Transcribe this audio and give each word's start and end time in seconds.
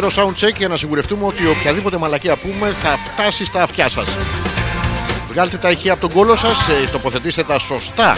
Δεύτερο 0.00 0.28
sound 0.28 0.44
check 0.44 0.56
για 0.56 0.68
να 0.68 0.76
σιγουρευτούμε 0.76 1.26
ότι 1.26 1.46
οποιαδήποτε 1.46 1.98
μαλακία 1.98 2.36
πούμε 2.36 2.74
θα 2.82 2.98
φτάσει 3.12 3.44
στα 3.44 3.62
αυτιά 3.62 3.88
σας. 3.88 4.16
Βγάλτε 5.28 5.56
τα 5.56 5.70
ηχεία 5.70 5.92
από 5.92 6.00
τον 6.00 6.12
κόλο 6.12 6.36
σας, 6.36 6.58
τοποθετήστε 6.92 7.42
τα 7.42 7.58
σωστά 7.58 8.16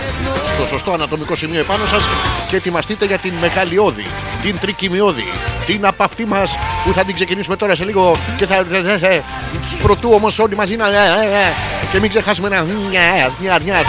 στο 0.55 0.67
σωστό 0.67 0.93
ανατομικό 0.93 1.35
σημείο 1.35 1.61
επάνω 1.61 1.87
σας 1.87 2.09
και 2.49 2.57
ετοιμαστείτε 2.57 3.05
για 3.05 3.19
την 3.19 3.33
μεγαλειώδη, 3.41 4.07
την 4.43 4.59
τρικυμιώδη, 4.61 5.25
την 5.67 5.87
από 5.87 6.03
αυτή 6.03 6.27
μας 6.27 6.59
που 6.85 6.93
θα 6.93 7.05
την 7.05 7.15
ξεκινήσουμε 7.15 7.57
τώρα 7.57 7.75
σε 7.75 7.85
λίγο 7.85 8.17
και 8.37 8.47
θα. 8.47 8.65
Πρωτού 9.83 10.11
όμως 10.13 10.39
όλοι 10.39 10.57
μαζί 10.57 10.77
να. 10.77 10.87
Και 11.93 12.01
μην 12.01 12.09
ξεχάσουμε 12.09 12.49
ένα. 12.49 12.67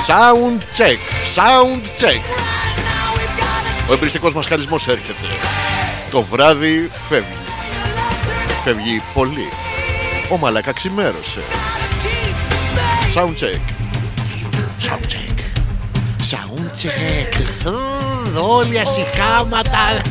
Sound 0.08 0.62
check. 0.78 0.98
Sound 1.36 2.04
check. 2.06 2.22
Ο 3.90 3.94
εμπριστικός 3.94 4.34
μας 4.34 4.48
χαρισμός 4.48 4.88
έρχεται. 4.88 5.26
Το 6.12 6.22
βράδυ 6.22 6.92
φεύγει. 7.10 7.41
Φεύγει 8.64 9.02
πολύ. 9.14 9.50
Ο 10.32 10.38
Μαλάκα 10.38 10.72
ξημέρωσε. 10.72 11.40
Sound 13.16 13.36
check. 13.44 13.62
Sound 14.88 15.06
check. 15.12 15.38
Sound 16.32 16.66
check. 16.82 17.42
Μμμ, 17.66 18.38
Όλοι 18.38 18.80
ασυχάματα. 18.80 20.02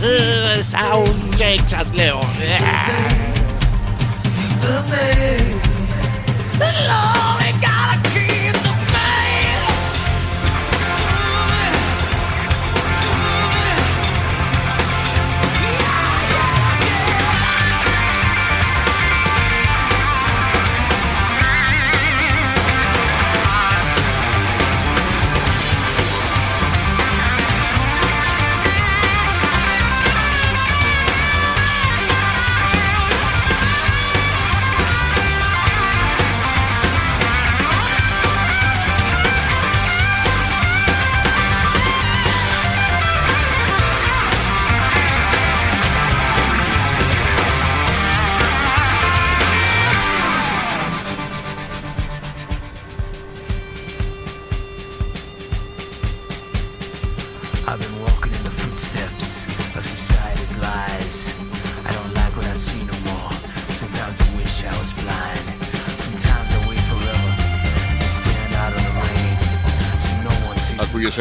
Sound 0.73 1.39
check 1.39 1.63
σας 1.67 1.93
λέω. 1.93 2.19
I've 6.93 7.30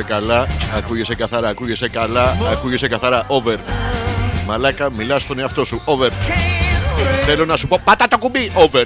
καλά, 0.10 0.48
ακούγεσαι 0.78 1.16
καθαρά, 1.16 1.50
ακούγεσαι 1.50 1.90
καλά, 1.90 2.38
ακούγεσαι 2.52 2.88
καθαρά. 2.88 3.26
Over. 3.28 3.56
Μαλάκα, 4.46 4.92
μιλάς 4.92 5.22
στον 5.22 5.40
εαυτό 5.40 5.64
σου. 5.64 5.82
Over. 5.86 6.10
Θέλω 7.26 7.46
να 7.46 7.56
σου 7.56 7.68
πω, 7.68 7.80
πάτα 7.84 8.08
το 8.08 8.18
κουμπί. 8.18 8.52
Over. 8.56 8.86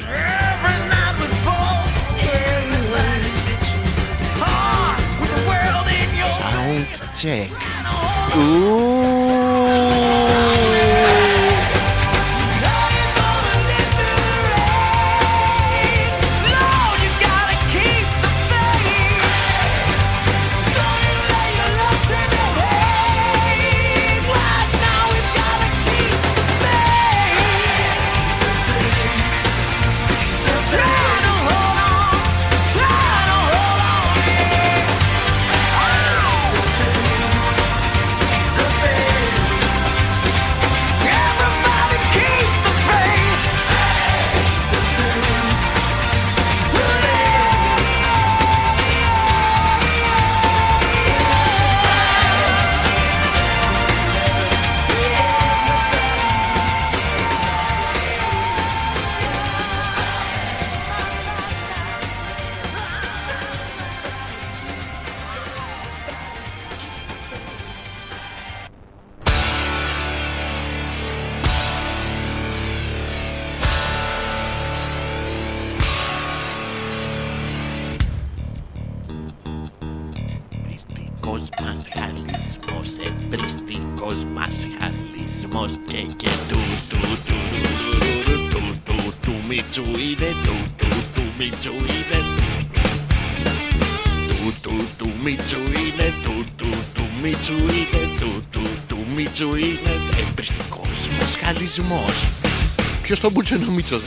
Sound 6.40 6.86
check. 7.22 7.48
Εμπριστικός 8.34 9.13
μας 101.82 101.84
χαλισμός 101.84 102.26
Ποιος 103.02 103.20
τον 103.20 103.32
μπούτσε 103.32 103.56
είναι 103.56 103.66
ο 103.66 103.72
Μίτσος 103.72 104.02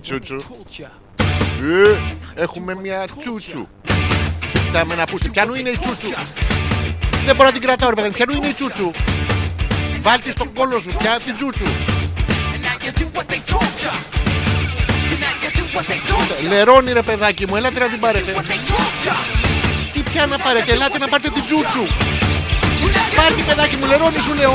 Ποιανού 0.00 0.20
είναι 0.24 0.24
η 0.24 0.28
Τσούτσου 0.28 0.36
culture. 0.48 0.90
ε, 2.36 2.42
Έχουμε 2.42 2.74
μια 2.74 3.04
Τσούτσου 3.20 3.66
Και 4.52 4.58
κοιτάμε 4.58 4.94
να 4.94 5.04
πούστε 5.04 5.28
Ποιανού 5.28 5.54
είναι 5.54 5.68
η 5.68 5.78
Τσούτσου; 5.78 6.08
Δεν 7.24 7.36
μπορώ 7.36 7.48
να 7.48 7.52
την 7.54 7.62
κρατάω 7.62 7.88
ρε 7.88 7.94
παιδί 7.94 8.08
μου. 8.08 8.14
Ποιανού 8.14 8.32
είναι 8.36 8.46
η 8.46 8.52
Τσούτσου; 8.52 8.90
Βάλτε 10.00 10.30
στον 10.30 10.52
κόλο 10.54 10.80
σου 10.80 10.96
Πια 10.98 11.18
την 11.24 11.34
Τσούτσου; 11.34 11.64
You 12.84 12.92
do 13.00 13.04
what 13.16 13.26
they 13.32 13.40
told 13.52 13.74
ya. 13.84 13.92
And 15.10 15.18
now 15.24 15.34
you 15.44 15.50
do 15.58 15.64
what 15.74 15.86
they 15.90 16.00
told 16.10 16.28
ya. 16.44 16.48
Λερώνει 16.48 16.92
ρε 16.92 17.02
παιδάκι 17.02 17.46
μου, 17.48 17.56
ελάτε 17.56 17.78
να 17.78 17.88
την 17.88 18.00
πάρετε. 18.00 18.32
What 18.36 18.40
they 18.50 18.72
told 18.72 19.06
ya. 19.06 19.14
Τι 19.92 20.00
πια 20.00 20.26
να 20.26 20.38
πάρετε, 20.38 20.72
ελάτε 20.72 20.98
να 20.98 21.08
πάρετε 21.08 21.30
την 21.30 21.44
τζούτσου. 21.44 21.82
And 21.82 22.94
now 22.96 23.12
you 23.12 23.16
Πάρτε 23.16 23.42
παιδάκι 23.46 23.76
μου, 23.76 23.86
λερώνει 23.86 24.18
σου 24.18 24.34
λέω. 24.34 24.54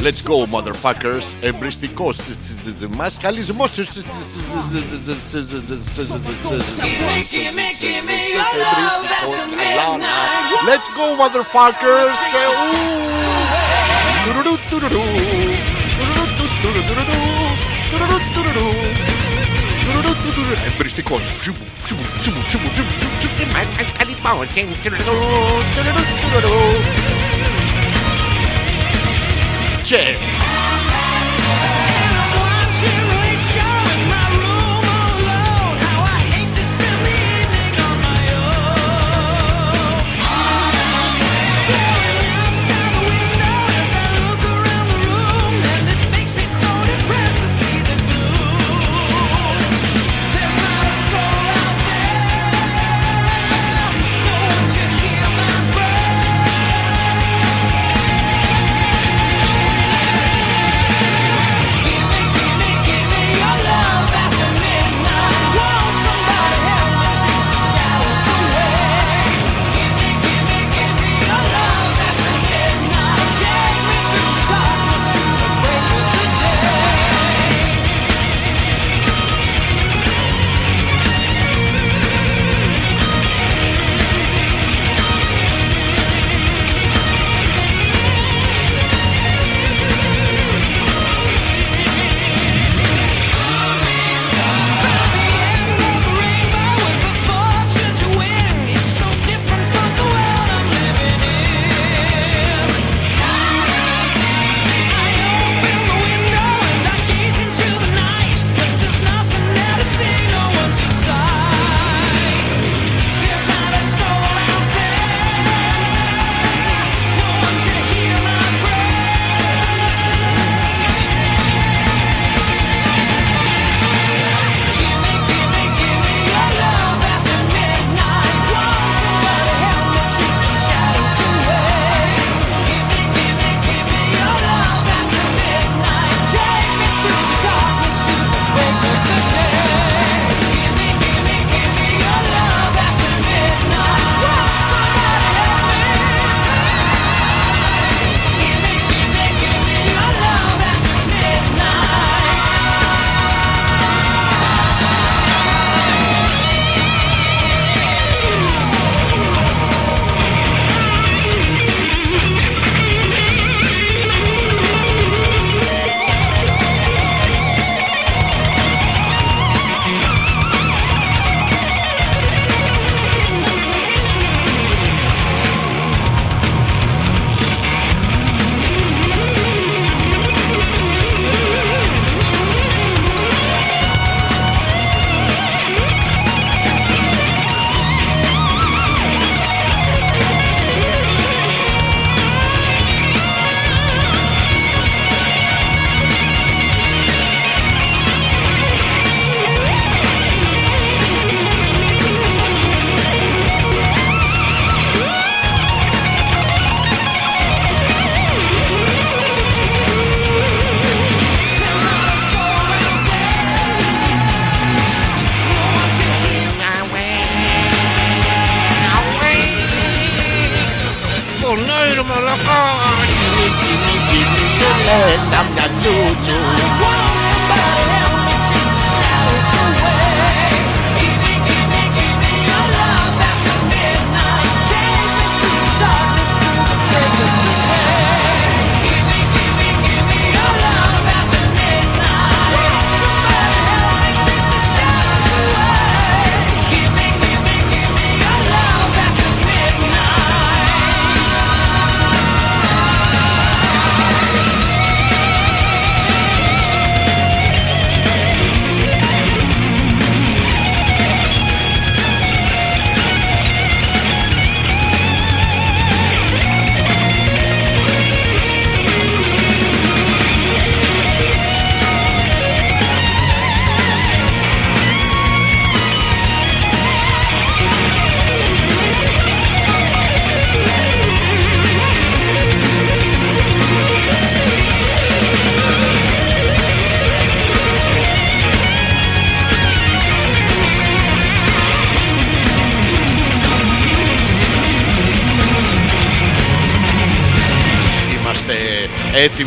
Let's 0.00 0.22
go, 0.22 0.46
motherfuckers. 0.46 1.24
Εμπριστικός 1.40 2.16
μασκαλισμός. 2.96 3.70
Let's 10.68 10.88
go, 10.96 11.06
motherfuckers. 11.20 12.16
Τουρουρού, 14.24 14.54
τουρουρού. 14.70 15.04
Τουρουρού, 15.98 16.24
τουρουρού, 18.34 18.70
Cheers. 29.83 30.50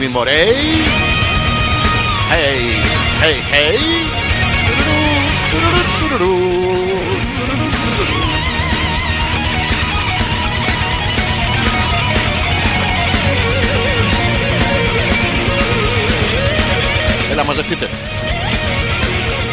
Έτοιμοι 0.05 0.19
μωρέ. 0.19 0.45
Hey, 2.31 2.63
hey, 3.23 3.39
hey. 3.55 3.79
Έλα 17.31 17.45
μαζευτείτε. 17.45 17.89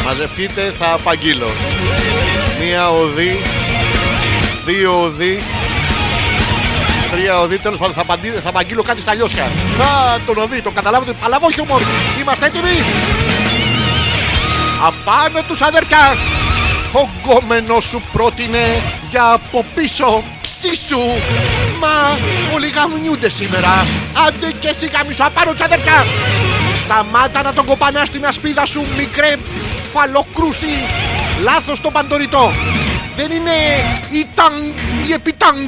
Μαζευτείτε 0.04 0.72
θα 0.78 0.92
απαγγείλω. 0.92 1.50
Μία 2.60 2.90
οδή, 2.90 3.40
δύο 4.66 5.02
οδή, 5.02 5.42
τρία 7.12 7.38
οδή. 7.40 7.58
Τέλο 7.58 7.76
πάντων 7.76 7.94
θα, 7.94 8.00
απαντή- 8.00 8.40
θα 8.44 8.48
απαγγείλω 8.48 8.82
κάτι 8.82 9.00
στα 9.00 9.14
λιώσια. 9.14 9.46
Να 9.78 10.20
τον 10.26 10.38
οδή, 10.38 10.62
τον 10.62 10.74
καταλάβετε. 10.74 11.12
Παλαβό 11.20 11.50
χιούμορ. 11.50 11.82
Είμαστε 12.20 12.46
έτοιμοι. 12.46 12.76
Απάνω 14.86 15.42
τους 15.48 15.60
αδερφιά. 15.60 16.16
Ο 16.92 17.08
γκόμενος 17.14 17.84
σου 17.84 18.02
πρότεινε 18.12 18.64
για 19.10 19.32
από 19.32 19.64
πίσω 19.74 20.22
ψήσου. 20.40 21.04
Μα 21.80 22.18
όλοι 22.54 22.68
γαμνιούνται 22.68 23.28
σήμερα. 23.28 23.86
Άντε 24.26 24.52
και 24.60 24.68
εσύ 24.68 24.86
γαμίσου 24.94 25.24
απάνω 25.24 25.52
τους 25.52 25.60
αδερφιά. 25.60 26.06
Σταμάτα 26.84 27.42
να 27.42 27.52
τον 27.52 27.64
κοπανάς 27.66 28.08
στην 28.08 28.26
ασπίδα 28.26 28.66
σου 28.66 28.84
μικρέ 28.96 29.36
φαλοκρούστη. 29.92 30.74
Λάθος 31.42 31.80
το 31.80 31.90
παντοριτό. 31.90 32.52
Δεν 33.16 33.30
είναι 33.30 33.52
η 34.10 34.26
τάγκ, 34.34 34.54
η 35.08 35.12
επιτάγκ. 35.12 35.58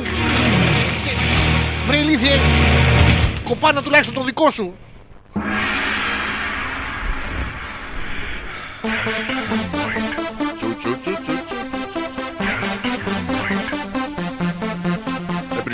Και- 1.85 1.91
Βρε 1.91 1.97
ηλίθιε, 1.97 2.35
κοπάνα 3.45 3.83
τουλάχιστον 3.83 4.15
το 4.15 4.25
δικό 4.25 4.51
σου. 4.51 4.75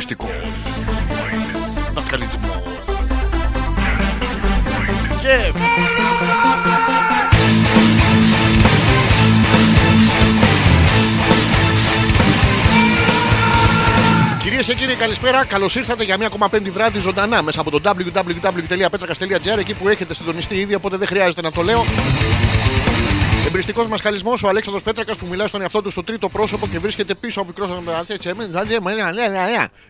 Τσου, 0.04 0.16
και 14.70 14.76
κύριοι, 14.76 14.94
καλησπέρα. 14.94 15.44
Καλώς 15.44 15.74
ήρθατε 15.74 16.04
για 16.04 16.16
μία 16.16 16.26
ακόμα 16.26 16.48
πέμπτη 16.48 16.70
βράδυ 16.70 16.98
ζωντανά 16.98 17.42
μέσα 17.42 17.60
από 17.60 17.70
το 17.70 17.80
www.petrakas.gr 17.84 19.58
εκεί 19.58 19.74
που 19.74 19.88
έχετε 19.88 20.14
συντονιστεί 20.14 20.54
ήδη, 20.54 20.74
οπότε 20.74 20.96
δεν 20.96 21.06
χρειάζεται 21.06 21.42
να 21.42 21.52
το 21.52 21.62
λέω. 21.62 21.84
Εμπριστικός 23.46 23.86
μας 23.86 24.00
καλισμός 24.00 24.42
ο 24.42 24.48
Αλέξανδρος 24.48 24.82
Πέτρακας 24.82 25.16
που 25.16 25.26
μιλάει 25.30 25.46
στον 25.46 25.60
εαυτό 25.60 25.82
του 25.82 25.90
στο 25.90 26.02
τρίτο 26.04 26.28
πρόσωπο 26.28 26.66
και 26.66 26.78
βρίσκεται 26.78 27.14
πίσω 27.14 27.40
από 27.40 27.48
μικρό. 27.48 27.84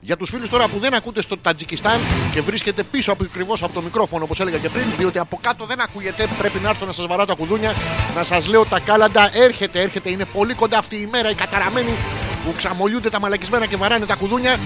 Για 0.00 0.16
τους 0.16 0.30
φίλους 0.30 0.48
τώρα 0.48 0.68
που 0.68 0.78
δεν 0.78 0.94
ακούτε 0.94 1.22
στο 1.22 1.36
Τατζικιστάν 1.36 2.00
και 2.32 2.40
βρίσκεται 2.40 2.82
πίσω 2.82 3.12
από 3.12 3.24
ακριβώς 3.24 3.62
από 3.62 3.72
το 3.72 3.80
μικρόφωνο 3.80 4.24
όπως 4.24 4.40
έλεγα 4.40 4.58
και 4.58 4.68
πριν, 4.68 4.84
διότι 4.98 5.18
από 5.18 5.38
κάτω 5.42 5.64
δεν 5.64 5.80
ακούγεται, 5.80 6.28
πρέπει 6.38 6.58
να 6.62 6.68
έρθω 6.68 6.86
να 6.86 6.92
σας 6.92 7.06
βαράω 7.06 7.26
τα 7.26 7.34
κουδούνια, 7.34 7.74
να 8.16 8.24
σας 8.24 8.46
λέω 8.46 8.64
τα 8.64 8.80
κάλαντα. 8.80 9.30
Έρχεται, 9.32 9.80
έρχεται, 9.80 10.10
είναι 10.10 10.24
πολύ 10.24 10.54
κοντά 10.54 10.78
αυτή 10.78 10.96
η 10.96 11.08
μέρα, 11.12 11.30
οι 11.30 11.34
καταραμένοι 11.34 11.96
που 12.44 12.52
ξαμολιούνται 12.56 13.10
τα 13.10 13.20
μαλακισμένα 13.20 13.66
και 13.66 13.76
βαράνε 13.76 14.06
τα 14.06 14.14
κουδούνια. 14.14 14.56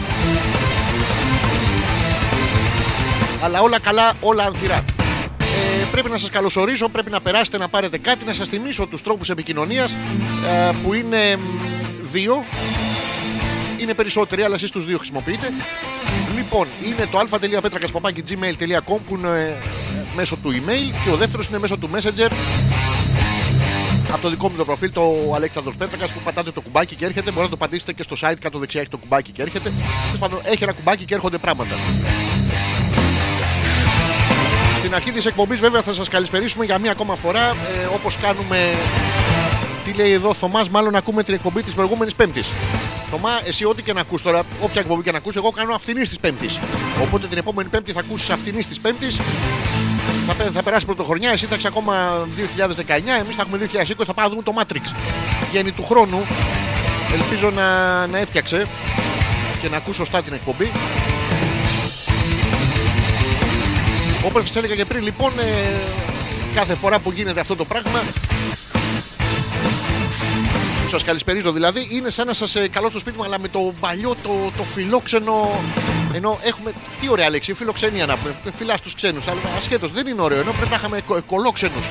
Αλλά 3.43 3.61
όλα 3.61 3.81
καλά, 3.81 4.13
όλα 4.21 4.45
ανθυρά. 4.45 4.85
Ε, 5.41 5.87
πρέπει 5.91 6.11
να 6.11 6.19
σας 6.19 6.31
καλωσορίσω, 6.31 6.89
πρέπει 6.89 7.11
να 7.11 7.21
περάσετε 7.21 7.59
να 7.59 7.69
πάρετε 7.69 7.99
κάτι, 7.99 8.25
να 8.25 8.33
σας 8.33 8.49
θυμίσω 8.49 8.87
τους 8.87 9.03
τρόπους 9.03 9.31
επικοινωνίας 9.31 9.93
ε, 9.93 10.71
που 10.83 10.95
είναι 10.95 11.37
μ, 11.37 11.41
δύο. 12.13 12.45
Είναι 13.81 13.95
περισσότεροι, 13.95 14.43
αλλά 14.43 14.55
εσείς 14.55 14.71
τους 14.71 14.85
δύο 14.85 14.97
χρησιμοποιείτε. 14.99 15.53
Λοιπόν, 16.37 16.67
είναι 16.85 17.09
το 17.11 17.19
α.πέτρακας.gmail.com 17.19 18.99
που 19.09 19.17
είναι 19.17 19.29
ε, 19.29 20.03
μέσω 20.17 20.37
του 20.37 20.51
email 20.53 20.95
και 21.05 21.11
ο 21.11 21.17
δεύτερος 21.17 21.49
είναι 21.49 21.59
μέσω 21.59 21.77
του 21.77 21.91
messenger 21.95 22.31
από 24.15 24.23
το 24.23 24.31
δικό 24.31 24.49
μου 24.51 24.57
το 24.57 24.65
προφίλ, 24.65 24.93
το 24.93 25.33
Αλέξανδρος 25.35 25.77
Πέτρακας 25.77 26.13
που 26.13 26.21
πατάτε 26.25 26.51
το 26.51 26.61
κουμπάκι 26.61 26.95
και 26.95 27.05
έρχεται. 27.05 27.25
Μπορείτε 27.25 27.43
να 27.43 27.49
το 27.49 27.57
πατήσετε 27.57 27.93
και 27.93 28.03
στο 28.03 28.17
site 28.21 28.35
κάτω 28.41 28.59
δεξιά 28.59 28.81
έχει 28.81 28.91
το 28.91 28.97
κουμπάκι 28.97 29.31
και 29.31 29.43
έρχεται. 29.43 29.73
Τέλος 30.05 30.19
πάντων, 30.19 30.41
έχει 30.45 30.63
ένα 30.63 30.73
κουμπάκι 30.73 31.05
και 31.05 31.15
έρχονται 31.15 31.39
πράγματα. 31.39 31.75
Στην 34.79 34.95
αρχή 34.95 35.11
της 35.11 35.27
εκπομπής, 35.27 35.61
βέβαια, 35.61 35.83
θα 35.83 35.93
σας 35.93 36.09
καλησπερίσουμε 36.09 36.65
για 36.65 36.79
μία 36.79 36.91
ακόμα 36.91 37.15
φορά. 37.15 37.51
Ε, 37.51 37.55
Όπως 37.95 38.17
κάνουμε. 38.17 38.75
Τι 39.85 39.93
λέει 39.93 40.13
εδώ, 40.13 40.35
Θωμάς, 40.35 40.69
μάλλον 40.69 40.95
ακούμε 40.95 41.23
την 41.23 41.35
εκπομπή 41.35 41.63
της 41.63 41.75
προηγούμενης 41.75 42.15
Πέμπτης. 42.15 42.49
Θωμά, 43.11 43.31
εσύ 43.45 43.65
ό,τι 43.65 43.83
και 43.83 43.93
να 43.93 44.01
ακούς 44.01 44.23
τώρα, 44.23 44.43
όποια 44.61 44.81
εκπομπή 44.81 45.03
και 45.03 45.11
να 45.11 45.17
ακούς, 45.17 45.37
εγώ 45.37 45.51
κάνω 45.51 45.75
αυθινή 45.75 46.01
της 46.01 46.19
Πέμπτης. 46.19 46.59
Οπότε 47.03 47.27
την 47.27 47.39
επόμενη 47.39 47.69
Πέμπτη 47.69 47.93
θα 47.93 48.01
ακούσεις 48.01 48.31
αυθινή 48.31 48.65
της 48.65 48.81
Πέμπτης. 48.81 49.19
Θα, 50.27 50.35
πε- 50.35 50.51
θα 50.53 50.63
περάσει 50.63 50.85
πρωτοχρονιά, 50.87 51.31
εσύ 51.31 51.47
θα 51.47 51.55
έχεις 51.55 51.67
ακόμα 51.67 52.27
2019, 52.37 52.89
εμείς 53.21 53.35
θα 53.37 53.43
έχουμε 53.47 53.69
2020, 53.73 54.05
θα 54.07 54.15
πάμε 54.15 54.29
να 54.29 54.29
δούμε 54.29 54.43
το 54.43 54.53
Matrix. 54.59 54.95
Βγαίνει 55.51 55.71
του 55.73 55.85
χρόνου. 55.85 56.27
Ελπίζω 57.13 57.51
να, 57.51 58.07
να 58.07 58.19
έφτιαξε 58.19 58.67
και 59.63 59.69
να 59.69 59.77
ακούς 59.77 59.97
σωστά 59.97 60.23
την 60.23 60.33
εκπομπή. 60.33 60.71
Όπως 64.25 64.43
σας 64.47 64.57
έλεγα 64.57 64.75
και 64.75 64.85
πριν, 64.85 65.03
λοιπόν, 65.03 65.33
ε, 65.39 65.71
κάθε 66.55 66.75
φορά 66.75 66.99
που 66.99 67.11
γίνεται 67.13 67.41
αυτό 67.41 67.57
το 67.57 67.65
πράγμα, 67.65 68.03
που 70.44 70.44
σας 70.95 71.05
καλησπερίζω 71.05 71.53
δηλαδή, 71.53 71.89
είναι 71.91 72.11
σαν 72.11 72.27
να 72.27 72.35
σας 72.35 72.55
ε, 72.55 72.69
καλώ 72.69 72.91
στο 72.91 72.99
σπίτι 72.99 73.17
μου, 73.17 73.25
αλλά 73.25 73.39
με 73.39 73.49
το 73.49 73.73
παλιό, 73.81 74.17
το, 74.23 74.53
το 74.57 74.63
φιλόξενο. 74.63 75.61
Ενώ 76.13 76.39
έχουμε. 76.43 76.73
Τι 77.01 77.09
ωραία 77.09 77.31
λέξη, 77.31 77.53
φιλοξενία 77.53 78.07
να 78.07 78.17
πούμε. 78.17 78.35
Φιλάς 78.57 78.81
τους 78.81 78.95
ξένους. 78.95 79.27
Αλλά 79.27 79.41
ασχέτως 79.57 79.91
δεν 79.91 80.07
είναι 80.07 80.23
ωραίο. 80.23 80.41
Ενώ 80.41 80.53
πρέπει 80.53 80.71
να 80.71 80.77
είχαμε 80.77 81.01
κο, 81.07 81.23
κολόξενους. 81.27 81.85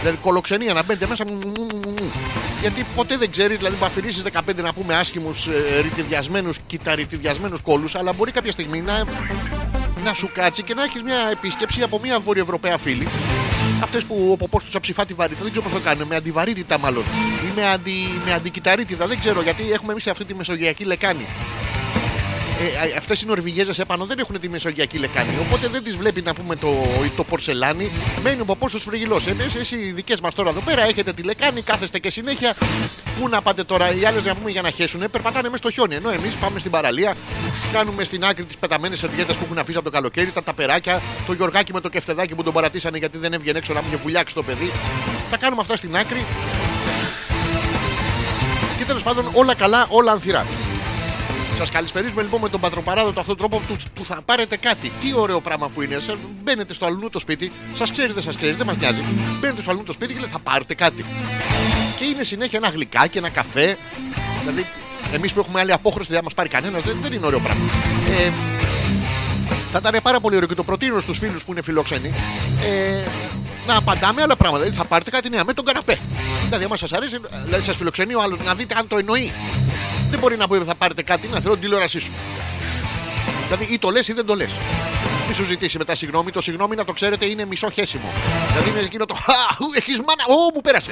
Δηλαδή 0.00 0.18
κολοξενία 0.20 0.72
να 0.72 0.82
μπαίνετε 0.82 1.06
μέσα. 1.06 1.24
μου, 1.26 1.32
μου, 1.32 1.52
μου, 1.58 1.66
μου, 1.84 1.94
μου. 2.00 2.12
Γιατί 2.60 2.86
ποτέ 2.96 3.16
δεν 3.16 3.30
ξέρεις, 3.30 3.56
δηλαδή 3.58 3.76
που 3.76 3.84
αφηρήσεις 3.84 4.22
15 4.22 4.40
να 4.62 4.72
πούμε 4.72 4.94
άσχημους 4.94 5.46
ε, 5.46 5.80
ρητιδιασμένου, 5.80 6.50
κυταριτιδιασμένου 6.66 7.58
κόλους, 7.62 7.94
αλλά 7.94 8.12
μπορεί 8.12 8.30
κάποια 8.30 8.52
στιγμή 8.52 8.80
να 8.80 9.04
να 10.04 10.14
σου 10.14 10.30
κάτσει 10.32 10.62
και 10.62 10.74
να 10.74 10.82
έχεις 10.82 11.02
μια 11.02 11.28
επίσκεψη 11.32 11.82
από 11.82 12.00
μια 12.02 12.20
βορειοευρωπαία 12.20 12.78
φίλη. 12.78 13.06
Αυτές 13.82 14.04
που 14.04 14.28
ο 14.32 14.36
ποπός 14.36 14.64
τους 14.64 14.74
αψηφά 14.74 15.06
τη 15.06 15.14
βαρύτητα, 15.14 15.42
δεν 15.42 15.50
ξέρω 15.50 15.68
πώς 15.68 15.80
το 15.80 15.88
κάνουν, 15.88 16.06
με 16.06 16.16
αντιβαρύτητα 16.16 16.78
μάλλον. 16.78 17.02
Ή 17.50 17.52
με, 17.54 17.66
αντι, 17.66 17.92
με 18.24 18.32
αντικυταρίτιδα, 18.32 19.06
δεν 19.06 19.18
ξέρω 19.18 19.42
γιατί 19.42 19.72
έχουμε 19.72 19.92
εμείς 19.92 20.06
αυτή 20.06 20.24
τη 20.24 20.34
μεσογειακή 20.34 20.84
λεκάνη. 20.84 21.26
Ε, 22.60 22.96
Αυτές 22.98 23.22
οι 23.22 23.26
Νορβηγέζες 23.26 23.78
επάνω 23.78 24.04
δεν 24.04 24.18
έχουν 24.18 24.40
τη 24.40 24.48
μεσογειακή 24.48 24.98
λεκάνη. 24.98 25.30
Οπότε 25.40 25.68
δεν 25.68 25.82
τις 25.82 25.96
βλέπει 25.96 26.22
να 26.22 26.34
πούμε 26.34 26.56
το, 26.56 26.82
το 27.16 27.24
πορσελάνι. 27.24 27.90
Μένει 28.22 28.40
ο 28.40 28.44
ποπό 28.44 28.70
τους 28.70 28.82
φρυγυλός. 28.82 29.26
Εμεί, 29.26 29.42
εσεί 29.60 29.76
οι 29.76 29.90
δικές 29.90 30.20
μας 30.20 30.34
τώρα 30.34 30.50
εδώ 30.50 30.60
πέρα 30.60 30.82
έχετε 30.82 31.12
τη 31.12 31.22
λεκάνη, 31.22 31.62
κάθεστε 31.62 31.98
και 31.98 32.10
συνέχεια. 32.10 32.54
Πού 33.20 33.28
να 33.28 33.42
πάτε 33.42 33.64
τώρα, 33.64 33.94
οι 33.94 34.04
άλλες 34.04 34.24
να 34.24 34.34
πούμε 34.34 34.50
για 34.50 34.62
να 34.62 34.70
χέσουν, 34.70 35.00
περπατάνε 35.10 35.48
μέσα 35.48 35.56
στο 35.56 35.70
χιόνι. 35.70 35.94
Ενώ 35.94 36.10
εμείς 36.10 36.34
πάμε 36.34 36.58
στην 36.58 36.70
παραλία, 36.70 37.14
κάνουμε 37.72 38.04
στην 38.04 38.24
άκρη 38.24 38.44
τις 38.44 38.56
πεταμένες 38.56 38.98
σερβιέτες 38.98 39.36
που 39.36 39.44
έχουν 39.44 39.58
αφήσει 39.58 39.76
από 39.76 39.90
το 39.90 39.96
καλοκαίρι, 39.96 40.30
τα 40.30 40.42
ταπεράκια, 40.42 41.02
το 41.26 41.32
γιοργάκι 41.32 41.72
με 41.72 41.80
το 41.80 41.88
κεφτεδάκι 41.88 42.34
που 42.34 42.42
τον 42.42 42.52
παρατήσανε 42.52 42.98
γιατί 42.98 43.18
δεν 43.18 43.32
έβγαινε 43.32 43.58
έξω 43.58 43.72
να 43.72 43.82
μην 43.82 43.98
βουλιάξει 44.02 44.34
το 44.34 44.42
παιδί. 44.42 44.72
Τα 45.30 45.36
κάνουμε 45.36 45.60
αυτά 45.60 45.76
στην 45.76 45.96
άκρη. 45.96 46.24
Και 48.78 48.84
τέλος 48.84 49.02
πάντων 49.02 49.30
όλα 49.32 49.54
καλά, 49.54 49.86
όλα 49.88 50.12
ανθυρά. 50.12 50.46
Σας 51.58 51.70
καλησπερίζουμε 51.70 52.22
λοιπόν 52.22 52.40
με 52.40 52.48
τον 52.48 52.60
πατροπαράδοτο 52.60 53.20
αυτόν 53.20 53.36
τον 53.36 53.50
τρόπο 53.50 53.66
του, 53.66 53.76
του 53.94 54.04
θα 54.04 54.22
πάρετε 54.24 54.56
κάτι. 54.56 54.92
Τι 55.00 55.14
ωραίο 55.14 55.40
πράγμα 55.40 55.68
που 55.68 55.82
είναι. 55.82 55.98
Σας 55.98 56.16
μπαίνετε 56.42 56.74
στο 56.74 56.86
αλλού 56.86 57.10
το 57.10 57.18
σπίτι, 57.18 57.52
σας 57.74 57.90
ξέρει, 57.90 58.12
δεν 58.12 58.22
σας 58.22 58.36
ξέρει, 58.36 58.52
δεν 58.52 58.66
μας 58.66 58.76
νοιάζει. 58.76 59.02
Μπαίνετε 59.40 59.60
στο 59.60 59.70
αλλού 59.70 59.82
το 59.82 59.92
σπίτι 59.92 60.12
και 60.12 60.20
λέτε 60.20 60.32
θα 60.32 60.38
πάρετε 60.38 60.74
κάτι. 60.74 61.04
Και 61.98 62.04
είναι 62.04 62.24
συνέχεια 62.24 62.58
ένα 62.62 62.68
γλυκάκι, 62.68 63.18
ένα 63.18 63.28
καφέ. 63.28 63.76
Δηλαδή, 64.40 64.66
εμείς 65.12 65.32
που 65.32 65.40
έχουμε 65.40 65.60
άλλη 65.60 65.72
απόχρωση 65.72 66.08
δεν 66.08 66.18
θα 66.18 66.24
μας 66.24 66.34
πάρει 66.34 66.48
κανένας, 66.48 66.82
δεν, 66.82 66.96
δεν 67.02 67.12
είναι 67.12 67.26
ωραίο 67.26 67.38
πράγμα. 67.38 67.64
Ε, 68.08 68.30
θα 69.70 69.78
ήταν 69.78 70.00
πάρα 70.02 70.20
πολύ 70.20 70.36
ωραίο 70.36 70.48
και 70.48 70.54
το 70.54 70.64
προτείνω 70.64 71.00
στους 71.00 71.18
φίλους 71.18 71.44
που 71.44 71.52
είναι 71.52 71.62
φιλόξενοι. 71.62 72.12
Ε, 72.64 73.02
να 73.66 73.76
απαντάμε 73.76 74.22
άλλα 74.22 74.36
πράγματα. 74.36 74.62
Δηλαδή 74.62 74.82
θα 74.82 74.88
πάρετε 74.88 75.10
κάτι 75.10 75.28
νέα 75.28 75.44
με 75.44 75.52
τον 75.52 75.64
καναπέ. 75.64 75.98
Δηλαδή, 76.44 76.64
άμα 76.64 76.76
σας 76.76 76.92
αρέσει, 76.92 77.16
δηλαδή 77.44 77.64
σας 77.64 77.76
φιλοξενεί 77.76 78.14
ο 78.14 78.22
άλλος 78.22 78.38
να 78.44 78.54
δείτε 78.54 78.74
αν 78.78 78.88
το 78.88 78.96
εννοεί. 78.96 79.32
Δεν 80.10 80.18
μπορεί 80.18 80.36
να 80.36 80.48
πει 80.48 80.54
ότι 80.54 80.66
θα 80.66 80.74
πάρετε 80.74 81.02
κάτι, 81.02 81.28
να 81.32 81.40
θέλω 81.40 81.52
την 81.52 81.62
τηλεόρασή 81.62 81.98
σου. 82.00 82.12
Δηλαδή, 83.44 83.64
ή 83.72 83.78
το 83.78 83.90
λες 83.90 84.08
ή 84.08 84.12
δεν 84.12 84.26
το 84.26 84.36
λες. 84.36 84.50
Μη 85.28 85.34
σου 85.34 85.44
ζητήσει 85.44 85.78
μετά 85.78 85.94
συγγνώμη. 85.94 86.30
Το 86.30 86.40
συγγνώμη 86.40 86.76
να 86.76 86.84
το 86.84 86.92
ξέρετε 86.92 87.26
είναι 87.26 87.44
μισό 87.44 87.70
χέσιμο. 87.70 88.12
Δηλαδή 88.48 88.70
είναι 88.70 88.80
εκείνο 88.80 89.04
το. 89.04 89.16
Έχεις 89.76 89.96
μάνα. 89.98 90.24
Ω, 90.28 90.50
μου 90.54 90.60
πέρασε. 90.60 90.90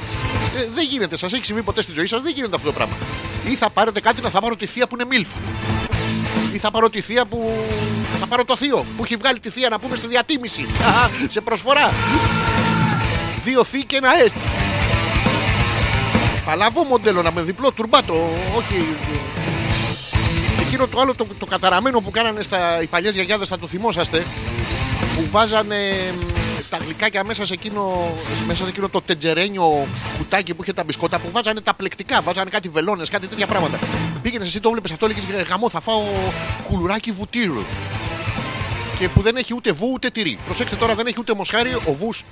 Ε, 0.56 0.68
δεν 0.74 0.84
γίνεται. 0.84 1.16
Σας 1.16 1.32
έχει 1.32 1.44
συμβεί 1.44 1.62
ποτέ 1.62 1.82
στη 1.82 1.92
ζωή 1.92 2.06
σας. 2.06 2.20
Δεν 2.20 2.32
γίνεται 2.34 2.54
αυτό 2.54 2.66
το 2.66 2.72
πράγμα. 2.72 2.94
Ή 3.44 3.54
θα 3.54 3.70
πάρετε 3.70 4.00
κάτι 4.00 4.22
να 4.22 4.30
θα 4.30 4.40
πάρω 4.40 4.56
τη 4.56 4.66
θεία 4.66 4.86
που 4.86 4.94
είναι 4.94 5.04
μίλφ. 5.04 5.28
Ή 6.52 6.58
θα 6.58 6.70
πάρω 6.70 6.90
τη 6.90 7.00
θεία 7.00 7.24
που. 7.24 7.52
Θα 8.20 8.26
πάρω 8.26 8.44
το 8.44 8.56
θείο 8.56 8.86
που 8.96 9.04
έχει 9.04 9.16
βγάλει 9.16 9.40
τη 9.40 9.50
θεία 9.50 9.68
να 9.68 9.78
πούμε 9.78 9.96
στη 9.96 10.06
διατίμηση. 10.06 10.66
Αχα, 10.80 11.10
σε 11.28 11.40
προσφορά. 11.40 11.92
Δύο 13.44 13.64
θεί 13.64 13.84
και 13.84 13.96
ένα 13.96 14.08
έστ. 14.24 14.34
Θα 16.44 16.56
λάβω 16.56 16.84
μοντέλο 16.84 17.22
να 17.22 17.32
με 17.32 17.42
διπλό 17.42 17.72
τουρμπάτο. 17.72 18.32
Όχι. 18.56 18.96
Εκείνο 20.60 20.86
το 20.86 21.00
άλλο 21.00 21.14
το, 21.14 21.26
το 21.38 21.46
καταραμένο 21.46 22.00
που 22.00 22.10
κάνανε 22.10 22.42
στα 22.42 22.82
οι 22.82 22.86
παλιές 22.86 23.14
γιαγιάδες 23.14 23.48
θα 23.48 23.58
το 23.58 23.66
θυμόσαστε 23.66 24.26
που 25.14 25.28
βάζανε 25.30 25.76
μ, 26.72 26.78
τα 26.78 26.84
γλυκάκια 26.84 27.24
μέσα 27.24 27.46
σε 27.46 27.52
εκείνο, 27.52 28.14
μέσα 28.46 28.64
σε 28.64 28.70
εκείνο 28.70 28.88
το 28.88 29.00
τετζερένιο 29.00 29.86
κουτάκι 30.18 30.54
που 30.54 30.62
είχε 30.62 30.72
τα 30.72 30.84
μπισκότα 30.84 31.18
που 31.18 31.30
βάζανε 31.30 31.60
τα 31.60 31.74
πλεκτικά, 31.74 32.20
βάζανε 32.20 32.50
κάτι 32.50 32.68
βελόνες, 32.68 33.08
κάτι 33.08 33.26
τέτοια 33.26 33.46
πράγματα. 33.46 33.78
Πήγαινες 34.22 34.48
εσύ 34.48 34.60
το 34.60 34.70
βλέπεις 34.70 34.90
αυτό, 34.90 35.06
λέγες 35.06 35.24
γαμό 35.48 35.70
θα 35.70 35.80
φάω 35.80 36.02
κουλουράκι 36.68 37.12
βουτύρου. 37.12 37.62
Και 38.98 39.08
που 39.08 39.20
δεν 39.20 39.36
έχει 39.36 39.54
ούτε 39.54 39.72
βου 39.72 39.90
ούτε 39.92 40.10
τυρί. 40.10 40.38
Προσέξτε 40.46 40.76
τώρα, 40.76 40.94
δεν 40.94 41.06
έχει 41.06 41.16
ούτε 41.18 41.34
μοσχάρι. 41.34 41.74
Ο 41.74 41.94
βους 42.00 42.24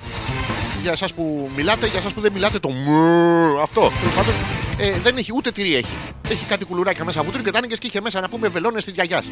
για 0.82 0.92
εσάς 0.92 1.12
που 1.12 1.50
μιλάτε, 1.56 1.86
για 1.86 1.98
εσάς 1.98 2.12
που 2.12 2.20
δεν 2.20 2.32
μιλάτε, 2.32 2.58
το 2.58 2.68
μου. 2.70 3.60
Αυτό. 3.60 3.92
Τέλος 4.00 4.14
πάντων, 4.14 4.34
ε, 4.78 4.98
δεν 5.02 5.16
έχει 5.16 5.32
ούτε 5.34 5.50
τυρί 5.50 5.74
έχει. 5.74 5.96
Έχει 6.28 6.44
κάτι 6.44 6.64
κουλουράκια 6.64 7.04
μέσα 7.04 7.22
βούτυρ 7.22 7.42
και 7.42 7.50
τα 7.50 7.58
άνοιγες 7.58 7.78
και 7.78 7.86
είχε 7.86 8.00
μέσα 8.00 8.20
να 8.20 8.28
πούμε 8.28 8.48
βελόνες 8.48 8.84
της 8.84 8.92
γιαγιάς. 8.92 9.30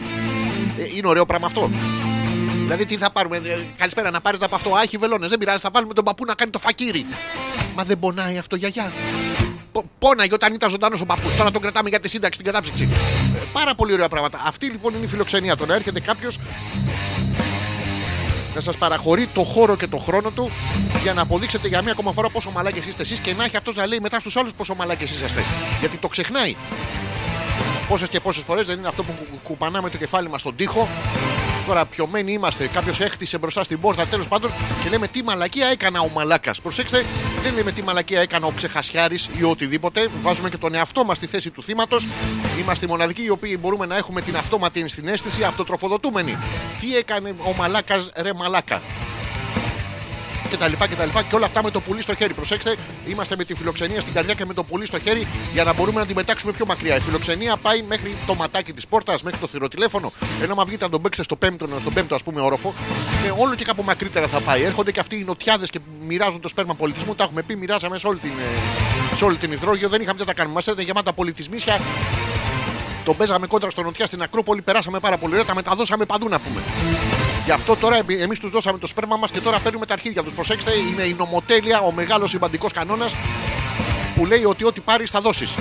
Ε, 0.79 0.97
είναι 0.97 1.09
ωραίο 1.09 1.27
πράγμα 1.27 1.47
αυτό. 1.47 1.71
Δηλαδή 2.69 2.87
τι 2.87 2.97
θα 2.97 3.11
πάρουμε, 3.11 3.37
ε, 3.37 3.59
καλησπέρα 3.77 4.11
να 4.11 4.21
πάρετε 4.21 4.45
από 4.45 4.55
αυτό. 4.55 4.75
Α, 4.75 4.81
έχει 4.83 4.97
βελόνες, 4.97 5.29
δεν 5.29 5.39
πειράζει, 5.39 5.59
θα 5.59 5.69
βάλουμε 5.73 5.95
τον 5.95 6.05
παππού 6.05 6.25
να 6.25 6.35
κάνει 6.35 6.51
το 6.51 6.59
φακύρι. 6.59 7.07
Μα 7.77 7.85
δεν 7.85 7.99
πονάει 7.99 8.39
αυτό 8.39 8.57
γιαγιά. 8.57 8.93
Πο- 9.73 9.85
Πόναγε 9.99 10.35
όταν 10.35 10.55
ήταν 10.55 10.71
ζωντανός 10.71 11.01
ο 11.01 11.05
παππούς. 11.07 11.37
Τώρα 11.37 11.51
τον 11.51 11.63
κρατάμε 11.63 11.89
για 11.89 12.01
τη 12.01 12.09
σύνταξη, 12.09 12.39
την 12.43 12.47
κατάψυξη. 12.53 12.89
Ε, 13.37 13.39
πάρα 13.53 13.75
πολύ 13.75 13.93
ωραία 13.93 14.09
πράγματα. 14.09 14.41
Αυτή 14.47 14.67
λοιπόν 14.67 14.95
είναι 14.95 15.05
η 15.05 15.09
φιλοξενία. 15.09 15.57
Το 15.57 15.67
να 15.67 15.75
έρχεται 15.75 16.01
κάποιος 16.01 16.39
να 18.55 18.61
σας 18.61 18.77
παραχωρεί 18.77 19.27
το 19.35 19.43
χώρο 19.43 19.77
και 19.77 19.87
το 19.87 19.97
χρόνο 19.99 20.31
του 20.31 20.51
για 21.03 21.15
να 21.15 21.23
αποδείξετε 21.23 21.69
για 21.69 21.83
μία 21.83 21.93
ακόμα 21.93 22.13
φορά 22.13 22.29
πόσο 22.29 22.51
μαλάκες 22.51 22.85
είστε 22.87 23.03
εσείς 23.03 23.19
και 23.19 23.35
να 23.35 23.45
έχει 23.45 23.57
αυτός 23.57 23.75
να 23.75 23.87
λέει 23.87 23.99
μετά 24.03 24.21
στους 24.21 24.37
άλλους 24.37 24.53
πόσο 24.53 24.75
μαλάκες 24.75 25.11
είσαστε. 25.11 25.45
Γιατί 25.81 25.97
το 25.97 26.09
ξεχνάει. 26.09 26.57
Πόσες 27.89 28.09
και 28.09 28.21
πόσες 28.21 28.43
φορές 28.43 28.67
δεν 28.67 28.79
είναι 28.79 28.89
αυτό 28.89 29.03
που 29.03 29.13
κου- 29.19 29.43
κουπανάμε 29.43 29.91
το 29.91 29.97
κεφάλι 29.97 30.29
μας 30.29 30.41
στον 30.41 30.57
τοίχο. 30.57 30.89
Τώρα 31.69 31.85
πιωμένοι 31.85 32.33
είμαστε. 32.33 32.67
Κάποιος 32.67 33.01
έχτισε 33.01 33.39
μπροστά 33.39 33.65
στην 33.65 33.81
πόρτα 33.81 34.07
τέλος 34.07 34.29
πάντων 34.29 34.51
και 34.83 34.89
λέμε 34.89 35.09
τι 35.09 35.23
μαλακία 35.23 35.67
έκανα 35.67 36.01
ο 36.01 36.09
μαλάκας. 36.15 36.61
Προσέξτε, 36.61 37.05
δεν 37.43 37.55
λέμε 37.55 37.73
τι 37.73 37.83
μαλακία 37.83 38.21
έκανα 38.21 38.47
ο 38.47 38.51
ξεχασιάρη 38.51 39.19
ή 39.39 39.43
οτιδήποτε. 39.43 40.09
Βάζουμε 40.23 40.51
και 40.51 40.57
τον 40.57 40.75
εαυτό 40.75 41.05
μας 41.05 41.17
στη 41.17 41.27
θέση 41.27 41.51
του 41.51 41.63
θύματος. 41.63 42.07
Είμαστε 42.61 42.87
οι 42.87 42.89
μοναδικοί 42.89 43.23
οι 43.23 43.31
οποίοι 43.31 43.59
μπορούμε 43.61 43.87
να 43.87 43.97
έχουμε 43.97 44.21
την 44.21 44.37
αυτόματη 44.37 44.81
ενσυναίσθηση 44.81 45.43
αυτοτροφοδοτούμενη. 45.43 46.37
Τι 46.81 46.97
έκανε 46.97 47.35
ο 47.45 47.55
μαλάκας 47.57 48.11
ρε 48.17 48.33
μαλάκα 48.33 48.83
και 50.51 50.57
τα 50.57 50.69
λοιπά 50.69 50.87
και 50.87 50.95
τα 50.95 51.05
λοιπά 51.05 51.23
και 51.23 51.35
όλα 51.35 51.47
αυτά 51.47 51.63
με 51.63 51.71
το 51.71 51.81
πουλί 51.81 52.03
στο 52.03 52.15
χέρι. 52.15 52.33
Προσέξτε, 52.35 52.77
είμαστε 53.09 53.37
με 53.37 53.45
τη 53.45 53.55
φιλοξενία 53.55 54.01
στην 54.01 54.13
καρδιά 54.13 54.35
και 54.35 54.45
με 54.45 54.55
το 54.55 54.65
πουλί 54.65 54.87
στο 54.87 54.99
χέρι 54.99 55.27
για 55.53 55.65
να 55.65 55.73
μπορούμε 55.73 56.01
να 56.01 56.07
την 56.07 56.15
πετάξουμε 56.15 56.53
πιο 56.53 56.67
μακριά. 56.67 56.97
Η 56.97 57.01
φιλοξενία 57.01 57.57
πάει 57.57 57.83
μέχρι 57.83 58.17
το 58.27 58.35
ματάκι 58.35 58.73
της 58.73 58.87
πόρτας, 58.87 59.23
μέχρι 59.23 59.39
το 59.39 59.47
θηροτηλέφωνο. 59.47 60.13
Ενώ 60.43 60.55
μα 60.55 60.65
βγείτε 60.65 60.85
να 60.85 60.91
τον 60.91 61.03
παίξετε 61.03 61.25
στο 61.25 61.37
πέμπτο, 61.37 61.69
στον 61.81 61.93
πέμπτο 61.93 62.15
ας 62.15 62.23
πούμε 62.23 62.41
όροφο, 62.41 62.75
και 63.23 63.33
όλο 63.37 63.55
και 63.55 63.65
κάπου 63.65 63.83
μακρύτερα 63.83 64.27
θα 64.27 64.41
πάει. 64.41 64.63
Έρχονται 64.63 64.93
και 64.93 65.01
αυτοί 65.01 65.17
οι 65.17 65.25
νοτιάδες 65.25 65.71
και 65.71 65.79
μοιράζουν 66.07 66.41
το 66.41 66.49
σπέρμα 66.49 66.75
πολιτισμού. 66.75 67.15
Τα 67.15 67.25
έχουμε 67.25 67.43
πει, 67.43 67.57
μοιράζαμε 67.57 67.99
σε 67.99 68.07
όλη 68.07 68.19
την, 68.19 68.31
ε, 68.31 69.17
σε 69.17 69.25
όλη 69.25 69.37
την 69.37 69.53
υδρόγειο. 69.53 69.89
Δεν 69.89 70.01
είχαμε 70.01 70.15
τι 70.15 70.21
να 70.21 70.27
τα 70.27 70.35
κάνουμε. 70.35 70.55
Μας 70.55 70.67
ήταν 70.67 70.85
γεμάτα 70.85 71.13
πολιτισμίσια. 71.13 71.81
Τον 73.05 73.17
παίζαμε 73.17 73.47
κόντρα 73.47 73.71
στο 73.71 73.83
νοτιά 73.83 74.07
στην 74.07 74.23
Ακρόπολη, 74.23 74.63
περάσαμε 74.63 74.99
πάρα 75.01 75.17
πολύ 75.17 75.33
ωραία, 75.33 75.45
τα 75.45 75.55
μεταδώσαμε 75.55 76.05
παντού 76.05 76.29
να 76.29 76.39
πούμε. 76.39 76.63
Γι' 77.49 77.55
αυτό 77.55 77.77
τώρα 77.77 78.01
εμείς 78.21 78.39
τους 78.39 78.51
δώσαμε 78.51 78.79
το 78.79 78.87
σπέρμα 78.87 79.17
μας 79.17 79.31
και 79.31 79.41
τώρα 79.41 79.59
παίρνουμε 79.59 79.87
τα 79.87 79.93
αρχίδια 79.93 80.23
τους. 80.23 80.33
Προσέξτε, 80.33 80.71
είναι 80.91 81.03
η 81.03 81.15
νομοτέλεια, 81.19 81.81
ο 81.81 81.93
μεγάλος 81.93 82.31
σημαντικός 82.31 82.73
κανόνας 82.73 83.15
που 84.17 84.27
λέει 84.27 84.45
ότι 84.45 84.65
ό,τι 84.65 84.81
πάρεις 84.81 85.11
θα 85.11 85.21
δώσεις. 85.21 85.55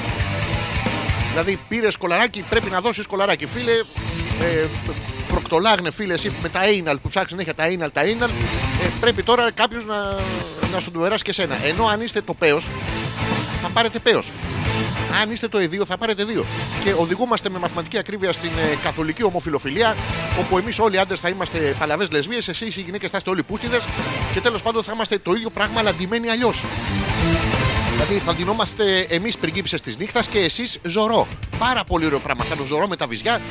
Δηλαδή 1.30 1.60
πήρες 1.68 1.98
κολαράκι, 1.98 2.44
πρέπει 2.50 2.70
να 2.70 2.82
δώσεις 2.82 3.08
κολαράκι. 3.08 3.46
Φίλε, 3.46 3.72
ε, 4.42 4.66
προκτολάγνε 5.28 5.92
φίλε, 5.92 6.14
εσύ 6.14 6.32
με 6.42 6.50
τα 6.50 6.60
anal 6.64 6.96
που 7.02 7.10
ψάχνει 7.10 7.30
συνέχεια 7.30 7.54
τα 7.54 7.66
anal, 7.68 7.92
τα 7.94 8.02
anal, 8.02 8.30
ε, 8.84 8.88
πρέπει 9.00 9.24
τώρα 9.24 9.52
κάποιος 9.52 9.86
να, 9.86 10.16
να 10.74 10.80
σου 10.80 10.92
του 10.92 11.00
περάσει 11.00 11.24
και 11.24 11.34
σένα. 11.34 11.56
Ενώ 11.66 11.86
αν 11.86 12.02
είστε 12.02 12.22
το 12.22 12.34
πέος, 12.34 12.66
θα 13.62 13.70
πάρετε 13.70 14.00
πέος. 14.00 14.28
Αν 15.22 15.32
είστε 15.32 15.48
το 15.48 15.58
εδίο, 15.58 15.86
θα 15.86 15.98
πάρετε 15.98 16.24
δύο. 16.24 16.46
Και 16.84 16.94
οδηγούμαστε 16.98 17.50
με 17.50 17.60
μαθηματική 17.60 17.98
ακρίβεια 17.98 18.32
στην 18.32 18.50
ε, 18.50 18.76
καθολική 18.84 19.24
ομοφιλοφιλία, 19.24 19.96
όπου 20.40 20.58
εμείς 20.58 20.80
όλοι 20.80 20.96
οι 20.96 21.00
άντρες 21.00 21.20
θα 21.20 21.30
είμαστε 21.30 21.76
παλαβές 21.80 22.12
λεσβείε, 22.12 22.38
εσείς 22.48 22.76
οι 22.78 22.82
γυναίκες 22.82 23.10
θα 23.10 23.18
είστε 23.18 23.30
όλοι 23.30 23.44
πούτιδες 23.44 23.82
και 24.34 24.42
τέλος 24.42 24.62
πάντων 24.62 24.84
θα 24.84 24.92
είμαστε 24.94 25.18
το 25.20 25.34
ίδιο 25.34 25.50
πράγμα, 25.50 25.80
αλλά 25.80 25.94
ντυμένοι 25.94 26.30
αλλιώς. 26.30 26.64
Δηλαδή 27.92 28.14
θα 28.26 28.34
ντυνόμαστε 28.36 29.00
εμείς 29.10 29.38
πριγκίψε 29.38 29.80
της 29.80 29.98
νύχτας 29.98 30.28
και 30.28 30.40
εσείς 30.40 30.78
ζωρό. 30.88 31.28
Πάρα 31.58 31.84
πολύ 31.84 32.06
ωραίο 32.06 32.20
πράγμα. 32.20 32.44
Θα 32.44 32.56
το 32.56 32.64
ζωρό 32.66 32.88
με 32.88 32.96
τα 32.96 33.08
βυζιά. 33.08 33.42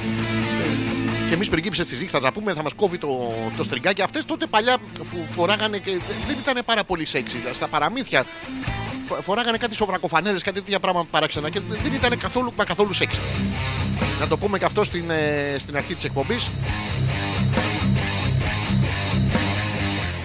Και 1.29 1.35
εμείς 1.35 1.49
πριγκίψε 1.49 1.85
της 1.85 1.99
νύχτας 1.99 2.23
να 2.23 2.33
πούμε, 2.33 2.53
θα 2.53 2.63
μας 2.63 2.73
κόβει 2.77 2.99
το, 2.99 3.35
το 3.57 3.65
στριγκάκι. 3.65 4.03
Αυτές 4.03 4.25
τότε 4.25 4.47
παλιά 4.47 4.77
φου- 4.97 5.27
φοράγανε 5.35 5.79
και 5.79 5.91
δεν 6.27 6.37
ήταν 6.43 6.63
πάρα 6.65 6.85
πολύ 6.85 7.05
σεξι. 7.05 7.37
Στα 7.55 7.67
παραμύθια 7.69 8.23
φο- 8.23 8.86
φοράγανε 9.21 9.57
κάτι 9.57 9.75
σοβρακοφανέλες, 9.75 10.42
κάτι 10.42 10.61
τέτοια 10.61 10.81
πράγματα 10.81 11.09
παράξενα 11.11 11.51
και 11.51 11.61
δεν 11.69 11.92
ήταν 11.95 12.19
καθόλου, 12.19 12.53
μα 12.57 12.64
καθόλου 12.64 12.92
σεξ. 12.92 13.19
Να 14.21 14.29
το 14.29 14.37
πούμε 14.37 14.59
και 14.59 14.64
αυτό 14.64 14.85
στην, 14.85 15.11
ε, 15.11 15.57
στην 15.59 15.77
αρχή 15.77 15.95
της 15.95 16.05
εκπομπής. 16.05 16.51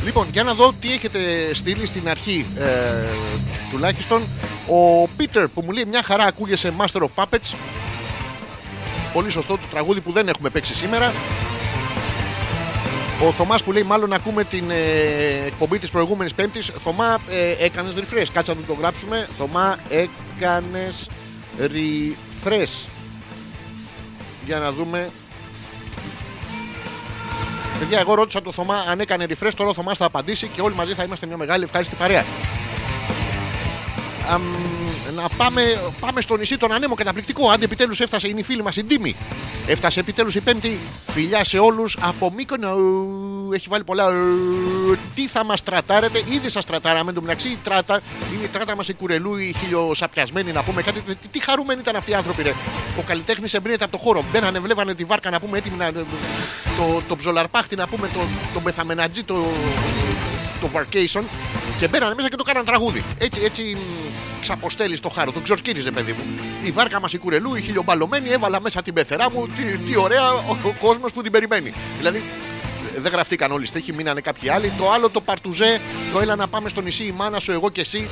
Λοιπόν, 0.04 0.28
για 0.32 0.44
να 0.44 0.54
δω 0.54 0.74
τι 0.82 0.94
έχετε 0.94 1.20
στείλει 1.54 1.86
στην 1.86 2.10
αρχή 2.10 2.46
ε, 2.58 2.66
τουλάχιστον. 3.72 4.22
Ο 4.68 5.08
Πίτερ 5.08 5.48
που 5.48 5.62
μου 5.66 5.72
λέει 5.72 5.86
μια 5.86 6.04
χαρά 6.04 6.24
ακούγεσαι 6.24 6.74
Master 6.78 7.02
of 7.02 7.08
Puppets. 7.16 7.56
Πολύ 9.14 9.30
σωστό 9.30 9.54
το 9.54 9.68
τραγούδι 9.72 10.02
που 10.02 10.12
δεν 10.12 10.28
έχουμε 10.28 10.50
παίξει 10.50 10.74
σήμερα. 10.74 11.14
Ο 13.28 13.32
Θωμάς 13.32 13.64
που 13.64 13.72
λέει: 13.72 13.84
Μάλλον 13.84 14.14
ακούμε 14.14 14.44
την 14.44 14.70
ε, 14.70 15.46
εκπομπή 15.46 15.80
της 15.80 15.90
προηγούμενης 15.90 16.34
Πέμπτης. 16.34 16.72
Θωμά, 16.84 17.20
ε, 17.30 17.66
έκανες 17.66 17.94
refresh. 17.98 18.28
Κάτσε 18.34 18.54
να 18.54 18.62
το 18.68 18.74
γράψουμε. 18.74 19.28
Θωμά, 19.38 19.78
έκανες 19.90 21.10
refresh. 21.60 22.88
Για 24.46 24.60
να 24.60 24.72
δούμε. 24.72 25.10
Παιδιά, 27.80 28.00
εγώ 28.00 28.14
ρώτησα 28.14 28.42
τον 28.42 28.54
Θωμά 28.54 28.86
αν 28.90 29.00
έκανε 29.00 29.26
refresh. 29.30 29.52
Τώρα 29.56 29.70
ο 29.70 29.74
Θωμάς 29.74 29.98
θα 29.98 30.06
απαντήσει 30.06 30.48
και 30.48 30.62
όλοι 30.62 30.76
μαζί 30.76 30.94
θα 30.94 31.04
είμαστε 31.04 31.26
μια 31.26 31.38
μεγάλη 31.38 31.64
ευχάριστη 31.64 31.96
παρέα. 31.96 32.26
Αμ, 34.30 34.42
να 35.16 35.30
πάμε, 35.38 35.82
πάμε 36.00 36.22
στο 36.22 36.38
νησί 36.38 36.58
τον 36.58 36.72
Ανέμο 36.72 36.96
καταπληκτικό. 36.96 37.50
Αν 37.50 37.62
επιτέλους 37.62 38.00
έφτασε, 38.00 38.28
είναι 38.28 38.40
η 38.40 38.44
φίλη 38.44 38.64
μας 38.64 38.76
η 38.76 38.84
Ντίμη. 38.84 39.16
Έφτασε 39.68 40.00
επιτέλους 40.00 40.36
η 40.36 40.42
Πέμπτη. 40.42 40.80
Φιλιά 41.08 41.44
σε 41.44 41.58
όλους 41.58 41.98
από 42.02 42.32
Μύκονο. 42.36 42.70
Έχει 43.54 43.68
βάλει 43.70 43.84
πολλά. 43.84 44.06
Τι 45.16 45.28
θα 45.28 45.46
μας 45.46 45.64
τρατάρετε, 45.64 46.24
ήδη 46.30 46.50
σας 46.50 46.66
τρατάραμε. 46.66 47.10
Εν 47.10 47.16
τω 47.16 47.22
μεταξύ 47.22 47.48
η 47.48 47.58
τράτα 47.64 48.02
είναι 48.34 48.44
η 48.44 48.48
τράτα 48.48 48.76
μας 48.76 48.88
η 48.88 48.94
κουρελού, 48.94 49.38
η 49.38 49.56
χιλιοσαπιασμένη 49.60 50.52
να 50.52 50.64
πούμε 50.64 50.82
κάτι. 50.82 51.02
Τι, 51.02 51.28
τι 51.28 51.44
χαρούμενοι 51.44 51.82
ήταν 51.82 51.96
αυτοί 51.96 52.12
οι 52.12 52.14
άνθρωποι, 52.14 52.44
ρε. 52.44 52.54
Ο 53.00 53.02
καλλιτέχνης 53.02 53.54
εμπνέεται 53.54 53.84
από 53.84 53.98
το 53.98 54.04
χώρο. 54.04 54.24
Μπαίνανε, 54.32 54.60
βλέπανε 54.60 54.94
τη 54.94 55.04
βάρκα 55.04 55.30
να 55.30 55.40
πούμε 55.40 55.58
έτοιμη 55.58 55.78
να. 55.78 55.92
Το, 56.78 57.02
το 57.08 57.16
ψολαρπάχτη 57.16 57.76
να 57.76 57.88
πούμε, 57.88 58.08
το, 58.08 58.20
το 58.54 58.60
μεθαμενατζή, 58.60 59.24
το, 59.24 59.46
το 60.62 60.70
Varcation 60.74 61.24
και 61.80 61.88
μπαίνανε 61.88 62.14
μέσα 62.16 62.30
και 62.30 62.36
το 62.36 62.44
κάναν 62.44 62.66
τραγούδι. 62.66 63.04
Έτσι, 63.18 63.42
έτσι 63.44 63.78
ξαποστέλει 64.42 65.00
το 65.00 65.10
χάρο, 65.10 65.32
τον 65.32 65.44
ξορκύριζε 65.44 65.92
παιδί 65.92 66.12
μου. 66.12 66.24
Η 66.64 66.72
βάρκα 66.72 67.00
μας 67.00 67.14
η 67.14 67.18
κουρελού, 67.18 67.56
η 67.56 67.62
χιλιομπαλωμένη, 67.62 68.30
έβαλα 68.30 68.62
μέσα 68.62 68.82
την 68.82 68.94
πεθερά 68.94 69.32
μου. 69.32 69.48
Τι, 69.48 69.78
τι 69.78 69.98
ωραία 69.98 70.32
ο, 70.32 70.58
ο 70.64 70.74
κόσμος 70.80 71.14
που 71.14 71.22
την 71.22 71.32
περιμένει. 71.32 71.74
Δηλαδή 71.98 72.24
δεν 72.98 73.12
γραφτήκαν 73.12 73.52
όλοι 73.52 73.66
στέχοι, 73.66 73.94
μείνανε 73.94 74.22
κάποιοι 74.22 74.50
άλλοι. 74.50 74.72
Το 74.78 74.92
άλλο 74.92 75.10
το 75.10 75.22
παρτουζέ, 75.22 75.80
το 76.14 76.20
έλα 76.20 76.36
να 76.36 76.48
πάμε 76.48 76.70
στο 76.70 76.82
νησί, 76.82 77.04
η 77.04 77.12
μάνα 77.12 77.40
σου, 77.40 77.52
εγώ 77.52 77.70
και 77.70 77.82
εσύ. 77.82 78.08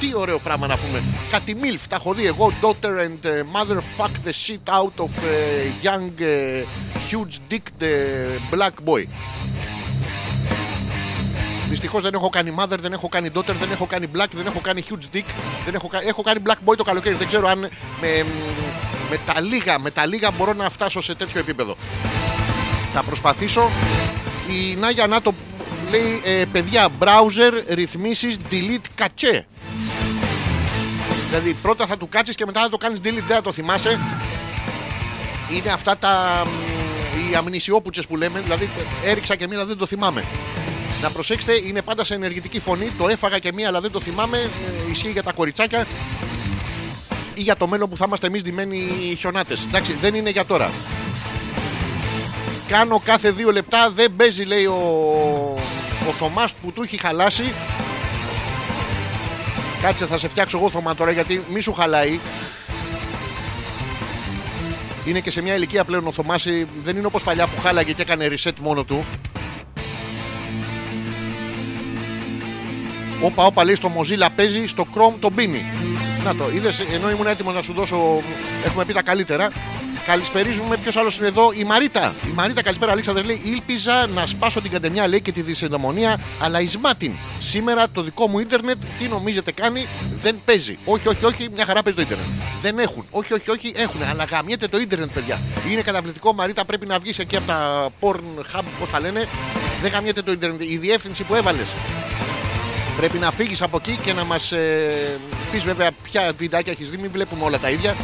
Τι 0.00 0.10
ωραίο 0.14 0.38
πράγμα 0.38 0.66
να 0.66 0.76
πούμε. 0.76 1.02
Κάτι 1.30 1.56
milf, 1.62 1.80
τα 1.88 1.96
έχω 1.96 2.12
δει 2.12 2.26
εγώ. 2.26 2.52
Daughter 2.60 2.92
and 3.06 3.26
uh, 3.26 3.56
mother 3.56 3.78
fuck 3.96 4.10
the 4.26 4.32
shit 4.32 4.68
out 4.78 4.96
of 5.04 5.10
uh, 5.10 5.88
young 5.88 6.10
uh, 6.20 6.64
huge 7.10 7.40
dick 7.48 7.64
the 7.78 7.94
black 8.50 8.74
boy. 8.84 9.02
Δυστυχώς 11.68 12.02
δεν 12.02 12.14
έχω 12.14 12.28
κάνει 12.28 12.54
mother, 12.58 12.78
δεν 12.78 12.92
έχω 12.92 13.08
κάνει 13.08 13.30
daughter, 13.34 13.54
δεν 13.60 13.70
έχω 13.72 13.86
κάνει 13.86 14.08
black, 14.16 14.26
δεν 14.32 14.46
έχω 14.46 14.60
κάνει 14.60 14.84
huge 14.90 15.16
dick. 15.16 15.24
Δεν 15.64 15.74
έχω, 15.74 15.88
κα- 15.88 16.02
έχω 16.06 16.22
κάνει 16.22 16.40
black 16.46 16.70
boy 16.70 16.76
το 16.76 16.84
καλοκαίρι. 16.84 17.14
Δεν 17.14 17.26
ξέρω 17.26 17.48
αν 17.48 17.58
με, 18.00 18.24
με, 19.10 19.18
τα 19.26 19.40
λίγα, 19.40 19.78
με 19.80 19.90
τα 19.90 20.06
λίγα 20.06 20.30
μπορώ 20.30 20.52
να 20.52 20.70
φτάσω 20.70 21.00
σε 21.00 21.14
τέτοιο 21.14 21.40
επίπεδο. 21.40 21.76
Θα 22.92 23.02
προσπαθήσω. 23.02 23.70
Η 24.48 24.74
Νάγια 24.76 25.06
Νάτο 25.06 25.34
λέει 25.90 26.20
ε, 26.24 26.44
παιδιά, 26.52 26.88
browser, 27.00 27.62
ρυθμίσεις, 27.74 28.36
delete, 28.50 28.86
κατσέ. 28.94 29.46
Δηλαδή 31.28 31.52
πρώτα 31.62 31.86
θα 31.86 31.96
του 31.96 32.08
κάτσεις 32.08 32.34
και 32.34 32.44
μετά 32.46 32.60
θα 32.60 32.68
το 32.68 32.76
κάνεις 32.76 32.98
delete, 32.98 33.22
δεν 33.26 33.36
θα 33.36 33.42
το 33.42 33.52
θυμάσαι. 33.52 33.98
Είναι 35.50 35.70
αυτά 35.70 35.96
τα. 35.96 36.42
μ, 36.46 37.30
οι 37.30 37.34
αμνησιόπουτσες 37.34 38.06
που 38.06 38.16
λέμε, 38.16 38.40
δηλαδή 38.40 38.68
έριξα 39.04 39.36
και 39.36 39.46
μία 39.46 39.56
αλλά 39.56 39.66
δεν 39.66 39.76
το 39.76 39.86
θυμάμαι. 39.86 40.24
Να 41.02 41.10
προσέξετε, 41.10 41.52
είναι 41.66 41.82
πάντα 41.82 42.04
σε 42.04 42.14
ενεργητική 42.14 42.60
φωνή. 42.60 42.90
Το 42.98 43.08
έφαγα 43.08 43.38
και 43.38 43.52
μία 43.52 43.68
αλλά 43.68 43.80
δεν 43.80 43.90
το 43.90 44.00
θυμάμαι. 44.00 44.38
Ε, 44.38 44.90
ισχύει 44.90 45.10
για 45.10 45.22
τα 45.22 45.32
κοριτσάκια 45.32 45.86
ή 47.34 47.40
για 47.40 47.56
το 47.56 47.66
μέλλον 47.66 47.88
που 47.88 47.96
θα 47.96 48.04
είμαστε 48.06 48.26
εμείς 48.26 48.42
ντυμένοι 48.42 48.86
χιονάτες. 49.18 49.64
Εντάξει, 49.64 49.92
δεν 49.92 50.14
είναι 50.14 50.30
για 50.30 50.44
τώρα. 50.44 50.70
Κάνω 52.68 53.02
κάθε 53.04 53.30
δύο 53.30 53.52
λεπτά, 53.52 53.90
δεν 53.90 54.12
παίζει 54.16 54.44
λέει 54.44 54.64
ο, 54.64 54.74
ο 56.08 56.12
Θωμάς 56.18 56.52
που 56.52 56.72
του 56.72 56.82
έχει 56.82 56.96
χαλάσει. 56.96 57.52
Κάτσε, 59.82 60.06
θα 60.06 60.18
σε 60.18 60.28
φτιάξω 60.28 60.58
εγώ 60.58 60.70
Θωμά 60.70 60.94
τώρα 60.94 61.10
γιατί 61.10 61.44
μη 61.52 61.60
σου 61.60 61.72
χαλάει. 61.72 62.20
Είναι 65.04 65.20
και 65.20 65.30
σε 65.30 65.42
μια 65.42 65.54
ηλικία 65.54 65.84
πλέον 65.84 66.06
ο 66.06 66.12
Θωμάς, 66.12 66.46
ε, 66.46 66.66
δεν 66.84 66.96
είναι 66.96 67.06
όπως 67.06 67.22
παλιά 67.22 67.46
που 67.46 67.60
χάλαγε 67.60 67.92
και 67.92 68.02
έκανε 68.02 68.28
reset 68.30 68.52
μόνο 68.62 68.84
του. 68.84 69.04
Όπα, 73.22 73.44
όπα, 73.44 73.64
λέει 73.64 73.74
στο 73.74 73.92
Mozilla 73.96 74.28
παίζει, 74.36 74.66
στο 74.66 74.86
Chrome 74.94 75.14
το 75.20 75.30
μπίνει. 75.30 75.64
Να 76.24 76.34
το, 76.34 76.50
είδες, 76.54 76.80
ενώ 76.80 77.10
ήμουν 77.10 77.26
έτοιμος 77.26 77.54
να 77.54 77.62
σου 77.62 77.72
δώσω. 77.72 78.22
Έχουμε 78.64 78.84
πει 78.84 78.92
τα 78.92 79.02
καλύτερα. 79.02 79.50
Καλησπερίζουμε 80.06 80.76
ποιος 80.76 80.96
άλλος 80.96 81.16
είναι 81.16 81.26
εδώ, 81.26 81.52
η 81.52 81.64
Μαρίτα. 81.64 82.14
Η 82.26 82.30
Μαρίτα, 82.34 82.62
καλησπέρα, 82.62 82.92
Αλέξανδρε. 82.92 83.22
Λέει: 83.22 83.40
Ήλπιζα 83.44 84.06
να 84.06 84.26
σπάσω 84.26 84.60
την 84.60 84.70
καντεμιά, 84.70 85.08
λέει 85.08 85.20
και 85.20 85.32
τη 85.32 85.40
δυσυνδαιμονία, 85.40 86.20
αλλά 86.40 86.60
εις 86.60 86.76
μάτιν. 86.76 87.12
Σήμερα 87.38 87.88
το 87.92 88.02
δικό 88.02 88.28
μου 88.28 88.38
ίντερνετ, 88.38 88.76
τι 88.98 89.04
νομίζετε 89.04 89.52
κάνει, 89.52 89.86
δεν 90.22 90.36
παίζει. 90.44 90.78
Όχι, 90.84 91.08
όχι, 91.08 91.24
όχι, 91.24 91.48
μια 91.54 91.64
χαρά 91.64 91.82
παίζει 91.82 91.98
το 91.98 92.04
ίντερνετ. 92.04 92.26
Δεν 92.62 92.78
έχουν. 92.78 93.04
Όχι, 93.10 93.32
όχι, 93.32 93.50
όχι, 93.50 93.72
έχουν. 93.76 94.00
Αλλά 94.10 94.24
γαμιέται 94.24 94.68
το 94.68 94.78
ίντερνετ, 94.78 95.10
παιδιά. 95.10 95.40
Είναι 95.70 95.80
καταπληκτικό, 95.80 96.32
Μαρίτα, 96.32 96.64
πρέπει 96.64 96.86
να 96.86 96.98
βγεις 96.98 97.18
εκεί 97.18 97.36
από 97.36 97.46
τα 97.46 97.88
Pornhub, 98.00 98.64
πώς 98.78 98.90
τα 98.90 99.00
λένε. 99.00 99.28
Δεν 99.82 99.90
γαμιέται 99.90 100.22
το 100.22 100.32
ίντερνετ. 100.32 100.60
Η 100.62 100.76
διεύθυνση 100.76 101.22
που 101.22 101.34
έβαλες 101.34 101.74
Πρέπει 102.98 103.18
να 103.18 103.30
φύγεις 103.30 103.62
από 103.62 103.76
εκεί 103.80 103.98
και 104.04 104.12
να 104.12 104.24
μας 104.24 104.52
ε, 104.52 105.18
πεις 105.52 105.64
βέβαια 105.64 105.90
ποια 106.02 106.32
βιντεάκια 106.36 106.72
έχεις 106.72 106.90
δει. 106.90 106.96
Μην 106.96 107.10
βλέπουμε 107.10 107.44
όλα 107.44 107.58
τα 107.58 107.70
ίδια. 107.70 107.96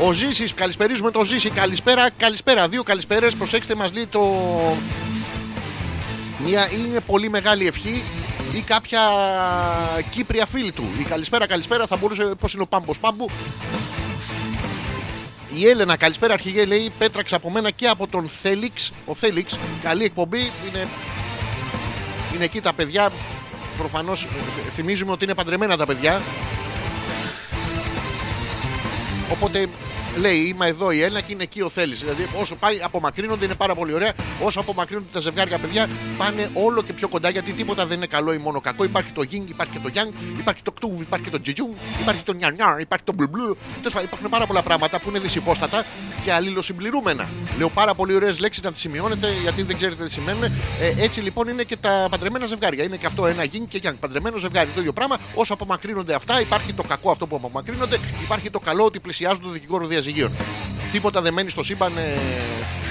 Ο 0.00 0.12
Ζήσης, 0.12 0.54
καλησπερίζουμε 0.54 1.10
τον 1.10 1.24
Ζήση. 1.24 1.50
Καλησπέρα, 1.50 2.10
καλησπέρα. 2.10 2.68
Δύο 2.68 2.82
καλησπέρες. 2.82 3.34
Προσέξτε, 3.34 3.74
μας 3.74 3.92
λέει 3.92 4.06
το. 4.06 4.20
Μια 6.44 6.72
είναι 6.72 7.00
πολύ 7.00 7.30
μεγάλη 7.30 7.66
ευχή 7.66 8.02
ή 8.54 8.60
κάποια 8.60 9.00
Κύπρια 10.10 10.46
φίλη 10.46 10.72
του. 10.72 10.84
Η 10.98 11.02
καλησπέρα, 11.02 11.46
καλησπέρα 11.46 11.86
θα 11.86 11.96
μπορούσε. 11.96 12.24
Πώς 12.40 12.52
είναι 12.52 12.62
ο 12.62 12.66
Πάμπος; 12.66 12.98
Πάμπου. 12.98 13.30
Η 15.58 15.68
Έλενα, 15.68 15.96
καλησπέρα 15.96 16.32
αρχηγέ, 16.32 16.64
λέει 16.64 16.92
πέτραξε 16.98 17.34
από 17.34 17.50
μένα 17.50 17.70
και 17.70 17.86
από 17.86 18.06
τον 18.06 18.28
Θέλιξ. 18.42 18.92
Ο 19.06 19.14
Θέλιξ, 19.14 19.58
καλή 19.82 20.04
εκπομπή. 20.04 20.50
Είναι 20.68 20.86
είναι 22.34 22.44
εκεί 22.44 22.60
τα 22.60 22.72
παιδιά. 22.72 23.10
Προφανώς 23.78 24.26
θυμίζουμε 24.74 25.12
ότι 25.12 25.24
είναι 25.24 25.34
παντρεμένα 25.34 25.76
τα 25.76 25.86
παιδιά. 25.86 26.20
Οπότε 29.32 29.68
λέει: 30.16 30.38
Είμαι 30.38 30.66
εδώ 30.66 30.90
η 30.90 31.02
Έλληνα 31.02 31.20
και 31.20 31.32
είναι 31.32 31.42
εκεί 31.42 31.60
ο 31.60 31.68
Θέλει. 31.68 31.94
Δηλαδή, 31.94 32.26
όσο 32.40 32.54
πάει, 32.54 32.82
απομακρύνονται, 32.82 33.44
είναι 33.44 33.54
πάρα 33.54 33.74
πολύ 33.74 33.92
ωραία. 33.92 34.12
Όσο 34.42 34.60
απομακρύνονται 34.60 35.06
τα 35.12 35.20
ζευγάρια 35.20 35.58
παιδιά, 35.58 35.88
πάνε 36.18 36.50
όλο 36.54 36.82
και 36.82 36.92
πιο 36.92 37.08
κοντά 37.08 37.28
γιατί 37.28 37.52
τίποτα 37.52 37.86
δεν 37.86 37.96
είναι 37.96 38.06
καλό 38.06 38.32
ή 38.32 38.38
μόνο 38.38 38.60
κακό. 38.60 38.84
Υπάρχει 38.84 39.12
το 39.12 39.22
Ying, 39.30 39.48
υπάρχει 39.48 39.72
και 39.72 39.78
το 39.82 39.90
Yang, 39.94 40.38
υπάρχει 40.38 40.62
το 40.62 40.72
Κτούβ, 40.72 41.00
υπάρχει 41.00 41.24
και 41.24 41.30
το 41.30 41.40
Τζιτζούγκ, 41.40 41.72
υπάρχει 42.00 42.22
το 42.22 42.32
Νιανιάρ, 42.32 42.80
υπάρχει 42.80 43.04
το 43.04 43.12
Μπλουμπλου. 43.12 43.56
Τέλος 43.76 43.92
πάντων, 43.92 44.04
υπάρχουν 44.04 44.30
πάρα 44.30 44.46
πολλά 44.46 44.62
πράγματα 44.62 44.98
που 44.98 45.08
είναι 45.08 45.18
δυσυπόστατα 45.18 45.84
και 46.24 46.32
αλληλοσυμπληρούμενα. 46.32 47.28
Λέω 47.58 47.68
πάρα 47.68 47.94
πολύ 47.94 48.14
ωραίες 48.14 48.38
λέξεις 48.38 48.62
να 48.62 48.72
τις 48.72 48.80
σημειώνετε 48.80 49.28
γιατί 49.42 49.62
δεν 49.62 49.76
ξέρετε 49.76 50.04
τι 50.04 50.12
σημαίνουν. 50.12 50.42
Ε, 50.44 50.50
έτσι 50.96 51.20
λοιπόν 51.20 51.48
είναι 51.48 51.62
και 51.62 51.76
τα 51.76 52.06
παντρεμένα 52.10 52.46
ζευγάρια. 52.46 52.84
Είναι 52.84 52.96
και 52.96 53.06
αυτό 53.06 53.26
ένα 53.26 53.44
Ying 53.44 53.66
και 53.68 53.80
Yang. 53.84 53.94
Παντρεμένο 54.00 54.36
ζευγάρι 54.36 54.68
το 54.74 54.80
ίδιο 54.80 54.92
πράγμα. 54.92 55.18
Όσο 55.34 55.52
απομακρύνονται 55.52 56.14
αυτά, 56.14 56.40
υπάρχει 56.40 56.72
το 56.72 56.82
κακό 56.82 57.10
αυτό 57.10 57.26
που 57.26 57.36
απομακρύνονται, 57.36 57.98
υπάρχει 58.22 58.50
το 58.50 58.58
καλό 58.58 58.84
ότι 58.84 59.00
πλησιάζουν 59.00 59.40
το 59.40 59.48
δικηγόρο 59.48 59.86
διαζυγίων. 60.06 60.30
Τίποτα 60.92 61.20
δεν 61.20 61.32
μένει 61.32 61.50
στο 61.50 61.62
σύμπαν 61.62 61.96
ε, 61.96 62.18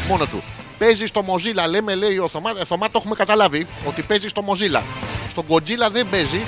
μόνο 0.07 0.25
του. 0.25 0.43
Παίζει 0.77 1.05
στο 1.05 1.25
Mozilla, 1.27 1.69
λέμε, 1.69 1.95
λέει 1.95 2.17
ο 2.17 2.29
Θωμά. 2.29 2.51
Ε, 2.59 2.65
Θωμά 2.65 2.85
το 2.89 2.97
έχουμε 3.01 3.15
καταλάβει 3.15 3.67
ότι 3.85 4.01
παίζει 4.01 4.27
στο 4.27 4.43
Mozilla. 4.47 4.81
Στο 5.29 5.45
Godzilla 5.49 5.91
δεν 5.91 6.07
παίζει. 6.09 6.41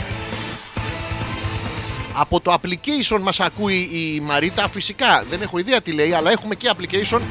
Από 2.14 2.40
το 2.40 2.54
application 2.54 3.20
μας 3.22 3.40
ακούει 3.40 3.90
η 3.92 4.20
Μαρίτα. 4.20 4.70
Φυσικά 4.70 5.24
δεν 5.30 5.42
έχω 5.42 5.58
ιδέα 5.58 5.82
τι 5.82 5.92
λέει, 5.92 6.14
αλλά 6.14 6.32
έχουμε 6.32 6.56
και 6.56 6.72
application. 6.78 7.22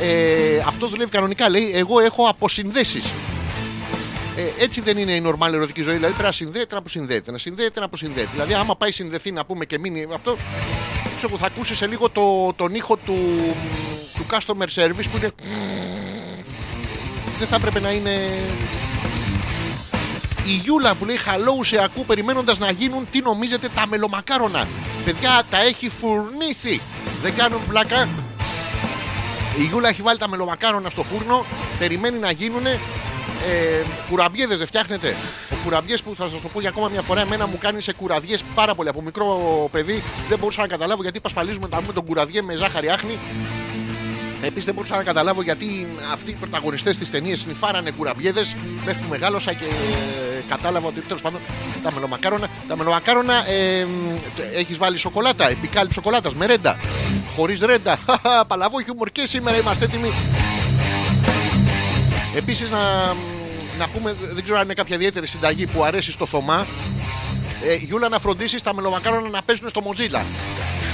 Ε, 0.00 0.58
αυτό 0.66 0.86
δουλεύει 0.86 1.10
κανονικά. 1.10 1.48
Λέει, 1.48 1.72
εγώ 1.74 2.00
έχω 2.00 2.28
αποσυνδέσεις. 2.28 3.04
Ε, 4.36 4.64
έτσι 4.64 4.80
δεν 4.80 4.98
είναι 4.98 5.12
η 5.12 5.22
normal 5.26 5.52
ερωτική 5.52 5.82
ζωή. 5.82 5.94
Δηλαδή 5.94 6.12
πρέπει 6.12 6.28
να 6.28 6.32
συνδέεται, 6.32 6.72
να 6.74 6.78
αποσυνδέεται, 6.78 7.30
να 7.30 7.38
συνδέεται, 7.38 7.78
να 7.78 7.86
αποσυνδέεται. 7.86 8.28
Δηλαδή, 8.32 8.54
άμα 8.54 8.76
πάει 8.76 8.92
συνδεθεί 8.92 9.32
να 9.32 9.44
πούμε 9.44 9.64
και 9.64 9.78
μείνει 9.78 10.06
αυτό, 10.14 10.36
ξέρω 11.16 11.28
που 11.32 11.38
θα 11.38 11.46
ακούσεις 11.46 11.76
σε 11.76 11.86
λίγο 11.86 12.08
το, 12.08 12.52
τον 12.56 12.74
ήχο 12.74 12.96
του, 12.96 13.14
του 14.14 14.26
customer 14.30 14.66
service 14.74 15.08
που 15.10 15.16
είναι. 15.16 15.30
Δεν 17.38 17.48
θα 17.48 17.56
έπρεπε 17.56 17.80
να 17.80 17.90
είναι. 17.90 18.10
Η 20.46 20.52
Γιούλα 20.52 20.94
που 20.94 21.04
λέει 21.04 21.16
χαλόου 21.16 21.64
σε 21.64 21.82
ακού 21.82 22.04
περιμένοντας 22.04 22.58
να 22.58 22.70
γίνουν 22.70 23.06
τι 23.10 23.20
νομίζετε 23.20 23.68
τα 23.74 23.86
μελομακάρονα. 23.86 24.68
Παιδιά 25.04 25.42
τα 25.50 25.60
έχει 25.60 25.90
φουρνίσει. 26.00 26.80
Δεν 27.22 27.34
κάνουν 27.34 27.60
πλάκα. 27.68 28.23
Η 29.58 29.62
Γιούλα 29.62 29.88
έχει 29.88 30.02
βάλει 30.02 30.18
τα 30.18 30.28
μελομακάρονα 30.28 30.90
στο 30.90 31.02
φούρνο. 31.02 31.44
Περιμένει 31.78 32.18
να 32.18 32.30
γίνουνε. 32.30 32.80
Ε, 33.50 33.82
κουραμπιέδες 34.08 34.58
δεν 34.58 34.66
φτιάχνετε. 34.66 35.14
Ο 35.52 35.56
κουραμπιές 35.64 36.02
που 36.02 36.14
θα 36.16 36.28
σας 36.28 36.40
το 36.40 36.48
πω 36.48 36.60
για 36.60 36.68
ακόμα 36.68 36.88
μια 36.88 37.02
φορά, 37.02 37.20
εμένα 37.20 37.46
μου 37.46 37.58
κάνει 37.58 37.80
σε 37.80 37.92
κουραδιές 37.92 38.42
πάρα 38.54 38.74
πολύ. 38.74 38.88
Από 38.88 39.02
μικρό 39.02 39.68
παιδί 39.72 40.02
δεν 40.28 40.38
μπορούσα 40.38 40.60
να 40.60 40.66
καταλάβω 40.66 41.02
γιατί 41.02 41.20
πασπαλίζουμε 41.20 41.68
τα 41.68 41.82
με 41.86 41.92
τον 41.92 42.04
κουραδιέ 42.04 42.42
με 42.42 42.56
ζάχαρη 42.56 42.88
άχνη. 42.88 43.18
Επίσης 44.42 44.64
δεν 44.64 44.74
μπορούσα 44.74 44.96
να 44.96 45.02
καταλάβω 45.02 45.42
γιατί 45.42 45.86
αυτοί 46.12 46.30
οι 46.30 46.34
πρωταγωνιστές 46.34 46.98
της 46.98 47.10
ταινίας 47.10 47.38
συνυφάρανε 47.38 47.90
κουραμπιέδες 47.90 48.56
μέχρι 48.84 49.02
που 49.02 49.08
μεγάλωσα 49.08 49.52
και 49.52 49.64
ε, 49.64 50.42
κατάλαβα 50.48 50.88
ότι 50.88 51.00
τέλος 51.00 51.22
πάντων 51.22 51.40
τα 51.82 51.92
μελομακάρονα. 51.92 52.48
Τα 52.68 52.76
μελομακάρονα 52.76 53.48
ε, 53.48 53.86
έχεις 54.54 54.76
βάλει 54.78 54.96
σοκολάτα, 54.96 55.50
επικάλυψη 55.50 55.94
σοκολάτας 55.94 56.34
με 56.34 56.46
ρέντα. 56.46 56.78
Χωρίς 57.36 57.60
ρέντα. 57.60 57.98
Χαχα, 58.06 58.44
Παλαβό 58.46 58.82
χιούμορ 58.82 59.10
και 59.10 59.26
σήμερα 59.26 59.56
είμαστε 59.56 59.84
έτοιμοι. 59.84 60.08
Επίσης 62.36 62.70
να, 62.70 62.78
να 63.78 63.88
πούμε, 63.94 64.14
δεν 64.32 64.42
ξέρω 64.42 64.58
αν 64.58 64.64
είναι 64.64 64.74
κάποια 64.74 64.96
ιδιαίτερη 64.96 65.26
συνταγή 65.26 65.66
που 65.66 65.84
αρέσει 65.84 66.10
στο 66.10 66.26
Θωμά. 66.26 66.66
Ε, 67.66 67.74
Γιούλα 67.74 68.08
να 68.08 68.18
φροντίσεις 68.18 68.62
τα 68.62 68.74
μελομακάρονα 68.74 69.28
να 69.28 69.42
παίζουν 69.42 69.68
στο 69.68 69.82
Mozilla. 69.84 70.20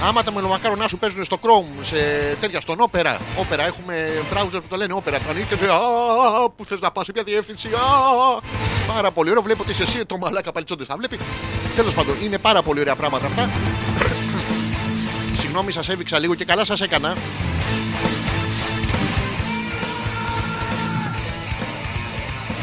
Άμα 0.03 0.23
τα 0.23 0.33
μελομακάρονα 0.33 0.89
σου 0.89 0.99
παίζουν 0.99 1.25
στο 1.25 1.39
Chrome, 1.43 1.83
σε 1.83 1.97
τέτοια 2.41 2.61
στον 2.61 2.77
Opera, 2.79 3.17
Opera 3.17 3.59
έχουμε 3.59 4.09
browser 4.33 4.51
που 4.53 4.69
το 4.69 4.77
λένε 4.77 4.95
Opera, 4.97 5.19
το 5.25 5.31
ανοίγετε, 5.31 5.57
λέει, 5.61 5.71
«Α, 5.71 6.51
που 6.51 6.65
θες 6.65 6.81
να 6.81 6.91
πας 6.91 7.05
σε 7.05 7.13
μια 7.15 7.23
διεύθυνση. 7.23 7.69
Α, 7.69 8.41
πάρα 8.95 9.11
πολύ 9.11 9.31
ωραίο. 9.31 9.43
Βλέπω 9.43 9.63
ότι 9.63 9.71
είσαι 9.71 9.83
εσύ 9.83 10.07
το 10.07 10.19
μαλάκα 10.19 10.53
παλιτσόντες 10.53 10.87
θα 10.87 10.97
βλέπει. 10.97 11.19
Τέλος 11.77 11.95
πάντων, 11.95 12.15
είναι 12.23 12.39
πάρα 12.39 12.63
πολύ 12.63 12.81
ωραία 12.81 12.95
πράγματα 12.95 13.27
αυτά. 13.27 13.51
Συγγνώμη, 15.41 15.73
σας 15.73 15.89
έβηξα 15.89 16.19
λίγο 16.19 16.35
και 16.35 16.45
καλά 16.45 16.65
σας 16.65 16.81
έκανα. 16.81 17.17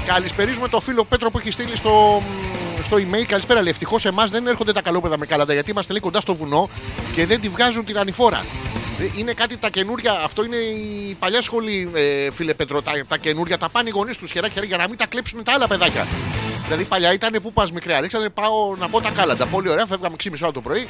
Καλησπερίζουμε 0.08 0.68
το 0.68 0.80
φίλο 0.80 1.06
Πέτρο 1.06 1.32
που 1.32 1.38
έχει 1.38 1.52
στείλει 1.52 1.76
στο, 1.76 2.22
στο 2.86 2.98
email. 2.98 3.24
Καλησπέρα, 3.28 3.62
λέει. 3.62 3.72
Ευτυχώς 3.72 4.06
εμάς 4.06 4.32
δεν 4.32 4.48
έρχονται 4.48 4.72
τα 4.72 4.82
καλόπεδα 4.82 5.18
με 5.18 5.26
κάλαντα 5.26 5.54
γιατί 5.54 5.72
είμαστε 5.72 5.94
λίγο 5.94 6.06
κοντά 6.06 6.22
στο 6.22 6.36
βουνό 6.36 6.70
και 7.16 7.26
δεν 7.26 7.42
τη 7.42 7.50
βγάζουν 7.50 7.86
την 7.86 7.98
ανηφόρα. 7.98 8.46
Ε, 9.00 9.10
Είναι 9.18 9.34
κάτι 9.34 9.58
τα 9.58 9.70
καινούρια, 9.70 10.12
αυτό 10.24 10.44
είναι 10.44 10.56
η 10.56 11.16
παλιά 11.20 11.42
σχολή, 11.42 11.90
ε, 11.94 12.32
φίλε 12.32 12.54
Πέτρο. 12.54 12.82
Τα, 12.82 12.92
τα 13.08 13.18
καινούρια 13.18 13.58
τα 13.58 13.70
πάνε 13.70 13.90
οι 13.90 13.92
γονείς 13.92 14.18
τους 14.18 14.32
χεράκι 14.32 14.54
χεράκι 14.54 14.72
για 14.72 14.82
να 14.82 14.88
μην 14.88 14.98
τα 14.98 15.06
κλέψουν 15.08 15.44
τα 15.44 15.54
άλλα 15.54 15.68
παιδάκια. 15.68 16.08
Δηλαδή 16.64 16.84
παλιά 16.84 17.14
ήταν 17.14 17.40
που 17.42 17.54
πας 17.54 17.72
μικρή 17.72 17.94
Αλέξανδρε, 17.94 18.30
πάω 18.30 18.76
να 18.76 18.90
πω 18.90 19.02
τα 19.02 19.10
κάλαντα. 19.10 19.46
Πολύ 19.46 19.70
ωραία, 19.70 19.86
φεύγαμε 19.86 20.16
6.30 20.24 20.32
ώρα 20.42 20.52
το 20.52 20.62
πρωί. 20.62 20.88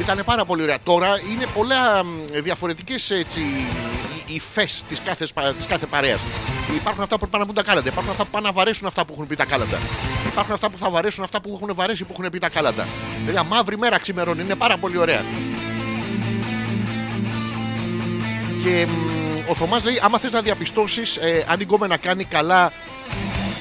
Ήταν 0.00 0.22
πάρα 0.24 0.44
πολύ 0.44 0.62
ωραία. 0.62 0.78
Τώρα 0.84 1.08
είναι 1.32 1.46
πολλά 1.54 2.04
διαφορετικές 2.42 3.12
υφέ 4.26 4.68
της 4.88 5.00
κάθε, 5.04 5.24
της 5.56 5.66
κάθε 5.66 5.86
παρέας. 5.86 6.20
Υπάρχουν 6.74 7.02
αυτά 7.02 7.18
που 7.18 7.28
πάνε 7.28 7.44
να 7.44 7.46
πούν 7.46 7.54
τα 7.54 7.62
κάλαντα. 7.62 7.88
Υπάρχουν 7.88 8.10
αυτά 8.12 8.24
που 8.24 8.30
πάνε 8.30 8.46
να 8.46 8.52
βαρέσουν 8.52 8.86
αυτά 8.86 9.04
που 9.04 9.12
έχουν 9.12 9.26
πει 9.26 9.36
τα 9.36 9.44
κάλαντα. 9.44 9.78
Υπάρχουν 10.26 10.54
αυτά 10.54 10.70
που 10.70 10.78
θα 10.78 10.90
βαρέσουν 10.90 11.24
αυτά 11.24 11.40
που 11.40 11.50
έχουν 11.54 11.74
βαρέσει 11.74 12.04
που 12.04 12.14
έχουν 12.18 12.30
πει 12.30 12.38
τα 12.38 12.48
κάλαντα. 12.48 12.86
Δηλαδή, 13.26 13.48
μαύρη 13.48 13.78
μέρα 13.78 13.98
ξημερώνει. 13.98 14.42
Είναι 14.42 14.54
πάρα 14.54 14.76
πολύ 14.76 14.98
ωραία. 14.98 15.24
Και 18.62 18.86
μ, 18.86 19.50
ο 19.50 19.54
Θωμάς 19.54 19.84
λέει: 19.84 20.00
Άμα 20.02 20.18
θες 20.18 20.30
να 20.30 20.40
διαπιστώσεις 20.40 21.16
ε, 21.16 21.44
αν 21.48 21.60
η 21.60 21.62
γκόμενα 21.62 21.96
κάνει 21.96 22.24
καλά 22.24 22.72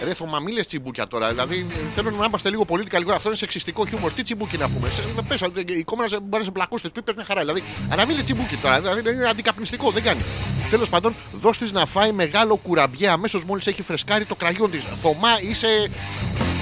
Ρε 0.03 0.13
θωμαμίλες 0.13 0.67
τσιμπούκια 0.67 1.07
τώρα. 1.07 1.29
Δηλαδή 1.29 1.67
θέλω 1.95 2.11
να 2.11 2.25
είμαστε 2.25 2.49
λίγο 2.49 2.65
πολύ 2.65 2.83
καλύτερα. 2.83 3.15
Αυτό 3.15 3.29
είναι 3.29 3.37
σεξιστικό 3.37 3.85
χιούμορ. 3.85 4.11
Τι 4.11 4.23
τσιμπούκι 4.23 4.57
να 4.57 4.69
πούμε. 4.69 4.89
Πες, 5.27 5.41
η 5.65 5.83
κόμμα 5.83 6.03
μπορεί 6.09 6.37
να 6.37 6.43
σε 6.43 6.51
μπλακώσει 6.51 6.83
τι 6.83 6.89
πίπε 6.89 7.11
μια 7.15 7.25
χαρά. 7.25 7.39
Δηλαδή, 7.39 7.63
αλλά 7.89 8.05
μην 8.05 8.15
είναι 8.15 8.23
τσιμπούκι 8.23 8.55
τώρα. 8.55 8.81
Δηλαδή 8.81 9.11
είναι 9.11 9.27
αντικαπνιστικό. 9.29 9.91
Δεν 9.91 10.03
κάνει. 10.03 10.21
Τέλος 10.69 10.89
πάντων, 10.89 11.15
δώσ' 11.33 11.57
της 11.57 11.71
να 11.71 11.85
φάει 11.85 12.11
μεγάλο 12.11 12.55
κουραμπιέ 12.55 13.09
αμέσως 13.09 13.43
μόλις 13.43 13.67
έχει 13.67 13.81
φρεσκάρει 13.81 14.25
το 14.25 14.35
κραγιόν 14.35 14.71
της. 14.71 14.83
Θωμά 15.01 15.41
είσαι. 15.41 15.89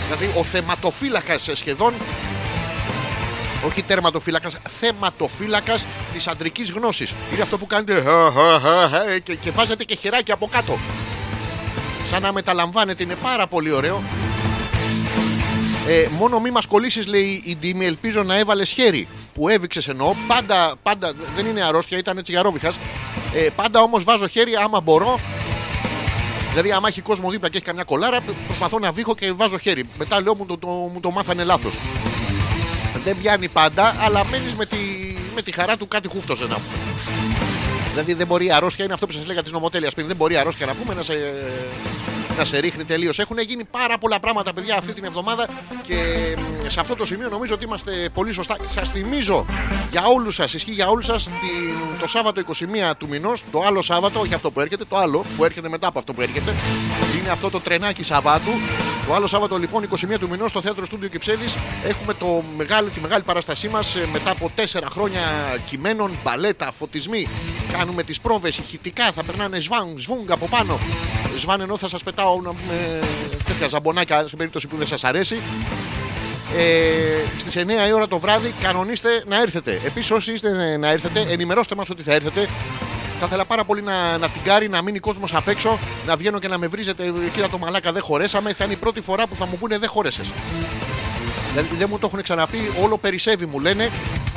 Δηλαδή 0.05 0.39
ο 0.39 0.43
θεματοφύλακας 0.43 1.49
σχεδόν 1.53 1.93
όχι 3.65 3.81
τερματοφύλακας, 3.81 4.55
θεματοφύλακας 4.79 5.87
της 6.13 6.27
αντρικής 6.27 6.71
γνώσης. 6.71 7.13
Είναι 7.33 7.41
αυτό 7.41 7.57
που 7.57 7.67
κάνετε 7.67 8.03
και, 9.23 9.35
και 9.35 9.51
βάζετε 9.51 9.83
και 9.83 9.95
χεράκι 9.95 10.31
από 10.31 10.47
κάτω. 10.51 10.77
Σαν 12.03 12.21
να 12.21 12.33
μεταλαμβάνετε, 12.33 13.03
είναι 13.03 13.15
πάρα 13.15 13.47
πολύ 13.47 13.71
ωραίο. 13.71 14.03
Ε, 15.87 16.07
μόνο 16.17 16.39
μη 16.39 16.51
μας 16.51 16.65
κολλήσεις, 16.65 17.07
λέει 17.07 17.41
η 17.45 17.57
Ντίμη. 17.59 17.85
Ελπίζω 17.85 18.23
να 18.23 18.37
έβαλες 18.37 18.69
χέρι. 18.71 19.07
Που 19.33 19.49
έβηξες 19.49 19.87
εννοώ. 19.87 20.13
Πάντα, 20.27 20.73
πάντα 20.83 21.13
δεν 21.35 21.45
είναι 21.45 21.63
αρρώστια, 21.63 21.97
ήταν 21.97 22.17
έτσι 22.17 22.31
για 22.31 22.43
Ε, 23.33 23.49
πάντα 23.55 23.81
όμως 23.81 24.03
βάζω 24.03 24.27
χέρι 24.27 24.55
άμα 24.55 24.81
μπορώ. 24.81 25.19
Δηλαδή, 26.49 26.71
άμα 26.71 26.87
έχει 26.87 27.01
κόσμο 27.01 27.29
δίπλα 27.29 27.49
και 27.49 27.57
έχει 27.57 27.65
καμιά 27.65 27.83
κολάρα, 27.83 28.19
προσπαθώ 28.45 28.79
να 28.79 28.91
βήχω 28.91 29.15
και 29.15 29.31
βάζω 29.31 29.57
χέρι. 29.57 29.83
Μετά 29.97 30.21
λέω 30.21 30.35
μου 30.35 30.45
το, 30.45 30.57
το, 30.57 30.67
μου 30.67 30.99
το 31.01 31.11
μάθανε 31.11 31.43
λάθος. 31.43 31.73
Δεν 33.03 33.17
πιάνει 33.17 33.47
πάντα, 33.47 33.95
αλλά 33.99 34.25
μένεις 34.25 34.55
με 34.55 34.65
τη, 34.65 34.77
με 35.35 35.41
τη 35.41 35.51
χαρά 35.51 35.77
του 35.77 35.87
κάτι 35.87 36.07
χούφτωσε 36.07 36.43
να 36.43 36.55
πούμε. 36.55 37.40
Δηλαδή 37.91 38.13
δεν 38.13 38.27
μπορεί 38.27 38.45
η 38.45 38.51
αρρώστια, 38.51 38.83
είναι 38.83 38.93
αυτό 38.93 39.05
που 39.05 39.11
σας 39.11 39.25
λέγα 39.25 39.43
της 39.43 39.51
νομοτέλειας 39.51 39.93
πριν. 39.93 40.07
Δεν 40.07 40.15
μπορεί 40.15 40.33
η 40.33 40.37
αρρώστια 40.37 40.65
να 40.65 40.73
πούμε 40.73 40.93
να 40.93 41.01
σε, 41.01 41.13
να 42.41 42.47
σε 42.47 42.59
ρίχνει 42.59 42.83
τελείως. 42.83 43.19
Έχουν 43.19 43.37
γίνει 43.39 43.63
πάρα 43.63 43.97
πολλά 43.97 44.19
πράγματα, 44.19 44.53
παιδιά, 44.53 44.77
αυτή 44.77 44.93
την 44.93 45.03
εβδομάδα 45.03 45.47
και 45.83 45.95
μ, 46.37 46.69
σε 46.69 46.79
αυτό 46.79 46.95
το 46.95 47.05
σημείο 47.05 47.29
νομίζω 47.29 47.53
ότι 47.53 47.65
είμαστε 47.65 48.09
πολύ 48.13 48.33
σωστά. 48.33 48.57
Σας 48.69 48.89
θυμίζω 48.89 49.45
για 49.91 50.05
όλους 50.05 50.35
σας, 50.35 50.53
ισχύει 50.53 50.71
για 50.71 50.87
όλους 50.87 51.05
σας 51.05 51.29
το 51.99 52.07
Σάββατο 52.07 52.39
21 52.39 52.95
του 52.97 53.07
μηνός, 53.07 53.43
το 53.51 53.61
άλλο 53.61 53.81
Σάββατο, 53.81 54.19
όχι 54.19 54.33
αυτό 54.33 54.51
που 54.51 54.59
έρχεται, 54.59 54.85
το 54.85 54.97
άλλο 54.97 55.25
που 55.37 55.45
έρχεται 55.45 55.69
μετά 55.69 55.87
από 55.87 55.99
αυτό 55.99 56.13
που 56.13 56.21
έρχεται. 56.21 56.53
Είναι 57.19 57.29
αυτό 57.29 57.49
το 57.49 57.59
τρενάκι 57.59 58.03
Σαββάτου. 58.03 58.51
Το 59.07 59.13
άλλο 59.13 59.27
Σάββατο 59.27 59.57
λοιπόν 59.57 59.87
21 60.13 60.17
του 60.19 60.29
μηνός 60.29 60.49
στο 60.49 60.61
θέατρο 60.61 60.85
Στούντιο 60.85 61.09
Κυψέλης 61.09 61.55
έχουμε 61.87 62.13
το 62.13 62.43
μεγάλο, 62.57 62.87
τη 62.87 62.99
μεγάλη 62.99 63.23
παράστασή 63.23 63.67
μας 63.67 63.97
μετά 64.11 64.31
από 64.31 64.49
4 64.55 64.63
χρόνια 64.91 65.21
κειμένων, 65.69 66.11
μπαλέτα, 66.23 66.71
φωτισμοί. 66.77 67.27
Κάνουμε 67.71 68.03
τις 68.03 68.19
πρόβες 68.19 68.57
ηχητικά, 68.57 69.11
θα 69.11 69.23
περνάνε 69.23 69.59
σβάν, 69.59 69.93
σβούγκ 69.97 70.31
από 70.31 70.47
πάνω. 70.47 70.79
Σβάν 71.37 71.61
ενώ 71.61 71.77
θα 71.77 71.87
σας 71.87 72.03
πετάω 72.03 72.30
να 72.43 72.49
πούμε, 72.49 72.99
τέτοια 73.45 73.67
ζαμπονάκια 73.67 74.27
σε 74.27 74.35
περίπτωση 74.35 74.67
που 74.67 74.77
δεν 74.77 74.87
σας 74.87 75.03
αρέσει. 75.03 75.35
Ε, 76.57 77.39
Στις 77.39 77.55
9 77.55 77.87
η 77.87 77.91
ώρα 77.93 78.07
το 78.07 78.19
βράδυ 78.19 78.53
κανονίστε 78.61 79.23
να 79.27 79.41
έρθετε. 79.41 79.79
Επίσης, 79.85 80.11
όσοι 80.11 80.33
είστε 80.33 80.77
να 80.77 80.89
έρθετε, 80.89 81.25
ενημερώστε 81.29 81.75
μας 81.75 81.89
ότι 81.89 82.03
θα 82.03 82.13
έρθετε. 82.13 82.47
Θα 83.19 83.25
ήθελα 83.25 83.45
πάρα 83.45 83.63
πολύ 83.63 83.81
να, 83.81 84.17
να 84.17 84.29
τυγκάρει, 84.29 84.69
να 84.69 84.81
μείνει 84.81 84.99
κόσμος 84.99 85.33
απ' 85.33 85.47
έξω, 85.47 85.79
να 86.05 86.15
βγαίνω 86.15 86.39
και 86.39 86.47
να 86.47 86.57
με 86.57 86.67
βρίζετε. 86.67 87.03
Κύριε 87.33 87.47
το 87.47 87.57
μαλάκα, 87.57 87.91
δεν 87.91 88.01
χωρέσαμε. 88.01 88.53
Θα 88.53 88.63
είναι 88.63 88.73
η 88.73 88.75
πρώτη 88.75 89.01
φορά 89.01 89.27
που 89.27 89.35
θα 89.35 89.45
μου 89.45 89.57
πούνε 89.57 89.77
δεν 89.77 89.89
χώρεσες. 89.89 90.31
Δηλαδή 91.51 91.75
δεν 91.75 91.87
μου 91.91 91.99
το 91.99 92.07
έχουν 92.11 92.21
ξαναπεί, 92.23 92.71
όλο 92.81 92.97
περισσεύει 92.97 93.45
μου 93.45 93.59
λένε 93.59 93.89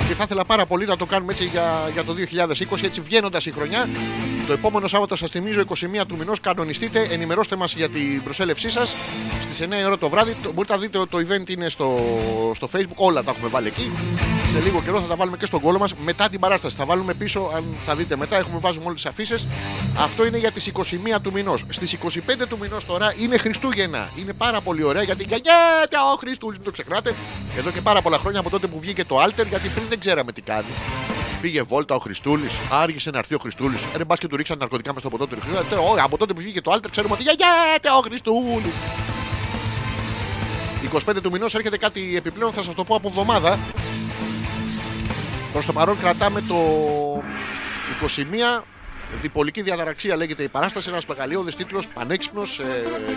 και 0.08 0.14
θα 0.14 0.22
ήθελα 0.24 0.44
πάρα 0.44 0.66
πολύ 0.66 0.86
να 0.86 0.96
το 0.96 1.06
κάνουμε 1.06 1.32
έτσι 1.32 1.44
για, 1.44 1.90
για 1.92 2.04
το 2.04 2.14
2020, 2.72 2.82
έτσι 2.84 3.00
βγαίνοντας 3.00 3.46
η 3.46 3.50
χρονιά. 3.52 3.88
Το 4.46 4.52
επόμενο 4.52 4.86
Σάββατο 4.86 5.16
σας 5.16 5.30
θυμίζω 5.30 5.60
21 5.60 6.04
του 6.08 6.16
μηνός. 6.16 6.40
Κανονιστείτε, 6.40 7.06
ενημερώστε 7.10 7.56
μας 7.56 7.74
για 7.74 7.88
την 7.88 8.22
προσέλευσή 8.22 8.70
σας 8.70 8.94
στις 9.42 9.60
9 9.60 9.78
η 9.80 9.84
ώρα 9.84 9.98
το 9.98 10.08
βράδυ. 10.08 10.36
Το- 10.42 10.52
Μπορείτε 10.52 10.72
να 10.74 10.78
δείτε 10.80 10.98
το 11.10 11.18
event 11.18 11.50
είναι 11.50 11.68
στο, 11.68 11.96
στο 12.54 12.68
facebook, 12.76 12.94
όλα 12.94 13.22
τα 13.22 13.30
έχουμε 13.30 13.48
βάλει 13.48 13.66
εκεί. 13.66 13.90
Σε 14.52 14.60
λίγο 14.60 14.82
καιρό 14.82 15.00
θα 15.00 15.06
τα 15.06 15.16
βάλουμε 15.16 15.36
και 15.36 15.46
στον 15.46 15.60
κόλλο 15.60 15.78
μας 15.78 15.94
μετά 16.04 16.28
την 16.28 16.40
παράσταση. 16.40 16.76
Θα 16.76 16.84
βάλουμε 16.84 17.14
πίσω, 17.14 17.50
αν 17.56 17.64
θα 17.86 17.94
δείτε 17.94 18.16
μετά, 18.16 18.36
έχουμε 18.36 18.58
βάζουμε 18.58 18.84
όλες 18.86 19.02
τις 19.02 19.10
αφήσει. 19.10 19.48
Αυτό 19.98 20.26
είναι 20.26 20.38
για 20.38 20.50
τις 20.50 20.66
21 20.66 21.20
του 21.22 21.32
μηνός. 21.32 21.64
Στις 21.70 21.92
25 21.92 22.46
του 22.48 22.58
μηνός 22.60 22.84
τώρα 22.86 23.14
είναι 23.20 23.38
Χριστούγεννα. 23.38 24.08
Είναι 24.18 24.32
πάρα 24.32 24.60
πολύ 24.60 24.82
ωραία 24.82 25.02
γιατί 25.02 25.22
γιαγιάτε 25.28 25.96
ο 26.14 26.16
Χριστούλης, 26.18 26.56
μην 26.58 26.64
το 26.66 26.72
ξεχνάτε. 26.72 27.03
Εδώ 27.56 27.70
και 27.70 27.80
πάρα 27.80 28.02
πολλά 28.02 28.18
χρόνια 28.18 28.40
από 28.40 28.50
τότε 28.50 28.66
που 28.66 28.80
βγήκε 28.80 29.04
το 29.04 29.22
Alter, 29.22 29.46
γιατί 29.48 29.68
πριν 29.68 29.86
δεν 29.88 30.00
ξέραμε 30.00 30.32
τι 30.32 30.42
κάνει. 30.42 30.66
Πήγε 31.40 31.62
βόλτα 31.62 31.94
ο 31.94 31.98
Χριστούλης, 31.98 32.52
άργησε 32.70 33.10
να 33.10 33.18
έρθει 33.18 33.34
ο 33.34 33.38
Χριστούλης. 33.38 33.80
Ρε 33.96 34.04
μπας 34.04 34.18
και 34.18 34.26
του 34.28 34.36
ρίξαν 34.36 34.58
ναρκωτικά 34.58 34.92
μες 34.92 35.00
στο 35.00 35.10
ποτό 35.10 35.26
του 35.26 35.36
Χριστούλη. 35.40 35.80
Ε, 35.80 35.90
όχι, 35.90 36.00
Από 36.00 36.18
τότε 36.18 36.32
που 36.32 36.40
βγήκε 36.40 36.60
το 36.60 36.72
Alter 36.72 36.90
ξέρουμε 36.90 37.14
ότι 37.14 37.22
γιαγιάτε 37.22 37.88
ο 37.98 38.00
Χριστούλης. 38.00 38.72
25 40.84 41.22
του 41.22 41.30
μηνός 41.30 41.54
έρχεται 41.54 41.78
κάτι 41.78 42.16
επιπλέον, 42.16 42.52
θα 42.52 42.62
σας 42.62 42.74
το 42.74 42.84
πω 42.84 42.94
από 42.94 43.08
εβδομάδα. 43.08 43.58
Προς 45.52 45.66
το 45.66 45.72
παρόν 45.72 45.98
κρατάμε 45.98 46.40
το 46.40 46.56
21. 48.00 48.64
Διπολική 49.20 49.62
διαδραξία 49.62 50.16
λέγεται 50.16 50.42
η 50.42 50.48
παράσταση. 50.48 50.88
Ένας 50.88 51.06
μεγαλειώδης 51.06 51.56
τίτλος, 51.56 51.86
πανέξυπνος 51.88 52.58
ε, 52.58 52.64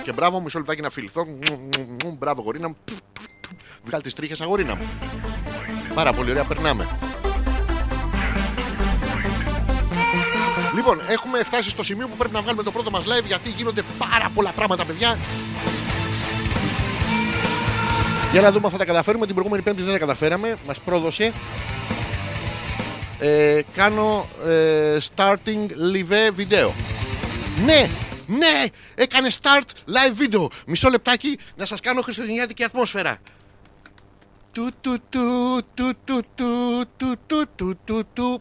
και 0.04 0.12
μπράβο. 0.12 0.42
Μισό 0.42 0.58
λεπτάκι 0.58 0.82
να 0.82 0.90
φιληθώ. 0.90 1.26
Μου, 1.26 1.40
μου, 1.50 1.98
μου, 2.04 2.16
Μπράβο, 2.20 2.42
γορίνα 2.42 2.68
μου. 2.68 2.78
Βγάλει 3.84 4.04
τις 4.04 4.14
τρίχες, 4.14 4.42
αγορίνα 4.42 4.76
μου. 4.76 4.88
Πάρα 5.94 6.14
πολύ 6.14 6.30
ωραία, 6.30 6.44
περνάμε. 6.44 6.88
Λοιπόν, 10.76 11.02
έχουμε 11.08 11.44
φτάσει 11.44 11.70
στο 11.70 11.84
σημείο 11.84 12.08
που 12.08 12.16
πρέπει 12.18 12.34
να 12.34 12.42
βγάλουμε 12.42 12.64
το 12.64 12.72
πρώτο 12.72 12.90
μας 12.90 13.06
live 13.06 13.26
γιατί 13.26 13.50
γίνονται 13.50 13.84
πάρα 13.98 14.32
πολλά 14.34 14.52
πράγματα, 14.52 14.86
παιδιά. 14.86 15.18
Για 18.32 18.42
να 18.42 18.52
δούμε 18.52 18.66
αν 18.66 18.72
θα 18.72 18.78
τα 18.78 18.86
καταφέρουμε. 18.86 19.26
Την 19.26 19.36
προηγούμενη 19.36 19.64
Πέμπτη 19.64 19.82
δεν 19.82 19.92
τα 19.94 20.00
καταφέραμε. 20.00 20.56
Μας 20.68 20.80
πρόδωσε. 20.80 21.34
Ε, 23.20 23.62
κάνω 23.76 24.28
ε, 24.48 24.98
starting 25.16 25.66
live 25.94 26.40
video. 26.40 26.72
Ναι, 27.66 27.88
ναι, 28.28 28.64
έκανε 28.96 29.30
start 29.42 29.70
live 29.88 30.22
video. 30.22 30.48
Μισό 30.66 30.90
λεπτάκι 30.90 31.40
να 31.56 31.66
σας 31.66 31.80
κάνω 31.80 32.02
χριστουγεννιάτικη 32.02 32.64
ατμόσφαιρα. 32.64 33.18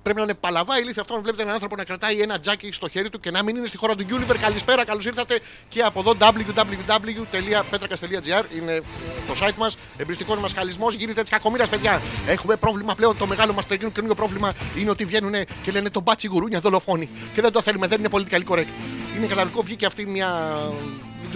Πρέπει 0.03 0.19
να 0.19 0.23
είναι 0.23 0.35
παλαβά 0.35 0.81
ηλίθεια 0.81 1.03
αυτό. 1.03 1.15
Αν 1.15 1.23
βλέπετε 1.23 1.43
έναν 1.43 1.55
άνθρωπο 1.55 1.77
να 1.77 1.85
κρατάει 1.85 2.21
ένα 2.21 2.39
τζάκι 2.39 2.73
στο 2.73 2.89
χέρι 2.89 3.11
του 3.11 3.21
και 3.21 3.31
να 3.31 3.43
μην 3.43 3.57
είναι 3.57 3.67
στη 3.67 3.77
χώρα 3.77 3.95
του 3.95 4.07
Gulliver. 4.11 4.37
Καλησπέρα, 4.41 4.85
καλώς 4.85 5.05
ήρθατε 5.05 5.41
και 5.69 5.83
από 5.83 6.01
εδώ 6.01 6.15
www.petrakas.gr 6.19 8.45
είναι 8.57 8.73
ε, 8.73 8.81
το 9.27 9.35
site 9.41 9.55
μας. 9.57 9.77
Εμπριστικός 9.97 10.39
μας 10.39 10.53
χαλισμός 10.53 10.95
γίνεται 10.95 11.21
έτσι 11.21 11.33
κακομοίρας, 11.33 11.69
παιδιά. 11.69 12.01
Έχουμε 12.27 12.57
πρόβλημα 12.57 12.95
πλέον. 12.95 13.19
Το 13.19 13.27
μεγάλο 13.27 13.53
μας 13.53 13.65
καινούργιο 13.67 14.15
πρόβλημα 14.15 14.53
είναι 14.77 14.91
ότι 14.91 15.05
βγαίνουν 15.05 15.35
και 15.63 15.73
λένε 15.73 15.91
το 15.91 16.03
μπάτσοι 16.03 16.27
γουρούνια 16.27 16.61
δολοφόνοι. 16.61 17.09
Και 17.35 17.41
δεν 17.41 17.53
το 17.53 17.63
θέλουμε, 17.63 17.87
δεν 17.87 17.99
είναι 17.99 18.09
πολιτικά 18.09 18.39
correct. 18.49 18.69
Είναι 19.17 19.27
καταπληκτικό, 19.27 19.63
βγήκε 19.63 19.87
αυτή 19.87 20.07
μια 20.07 20.61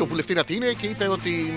δεν 0.01 0.09
ξέρω 0.09 0.25
βουλευτήνα 0.35 0.45
τι 0.45 0.55
είναι 0.55 0.73
και 0.81 0.87
είπε 0.87 1.09
ότι 1.09 1.53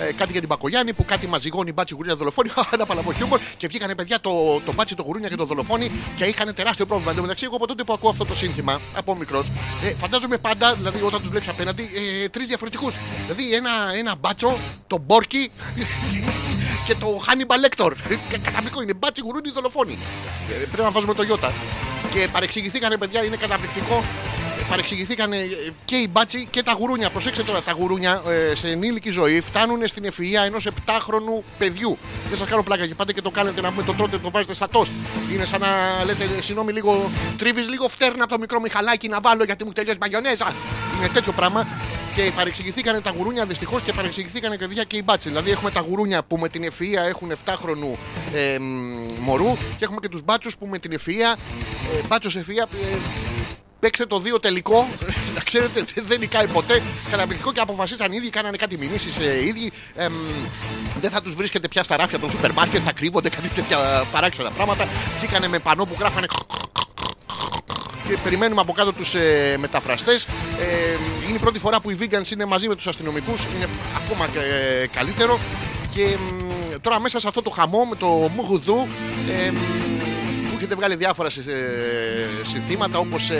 ε, 0.00 0.12
κάτι 0.12 0.32
για 0.32 0.40
την 0.40 0.48
Μπακογιάννη 0.48 0.92
που 0.92 1.04
κάτι 1.04 1.26
μαζιγώνει 1.26 1.72
μπάτσοι 1.72 1.94
γουρούνια 1.94 2.16
δολοφόνοι. 2.16 2.48
Χα, 2.48 2.62
Ένα 2.72 2.86
παλαβό 2.86 3.12
χιούμορ 3.12 3.38
και 3.56 3.66
βγήκανε 3.66 3.94
παιδιά 3.94 4.20
το, 4.20 4.60
το 4.66 4.72
μπάτσοι 4.72 4.94
το 4.94 5.02
γουρούνια 5.02 5.28
και 5.28 5.36
το 5.36 5.44
δολοφόνοι 5.44 5.90
και 6.16 6.24
είχαν 6.24 6.54
τεράστιο 6.54 6.86
πρόβλημα. 6.86 7.10
Εν 7.10 7.16
τω 7.16 7.22
μεταξύ, 7.22 7.44
εγώ 7.44 7.56
από 7.56 7.66
τότε 7.66 7.84
που 7.84 7.92
ακούω 7.92 8.10
αυτό 8.10 8.24
το 8.24 8.34
σύνθημα 8.34 8.80
από 8.94 9.16
μικρός, 9.16 9.46
ε, 9.84 9.90
φαντάζομαι 9.90 10.38
πάντα, 10.38 10.74
δηλαδή 10.74 11.02
όταν 11.02 11.20
τους 11.20 11.30
βλέπεις 11.30 11.48
απέναντι, 11.48 11.82
ε, 12.22 12.28
τρεις 12.28 12.46
διαφορετικούς. 12.46 12.94
Δηλαδή 13.26 13.54
ένα, 13.54 13.70
ένα 13.96 14.14
μπάτσο, 14.14 14.56
τον 14.86 14.98
Πόρκι 14.98 15.50
και 16.86 16.94
το 16.94 17.22
Hannibal 17.26 17.58
Lecter. 17.64 17.92
Ε, 18.08 18.38
Καταπληκτικό 18.42 18.82
είναι 18.82 18.94
μπάτσοι 18.94 19.20
γουρούνια 19.24 19.50
δολοφόνοι. 19.50 19.98
Ε, 20.50 20.64
πρέπει 20.64 20.82
να 20.82 20.90
βάζουμε 20.90 21.14
το 21.14 21.22
Ιώτα. 21.22 21.52
Και 22.12 22.28
παρεξηγηθήκανε 22.32 22.96
παιδιά, 22.96 23.24
είναι 23.24 23.36
καταπληκτικό. 23.36 24.04
Ε, 24.70 24.72
Παρεξηγηθήκαν 24.72 25.30
και 25.84 25.96
οι 25.96 26.08
μπάτσι 26.10 26.46
και 26.50 26.62
τα 26.62 26.72
γουρούνια. 26.72 27.10
Προσέξτε 27.10 27.42
τώρα, 27.42 27.62
τα 27.62 27.72
γουρούνια 27.72 28.22
ε, 28.50 28.54
σε 28.54 28.68
ενήλικη 28.68 29.10
ζωή 29.10 29.40
φτάνουν 29.40 29.86
στην 29.86 30.04
ευφυΐα 30.04 30.46
ενός 30.46 30.68
7χρονου 30.86 31.42
παιδιού. 31.58 31.98
Δεν 32.28 32.38
σας 32.38 32.48
κάνω 32.48 32.62
πλάκα 32.62 32.86
και 32.86 32.94
πάτε 32.94 33.12
και 33.12 33.22
το 33.22 33.30
κάνετε 33.30 33.60
να 33.60 33.70
πούμε 33.70 33.82
το 33.82 33.92
τρώτε, 33.92 34.18
το 34.18 34.30
βάζετε 34.30 34.54
στα 34.54 34.68
τόστ. 34.68 34.92
Είναι 35.34 35.44
σαν 35.44 35.60
να 35.60 35.68
λέτε, 36.04 36.24
συγγνώμη, 36.40 36.72
λίγο 36.72 37.10
τρίβεις 37.38 37.68
λίγο 37.68 37.88
φτέρνα 37.88 38.24
από 38.24 38.32
το 38.32 38.38
μικρό 38.38 38.60
μιχαλάκι 38.60 39.08
να 39.08 39.20
βάλω 39.20 39.44
γιατί 39.44 39.64
μου 39.64 39.72
τελειώσει 39.72 39.98
μαγιονέζα. 40.00 40.52
Είναι 40.98 41.08
τέτοιο 41.08 41.32
πράγμα. 41.32 41.66
Και 42.14 42.32
παρεξηγηθήκανε 42.36 43.00
τα 43.00 43.12
γουρούνια 43.16 43.44
δυστυχώς 43.44 43.82
και 43.82 43.92
παρεξηγηθήκανε 43.92 44.56
και 44.56 44.66
παιδιά 44.66 44.84
και 44.84 44.96
οι 44.96 45.02
μπάτσι. 45.04 45.28
Δηλαδή 45.28 45.50
έχουμε 45.50 45.70
τα 45.70 45.80
γουρούνια 45.80 46.22
που 46.22 46.38
με 46.38 46.48
την 46.48 46.64
ευφυΐα 46.64 47.08
έχουν 47.08 47.32
7χρονου 47.44 47.98
ε, 48.34 48.58
μ, 48.58 48.64
μωρού 49.20 49.56
και 49.78 49.84
έχουμε 49.84 50.00
και 50.00 50.08
τους 50.08 50.22
μπάτσους 50.22 50.56
που 50.56 50.66
με 50.66 50.78
την 50.78 50.98
ευφυΐα, 50.98 51.38
ε, 51.96 52.06
μπάτσος 52.08 52.36
ευφυΐα, 52.36 52.66
ε, 52.74 52.96
Παίξτε 53.80 54.06
το 54.06 54.20
δύο 54.20 54.40
τελικό. 54.40 54.88
Να 55.36 55.40
ξέρετε, 55.40 55.84
δεν 55.94 56.18
νικάει 56.18 56.46
ποτέ. 56.46 56.82
Καταπληκτικό 57.10 57.52
και 57.52 57.60
αποφασίσαν 57.60 58.12
οι 58.12 58.16
ίδιοι, 58.16 58.28
κάνανε 58.30 58.56
κάτι 58.56 58.76
μηνύσεις 58.76 59.16
ε, 59.16 59.46
ίδιοι. 59.46 59.72
Εμ, 59.96 60.12
δεν 61.00 61.10
θα 61.10 61.22
τους 61.22 61.34
βρίσκετε 61.34 61.68
πια 61.68 61.82
στα 61.82 61.96
ράφια 61.96 62.18
των 62.18 62.30
σούπερ 62.30 62.52
μάρκετ, 62.52 62.80
θα 62.84 62.92
κρύβονται 62.92 63.28
κάτι 63.28 63.48
τέτοια 63.48 64.06
παράξενα 64.12 64.50
πράγματα. 64.50 64.88
Βγήκανε 65.18 65.48
με 65.48 65.58
πανό 65.58 65.84
που 65.84 65.96
γράφανε 65.98 66.26
και 68.08 68.16
περιμένουμε 68.22 68.60
από 68.60 68.72
κάτω 68.72 68.92
τους 68.92 69.14
ε, 69.14 69.56
μεταφραστές. 69.58 70.24
Ε, 70.24 71.26
είναι 71.28 71.36
η 71.36 71.40
πρώτη 71.40 71.58
φορά 71.58 71.80
που 71.80 71.90
οι 71.90 71.96
vegans 72.00 72.30
είναι 72.32 72.44
μαζί 72.44 72.68
με 72.68 72.74
τους 72.74 72.86
αστυνομικούς. 72.86 73.44
Είναι 73.56 73.68
ακόμα 74.04 74.24
ε, 74.24 74.86
καλύτερο. 74.86 75.38
Και 75.94 76.16
μ, 76.18 76.80
τώρα 76.80 77.00
μέσα 77.00 77.20
σε 77.20 77.28
αυτό 77.28 77.42
το 77.42 77.50
χαμό 77.50 77.84
με 77.84 77.96
το 77.96 78.06
μουγουδού. 78.06 78.86
Ε, 80.60 80.62
μου 80.62 80.66
έχετε 80.66 80.74
βγάλει 80.74 80.96
διάφορα 80.96 81.30
συ- 81.30 81.48
ε, 81.48 82.44
συνθήματα 82.44 82.98
όπως 82.98 83.30
ε, 83.30 83.34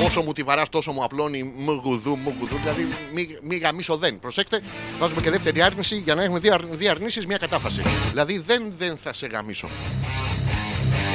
ε, 0.00 0.04
όσο 0.06 0.22
μου 0.22 0.32
τη 0.32 0.42
βαράς 0.42 0.68
τόσο 0.68 0.92
μου 0.92 1.04
απλώνει 1.04 1.52
μουγουδού, 1.56 2.16
μουγουδού 2.16 2.56
δηλαδή 2.62 2.88
μη, 3.14 3.28
μη 3.42 3.56
γαμίσω 3.56 3.96
δεν 3.96 4.18
προσέξτε 4.18 4.60
βάζουμε 4.98 5.20
και 5.20 5.30
δεύτερη 5.30 5.62
άρνηση 5.62 5.96
για 5.96 6.14
να 6.14 6.22
έχουμε 6.22 6.38
δύο, 6.38 6.54
αρ- 6.54 6.64
δύο 6.70 6.90
αρνήσεις 6.90 7.26
μια 7.26 7.36
κατάφαση 7.36 7.82
δηλαδή 8.10 8.38
δεν, 8.38 8.72
δεν 8.78 8.96
θα 8.96 9.12
σε 9.12 9.26
γαμίσω 9.26 9.68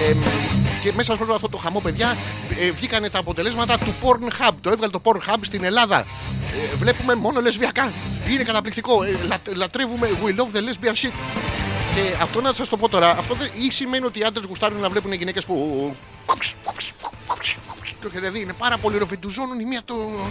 ε, 0.10 0.16
και 0.84 0.92
μέσα 0.96 1.16
σε 1.16 1.24
όλο 1.24 1.34
αυτό 1.34 1.50
το 1.50 1.58
χαμό, 1.58 1.80
παιδιά, 1.80 2.18
ε, 2.62 2.72
βγήκανε 2.72 3.10
τα 3.10 3.20
αποτελέσματα 3.20 3.78
του 3.78 3.94
Pornhub. 4.02 4.52
Το 4.62 4.70
έβγαλε 4.70 4.92
το 4.92 5.02
Pornhub 5.04 5.36
στην 5.42 5.64
Ελλάδα. 5.64 6.00
Ε, 6.00 6.76
βλέπουμε 6.76 7.16
μόνο 7.16 7.42
λεσβιακά. 7.42 7.92
Είναι 8.30 8.44
καταπληκτικό. 8.44 9.04
Ε, 9.04 9.18
λα, 9.28 9.38
λατρεύουμε. 9.56 10.10
We 10.26 10.30
love 10.30 10.56
the 10.58 10.60
lesbian 10.62 10.94
shit. 10.94 11.12
Και 11.96 12.16
αυτό 12.22 12.42
να 12.42 12.54
σας 12.54 12.70
το 12.70 12.78
πω 12.78 12.90
τώρα. 12.90 13.10
Αυτό 13.10 13.34
δεν, 13.34 13.50
ή 13.60 13.72
σημαίνει 13.72 14.06
ότι 14.06 14.20
οι 14.20 14.24
άντρες 14.24 14.46
γουστάρουν 14.46 14.80
να 14.80 14.90
βλέπουν 14.90 15.12
γυναίκες 15.14 15.46
που. 15.46 15.96
Το 18.02 18.08
έχετε 18.08 18.30
δει, 18.30 18.40
είναι 18.40 18.54
πάρα 18.54 18.78
πολύ 18.78 18.96
ωραίο. 18.96 19.08
Βεντουζώνουν 19.08 19.60
η 19.60 19.66
μία 19.66 19.82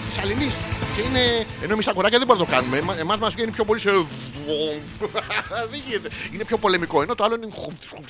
της 0.08 0.18
αλληλή. 0.18 0.52
Και 0.96 1.00
είναι. 1.00 1.46
Ενώ 1.62 1.72
εμείς 1.72 1.84
τα 1.84 1.92
κοράκια 1.92 2.18
δεν 2.18 2.26
μπορούμε 2.26 2.46
να 2.46 2.50
το 2.50 2.56
κάνουμε. 2.56 2.94
Εμά 3.00 3.16
μας 3.20 3.34
βγαίνει 3.34 3.50
πιο 3.50 3.64
πολύ 3.64 3.80
σε. 3.80 3.90
δεν 5.70 5.80
γίνεται. 5.88 6.08
Είναι 6.32 6.44
πιο 6.44 6.58
πολεμικό. 6.58 7.02
Ενώ 7.02 7.14
το 7.14 7.24
άλλο 7.24 7.34
είναι. 7.34 7.48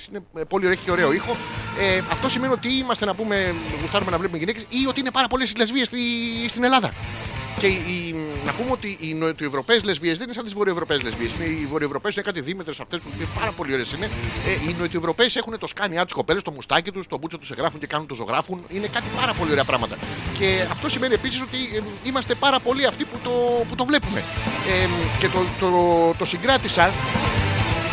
είναι 0.08 0.44
πολύ 0.44 0.64
ωραίο, 0.64 0.70
έχει 0.70 0.84
και 0.84 0.90
ωραίο 0.90 1.12
ήχο. 1.12 1.36
Ε, 1.78 2.02
αυτό 2.12 2.28
σημαίνει 2.28 2.52
ότι 2.52 2.72
είμαστε 2.72 3.04
να 3.04 3.14
πούμε 3.14 3.54
γουστάρουμε 3.80 4.10
να 4.10 4.18
βλέπουμε 4.18 4.38
γυναίκες 4.38 4.62
ή 4.68 4.86
ότι 4.88 5.00
είναι 5.00 5.10
πάρα 5.10 5.26
πολλές 5.26 5.56
λεσβείε 5.56 5.84
στη, 5.84 5.98
στην 6.48 6.64
Ελλάδα. 6.64 6.92
Και 7.60 7.66
οι, 7.66 8.14
να 8.44 8.52
πούμε 8.52 8.70
ότι 8.70 8.96
οι 9.00 9.14
νοητοευρωπαίε 9.14 9.80
λεσβείες 9.84 10.16
δεν 10.16 10.24
είναι 10.24 10.34
σαν 10.34 10.44
τις 10.44 10.52
βορειοευρωπαίες 10.52 11.02
λεσβείες. 11.02 11.30
Οι 11.62 11.66
βορειοευρωπαίες 11.66 12.14
είναι 12.14 12.22
κάτι 12.22 12.40
δίμετρες 12.40 12.80
αυτές 12.80 13.00
που 13.00 13.08
είναι 13.16 13.26
πάρα 13.38 13.50
πολύ 13.50 13.72
ωραίες 13.72 13.92
είναι. 13.92 14.08
Ε, 14.46 14.70
οι 14.70 14.74
νοητοευρωπαίε 14.78 15.26
έχουν 15.34 15.58
το 15.58 15.66
σκάνι 15.66 15.96
τις 16.04 16.12
κοπέλες, 16.12 16.42
το 16.42 16.50
μουστάκι 16.50 16.90
τους, 16.92 17.06
το 17.06 17.18
μπούτσο 17.18 17.38
τους 17.38 17.50
εγγράφουν 17.50 17.80
και 17.80 17.86
κάνουν 17.86 18.06
το 18.06 18.14
ζωγράφουν. 18.14 18.64
Είναι 18.68 18.86
κάτι 18.86 19.06
πάρα 19.16 19.32
πολύ 19.32 19.50
ωραία 19.50 19.64
πράγματα. 19.64 19.96
Και 20.38 20.66
αυτό 20.70 20.88
σημαίνει 20.88 21.14
επίσης 21.14 21.40
ότι 21.40 21.56
ε, 21.76 21.80
είμαστε 22.04 22.34
πάρα 22.34 22.60
πολλοί 22.60 22.86
αυτοί 22.86 23.04
που 23.04 23.18
το, 23.22 23.30
που 23.68 23.74
το 23.74 23.84
βλέπουμε. 23.84 24.22
Ε, 24.82 24.86
και 25.18 25.28
το, 25.28 25.38
το, 25.60 25.70
το 26.18 26.24
συγκράτησα 26.24 26.86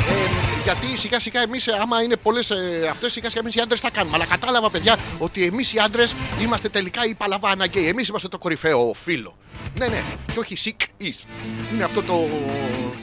ε, 0.09 0.47
γιατί 0.63 0.97
σιγά 0.97 1.19
σιγά 1.19 1.41
εμείς, 1.41 1.67
άμα 1.67 2.01
είναι 2.01 2.15
πολλές 2.15 2.49
ε, 2.49 2.87
αυτές, 2.91 3.11
σιγά 3.11 3.29
σιγά 3.29 3.41
εμείς 3.41 3.55
οι 3.55 3.59
άντρες 3.59 3.79
θα 3.79 3.89
κάνουμε. 3.89 4.15
Αλλά 4.15 4.25
κατάλαβα, 4.25 4.69
παιδιά, 4.69 4.95
ότι 5.17 5.43
εμείς 5.43 5.73
οι 5.73 5.79
άντρες 5.79 6.15
είμαστε 6.41 6.69
τελικά 6.69 7.05
οι 7.05 7.13
παλαβά 7.13 7.55
γκέι. 7.65 7.87
Εμείς 7.87 8.07
είμαστε 8.07 8.27
το 8.27 8.37
κορυφαίο 8.37 8.93
φύλλο. 9.03 9.35
Ναι, 9.79 9.87
ναι, 9.87 10.03
και 10.33 10.39
όχι 10.39 10.55
sick 10.63 11.03
is. 11.03 11.25
Είναι 11.73 11.83
αυτό 11.83 12.03
το, 12.03 12.27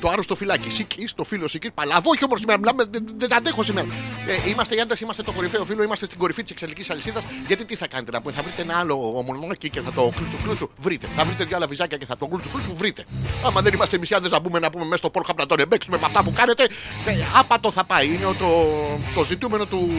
το 0.01 0.09
άρρωστο 0.09 0.35
φυλάκι. 0.35 0.69
Sick 0.79 1.01
is, 1.01 1.09
το 1.15 1.25
φύλλο 1.25 1.49
sick 1.53 1.65
is. 1.65 1.69
Παλαβό, 1.75 2.11
όχι 2.11 2.25
όμω 2.25 2.37
σήμερα, 2.37 2.59
μιλάμε, 2.59 2.85
δεν, 2.91 3.07
δεν 3.17 3.29
τα 3.29 3.37
αντέχω 3.37 3.63
σήμερα. 3.63 3.87
Ε, 4.27 4.51
είμαστε 4.51 4.75
οι 4.75 4.81
άντρες, 4.81 5.01
είμαστε 5.01 5.23
το 5.23 5.33
κορυφαίο 5.33 5.65
φύλλο, 5.65 5.83
είμαστε 5.83 6.05
στην 6.07 6.19
κορυφή 6.19 6.43
της 6.43 6.51
εξελικής 6.51 6.91
αλυσίδας. 6.91 7.23
Γιατί 7.47 7.65
τι 7.65 7.77
θα 7.77 7.87
κάνετε 7.87 8.11
να 8.11 8.21
πούμε, 8.21 8.33
θα 8.33 8.43
βρείτε 8.43 8.63
ένα 8.63 8.79
άλλο 8.79 9.13
ομονάκι 9.15 9.71
και 9.71 9.81
θα 9.81 9.93
το 9.93 10.13
κλούσου 10.17 10.37
κλούσου, 10.43 10.71
βρείτε. 10.79 11.07
Θα 11.17 11.25
βρείτε 11.25 11.45
δύο 11.45 11.57
άλλα 11.57 11.67
βυζάκια 11.67 11.97
και 11.99 12.07
θα 12.07 12.17
το 12.17 12.27
κλούσου 12.27 12.51
κλούσου, 12.51 12.77
βρείτε. 12.77 13.05
Άμα 13.47 13.61
δεν 13.61 13.75
είμαστε 13.75 13.97
εμείς 13.97 14.11
οι 14.11 14.15
άντρες 14.15 14.33
να 14.33 14.41
μπούμε 14.41 14.59
να 14.59 14.71
πούμε 14.71 14.85
μέσα 14.85 14.97
στο 14.97 15.11
πόρχα 15.11 15.33
να 15.37 15.47
τον 15.47 15.59
εμπέξουμε 15.61 15.97
με 16.01 16.07
αυτά 16.07 16.23
που 16.23 16.33
κάνετε, 16.33 16.63
ε, 17.07 17.13
άπατο 17.39 17.73
θα 17.73 17.85
πάει. 17.85 18.07
Είναι 18.07 18.25
το, 18.39 18.69
το 19.15 19.25
ζητούμενο 19.25 19.67
του, 19.67 19.91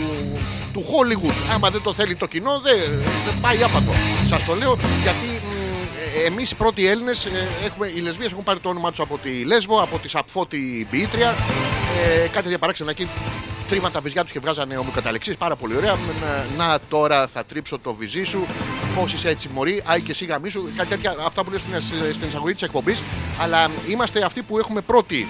του 0.73 0.81
Hollywood. 0.81 1.53
Άμα 1.53 1.69
δεν 1.69 1.81
το 1.81 1.93
θέλει 1.93 2.15
το 2.15 2.27
κοινό, 2.27 2.59
δεν, 2.59 2.77
δεν 3.25 3.41
πάει 3.41 3.63
άπατο. 3.63 3.91
Σας 4.27 4.45
το 4.45 4.55
λέω 4.55 4.77
γιατί 5.03 5.44
εμείς 6.25 6.51
οι 6.51 6.55
πρώτοι 6.55 6.87
Έλληνες, 6.87 7.27
έχουμε, 7.65 7.87
οι 7.87 7.99
λεσβείες 7.99 8.31
έχουν 8.31 8.43
πάρει 8.43 8.59
το 8.59 8.69
όνομά 8.69 8.89
τους 8.89 8.99
από 8.99 9.17
τη 9.17 9.29
Λέσβο, 9.29 9.81
από 9.81 9.99
τη 9.99 10.07
Σαπφώτη 10.09 10.87
Ποιήτρια. 10.91 11.35
Ε, 12.05 12.27
κάτι 12.27 12.47
για 12.47 12.57
παράξενα 12.57 12.91
εκεί 12.91 13.07
τρίματα 13.67 14.01
βυζιά 14.01 14.21
τους 14.23 14.31
και 14.31 14.39
βγάζανε 14.39 14.77
ομοιοκαταληξίε. 14.77 15.33
Πάρα 15.33 15.55
πολύ 15.55 15.75
ωραία. 15.75 15.97
Να, 16.57 16.65
να, 16.65 16.79
τώρα 16.89 17.27
θα 17.27 17.43
τρίψω 17.43 17.79
το 17.79 17.93
βυζί 17.93 18.23
σου. 18.23 18.45
Πώς 18.95 19.13
είσαι 19.13 19.29
έτσι, 19.29 19.49
Μωρή. 19.53 19.81
Άι 19.85 20.01
και 20.01 20.11
εσύ 20.11 20.25
γαμίσου. 20.25 20.63
Κάτι 20.77 20.89
τέτοια, 20.89 21.15
αυτά 21.25 21.43
που 21.43 21.49
λέω 21.49 21.59
στην, 21.59 21.81
στην 22.13 22.27
εισαγωγή 22.27 22.53
της 22.53 22.61
εκπομπής. 22.61 23.01
Αλλά 23.41 23.69
είμαστε 23.89 24.21
αυτοί 24.23 24.41
που 24.41 24.57
έχουμε 24.57 24.81
πρώτοι 24.81 25.27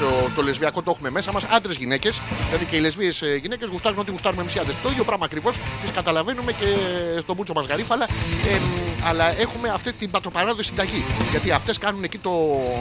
το, 0.00 0.30
το 0.36 0.42
λεσβιακό 0.42 0.82
το 0.82 0.90
έχουμε 0.90 1.10
μέσα 1.10 1.32
μας, 1.32 1.44
άντρες 1.44 1.76
γυναίκες. 1.76 2.20
Δηλαδή 2.46 2.64
και 2.64 2.76
οι 2.76 2.80
λεσβείες 2.80 3.22
γυναίκες 3.40 3.68
γουστάρουν 3.68 3.98
ό,τι 3.98 4.10
γουστάρουμε 4.10 4.42
εμείς 4.42 4.54
οι 4.54 4.58
άντρες. 4.58 4.76
Το 4.82 4.88
ίδιο 4.88 5.04
πράγμα 5.04 5.24
ακριβώς 5.24 5.56
τις 5.82 5.90
καταλαβαίνουμε 5.92 6.52
και 6.52 6.66
στον 7.22 7.36
μπούτσο 7.36 7.52
μας 7.52 7.66
γαρίφαλα. 7.66 8.04
Ε, 8.04 8.58
αλλά 9.08 9.40
έχουμε 9.40 9.68
αυτή 9.68 9.92
την 9.92 10.10
πατροπαράδοση 10.10 10.68
συνταγή. 10.68 11.04
Γιατί 11.30 11.50
αυτές 11.50 11.78
κάνουν 11.78 12.04
εκεί 12.04 12.18
το, 12.18 12.30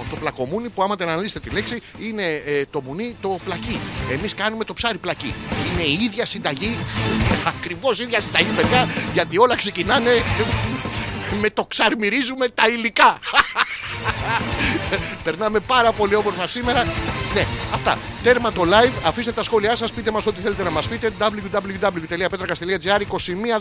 το 0.09 0.15
πλακομούνι 0.19 0.69
που 0.69 0.83
άμα 0.83 0.95
την 0.95 1.07
αναλύσετε 1.07 1.39
τη 1.39 1.55
λέξη 1.55 1.81
είναι 1.99 2.23
ε, 2.45 2.65
το 2.71 2.81
μουνί 2.81 3.15
το 3.21 3.39
πλακί. 3.45 3.79
Εμείς 4.11 4.33
κάνουμε 4.33 4.63
το 4.63 4.73
ψάρι 4.73 4.97
πλακί. 4.97 5.33
Είναι 5.73 5.83
η 5.83 6.03
ίδια 6.03 6.25
συνταγή, 6.25 6.77
ακριβώς 7.57 7.99
η 7.99 8.03
ίδια 8.03 8.21
συνταγή, 8.21 8.51
παιδιά, 8.55 8.89
γιατί 9.13 9.37
όλα 9.37 9.55
ξεκινάνε 9.55 10.11
με 11.33 11.49
το 11.49 11.65
ξαρμυρίζουμε 11.65 12.47
τα 12.47 12.67
υλικά. 12.67 13.17
Περνάμε 15.23 15.59
πάρα 15.59 15.91
πολύ 15.91 16.15
όμορφα 16.15 16.47
σήμερα. 16.47 16.83
Ναι, 17.33 17.47
αυτά. 17.73 17.97
Τέρμα 18.23 18.51
το 18.51 18.61
live. 18.61 18.91
Αφήστε 19.05 19.31
τα 19.31 19.43
σχόλιά 19.43 19.75
σας. 19.75 19.91
Πείτε 19.91 20.11
μας 20.11 20.25
ό,τι 20.25 20.41
θέλετε 20.41 20.63
να 20.63 20.71
μας 20.71 20.87
πείτε. 20.87 21.11
www.petrakas.gr 21.19 23.01
21 23.01 23.05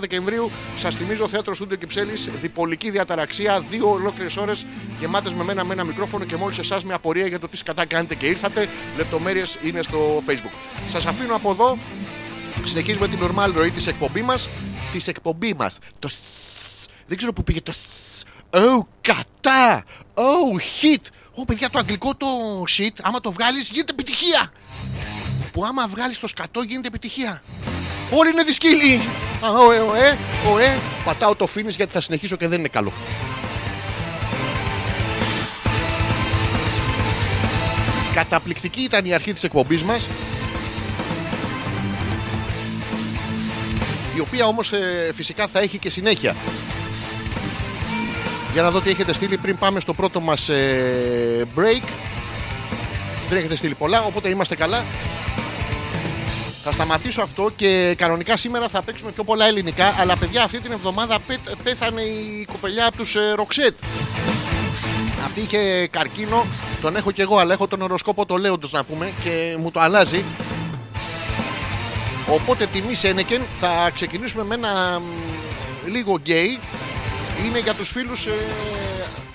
Δεκεμβρίου. 0.00 0.50
Σας 0.78 0.96
θυμίζω 0.96 1.28
θέατρο 1.28 1.54
Στούντιο 1.54 1.76
Κυψέλης. 1.76 2.30
Διπολική 2.40 2.90
διαταραξία. 2.90 3.60
Δύο 3.70 3.90
ολόκληρες 3.90 4.36
ώρες 4.36 4.66
γεμάτες 4.98 5.34
με 5.34 5.44
μένα 5.44 5.64
με 5.64 5.72
ένα 5.72 5.84
μικρόφωνο 5.84 6.24
και 6.24 6.36
μόλις 6.36 6.58
εσάς 6.58 6.84
μια 6.84 6.94
απορία 6.94 7.26
για 7.26 7.38
το 7.38 7.48
τι 7.48 7.56
σκατά 7.56 7.86
κάνετε 7.86 8.14
και 8.14 8.26
ήρθατε. 8.26 8.68
Λεπτομέρειες 8.96 9.56
είναι 9.62 9.82
στο 9.82 10.22
facebook. 10.26 10.52
Σας 10.88 11.06
αφήνω 11.06 11.34
από 11.34 11.50
εδώ. 11.50 11.78
Συνεχίζουμε 12.64 13.08
την 13.08 13.18
normal 13.22 13.50
ροή 13.54 13.70
της 13.70 13.86
εκπομπή 13.86 14.22
μας. 14.22 14.48
Της 14.92 15.08
εκπομπή 15.08 15.54
μας. 15.54 15.78
Το 15.98 16.10
δεν 17.12 17.20
ξέρω 17.20 17.36
που 17.36 17.44
πήγε 17.44 17.60
το. 17.60 17.72
Oh, 18.50 18.86
κατά! 19.00 19.84
Oh, 20.14 20.56
shit! 20.80 21.02
Ω, 21.34 21.44
παιδιά, 21.44 21.70
το 21.70 21.78
αγγλικό 21.78 22.14
το 22.14 22.26
shit, 22.76 22.94
άμα 23.02 23.20
το 23.20 23.32
βγάλεις 23.32 23.70
γίνεται 23.70 23.92
επιτυχία. 23.92 24.52
Που 25.52 25.64
άμα 25.64 25.86
βγάλεις 25.86 26.18
το 26.18 26.26
σκατό 26.26 26.62
γίνεται 26.62 26.88
επιτυχία. 26.88 27.42
Όλοι 28.10 28.30
είναι 28.30 28.42
δυσκύλοι. 28.42 29.00
Α, 29.44 29.50
ωε, 29.50 29.80
ωε, 29.80 30.18
ωε. 30.52 30.78
Πατάω 31.04 31.34
το 31.34 31.48
finish 31.54 31.68
γιατί 31.68 31.92
θα 31.92 32.00
συνεχίσω 32.00 32.36
και 32.36 32.48
δεν 32.48 32.58
είναι 32.58 32.68
καλό. 32.68 32.92
Καταπληκτική 38.14 38.80
ήταν 38.80 39.04
η 39.04 39.14
αρχή 39.14 39.32
της 39.32 39.42
εκπομπής 39.42 39.82
μας. 39.82 40.06
Η 44.16 44.20
οποία 44.20 44.46
όμως 44.46 44.72
ε, 44.72 45.12
φυσικά 45.14 45.46
θα 45.46 45.60
έχει 45.60 45.78
και 45.78 45.90
συνέχεια. 45.90 46.36
Για 48.53 48.62
να 48.62 48.70
δω 48.70 48.80
τι 48.80 48.90
έχετε 48.90 49.12
στείλει 49.12 49.36
πριν 49.36 49.59
πάμε 49.59 49.80
στο 49.80 49.94
πρώτο 49.94 50.20
μας 50.20 50.48
ε, 50.48 51.46
break. 51.57 51.82
Δεν 53.28 53.38
έχετε 53.38 53.57
στείλει 53.57 53.74
πολλά, 53.74 54.03
οπότε 54.03 54.28
είμαστε 54.28 54.57
καλά. 54.57 54.84
Θα 56.64 56.72
σταματήσω 56.72 57.22
αυτό 57.22 57.50
και 57.57 57.94
κανονικά 57.98 58.36
σήμερα 58.36 58.68
θα 58.68 58.82
παίξουμε 58.82 59.11
πιο 59.11 59.24
πολλά 59.24 59.46
ελληνικά. 59.46 59.94
Αλλά 59.98 60.16
παιδιά, 60.16 60.42
αυτή 60.42 60.61
την 60.61 60.72
εβδομάδα 60.72 61.18
πέ, 61.26 61.38
πέθανε 61.62 62.00
η 62.00 62.46
κοπελιά 62.53 62.86
από 62.86 62.96
τους 62.96 63.14
ε, 63.14 63.32
Ροξέτ. 63.34 63.74
Αυτή 65.24 65.40
είχε 65.40 65.86
καρκίνο, 65.86 66.46
τον 66.80 66.96
έχω 66.96 67.11
και 67.11 67.22
εγώ, 67.22 67.38
αλλά 67.38 67.53
έχω 67.53 67.66
τον 67.66 67.82
οροσκόπο 67.82 68.26
το 68.26 68.36
λέοντος 68.36 68.72
να 68.72 68.84
πούμε 68.84 69.12
και 69.24 69.57
μου 69.59 69.70
το 69.70 69.80
αλλάζει. 69.80 70.24
Οπότε 72.28 72.66
τιμή 72.66 72.94
Σένεκεν 72.94 73.42
θα 73.61 73.90
ξεκινήσουμε 73.94 74.44
με 74.44 74.55
ένα 74.55 75.00
μ, 75.00 75.90
λίγο 75.90 76.18
γκέι 76.18 76.59
είναι 77.47 77.59
για 77.59 77.74
τους 77.74 77.91
φίλους 77.91 78.26
ε, 78.26 78.33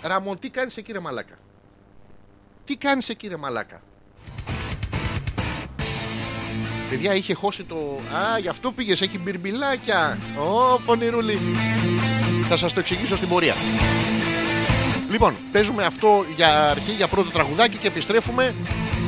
Ραμόν 0.02 0.39
τι 0.39 0.50
κάνεις 0.50 0.78
εκεί 0.78 0.91
ρε 0.91 1.00
μαλάκα; 1.00 1.38
Τι 2.66 2.76
κάνεις 2.76 3.10
εκεί 3.10 3.28
ρε 3.28 3.38
μαλάκα; 3.38 3.82
Παιδιά 6.89 7.16
είχε 7.16 7.34
χώσει 7.34 7.64
το 7.64 7.76
Α 8.16 8.39
γι' 8.39 8.48
αυτό 8.48 8.72
πήγες 8.72 9.02
έχει 9.02 9.20
μπιρμπιλάκια. 9.20 10.18
Ω 10.38 10.80
πονηρούλη. 10.86 11.39
Θα 12.45 12.58
σας 12.58 12.74
το 12.74 12.80
εξηγήσω 12.80 13.16
στην 13.18 13.30
πορεία. 13.30 13.54
Λοιπόν 15.10 15.36
παίζουμε 15.52 15.86
αυτό 15.86 16.26
για 16.36 16.70
αρχή 16.70 16.91
για 16.91 17.08
πρώτο 17.08 17.30
τραγουδάκι 17.30 17.78
και 17.78 17.88
επιστρέφουμε. 17.88 18.56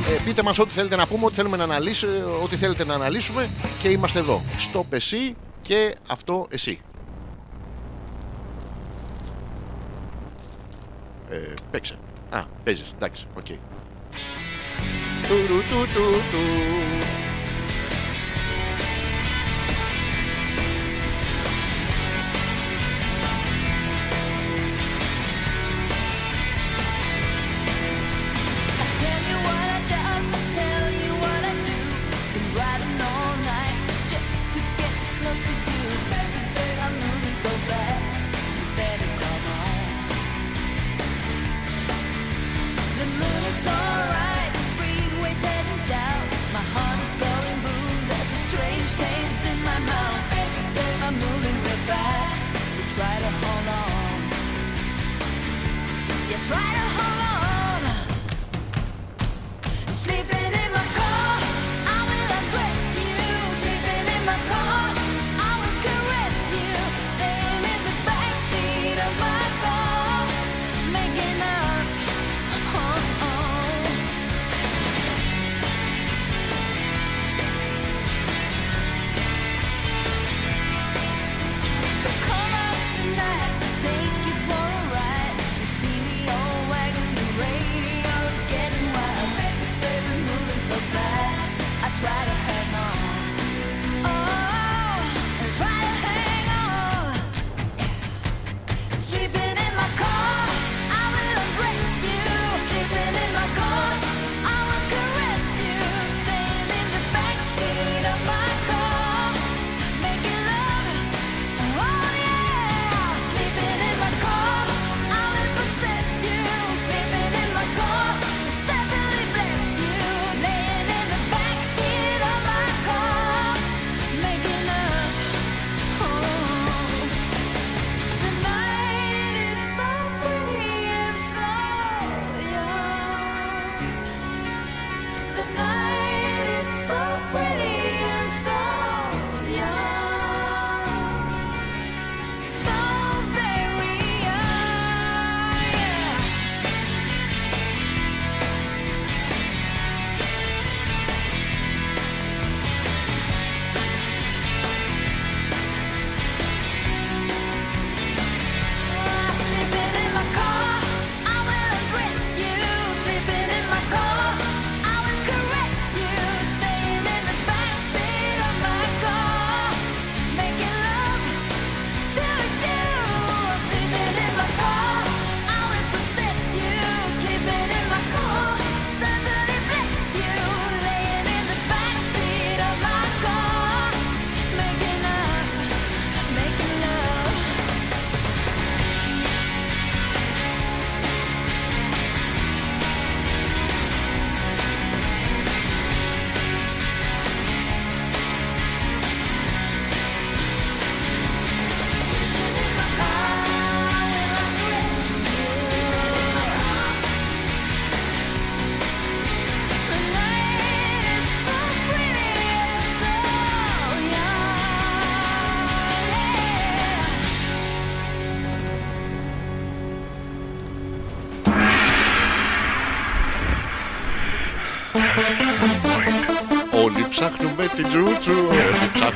Ε, 0.08 0.22
Πείτε 0.24 0.42
μας 0.42 0.58
ό,τι 0.58 0.70
θέλετε 0.70 0.96
να 0.96 1.06
πούμε 1.06 1.24
Ό,τι 1.24 1.34
θέλουμε 1.34 1.56
να 1.56 1.64
αναλύσουμε 1.64 2.24
Ό,τι 2.42 2.56
θέλετε 2.56 2.84
να 2.84 2.94
αναλύσουμε 2.94 3.48
Και 3.82 3.88
είμαστε 3.88 4.18
εδώ. 4.18 4.42
Στο 4.58 4.86
εσύ 4.90 5.36
και 5.62 5.94
αυτό 6.06 6.46
εσύ 6.50 6.80
Ε, 11.30 11.54
παίξε. 11.70 11.98
Α, 12.30 12.42
παίζεις. 12.64 12.92
Εντάξει, 12.96 13.26
OK. 13.36 13.44
Okay. 13.48 13.58
try 56.50 56.72
to 56.74 56.99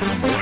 Όλοι 0.05 0.34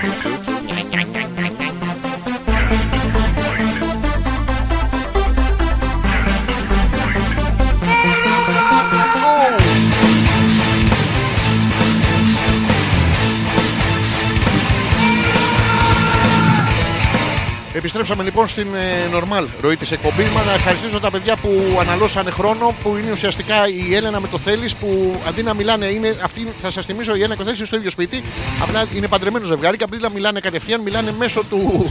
Επιστρέψαμε 18.13 18.25
λοιπόν 18.25 18.49
στην 18.49 18.75
ε, 18.75 19.19
normal 19.19 19.47
ροή 19.61 19.77
της 19.77 19.91
εκπομπής. 19.91 20.29
Μας 20.29 20.45
να 20.47 20.53
ευχαριστήσω 20.53 21.01
τα 21.01 21.11
παιδιά 21.11 21.37
που 21.37 21.79
αναλώσανε 21.81 22.31
χρόνο, 22.31 22.75
που 22.83 22.97
είναι 22.97 23.13
ουσιαστικά 23.13 23.69
η 23.69 23.95
Έλενα 23.95 24.21
με 24.21 24.29
το 24.29 24.39
Θέλεις, 24.39 24.75
που 24.75 25.21
αντί 25.29 25.43
να 25.43 25.55
μιλάνε, 25.55 25.87
είναι 25.87 26.17
αυτή, 26.23 26.49
θα 26.63 26.71
σας 26.71 26.87
θυμίσω, 26.87 27.15
η 27.15 27.19
Έλενα 27.19 27.35
και 27.35 27.43
ο 27.43 27.45
Θέλει 27.45 27.57
είναι 27.57 27.67
στο 27.67 27.77
ίδιο 27.77 27.91
σπίτι. 27.91 28.23
Απλά 28.63 28.85
είναι 28.95 29.09
παντρεμένο 29.09 29.45
ζευγάρι 29.45 29.77
και 29.77 29.85
αντί 29.85 29.97
να 29.97 30.09
μιλάνε 30.09 30.41
κατευθείαν, 30.41 30.81
μιλάνε 30.81 31.15
μέσω 31.19 31.43
του, 31.51 31.91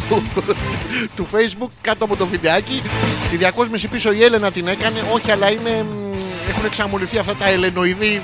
του 1.15 1.27
Facebook 1.33 1.69
κάτω 1.81 2.03
από 2.03 2.15
το 2.15 2.25
βιντεάκι. 2.25 2.81
Τη 3.29 3.35
διακόσμηση 3.35 3.87
πίσω 3.87 4.11
η 4.11 4.23
Έλενα 4.23 4.51
την 4.51 4.67
έκανε, 4.67 5.03
όχι, 5.13 5.31
αλλά 5.31 5.51
είναι, 5.51 5.83
μ, 5.83 6.13
έχουν 6.49 6.65
εξαμολυθεί 6.65 7.17
αυτά 7.17 7.35
τα 7.35 7.49
ελενοειδή. 7.49 8.21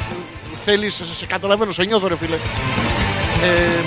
Θέλεις, 0.65 0.93
σε, 0.93 1.15
σε 1.15 1.25
καταλαβαίνω, 1.25 1.71
σε 1.71 1.83
νιώθω, 1.83 2.07
ρε 2.07 2.15
φίλε. 2.17 2.35
Ε, 3.43 3.81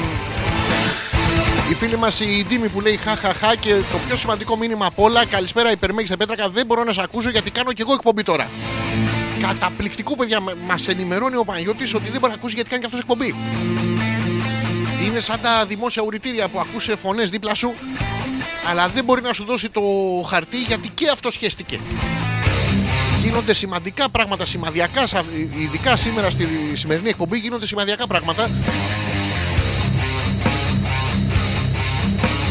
η 1.71 1.75
φίλη 1.75 1.97
μας 1.97 2.21
η 2.21 2.45
Ντίμη 2.49 2.69
που 2.69 2.81
λέει 2.81 2.97
χαχαχά 2.97 3.57
και 3.57 3.75
το 3.75 3.99
πιο 4.07 4.17
σημαντικό 4.17 4.57
μήνυμα 4.57 4.87
απ' 4.87 4.99
όλα. 4.99 5.27
Καλησπέρα, 5.27 5.71
υπερμέγιστα 5.71 6.17
Πέτρακα. 6.17 6.49
Δεν 6.49 6.67
μπορώ 6.67 6.85
να 6.85 6.93
σε 6.93 7.01
ακούσω 7.03 7.31
γιατί 7.31 7.51
κάνω 7.51 7.73
και 7.73 7.83
εγώ 7.83 7.93
εκπομπή 7.93 8.23
τώρα. 8.23 8.49
Καταπληκτικό, 9.41 10.17
παιδιά. 10.17 10.39
Μας 10.67 10.89
ενημερώνει 10.89 11.37
ο 11.37 11.45
Παναγιώτης 11.45 11.95
ότι 11.95 12.11
δεν 12.11 12.21
μπορεί 12.21 12.33
να 12.33 12.39
ακούσει 12.39 12.55
γιατί 12.55 12.69
κάνει 12.71 12.81
και 12.81 12.87
αυτός 12.87 13.01
εκπομπή. 13.01 13.35
Είναι 15.07 15.21
σαν 15.21 15.41
τα 15.43 15.65
δημόσια 15.67 16.03
ουρητήρια 16.03 16.49
που 16.49 16.61
ακούσε 16.61 16.97
φωνές 16.97 17.31
δίπλα 17.31 17.55
σου, 17.55 17.75
αλλά 18.71 18.89
δεν 18.89 19.05
μπορεί 19.05 19.23
να 19.23 19.33
σου 19.33 19.45
δώσει 19.45 19.69
το 19.69 19.81
χαρτί 20.29 20.57
γιατί 20.57 20.89
και 20.89 21.09
αυτό 21.13 21.31
σχέστηκε. 21.31 21.79
Γίνονται 23.23 23.53
σημαντικά 23.53 24.09
πράγματα, 24.09 24.47
σημαδιακά, 24.47 25.07
σα- 25.07 25.25
ειδικά 25.61 25.97
σήμερα 25.97 26.31
στη 26.31 26.49
σημερινή 26.73 27.09
εκπομπή 27.09 27.39
γίνονται 27.39 27.67
σημαδιακά 27.67 28.07
πράγματα 28.07 28.51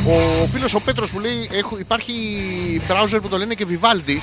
Ο 0.09 0.47
φίλος 0.51 0.73
ο 0.73 0.79
Πέτρος 0.79 1.11
που 1.11 1.19
λέει: 1.19 1.49
έχω, 1.51 1.77
Υπάρχει 1.79 2.13
browser 2.87 3.19
που 3.21 3.27
το 3.27 3.37
λένε 3.37 3.53
και 3.53 3.65
Vivaldi. 3.69 4.17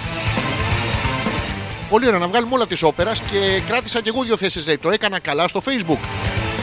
Πολύ 1.91 2.07
ωραία, 2.07 2.19
να 2.19 2.27
βγάλουμε 2.29 2.55
όλα 2.55 2.67
τη 2.67 2.77
όπερας 2.85 3.21
και 3.21 3.61
κράτησα 3.69 4.01
και 4.01 4.09
εγώ 4.09 4.23
δύο 4.23 4.37
θέσεις. 4.37 4.67
Λέει: 4.67 4.79
Το 4.79 4.91
έκανα 4.91 5.19
καλά 5.19 5.49
στο 5.49 5.63
Facebook. 5.65 5.99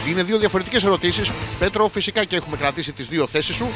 Είναι 0.08 0.22
δύο 0.22 0.38
διαφορετικές 0.38 0.84
ερωτήσεις. 0.84 1.30
Πέτρο, 1.58 1.88
φυσικά 1.88 2.24
και 2.24 2.36
έχουμε 2.36 2.56
κρατήσει 2.56 2.92
τις 2.92 3.08
δύο 3.08 3.26
θέσεις 3.26 3.56
σου. 3.56 3.70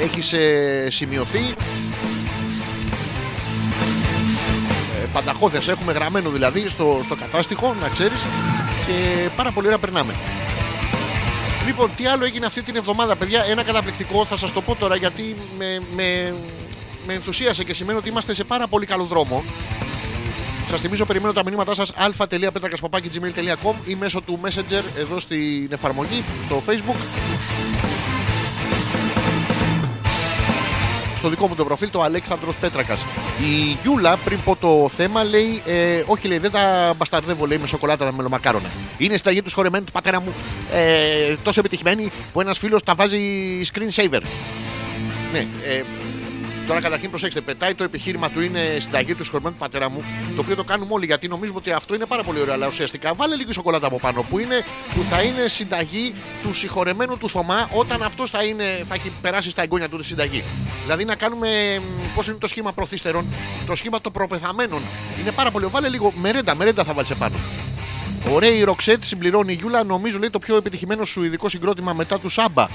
Έχεις 0.00 0.32
ε, 0.32 0.86
σημειωθεί. 0.90 1.54
Ε, 5.02 5.06
πανταχώδες 5.12 5.68
έχουμε 5.68 5.92
γραμμένο 5.92 6.30
δηλαδή 6.30 6.68
στο, 6.68 7.00
στο 7.04 7.14
κατάστοιχο, 7.14 7.74
να 7.80 7.88
ξέρεις 7.88 8.18
και 8.86 9.28
πάρα 9.36 9.50
πολύ 9.50 9.66
ωραία 9.66 9.78
περνάμε. 9.78 10.12
Λοιπόν, 11.66 11.90
τι 11.96 12.06
άλλο 12.06 12.24
έγινε 12.24 12.46
αυτή 12.46 12.62
την 12.62 12.76
εβδομάδα, 12.76 13.16
παιδιά; 13.16 13.44
Ένα 13.44 13.62
καταπληκτικό, 13.62 14.24
θα 14.24 14.36
σας 14.36 14.52
το 14.52 14.60
πω 14.60 14.74
τώρα 14.74 14.96
γιατί 14.96 15.34
με, 15.58 15.80
με, 15.94 16.34
με 17.06 17.12
ενθουσίασε 17.12 17.64
και 17.64 17.74
σημαίνει 17.74 17.98
ότι 17.98 18.08
είμαστε 18.08 18.34
σε 18.34 18.44
πάρα 18.44 18.66
πολύ 18.66 18.86
καλό 18.86 19.04
δρόμο. 19.04 19.44
Σας 20.70 20.80
θυμίζω, 20.80 21.04
περιμένω 21.04 21.32
τα 21.32 21.42
μηνύματά 21.44 21.74
σας 21.74 21.92
αλφα.πέτρακα.gmail.com 21.96 23.74
ή 23.84 23.94
μέσω 23.94 24.20
του 24.20 24.40
Messenger 24.44 24.82
εδώ 24.98 25.20
στην 25.20 25.68
εφαρμογή, 25.70 26.24
στο 26.44 26.62
Facebook. 26.66 26.96
Στο 31.22 31.30
δικό 31.30 31.48
μου 31.48 31.54
το 31.54 31.64
προφίλ, 31.64 31.90
το 31.90 32.02
Αλέξανδρος 32.02 32.56
Πέτρακας. 32.56 33.06
Η 33.40 33.78
Γιούλα 33.82 34.16
πριν 34.16 34.42
πω 34.44 34.56
το 34.56 34.88
θέμα 34.88 35.24
λέει: 35.24 35.62
ε, 35.66 36.02
Όχι, 36.06 36.28
λέει, 36.28 36.38
δεν 36.38 36.50
τα 36.50 36.94
μπασταρδεύω 36.96 37.46
λέει, 37.46 37.58
με 37.58 37.66
σοκολάτα 37.66 38.04
τα 38.04 38.12
μελομακάρονα. 38.12 38.68
Είναι 38.98 39.16
σταγή 39.16 39.42
τους 39.42 39.50
σχορεμένου 39.50 39.84
του 39.84 39.92
πατέρα 39.92 40.20
μου 40.20 40.32
ε, 40.72 41.34
τόσο 41.42 41.60
επιτυχημένη 41.60 42.12
που 42.32 42.40
ένας 42.40 42.58
φίλος 42.58 42.82
τα 42.82 42.94
βάζει 42.94 43.20
screen 43.72 44.02
saver. 44.02 44.20
Ναι, 45.32 45.38
ε, 45.38 45.82
Τώρα 46.66 46.80
καταρχήν 46.80 47.10
προσέξτε, 47.10 47.40
πετάει 47.40 47.74
το 47.74 47.84
επιχείρημα 47.84 48.30
του 48.30 48.40
είναι 48.40 48.76
συνταγή 48.80 49.14
του 49.14 49.24
σχολημένου 49.24 49.54
του 49.54 49.60
πατέρα 49.60 49.90
μου, 49.90 50.04
το 50.36 50.40
οποίο 50.40 50.56
το 50.56 50.64
κάνουμε 50.64 50.94
όλοι 50.94 51.06
γιατί 51.06 51.28
νομίζουμε 51.28 51.58
ότι 51.58 51.72
αυτό 51.72 51.94
είναι 51.94 52.06
πάρα 52.06 52.22
πολύ 52.22 52.40
ωραίο. 52.40 52.54
Αλλά 52.54 52.66
ουσιαστικά 52.66 53.14
βάλε 53.14 53.34
λίγη 53.34 53.52
σοκολάτα 53.52 53.86
από 53.86 53.98
πάνω 53.98 54.22
που, 54.22 54.38
είναι, 54.38 54.64
που 54.94 55.02
θα 55.02 55.22
είναι 55.22 55.48
συνταγή 55.48 56.14
του 56.42 56.54
συγχωρεμένου 56.54 57.18
του 57.18 57.28
Θωμά 57.28 57.68
όταν 57.72 58.02
αυτός 58.02 58.30
θα, 58.30 58.44
είναι, 58.44 58.84
θα 58.88 58.94
έχει 58.94 59.12
περάσει 59.22 59.50
στα 59.50 59.62
εγγόνια 59.62 59.88
του 59.88 59.98
τη 59.98 60.04
συνταγή. 60.04 60.42
Δηλαδή 60.82 61.04
να 61.04 61.14
κάνουμε 61.14 61.80
πώς 62.14 62.26
είναι 62.26 62.36
το 62.36 62.46
σχήμα 62.46 62.72
προθύστερων, 62.72 63.26
το 63.66 63.74
σχήμα 63.74 64.00
των 64.00 64.12
προπεθαμένων. 64.12 64.80
Είναι 65.20 65.30
πάρα 65.30 65.50
πολύ. 65.50 65.66
Βάλε 65.66 65.88
λίγο 65.88 66.12
μερέντα, 66.20 66.54
μερέντα 66.54 66.84
θα 66.84 66.92
βάλεις 66.92 67.10
επάνω. 67.10 67.36
Ωραία 68.30 68.50
η 68.50 68.62
Ροξέτ 68.62 69.04
συμπληρώνει 69.04 69.52
η 69.52 69.56
Γιούλα, 69.56 69.84
νομίζω 69.84 70.18
λέει 70.18 70.30
το 70.30 70.38
πιο 70.38 70.56
επιτυχημένο 70.56 71.04
σου 71.04 71.22
ειδικό 71.24 71.48
συγκρότημα 71.48 71.92
μετά 71.92 72.18
του 72.18 72.28
Σάμπα. 72.28 72.66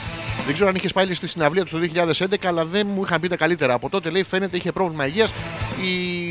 Δεν 0.45 0.53
ξέρω 0.53 0.69
αν 0.69 0.75
είχες 0.75 0.93
πάει 0.93 1.13
στη 1.13 1.27
συναυλία 1.27 1.65
του 1.65 1.79
το 1.79 1.87
2011, 2.29 2.35
αλλά 2.45 2.65
δεν 2.65 2.87
μου 2.93 3.03
είχαν 3.03 3.19
πει 3.19 3.27
τα 3.27 3.35
καλύτερα. 3.35 3.73
Από 3.73 3.89
τότε 3.89 4.09
λέει 4.09 4.23
φαίνεται 4.23 4.57
είχε 4.57 4.71
πρόβλημα 4.71 5.07
υγείας. 5.07 5.33
Η, 5.81 6.29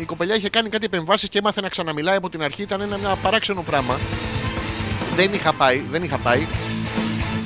η 0.00 0.04
κοπελιά 0.06 0.34
είχε 0.34 0.48
κάνει 0.48 0.68
κάτι 0.68 0.84
επεμβάσεις 0.84 1.28
και 1.28 1.38
έμαθε 1.38 1.60
να 1.60 1.68
ξαναμιλάει 1.68 2.16
από 2.16 2.30
την 2.30 2.42
αρχή. 2.42 2.62
Ήταν 2.62 2.80
ένα, 2.80 2.94
ένα 2.94 3.16
παράξενο 3.16 3.62
πράγμα. 3.62 3.98
Δεν 5.14 5.32
είχα 5.32 5.52
πάει, 5.52 5.82
δεν 5.90 6.02
είχα 6.02 6.18
πάει. 6.18 6.46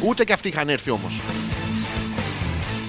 Ούτε 0.01 0.25
και 0.25 0.33
αυτοί 0.33 0.49
είχαν 0.49 0.69
έρθει 0.69 0.91
όμως. 0.91 1.21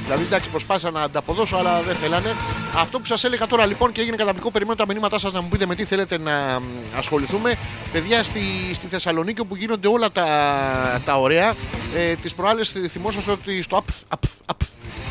Δηλαδή, 0.06 0.24
εντάξει, 0.24 0.50
προσπάθησα 0.50 0.92
να 0.92 1.02
ανταποδώσω, 1.02 1.56
αλλά 1.58 1.82
δεν 1.82 1.96
θέλανε. 1.96 2.36
Αυτό 2.76 3.00
που 3.00 3.06
σας 3.06 3.24
έλεγα 3.24 3.48
τώρα 3.48 3.66
λοιπόν 3.66 3.92
και 3.92 4.02
έγινε 4.02 4.16
καταπληκτικό, 4.16 4.52
περιμένω 4.52 4.76
τα 4.78 4.86
μηνύματά 4.88 5.20
σας 5.20 5.34
να 5.34 5.42
μου 5.42 5.48
πείτε 5.48 5.66
με 5.66 5.76
τι 5.76 5.84
θέλετε 5.86 6.18
να 6.18 6.60
μ, 6.60 6.64
ασχοληθούμε. 6.98 7.56
Παιδιά, 7.92 8.24
στη, 8.24 8.42
στη 8.74 8.88
Θεσσαλονίκη 8.88 9.42
όπου 9.42 9.56
γίνονται 9.56 9.88
όλα 9.88 10.12
τα, 10.12 10.28
τα 11.06 11.16
ωραία, 11.18 11.54
ε, 11.96 12.14
τις 12.14 12.36
προάλλες 12.36 12.76
θυμόσαστε 12.90 13.32
ότι 13.32 13.62
στο 13.62 13.78
ΑΠΘ, 13.78 13.94
ΑΠΘ, 14.08 14.30
ΑΠΘ, 14.46 14.66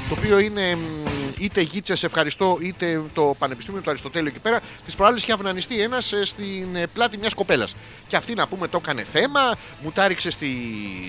το 0.09 0.15
οποίο 0.19 0.39
είναι 0.39 0.77
μ, 0.77 1.14
είτε 1.39 1.61
γίτσε, 1.61 1.93
ευχαριστώ, 2.07 2.59
είτε 2.61 3.03
το 3.15 3.35
Πανεπιστήμιο 3.39 3.81
του 3.81 3.91
Αριστοτέλειου 3.91 4.29
εκεί 4.29 4.39
πέρα. 4.39 4.61
Τι 4.61 4.95
προάλλε 4.97 5.17
είχε 5.17 5.33
αυνανιστεί 5.33 5.81
ένας 5.81 6.15
στην 6.23 6.77
ε, 6.77 6.87
πλάτη 6.87 7.19
μιας 7.19 7.35
κοπέλας. 7.35 7.75
Και 8.09 8.17
αυτή 8.17 8.35
να 8.35 8.47
πούμε 8.47 8.69
το 8.69 8.81
έκανε 8.83 9.03
θέμα, 9.03 9.57
μου 9.83 9.91
τα 9.91 10.09
ρίξε 10.09 10.31
στη, 10.31 10.57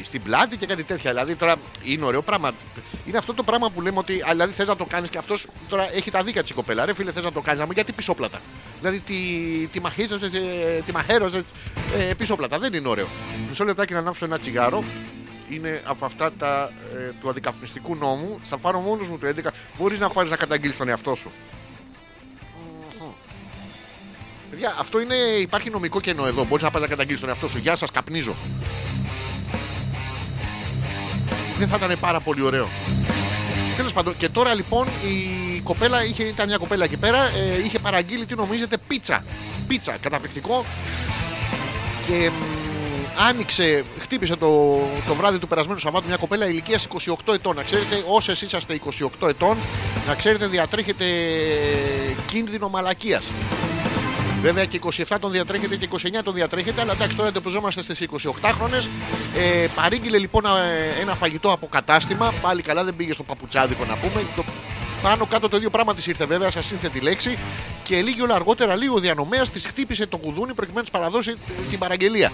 στην 0.03 0.23
πλάτη 0.23 0.57
και 0.57 0.65
κάτι 0.65 0.83
τέτοια. 0.83 1.11
Δηλαδή 1.11 1.35
τώρα 1.35 1.55
είναι 1.83 2.05
ωραίο 2.05 2.21
πράγμα. 2.21 2.51
Είναι 3.05 3.17
αυτό 3.17 3.33
το 3.33 3.43
πράγμα 3.43 3.69
που 3.69 3.81
λέμε 3.81 3.97
ότι 3.97 4.21
α, 4.21 4.27
δηλαδή 4.31 4.53
θες 4.53 4.67
να 4.67 4.75
το 4.75 4.85
κάνεις 4.85 5.09
και 5.09 5.17
αυτός 5.17 5.47
τώρα 5.69 5.95
έχει 5.95 6.11
τα 6.11 6.23
δίκα 6.23 6.41
της 6.41 6.49
η 6.49 6.53
κοπέλα. 6.53 6.85
Ρε 6.85 6.93
φίλε, 6.93 7.11
θες 7.11 7.23
να 7.23 7.31
το 7.31 7.41
κάνεις, 7.41 7.65
γιατί 7.73 7.91
πισόπλατα. 7.91 8.41
Δηλαδή 8.79 8.99
τη, 8.99 9.15
τη 9.71 9.79
μαχίζωσε, 9.79 10.29
τη 10.85 10.91
μαχαίρωσες 10.93 11.43
ε, 11.97 12.13
πισόπλατα. 12.13 12.59
Δεν 12.59 12.73
είναι 12.73 12.87
ωραίο. 12.87 13.07
Μισό 13.49 13.63
λεπτάκι 13.63 13.93
να 13.93 13.99
ανάψω 13.99 14.25
ένα 14.25 14.39
τσιγάρο. 14.39 14.83
Είναι 15.49 15.81
από 15.85 16.05
αυτά 16.05 16.31
τα, 16.31 16.71
ε, 16.95 17.11
του 17.21 17.29
αντικαπνιστικού 17.29 17.95
νόμου. 17.95 18.39
Θα 18.49 18.57
πάρω 18.57 18.79
μόνος 18.79 19.07
μου 19.07 19.17
το 19.17 19.27
11. 19.27 19.51
Μπορείς 19.77 19.99
να 19.99 20.09
πάρεις 20.09 20.31
να 20.31 20.37
καταγγείλεις 20.37 20.77
τον 20.77 20.87
εαυτό 20.87 21.15
σου. 21.15 21.31
Παιδιά, 24.49 24.75
αυτό 24.79 24.99
είναι, 24.99 25.15
υπάρχει 25.15 25.69
νομικό 25.69 25.99
κενό 25.99 26.25
εδώ. 26.25 26.45
Μπορείς 26.45 26.63
να 26.63 26.71
πάει 26.71 26.81
να 26.81 26.87
καταγγείλεις 26.87 27.19
τον 27.19 27.29
εαυτό 27.29 27.47
σου. 27.47 27.57
Γεια 27.57 27.75
σας, 27.75 27.91
καπνίζω. 27.91 28.35
Δεν 31.57 31.67
θα 31.67 31.75
ήταν 31.75 31.99
πάρα 31.99 32.19
πολύ 32.19 32.41
ωραίο. 32.41 32.67
Τέλος 33.75 33.93
πάντων, 33.93 34.17
και 34.17 34.29
τώρα 34.29 34.53
λοιπόν 34.53 34.87
η 34.87 35.59
κοπέλα 35.59 36.05
είχε, 36.05 36.23
ήταν 36.23 36.47
μια 36.47 36.57
κοπέλα 36.57 36.83
εκεί 36.83 36.97
πέρα, 36.97 37.17
ε, 37.17 37.63
είχε 37.63 37.79
παραγγείλει 37.79 38.25
τι 38.25 38.35
νομίζετε 38.35 38.77
πίτσα. 38.87 39.23
Πίτσα, 39.67 39.97
καταπληκτικό. 40.01 40.65
Και 42.07 42.29
μ, 42.29 42.64
άνοιξε, 43.17 43.83
χτύπησε 43.99 44.35
το, 44.35 44.79
το 45.07 45.13
βράδυ 45.15 45.39
του 45.39 45.47
περασμένου 45.47 45.79
Σαββάτου 45.79 46.07
μια 46.07 46.17
κοπέλα 46.17 46.49
ηλικίας 46.49 46.87
28 47.27 47.33
ετών. 47.33 47.55
Να 47.55 47.63
ξέρετε, 47.63 48.03
όσες 48.07 48.41
είσαστε 48.41 48.79
28 49.21 49.27
ετών, 49.27 49.57
να 50.07 50.15
ξέρετε 50.15 50.47
διατρέχετε 50.47 51.05
κίνδυνο 52.27 52.69
μαλακίας. 52.69 53.31
Βέβαια 54.41 54.65
και 54.65 54.79
27 55.07 55.17
τον 55.19 55.31
διατρέχετε 55.31 55.75
και 55.75 55.87
29 55.91 55.97
τον 56.23 56.33
διατρέχετε, 56.33 56.81
αλλά 56.81 56.91
εντάξει 56.91 57.15
τώρα 57.15 57.29
εντοπιζόμαστε 57.29 57.81
στις 57.81 58.07
28 58.23 58.29
χρονε. 58.43 58.77
Ε, 59.37 59.67
παρήγγειλε 59.75 60.17
λοιπόν 60.17 60.45
ε, 60.45 61.01
ένα 61.01 61.15
φαγητό 61.15 61.51
από 61.51 61.67
κατάστημα. 61.67 62.33
Πάλι 62.41 62.61
καλά 62.61 62.83
δεν 62.83 62.95
πήγε 62.95 63.13
στο 63.13 63.23
παπουτσάδικο 63.23 63.85
να 63.85 63.95
πούμε. 63.95 64.25
Το 64.35 64.43
πάνω 65.09 65.25
κάτω 65.25 65.49
το 65.49 65.57
ίδιο 65.57 65.69
πράγμα 65.69 65.95
της 65.95 66.07
ήρθε 66.07 66.25
βέβαια, 66.25 66.51
σας 66.51 66.65
σύνθετη 66.65 66.99
λέξη. 66.99 67.37
Και 67.83 68.01
λίγη 68.01 68.21
όλα 68.21 68.35
αργότερα, 68.35 68.75
λίγο 68.75 68.95
ο 68.95 68.99
διανομέας 68.99 69.49
της 69.49 69.65
χτύπησε 69.65 70.05
το 70.05 70.17
κουδούνι 70.17 70.53
προκειμένου 70.53 70.75
να 70.75 70.81
της 70.81 70.91
παραδώσει 70.91 71.31
ε, 71.31 71.61
την 71.69 71.79
παραγγελία. 71.79 72.31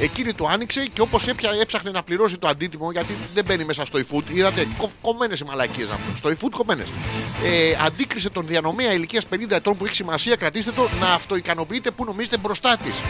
Εκείνη 0.00 0.32
το 0.32 0.46
άνοιξε 0.46 0.86
και 0.92 1.00
όπως 1.00 1.26
έψαχνε 1.60 1.90
να 1.90 2.02
πληρώσει 2.02 2.38
το 2.38 2.48
αντίτιμο, 2.48 2.92
γιατί 2.92 3.14
δεν 3.34 3.44
μπαίνει 3.44 3.64
μέσα 3.64 3.86
στο 3.86 3.98
e-food, 3.98 4.22
είδατε 4.32 4.66
κομμένες 5.00 5.40
οι 5.40 5.44
μαλακίες 5.44 5.88
να 5.88 5.94
πούμε. 5.96 6.16
Στο 6.16 6.30
e-food 6.30 6.50
κομμένες. 6.56 6.88
Ε, 7.44 7.76
αντίκρισε 7.84 8.30
τον 8.30 8.46
διανομέα 8.46 8.92
ηλικίας 8.92 9.24
50 9.34 9.50
ετών 9.50 9.76
που 9.76 9.84
έχει 9.84 9.94
σημασία, 9.94 10.36
κρατήστε 10.36 10.70
το, 10.70 10.88
να 11.00 11.12
αυτοικανοποιείτε 11.12 11.90
που 11.90 12.04
νομίζετε 12.04 12.36
μπροστά 12.36 12.76
της. 12.76 13.00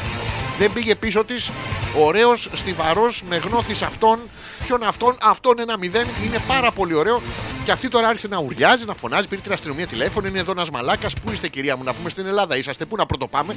Δεν 0.58 0.72
πήγε 0.72 0.94
πίσω 0.94 1.24
της, 1.24 1.50
ωραίος, 1.98 2.48
στιβαρός, 2.52 3.22
με 3.28 3.36
γνώθης 3.36 3.82
αυτόν. 3.82 4.18
Ποιον 4.66 4.82
αυτόν, 4.82 5.16
αυτόν 5.22 5.58
ένα 5.58 5.78
μηδέν, 5.78 6.06
είναι 6.26 6.38
πάρα 6.46 6.72
πολύ 6.72 6.94
ωραίο. 6.94 7.22
Και 7.64 7.72
αυτή 7.72 7.88
τώρα 7.88 8.08
άρχισε 8.08 8.28
να 8.28 8.38
ουριάζει, 8.38 8.84
να 8.84 8.94
φωνάζει, 8.94 9.28
πήρε 9.28 9.40
την 9.40 9.52
αστυνομία 9.52 9.86
τηλέφωνο. 9.86 10.26
Είναι 10.28 10.38
εδώ 10.38 10.50
ένας 10.50 10.70
μαλάκας. 10.70 11.12
Πού 11.24 11.32
είστε, 11.32 11.48
κυρία 11.48 11.76
μου, 11.76 11.82
να 11.84 11.92
πούμε 11.94 12.10
στην 12.10 12.26
Ελλάδα, 12.26 12.56
είσαστε, 12.56 12.84
πού 12.84 12.96
να 12.96 13.06
πρωτοπάμε. 13.06 13.56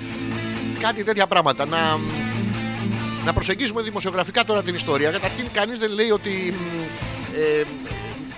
Κάτι 0.80 1.04
τέτοια 1.04 1.28
πράγματα. 1.28 1.66
Να, 1.66 2.00
να 3.26 3.34
προσεγγίσουμε 3.34 3.82
δημοσιογραφικά 3.82 4.44
τώρα 4.44 4.64
την 4.64 4.76
ιστορία. 4.76 5.12
Καταρχήν, 5.12 5.46
κανείς 5.54 5.80
δεν 5.80 5.92
λέει 5.92 6.10
ότι 6.10 6.54
μ, 6.58 6.86
ε, 7.36 7.64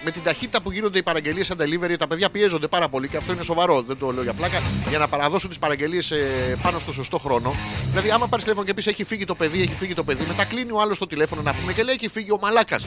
με 0.03 0.11
την 0.11 0.23
ταχύτητα 0.23 0.61
που 0.61 0.71
γίνονται 0.71 0.97
οι 0.97 1.03
παραγγελίες 1.03 1.45
σαν 1.45 1.57
delivery, 1.61 1.95
τα 1.99 2.07
παιδιά 2.07 2.29
πιέζονται 2.29 2.67
πάρα 2.67 2.89
πολύ 2.89 3.07
και 3.07 3.17
αυτό 3.17 3.33
είναι 3.33 3.43
σοβαρό. 3.43 3.81
Δεν 3.81 3.97
το 3.97 4.11
λέω 4.11 4.23
για 4.23 4.33
πλάκα. 4.33 4.61
Για 4.89 4.97
να 4.97 5.07
παραδώσουν 5.07 5.49
τις 5.49 5.59
παραγγελίες 5.59 6.13
πάνω 6.61 6.79
στο 6.79 6.91
σωστό 6.91 7.17
χρόνο. 7.19 7.53
Δηλαδή, 7.89 8.11
άμα 8.11 8.27
πάρεις 8.27 8.43
τηλέφωνο 8.43 8.67
και 8.67 8.73
πεις 8.73 8.87
έχει 8.87 9.03
φύγει 9.03 9.25
το 9.25 9.35
παιδί, 9.35 9.61
έχει 9.61 9.73
φύγει 9.79 9.93
το 9.93 10.03
παιδί, 10.03 10.25
μετά 10.27 10.45
κλείνει 10.45 10.71
ο 10.71 10.81
άλλος 10.81 10.97
το 10.97 11.07
τηλέφωνο 11.07 11.41
να 11.41 11.53
πούμε 11.53 11.73
και 11.73 11.83
λέει 11.83 11.95
έχει 11.95 12.09
φύγει 12.09 12.31
ο 12.31 12.37
μαλάκας. 12.41 12.85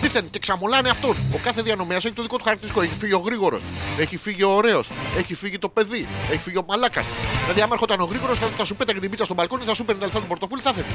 Τι 0.00 0.08
φταίνει, 0.08 0.28
και 0.28 0.38
ξαμολάνε 0.38 0.88
αυτόν. 0.88 1.16
Ο 1.32 1.38
κάθε 1.42 1.62
διανομέας 1.62 2.04
έχει 2.04 2.14
το 2.14 2.22
δικό 2.22 2.36
του 2.36 2.42
χαρακτηριστικό. 2.44 2.84
Έχει 2.84 2.94
φύγει 2.98 3.12
ο 3.12 3.18
γρήγορος, 3.18 3.60
έχει 3.98 4.16
φύγει 4.16 4.42
ο 4.42 4.50
ωραίος, 4.50 4.88
έχει 5.16 5.34
φύγει 5.34 5.58
το 5.58 5.68
παιδί, 5.68 6.06
έχει 6.30 6.40
φύγει 6.40 6.56
ο 6.56 6.64
μαλάκας. 6.68 7.04
Δηλαδή, 7.42 7.60
άμα 7.60 7.70
έρχονταν 7.72 8.00
ο 8.00 8.04
γρήγορος, 8.04 8.38
θα, 8.38 8.46
θα 8.46 8.64
σου 8.64 8.76
πέταγε 8.76 9.00
την 9.00 9.10
πίτσα 9.10 9.24
στον 9.24 9.36
μπαλκόνι, 9.36 9.64
θα 9.64 9.74
σου 9.74 9.84
παίρνει 9.84 10.00
τα 10.00 10.06
λεφτά 10.06 10.20
του 10.20 10.26
πορτοφόλι, 10.26 10.60
θα 10.62 10.72
φεύγει. 10.72 10.90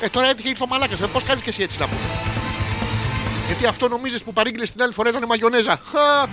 Ε, 0.00 0.08
τώρα 0.08 0.26
έτυχε 0.26 0.48
ήρθε 0.48 0.62
ο 0.62 0.66
μαλάκας. 0.66 1.00
Ε, 1.00 1.06
Πώς 1.06 1.22
κάνεις 1.22 1.42
και 1.42 1.48
εσύ 1.48 1.62
έτσι 1.62 1.78
να 1.78 1.86
πούμε. 1.86 2.43
Γιατί 3.46 3.66
αυτό 3.66 3.88
νομίζεις 3.88 4.22
που 4.22 4.32
παρήγγειλες 4.32 4.70
την 4.72 4.82
άλλη 4.82 4.92
φορά 4.92 5.08
ήταν 5.08 5.24
μαγιονέζα. 5.26 5.80
Χα! 5.84 6.28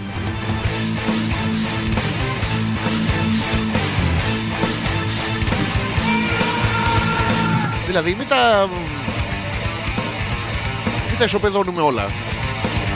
Δηλαδή 7.85 8.15
μην 8.15 8.27
τα. 8.27 8.69
Μην 11.09 11.17
τα 11.17 11.23
ισοπεδώνουμε 11.23 11.81
όλα. 11.81 12.05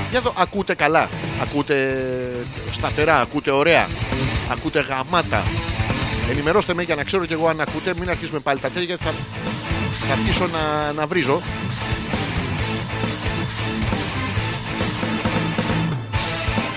Για 0.09 0.21
το 0.21 0.33
ακούτε 0.37 0.73
καλά. 0.75 1.09
Ακούτε 1.41 2.01
σταθερά, 2.71 3.19
ακούτε 3.19 3.51
ωραία. 3.51 3.87
Ακούτε 4.51 4.79
γαμάτα. 4.79 5.43
Ενημερώστε 6.29 6.73
με 6.73 6.83
για 6.83 6.95
να 6.95 7.03
ξέρω 7.03 7.25
κι 7.25 7.33
εγώ 7.33 7.47
αν 7.47 7.61
ακούτε. 7.61 7.93
Μην 7.99 8.09
αρχίσουμε 8.09 8.39
πάλι 8.39 8.59
τα 8.59 8.67
τέτοια 8.67 8.83
γιατί 8.83 9.03
θα, 9.03 9.11
θα 10.07 10.13
αρχίσω 10.13 10.47
να, 10.47 10.91
να 10.91 11.07
βρίζω. 11.07 11.41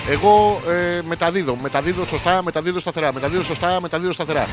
Εγώ 0.09 0.61
ε, 0.67 1.01
μεταδίδω, 1.07 1.55
μεταδίδω 1.55 2.05
σωστά, 2.05 2.43
μεταδίδω 2.43 2.79
σταθερά, 2.79 3.13
μεταδίδω 3.13 3.43
σωστά, 3.43 3.81
μεταδίδω 3.81 4.11
σταθερά. 4.11 4.47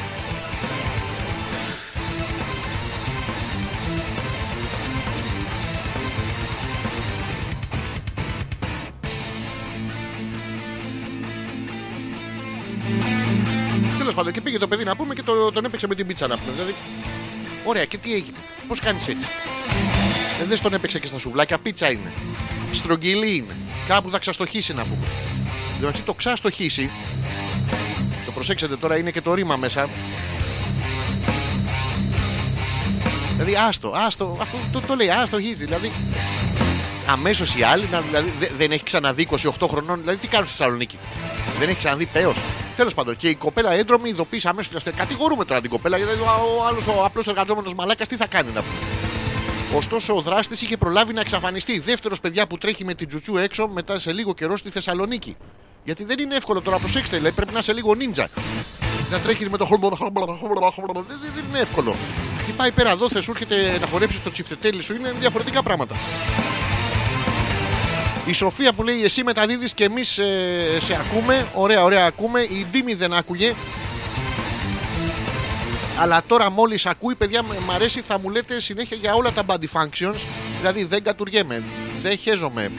Τέλος 13.98 14.14
πάντων, 14.14 14.32
και 14.32 14.40
πήγε 14.40 14.59
το 14.59 14.68
παιδί 14.68 14.84
να 14.84 14.96
πούμε 14.96 15.14
και 15.14 15.22
το, 15.22 15.52
τον 15.52 15.64
έπαιξε 15.64 15.86
με 15.86 15.94
την 15.94 16.07
πίτσα 16.07 16.26
να 16.26 16.36
πούμε. 16.36 16.52
Δηλαδή, 16.52 16.74
ωραία, 17.64 17.84
και 17.84 17.98
τι 17.98 18.14
έγινε, 18.14 18.36
πώς 18.68 18.80
κάνεις 18.80 19.09
έτσι. 19.09 19.26
Ε, 20.42 20.44
δεν 20.44 20.57
στον 20.57 20.74
έπαιξε 20.74 20.98
και 20.98 21.07
στα 21.07 21.18
σουβλάκια, 21.18 21.59
πίτσα 21.59 21.90
είναι. 21.90 22.12
Στρογγυλή 22.72 23.36
είναι. 23.36 23.57
Κάπου 23.88 24.11
θα 24.11 24.18
ξαστοχίσει 24.18 24.74
να 24.74 24.82
πούμε. 24.82 25.07
Δηλαδή 25.79 26.01
το 26.01 26.14
ξαστοχίσει. 26.14 26.91
Το 28.27 28.33
προσέξτε 28.33 28.77
τώρα, 28.77 28.97
είναι 28.97 29.11
και 29.11 29.20
το 29.20 29.35
ρήμα 29.35 29.57
μέσα. 29.57 29.89
Δηλαδή, 33.33 33.55
άστο, 33.68 33.93
άστο, 34.07 34.37
αυτό 34.41 34.57
το, 34.72 34.81
το 34.87 34.95
λέει, 34.95 35.09
άστο 35.09 35.41
χίζει. 35.41 35.64
Δηλαδή, 35.64 35.91
αμέσως 37.11 37.55
οι 37.55 37.62
άλλοι, 37.62 37.89
να- 37.91 38.01
δηλαδή, 38.01 38.33
δε- 38.39 38.49
δεν 38.59 38.70
έχει 38.72 38.83
ξαναδεί 38.83 39.22
28 39.22 39.68
χρονών, 39.68 40.01
δηλαδή 40.01 40.18
τι 40.18 40.27
κάνουν 40.29 40.47
στη 40.47 40.57
Θεσσαλονίκη; 40.57 40.99
Δεν 41.59 41.68
έχει 41.68 41.79
ξαναδεί 41.79 42.07
πέος. 42.07 42.37
Τέλος 42.77 42.95
πάντων, 42.95 43.16
και 43.16 43.29
η 43.29 43.35
κοπέλα 43.35 43.72
έντρομη 43.72 44.09
ειδοποίησε 44.09 44.49
αμέσως 44.49 44.68
την 44.68 44.77
αστυνομία. 44.77 45.05
Κατηγορούμε 45.05 45.45
τώρα 45.45 45.61
την 45.61 45.70
κοπέλα, 45.70 45.97
γιατί 45.97 46.12
ο, 46.20 46.24
ο 46.59 46.64
άλλος 46.66 46.87
ο 46.87 47.05
απλός 47.05 47.27
εργαζόμενος 47.27 47.74
μαλάκας 47.74 48.09
τι 48.09 48.16
θα 48.16 48.27
κάνει 48.27 48.51
να 48.55 48.61
πούμε. 48.62 48.79
Ωστόσο, 49.79 50.16
ο 50.16 50.20
δράστης 50.20 50.62
είχε 50.62 50.77
προλάβει 50.77 51.12
να 51.12 51.20
εξαφανιστεί. 51.20 51.79
Δεύτερος 51.79 52.20
παιδιά 52.20 52.47
που 52.47 52.59
τρέχει 52.59 52.85
με 52.85 52.95
την 52.95 53.09
τζουτσού 53.09 53.37
έξω 53.37 53.68
μετά 53.68 53.99
σε 53.99 54.12
λίγο 54.12 54.35
καιρό 54.35 54.57
στη 54.57 54.70
Θεσσαλονίκη. 54.70 55.37
Γιατί 55.87 56.05
δεν 56.05 56.18
είναι 56.18 56.34
εύκολο 56.34 56.61
τώρα, 56.61 56.78
προσέξτε, 56.78 57.16
δηλαδή, 57.16 57.34
πρέπει 57.34 57.53
να 57.53 57.59
είσαι 57.59 57.72
λίγο 57.72 57.95
νίντζα. 57.95 58.28
Να 59.11 59.18
τρέχεις 59.18 59.49
με 59.49 59.57
το 59.57 59.64
χορμπο. 59.64 59.89
Δεν, 59.89 61.05
δεν, 61.09 61.32
δεν 61.34 61.45
είναι 61.49 61.59
εύκολο. 61.59 61.95
Χτυπάει 62.39 62.70
πέρα 62.70 62.91
εδώ, 62.91 63.09
θες 63.09 63.24
σου 63.24 63.30
έρχεται 63.30 63.78
να 63.80 63.87
χορέψεις 63.87 64.22
το 64.22 64.30
τσιφτετέλι 64.30 64.82
σου, 64.82 64.95
είναι 64.95 65.12
διαφορετικά 65.18 65.62
πράγματα. 65.62 65.95
Η 68.26 68.32
Σοφία 68.32 68.72
που 68.72 68.82
λέει 68.82 69.05
εσύ 69.05 69.22
μεταδίδεις 69.22 69.72
και 69.72 69.84
εμείς 69.84 70.18
ε, 70.18 70.78
σε 70.80 70.95
ακούμε, 70.95 71.47
ωραία 71.55 71.82
ωραία 71.82 72.07
ακούμε, 72.07 72.41
η 72.41 72.66
Ντίμη 72.70 72.95
δεν 72.95 73.12
άκουγε, 73.12 73.55
αλλά 75.99 76.22
τώρα 76.26 76.51
μόλις 76.51 76.87
ακούει, 76.87 77.14
παιδιά, 77.14 77.43
μ' 77.43 77.64
μ' 77.66 77.70
αρέσει, 77.70 78.01
θα 78.01 78.18
μου 78.18 78.30
λέτε 78.30 78.61
συνέχεια 78.61 78.97
για 79.01 79.14
όλα 79.14 79.32
τα 79.32 79.43
body 79.47 79.80
functions. 79.80 80.20
Δηλαδή 80.59 80.84
δεν 80.84 81.03
κατουργέμαι, 81.03 81.62
δεν 82.03 82.18
χέζομαι, 82.18 82.70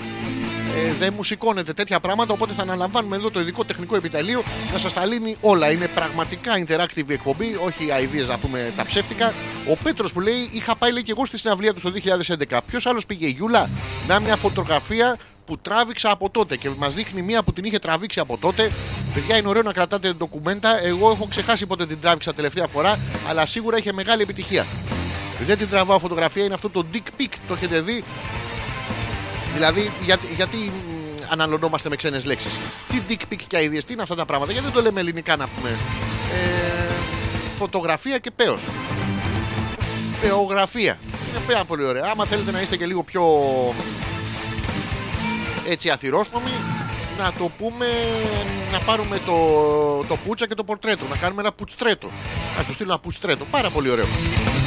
ε, 0.78 0.94
δεν 1.00 1.14
μου 1.16 1.24
σηκώνεται 1.24 1.74
τέτοια 1.74 2.00
πράγματα. 2.00 2.34
Οπότε 2.34 2.54
θα 2.54 2.62
αναλαμβάνουμε 2.62 3.16
εδώ 3.16 3.32
το 3.32 3.40
ειδικό 3.40 3.64
τεχνικό 3.64 3.96
επιτελείο 3.96 4.44
να 4.74 4.78
σας 4.78 4.94
τα 4.94 5.06
λύνει 5.06 5.38
όλα. 5.42 5.72
Είναι 5.72 5.88
πραγματικά 5.88 6.64
interactive 6.66 7.10
εκπομπή, 7.10 7.58
όχι 7.66 7.92
αειδίε 7.92 8.24
να 8.24 8.38
πούμε 8.38 8.74
τα 8.76 8.86
ψεύτικα. 8.86 9.34
Ο 9.70 9.78
Πέτρος 9.84 10.14
που 10.14 10.20
λέει: 10.20 10.50
Είχα 10.52 10.76
πάει 10.76 10.92
λέει, 10.92 11.04
και 11.04 11.12
εγώ 11.12 11.26
στη 11.26 11.38
συναυλία 11.38 11.74
του 11.74 11.82
το 11.82 11.94
2011. 12.50 12.60
Ποιος 12.68 12.86
άλλος 12.86 13.06
πήγε, 13.06 13.26
η 13.26 13.30
Γιούλα, 13.30 13.70
να 14.08 14.20
μια 14.20 14.36
φωτογραφία 14.36 15.18
που 15.46 15.58
τράβηξα 15.58 16.12
από 16.12 16.30
τότε 16.30 16.58
και 16.58 16.70
μας 16.78 16.94
δείχνει 16.94 17.22
μία 17.22 17.44
που 17.44 17.54
την 17.54 17.64
είχε 17.64 17.80
τραβήξει 17.80 18.20
από 18.20 18.38
τότε. 18.38 18.72
Παιδιά, 19.14 19.38
είναι 19.38 19.48
ωραίο 19.48 19.62
να 19.62 19.74
κρατάτε 19.74 20.14
ντοκουμέντα. 20.14 20.84
Εγώ 20.84 21.10
έχω 21.12 21.28
ξεχάσει 21.30 21.66
πότε 21.66 21.86
την 21.86 22.02
τράβηξα 22.02 22.34
τελευταία 22.34 22.68
φορά, 22.68 23.00
αλλά 23.30 23.46
σίγουρα 23.46 23.78
είχε 23.78 23.94
μεγάλη 23.94 24.22
επιτυχία. 24.22 24.66
Δεν 25.46 25.58
την 25.58 25.70
τραβάω 25.70 26.00
φωτογραφία, 26.00 26.44
είναι 26.44 26.54
αυτό 26.54 26.70
το 26.70 26.86
dick 26.94 27.22
pic, 27.22 27.30
το 27.48 27.54
έχετε 27.54 27.80
δει. 27.80 28.04
Δηλαδή, 29.54 29.92
γιατί, 30.06 30.28
γιατί 30.36 30.58
μ, 30.58 30.72
αναλωνόμαστε 31.30 31.90
με 31.90 31.96
ξένες 31.96 32.26
λέξεις; 32.26 32.60
Τι 32.88 33.02
dick 33.10 33.34
pic 33.34 33.40
και 33.48 33.58
αειδίε, 33.58 33.84
τι 33.84 33.94
είναι 33.94 34.02
αυτά 34.02 34.16
τα 34.16 34.26
πράγματα, 34.26 34.52
γιατί 34.52 34.68
δεν 34.68 34.76
το 34.76 34.82
λέμε 34.82 35.00
ελληνικά 35.00 35.36
να 35.36 35.48
πούμε; 35.48 35.70
Ε, 35.70 36.94
φωτογραφία 37.58 38.18
και 38.18 38.32
πέος. 38.32 38.62
Πεογραφία. 40.22 40.98
Είναι 41.30 41.40
πάρα 41.48 41.66
πολύ 41.66 41.84
ωραία. 41.84 42.06
Άμα 42.12 42.26
θέλετε 42.26 42.52
να 42.52 42.62
είστε 42.62 42.78
και 42.78 42.86
λίγο 42.86 43.04
πιο 43.04 43.24
έτσι 45.68 45.90
αθυρόσπομοι, 45.90 46.52
να 47.18 47.34
το 47.34 47.52
πούμε, 47.58 47.86
να 48.72 48.80
πάρουμε 48.80 49.20
το, 49.26 49.38
το 50.08 50.18
πούτσα 50.26 50.48
και 50.48 50.54
το 50.54 50.64
πορτρέτο. 50.64 51.06
Να 51.10 51.18
κάνουμε 51.18 51.42
ένα 51.42 51.52
πουτστρέτο. 51.52 52.10
Να 52.58 52.64
σου 52.64 52.74
στείλω 52.74 52.90
ένα 52.92 53.00
πουτστρέτο. 53.00 53.46
Πάρα 53.52 53.70
πολύ 53.70 53.90
ωραίο. 53.90 54.06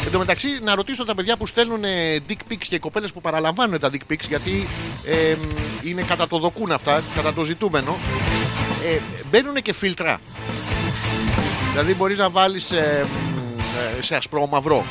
Εν 0.05 0.12
τω 0.12 0.18
μεταξύ, 0.18 0.48
να 0.62 0.74
ρωτήσω 0.74 1.05
τα 1.05 1.14
παιδιά 1.14 1.36
που 1.36 1.46
στέλνουν 1.46 1.84
ε, 1.84 2.18
dick 2.28 2.53
pics 2.53 2.64
και 2.68 2.74
οι 2.74 2.78
κοπέλες 2.78 3.12
που 3.12 3.20
παραλαμβάνουν 3.20 3.80
τα 3.80 3.90
dick 3.92 4.12
pics, 4.12 4.28
γιατί 4.28 4.66
ε, 5.05 5.36
είναι 5.82 6.03
κατά 6.03 6.28
το 6.28 6.38
δοκούν 6.38 6.72
αυτά, 6.72 7.03
κατά 7.14 7.32
το 7.32 7.44
ζητούμενο. 7.44 7.96
Ε, 8.94 8.98
μπαίνουν 9.30 9.55
και 9.55 9.72
φίλτρα. 9.72 10.20
Δηλαδή, 11.70 11.94
μπορείς 11.94 12.18
να 12.18 12.30
βάλεις 12.30 12.72
σε 14.01 14.16
ασπρό 14.16 14.46
μαυρό 14.46 14.84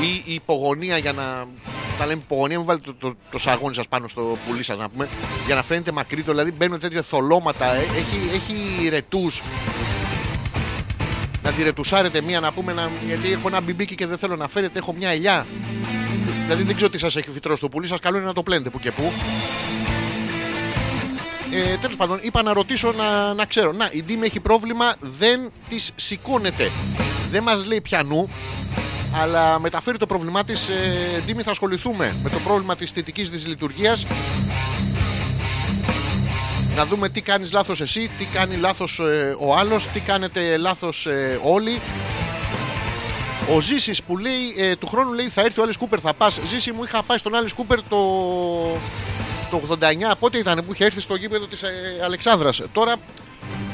ή 0.00 0.22
η 0.24 0.34
υπογωνία 0.34 0.98
για 0.98 1.12
να. 1.12 1.46
Τα 1.98 2.06
λέμε 2.06 2.20
υπογωνία, 2.24 2.56
μην 2.56 2.66
βάλετε 2.66 2.86
το, 2.86 3.08
το, 3.08 3.16
το 3.30 3.38
σαγόνι 3.38 3.74
σας 3.74 3.88
πάνω 3.88 4.08
στο 4.08 4.36
πουλί 4.46 4.62
σας 4.62 4.78
να 4.78 4.88
πούμε. 4.88 5.08
Για 5.46 5.54
να 5.54 5.62
φαίνεται 5.62 5.92
μακρύτερο, 5.92 6.32
δηλαδή 6.32 6.56
μπαίνουν 6.56 6.78
τέτοια 6.80 7.02
θολώματα. 7.02 7.74
ε, 7.74 7.78
Έχει, 7.78 8.30
έχει 8.34 8.88
ρετούς. 8.88 9.42
Να 11.42 11.50
τη 11.52 11.62
ρετουσάρετε 11.62 12.20
μία 12.20 12.40
να 12.40 12.52
πούμε, 12.52 12.72
να, 12.72 12.90
γιατί 13.06 13.32
έχω 13.32 13.48
ένα 13.48 13.60
μπιμπίκι 13.60 13.94
και 13.94 14.06
δεν 14.06 14.18
θέλω 14.18 14.36
να 14.36 14.48
φέρετε, 14.48 14.78
έχω 14.78 14.92
μια 14.92 15.08
ελιά. 15.10 15.46
Δηλαδή 16.42 16.62
δεν 16.62 16.74
ξέρω 16.74 16.90
τι 16.90 16.98
σας 16.98 17.16
έχει 17.16 17.30
φυτρώσει 17.30 17.60
το 17.60 17.68
πουλί, 17.68 17.86
σας 17.86 17.98
καλό 18.00 18.16
είναι 18.16 18.26
να 18.26 18.32
το 18.32 18.42
πλένετε 18.42 18.70
που 18.70 18.78
και 18.80 18.92
που. 18.92 19.12
Ε, 21.52 21.76
Τέλος 21.76 21.96
πάντων, 21.96 22.18
είπα 22.22 22.42
να 22.42 22.52
ρωτήσω 22.52 22.92
να, 22.92 23.34
να 23.34 23.44
ξέρω. 23.44 23.72
Να, 23.72 23.88
η 23.92 24.02
Ντίμη 24.02 24.26
έχει 24.26 24.40
πρόβλημα, 24.40 24.92
δεν 25.00 25.50
της 25.68 25.90
σηκώνεται. 25.96 26.70
Δεν 27.30 27.42
μας 27.42 27.64
λέει 27.64 27.80
πιανού, 27.80 28.28
αλλά 29.12 29.60
μεταφέρει 29.60 29.98
το 29.98 30.06
πρόβλημά 30.06 30.44
της. 30.44 30.68
Ε, 30.68 31.22
Ντίμη, 31.26 31.42
θα 31.42 31.50
ασχοληθούμε 31.50 32.16
με 32.22 32.30
το 32.30 32.38
πρόβλημα 32.38 32.76
της 32.76 32.90
θετικής 32.90 33.30
δυσλειτουργίας. 33.30 34.06
Να 36.76 36.86
δούμε 36.86 37.08
τι 37.08 37.20
κάνεις 37.20 37.52
λάθος 37.52 37.80
εσύ, 37.80 38.10
τι 38.18 38.24
κάνει 38.24 38.56
λάθος 38.56 38.98
ε, 38.98 39.36
ο 39.38 39.56
άλλος, 39.56 39.86
τι 39.86 40.00
κάνετε 40.00 40.56
λάθος 40.56 41.06
ε, 41.06 41.38
όλοι. 41.42 41.80
Ο 43.54 43.60
Ζήσης 43.60 44.02
που 44.02 44.18
λέει 44.18 44.54
ε, 44.56 44.76
του 44.76 44.86
χρόνου 44.86 45.12
λέει 45.12 45.28
θα 45.28 45.40
έρθει 45.40 45.60
ο 45.60 45.64
Alice 45.68 45.84
Cooper 45.84 45.98
θα 46.02 46.14
πας. 46.14 46.38
Ζήση 46.48 46.72
μου 46.72 46.84
είχα 46.84 47.02
πάει 47.02 47.18
στον 47.18 47.32
Alice 47.34 47.62
Cooper 47.62 47.78
το, 47.88 47.98
το 49.50 49.76
89 49.80 50.14
πότε 50.18 50.38
ήταν 50.38 50.64
που 50.66 50.72
είχε 50.72 50.84
έρθει 50.84 51.00
στο 51.00 51.14
γήπεδο 51.14 51.46
της 51.46 51.62
ε, 51.62 51.70
Αλεξάνδρας. 52.04 52.62
Τώρα 52.72 52.96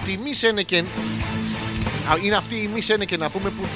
τη 0.04 0.18
Miss 0.24 0.34
Σένεκεν 0.34 0.86
είναι 2.22 2.36
αυτή 2.36 2.54
η 2.54 2.70
Miss 2.74 2.82
Σένεκεν 2.82 3.18
να 3.18 3.30
πούμε 3.30 3.50
που 3.50 3.66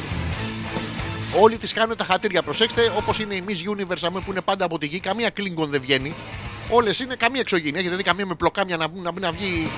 Όλοι 1.36 1.56
τι 1.56 1.72
κάνουν 1.72 1.96
τα 1.96 2.04
χατήρια. 2.04 2.42
Προσέξτε, 2.42 2.92
όπως 2.96 3.18
είναι 3.18 3.34
η 3.34 3.44
Miss 3.48 3.70
Universe 3.70 4.02
αμέ, 4.02 4.20
που 4.20 4.30
είναι 4.30 4.40
πάντα 4.40 4.64
από 4.64 4.78
τη 4.78 4.86
γη, 4.86 5.00
καμία 5.00 5.30
Klingon 5.36 5.68
δεν 5.68 5.80
βγαίνει. 5.80 6.14
Όλες 6.70 7.00
είναι 7.00 7.14
καμία 7.14 7.40
εξωγήινη. 7.40 7.78
Έχετε 7.78 7.96
δει 7.96 8.02
καμία 8.02 8.26
με 8.26 8.34
πλοκάμια 8.34 8.76
να, 8.76 8.86
να 9.02 9.12
μην 9.12 9.22
να 9.22 9.30
βγει. 9.32 9.68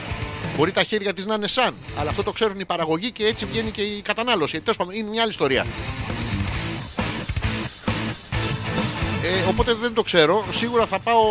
Μπορεί 0.57 0.72
τα 0.72 0.82
χέρια 0.82 1.14
της 1.14 1.26
να 1.26 1.34
είναι 1.34 1.48
σαν. 1.48 1.74
Αλλά 1.98 2.11
αυτό 2.11 2.22
το 2.22 2.32
ξέρουν 2.32 2.61
οι 2.61 2.64
παραγωγοί 2.64 3.11
και 3.11 3.26
έτσι 3.26 3.44
βγαίνει 3.44 3.70
και 3.70 3.82
η 3.82 4.01
κατανάλωση. 4.03 4.61
Τέλος 4.61 4.76
πάντων, 4.76 4.94
είναι 4.94 5.09
μια 5.09 5.22
άλλη 5.22 5.30
ιστορία. 5.30 5.66
Ε, 9.22 9.48
οπότε 9.48 9.74
δεν 9.74 9.94
το 9.94 10.03
ξέρω. 10.03 10.44
Σίγουρα 10.51 10.86
θα 10.86 10.98
πάω 10.98 11.22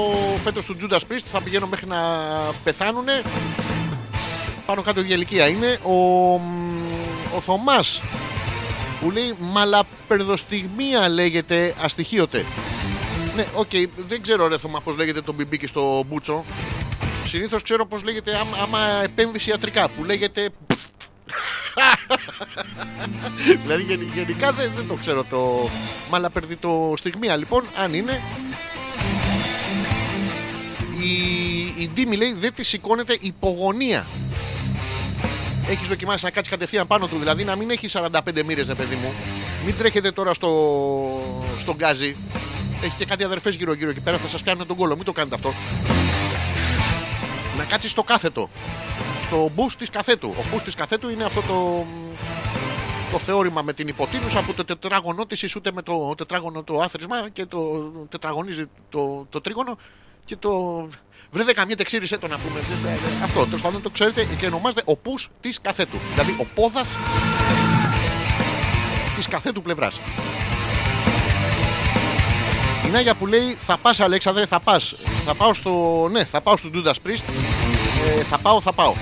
φέτος 0.44 0.66
τους 0.66 0.78
Judas 0.82 1.00
Priest. 1.00 1.26
Θα 1.32 1.42
πηγαίνω 1.42 1.68
μέχρι 1.68 1.88
να 1.88 1.98
πεθάνουν. 2.64 3.06
Πάνω 4.66 4.82
κάτω 4.82 5.02
η 5.02 5.08
ηλικία 5.10 5.48
είναι. 5.48 5.78
Ο, 5.84 6.34
ο 7.36 7.42
Θωμάς 7.46 8.02
που 9.00 9.12
λέει 9.12 9.36
μαλαπερδοστιγμία 9.40 11.10
λέγεται 11.10 11.76
αστοιχείωτε. 11.82 12.46
Ναι, 13.36 13.46
οκ, 13.56 13.70
δεν 14.08 14.22
ξέρω 14.22 14.48
ρε 14.48 14.58
Θωμά 14.58 14.80
πώς 14.80 14.96
λέγεται 14.98 15.22
το 15.22 15.34
μπιμπίκι 15.34 15.68
στο 15.68 16.04
μπούτσο. 16.08 16.46
Συνήθως 17.28 17.62
ξέρω 17.62 17.86
πώς 17.86 18.04
λέγεται 18.04 18.36
άμα, 18.36 18.58
άμα 18.64 18.80
επέμβαση 19.04 19.50
ιατρικά 19.50 19.90
που 19.90 20.04
λέγεται 20.04 20.50
δηλαδή 23.64 23.84
γεν- 23.84 24.14
γενικά 24.14 24.52
δεν, 24.52 24.72
δεν 24.76 24.88
το 24.88 24.94
ξέρω 24.94 25.24
το 25.30 25.70
μαλαπερδιτο 26.10 26.94
στιγμία 26.98 27.36
λοιπόν 27.36 27.64
αν 27.84 27.94
είναι 27.94 28.22
η, 31.02 31.14
η 31.78 31.90
Ντίμη 31.94 32.18
λέει 32.18 32.34
δεν 32.34 32.54
τη 32.54 32.64
σηκώνεται 32.64 33.18
υπογωνία 33.20 34.06
έχεις 35.70 35.88
δοκιμάσει 35.88 36.24
να 36.24 36.32
κάτσεις 36.32 36.52
κατευθείαν 36.52 36.88
πάνω 36.88 37.08
του, 37.08 37.18
δηλαδή 37.18 37.44
να 37.44 37.56
μην 37.56 37.70
έχει 37.70 37.90
45 37.92 38.44
μοίρες, 38.46 38.68
ρε 38.68 38.74
παιδί 38.74 38.96
μου. 38.96 39.14
Μην 39.66 39.78
τρέχετε 39.78 40.12
τώρα 40.12 40.34
στο, 40.34 40.50
στον 41.60 41.76
γκάζι. 41.76 42.16
Έχει 42.84 42.96
και 42.98 43.06
κάτι 43.06 43.24
αδερφές 43.24 43.56
γύρω-γύρω 43.56 43.90
εκεί 43.90 44.00
πέρα, 44.00 44.18
θα 44.18 44.28
σας 44.28 44.42
πιάνουν 44.42 44.68
τον 44.68 44.76
κόλλο. 44.76 44.96
Μην 44.96 45.06
το 45.06 45.12
κάνετε 45.12 45.36
αυτό. 45.36 45.54
Να 47.58 47.64
κάτσεις 47.64 47.92
στο 47.92 48.04
κάθετο. 48.04 48.50
Στο 49.24 49.52
boost 49.56 49.76
της 49.78 49.90
καθέτου. 49.90 50.30
Ο 50.38 50.44
boost 50.54 50.62
της 50.64 50.76
καθέτου 50.76 51.10
είναι 51.10 51.24
αυτό 51.24 51.42
το, 51.42 51.86
το 53.12 53.18
θεώρημα 53.18 53.62
με 53.62 53.74
την 53.74 53.88
υποτείνουσα 53.88 54.42
που 54.42 54.54
το 54.54 54.66
τετράγωνο 54.66 55.26
της 55.26 55.42
ισούται 55.42 55.72
με 55.72 55.82
το 55.82 56.16
τετράγωνο 56.16 56.64
το 56.64 56.80
άθροισμα 56.80 57.30
και 57.34 57.46
το 57.46 57.92
τετραγωνίζει 58.10 58.66
το, 58.90 59.28
το 59.30 59.42
τρίγωνο 59.42 59.78
και 60.26 60.36
το. 60.36 60.88
Βρέτε 61.32 61.54
καμία 61.54 61.76
τεξίρισε 61.76 62.18
το 62.18 62.28
να 62.28 62.38
πούμε. 62.38 62.60
Δεν- 62.60 62.78
δεν- 62.84 63.00
δεν- 63.04 63.24
Αυτό 63.24 63.46
τέλος 63.46 63.62
πάντων 63.62 63.82
το 63.82 63.90
ξέρετε 63.90 64.28
και 64.40 64.46
ονομάζεται 64.46 64.82
ο 64.86 64.96
πού 64.96 65.16
της 65.42 65.60
καθέτου. 65.62 65.98
Δηλαδή 66.14 66.36
ο 66.40 66.46
πόδας 66.56 66.88
της 69.16 69.28
καθέτου 69.28 69.62
πλευράς. 69.62 70.00
Η 72.86 72.90
Νάγια 72.92 73.16
που 73.16 73.28
λέει 73.28 73.58
θα 73.60 73.78
πας 73.78 74.00
Αλέξανδρε, 74.00 74.46
θα 74.46 74.60
πας. 74.60 74.96
Θα 75.26 75.36
πάω 75.36 75.54
στο. 75.54 76.08
Ναι, 76.12 76.24
θα 76.26 76.42
πάω 76.42 76.58
στο 76.58 76.70
Judas 76.74 77.08
Priest. 77.08 77.24
Ε, 78.20 78.24
θα 78.24 78.38
πάω, 78.38 78.62
θα 78.62 78.72
πάω. 78.74 78.94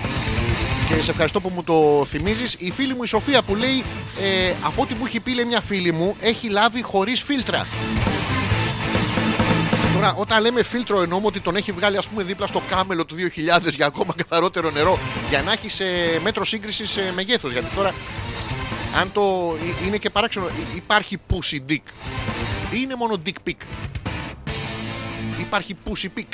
Και 0.90 1.02
σε 1.02 1.12
ευχαριστώ 1.12 1.40
που 1.42 1.52
μου 1.56 1.64
το 1.64 2.06
θυμίζεις 2.06 2.56
Η 2.60 2.72
φίλη 2.72 2.94
μου 2.96 3.04
η 3.04 3.08
Σοφία 3.08 3.42
που 3.42 3.56
λέει 3.56 3.84
ε, 4.22 4.54
Από 4.64 4.82
ό,τι 4.82 4.94
μου 4.94 5.06
έχει 5.06 5.20
πει 5.20 5.34
λέει 5.34 5.46
μια 5.46 5.62
φίλη 5.62 5.92
μου 5.92 6.16
Έχει 6.20 6.50
λάβει 6.50 6.82
χωρίς 6.82 7.24
φίλτρα 7.24 7.66
Τώρα 9.98 10.14
όταν 10.18 10.42
λέμε 10.42 10.64
φίλτρο 10.64 11.02
εννοούμε 11.02 11.26
ότι 11.28 11.40
τον 11.40 11.56
έχει 11.56 11.72
βγάλει 11.72 11.98
ας 11.98 12.08
πούμε 12.08 12.24
δίπλα 12.24 12.48
στο 12.48 12.62
κάμελο 12.70 13.06
του 13.06 13.16
2000 13.16 13.74
Για 13.76 13.86
ακόμα 13.86 14.14
καθαρότερο 14.18 14.70
νερό 14.72 15.00
Για 15.30 15.42
να 15.42 15.52
έχει 15.52 15.70
σε 15.70 15.86
μέτρο 16.24 16.46
σύγκρισης 16.46 16.90
σε 16.90 17.12
μεγέθος 17.16 17.52
Γιατί 17.52 17.76
τώρα 17.76 17.94
αν 19.00 19.12
το 19.12 19.56
ε, 19.84 19.86
είναι 19.88 19.98
και 19.98 20.10
παράξενο 20.10 20.46
υ- 20.48 20.76
Υπάρχει 20.78 21.18
pussy 21.30 21.72
dick. 21.72 21.82
Ή 22.72 22.78
είναι 22.84 22.96
μόνο 22.96 23.22
dick 23.26 23.50
pic. 23.50 23.56
Υπάρχει 25.40 25.76
pussy 25.86 26.08
pic 26.20 26.26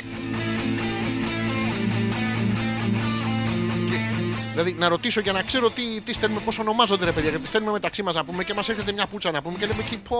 Δηλαδή 4.54 4.76
να 4.78 4.88
ρωτήσω 4.88 5.20
για 5.20 5.32
να 5.32 5.42
ξέρω 5.42 5.70
τι, 5.70 6.00
τι 6.04 6.12
στέλνουμε, 6.12 6.40
πώς 6.44 6.58
ονομάζονται 6.58 7.04
ρε 7.04 7.12
παιδιά. 7.12 7.30
Γιατί 7.30 7.46
στέλνουμε 7.46 7.72
μεταξύ 7.72 8.02
μας 8.02 8.14
να 8.14 8.24
πούμε 8.24 8.44
και 8.44 8.54
μας 8.54 8.68
έρχεται 8.68 8.92
μια 8.92 9.06
πούτσα 9.06 9.30
να 9.30 9.42
πούμε 9.42 9.58
και 9.58 9.66
λέμε 9.66 9.82
εκεί 9.86 9.96
πω. 9.96 10.16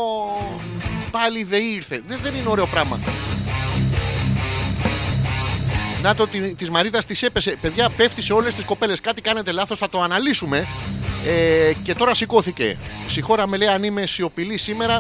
Πάλι 1.11 1.45
δεν 1.45 1.63
ήρθε. 1.63 2.03
Δεν, 2.07 2.19
δεν 2.23 2.35
είναι 2.35 2.49
ωραίο 2.49 2.67
πράγμα. 2.67 2.99
Να 6.03 6.15
το 6.15 6.27
τη 6.27 6.55
της 6.55 6.71
Μαρίτα 6.71 7.03
της 7.05 7.23
έπεσε. 7.23 7.57
Παιδιά, 7.61 7.91
πέφτει 7.97 8.23
σε 8.23 8.33
όλες 8.33 8.55
τις 8.55 8.65
κοπέλες. 8.65 9.01
Κάτι 9.01 9.21
κάνετε 9.21 9.53
λάθος, 9.53 9.79
θα 9.79 9.89
το 9.89 10.03
αναλύσουμε. 10.03 10.67
Ε, 11.27 11.73
και 11.83 11.95
τώρα 11.95 12.15
σηκώθηκε. 12.15 12.77
Συγχώρα 13.07 13.47
με 13.47 13.57
λέει 13.57 13.69
αν 13.69 13.83
είμαι 13.83 14.07
σιωπηλή 14.07 14.57
σήμερα. 14.57 14.97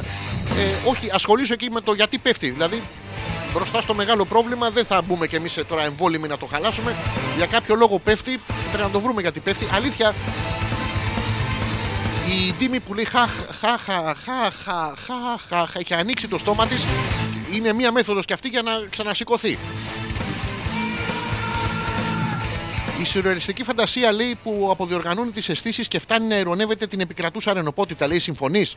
Ε, 0.58 0.88
όχι, 0.88 1.10
ασχολήσω 1.12 1.52
εκεί 1.52 1.70
με 1.70 1.80
το 1.80 1.92
γιατί 1.92 2.18
πέφτει. 2.18 2.50
Δηλαδή, 2.50 2.82
μπροστά 3.54 3.80
στο 3.80 3.94
μεγάλο 3.94 4.24
πρόβλημα. 4.24 4.70
Δεν 4.70 4.84
θα 4.84 5.02
μπούμε 5.02 5.26
κι 5.26 5.36
εμείς 5.36 5.58
τώρα 5.68 5.82
εμβόλυμοι 5.84 6.28
να 6.28 6.38
το 6.38 6.46
χαλάσουμε. 6.46 6.94
Για 7.36 7.46
κάποιο 7.46 7.74
λόγο 7.74 7.98
πέφτει. 7.98 8.40
Πρέπει 8.72 8.82
να 8.86 8.90
το 8.90 9.00
βρούμε 9.00 9.20
γιατί 9.20 9.40
πέφτει. 9.40 9.68
Αλήθεια, 9.72 10.14
η 12.28 12.54
Ντίμη 12.58 12.80
που 12.80 12.94
λέει 12.94 13.04
χα, 13.04 13.26
χα, 13.60 13.78
χα, 13.78 14.14
χα, 14.14 14.50
χα, 14.64 15.36
χα, 15.48 15.66
χα, 15.88 15.96
ανοίξει 15.96 16.28
το 16.28 16.38
στόμα 16.38 16.66
της 16.66 16.84
είναι 17.52 17.72
μία 17.72 17.92
μέθοδος 17.92 18.24
κι 18.24 18.32
αυτή 18.32 18.48
για 18.48 18.62
να 18.62 18.72
ξανασηκωθεί. 18.90 19.58
Η 23.00 23.04
σουρεαλιστική 23.04 23.62
φαντασία 23.62 24.12
λέει 24.12 24.38
που 24.42 24.68
αποδιοργανώνει 24.70 25.30
τις 25.30 25.48
αισθήσεις 25.48 25.88
και 25.88 25.98
φτάνει 25.98 26.26
να 26.26 26.36
ειρωνεύεται 26.36 26.86
την 26.86 27.00
επικρατούσα 27.00 27.50
αρενοπότητα. 27.50 28.06
Λέει 28.06 28.18
συμφωνείς; 28.18 28.76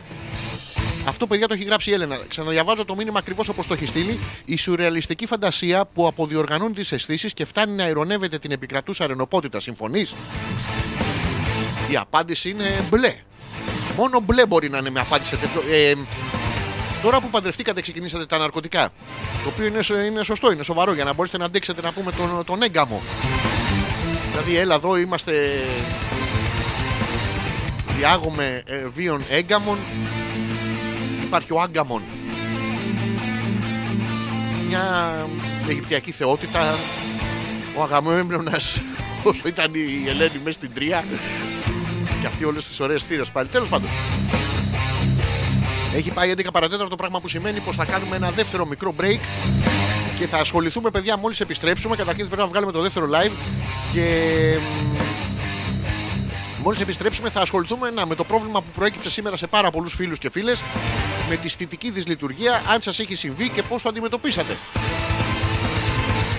Αυτό, 1.07 1.27
παιδιά, 1.27 1.47
το 1.47 1.53
έχει 1.53 1.63
γράψει 1.63 1.89
η 1.89 1.93
Έλενα. 1.93 2.17
Ξαναδιαβάζω 2.27 2.85
το 2.85 2.95
μήνυμα 2.95 3.19
ακριβώς 3.19 3.47
όπως 3.49 3.67
το 3.67 3.73
έχει 3.73 3.85
στείλει. 3.85 4.19
Η 4.45 4.57
σουρεαλιστική 4.57 5.25
φαντασία 5.25 5.85
που 5.93 6.07
αποδιοργανώνει 6.07 6.73
τις 6.73 6.91
αισθήσεις 6.91 7.33
και 7.33 7.45
φτάνει 7.45 7.71
να 7.75 7.87
ειρωνεύεται 7.87 8.39
την 8.39 8.51
επικρατούσα 8.51 9.03
αρενοπότητα. 9.03 9.59
Συμφωνείς; 9.59 10.13
Η 11.87 11.95
απάντηση 11.95 12.49
είναι 12.49 12.85
μπλε. 12.89 13.15
Μόνο 13.97 14.19
μπλε 14.19 14.45
μπορεί 14.45 14.69
να 14.69 14.77
είναι 14.77 14.89
με 14.89 14.99
απάντηση 14.99 15.29
σε 15.29 15.35
τέτοιο. 15.37 15.61
Ε, 15.73 15.93
Τώρα 17.01 17.19
που 17.21 17.29
παντρευτήκατε, 17.29 17.81
ξεκινήσατε 17.81 18.25
τα 18.25 18.37
ναρκωτικά. 18.37 18.89
Το 19.43 19.49
οποίο 19.49 19.65
είναι, 19.65 19.81
σω- 19.81 20.05
είναι 20.05 20.23
σωστό, 20.23 20.51
είναι 20.51 20.63
σοβαρό 20.63 20.93
για 20.93 21.03
να 21.03 21.13
μπορέσετε 21.13 21.37
να 21.37 21.45
αντέξετε 21.45 21.81
να 21.81 21.91
πούμε 21.91 22.11
τον, 22.11 22.43
τον 22.45 22.61
έγκαμο. 22.61 23.01
Δηλαδή, 24.31 24.55
έλα 24.57 24.75
εδώ 24.75 24.97
είμαστε. 24.97 25.63
Διάγουμε 27.97 28.63
ε, 28.67 28.85
βίων 28.95 29.21
έγκαμων. 29.29 29.77
Υπάρχει 31.27 31.53
ο 31.53 31.61
άγκαμον. 31.61 32.01
Μια 34.67 35.15
Αιγυπτιακή 35.69 36.11
θεότητα. 36.11 36.59
Ο 37.77 37.83
Αγαμέμνονας 37.83 38.81
όσο 39.23 39.41
ήταν 39.47 39.71
η 39.73 40.09
Ελένη 40.09 40.39
μέσα 40.43 40.57
στην 40.57 40.73
τρία. 40.73 41.03
Και 42.21 42.27
αυτοί 42.27 42.45
όλες 42.45 42.67
τις 42.67 42.79
ωραίες 42.79 43.03
θύρες 43.03 43.29
πάλι. 43.29 43.47
Τέλος 43.47 43.67
πάντων. 43.67 43.89
Έχει 45.95 46.11
πάει 46.11 46.33
11 46.37 46.41
παρατέταρτο 46.53 46.95
πράγμα 46.95 47.19
που 47.19 47.27
σημαίνει 47.27 47.59
πως 47.59 47.75
θα 47.75 47.85
κάνουμε 47.85 48.15
ένα 48.15 48.31
δεύτερο 48.31 48.65
μικρό 48.65 48.93
break 49.01 49.19
και 50.19 50.27
θα 50.27 50.37
ασχοληθούμε 50.37 50.89
παιδιά 50.89 51.17
μόλις 51.17 51.39
επιστρέψουμε. 51.39 51.95
Καταρχήν 51.95 52.25
πρέπει 52.25 52.41
να 52.41 52.47
βγάλουμε 52.47 52.71
το 52.71 52.81
δεύτερο 52.81 53.09
live 53.11 53.31
και 53.93 54.05
μόλις 56.67 56.81
επιστρέψουμε 56.81 57.29
θα 57.29 57.41
ασχοληθούμε 57.41 57.89
να, 57.89 58.05
με 58.05 58.15
το 58.15 58.23
πρόβλημα 58.23 58.61
που 58.61 58.67
προέκυψε 58.75 59.09
σήμερα 59.09 59.37
σε 59.37 59.47
πάρα 59.47 59.71
πολλούς 59.71 59.93
φίλους 59.93 60.19
και 60.19 60.29
φίλες 60.29 60.61
με 61.29 61.35
τη 61.35 61.49
στιτική 61.49 61.89
δυσλειτουργία, 61.89 62.61
αν 62.69 62.81
σας 62.81 62.99
έχει 62.99 63.15
συμβεί 63.15 63.49
και 63.49 63.61
πώς 63.61 63.81
το 63.81 63.89
αντιμετωπίσατε. 63.89 64.57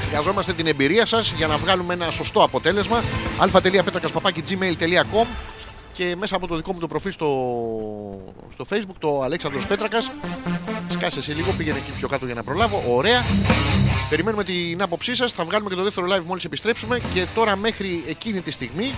Χρειαζόμαστε 0.07 0.53
την 0.53 0.66
εμπειρία 0.66 1.07
σας 1.07 1.33
για 1.37 1.47
να 1.47 1.57
βγάλουμε 1.57 1.95
ένα 1.95 2.11
σωστό 2.11 2.43
αποτέλεσμα. 2.43 3.03
αλφα.πέτρακας.gmail.com 3.39 5.26
και 5.93 6.16
μέσα 6.18 6.37
από 6.37 6.47
το 6.47 6.57
δικό 6.57 6.72
μου 6.72 6.79
το 6.79 6.87
προφίλ 6.87 7.12
στο, 7.12 7.29
στο 8.53 8.66
facebook 8.70 8.97
το 8.99 9.22
Αλέξανδρος 9.22 9.66
Πέτρακας 9.66 10.11
σκάσε 10.89 11.22
σε 11.22 11.33
λίγο, 11.33 11.53
πήγαινε 11.53 11.79
εκεί 11.79 11.91
πιο 11.99 12.09
κάτω 12.09 12.26
για 12.26 12.35
να 12.35 12.43
προλάβω 12.43 12.85
ωραία 12.89 13.24
περιμένουμε 14.09 14.45
την 14.45 14.83
άποψή 14.83 15.14
σας 15.14 15.33
θα 15.33 15.45
βγάλουμε 15.45 15.70
και 15.70 15.76
το 15.76 15.83
δεύτερο 15.83 16.07
live 16.11 16.24
μόλις 16.26 16.45
επιστρέψουμε 16.45 17.01
και 17.14 17.26
τώρα 17.35 17.57
μέχρι 17.57 18.05
εκείνη 18.09 18.41
τη 18.41 18.51
στιγμή 18.51 18.91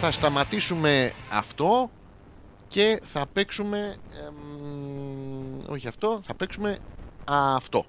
θα 0.00 0.10
σταματήσουμε 0.10 1.12
αυτό 1.32 1.90
και 2.68 3.00
θα 3.04 3.26
παίξουμε 3.32 3.96
εμ, 4.26 5.72
όχι 5.72 5.88
αυτό, 5.88 6.20
θα 6.22 6.34
παίξουμε 6.34 6.78
αυτό 7.24 7.84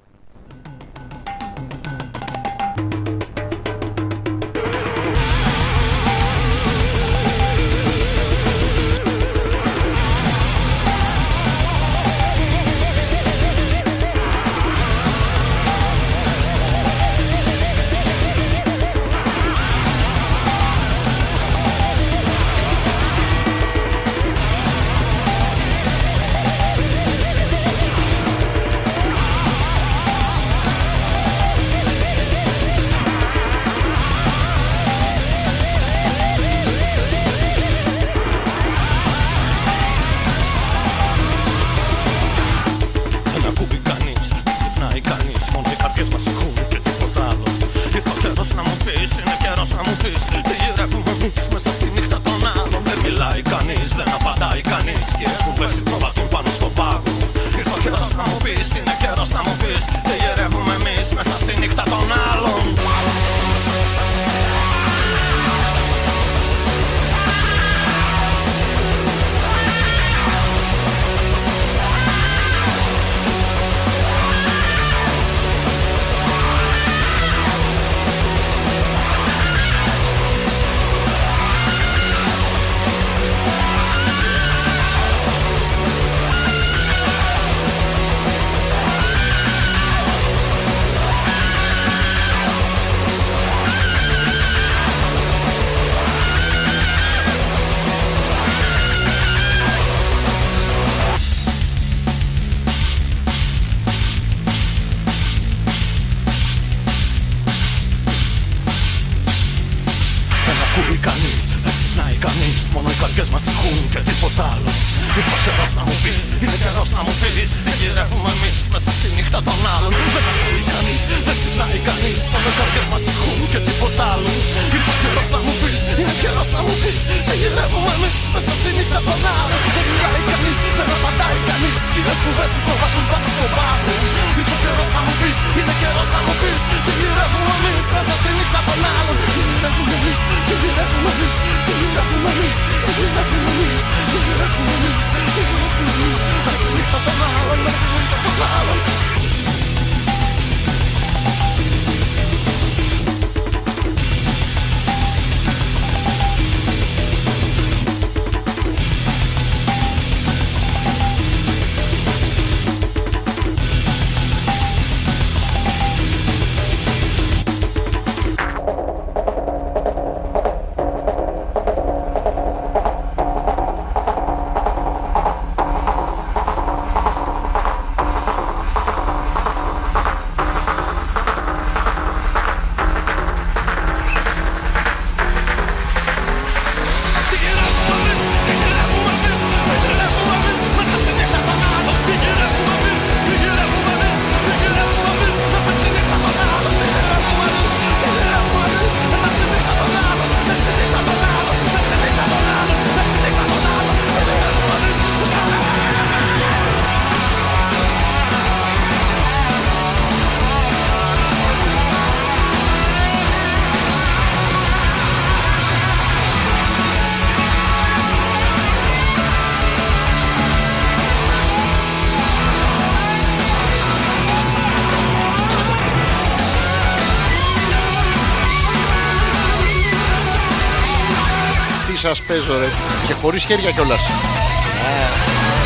σας 232.07 232.21
παίζω, 232.21 232.57
ρε. 232.57 232.67
Και 233.07 233.13
χωρίς 233.13 233.45
χέρια 233.45 233.71
κιόλας. 233.71 234.01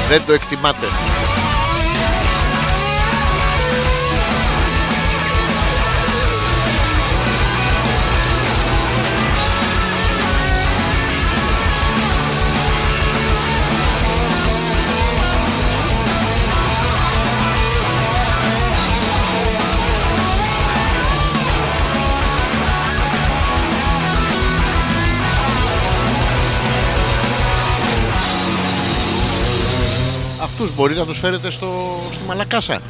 Δεν 0.10 0.22
το 0.26 0.34
εκτιμάτε. 0.34 0.86
Αυτούς 30.82 30.96
μπορείς 30.96 31.08
να 31.08 31.14
τους 31.14 31.22
φέρετε 31.22 31.52
στο, 31.52 32.00
στη 32.12 32.24
Μαλακάσα 32.28 32.82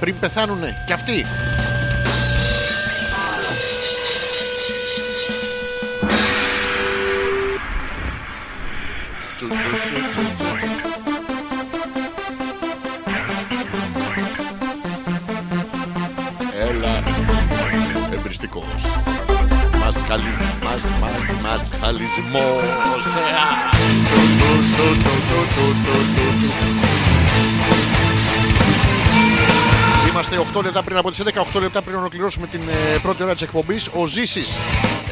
πριν 0.00 0.18
πεθάνουνε 0.18 0.84
κι 0.86 0.92
αυτοί. 0.92 1.24
Τσου, 9.36 9.46
τσου, 9.48 9.56
τσου, 9.56 9.96
τσου, 10.12 10.22
τσου. 10.36 10.52
Έλα, 16.70 17.02
εμπριστικός. 18.12 18.64
Μας 19.84 19.96
χαλισμός, 20.06 20.54
μας, 20.64 20.82
μας, 21.00 21.40
μας 21.42 21.68
χαλισμός. 21.80 22.84
Είμαστε 30.14 30.40
8 30.54 30.62
λεπτά 30.62 30.82
πριν 30.82 30.96
από 30.96 31.10
τις 31.10 31.20
11, 31.52 31.56
8 31.56 31.60
λεπτά 31.60 31.82
πριν 31.82 31.96
ολοκληρώσουμε 31.96 32.46
την 32.46 32.60
ε, 32.68 32.98
πρώτη 33.02 33.22
ώρα 33.22 33.32
της 33.32 33.42
εκπομπής. 33.42 33.88
Ο 33.92 34.06
Ζήσης 34.06 34.48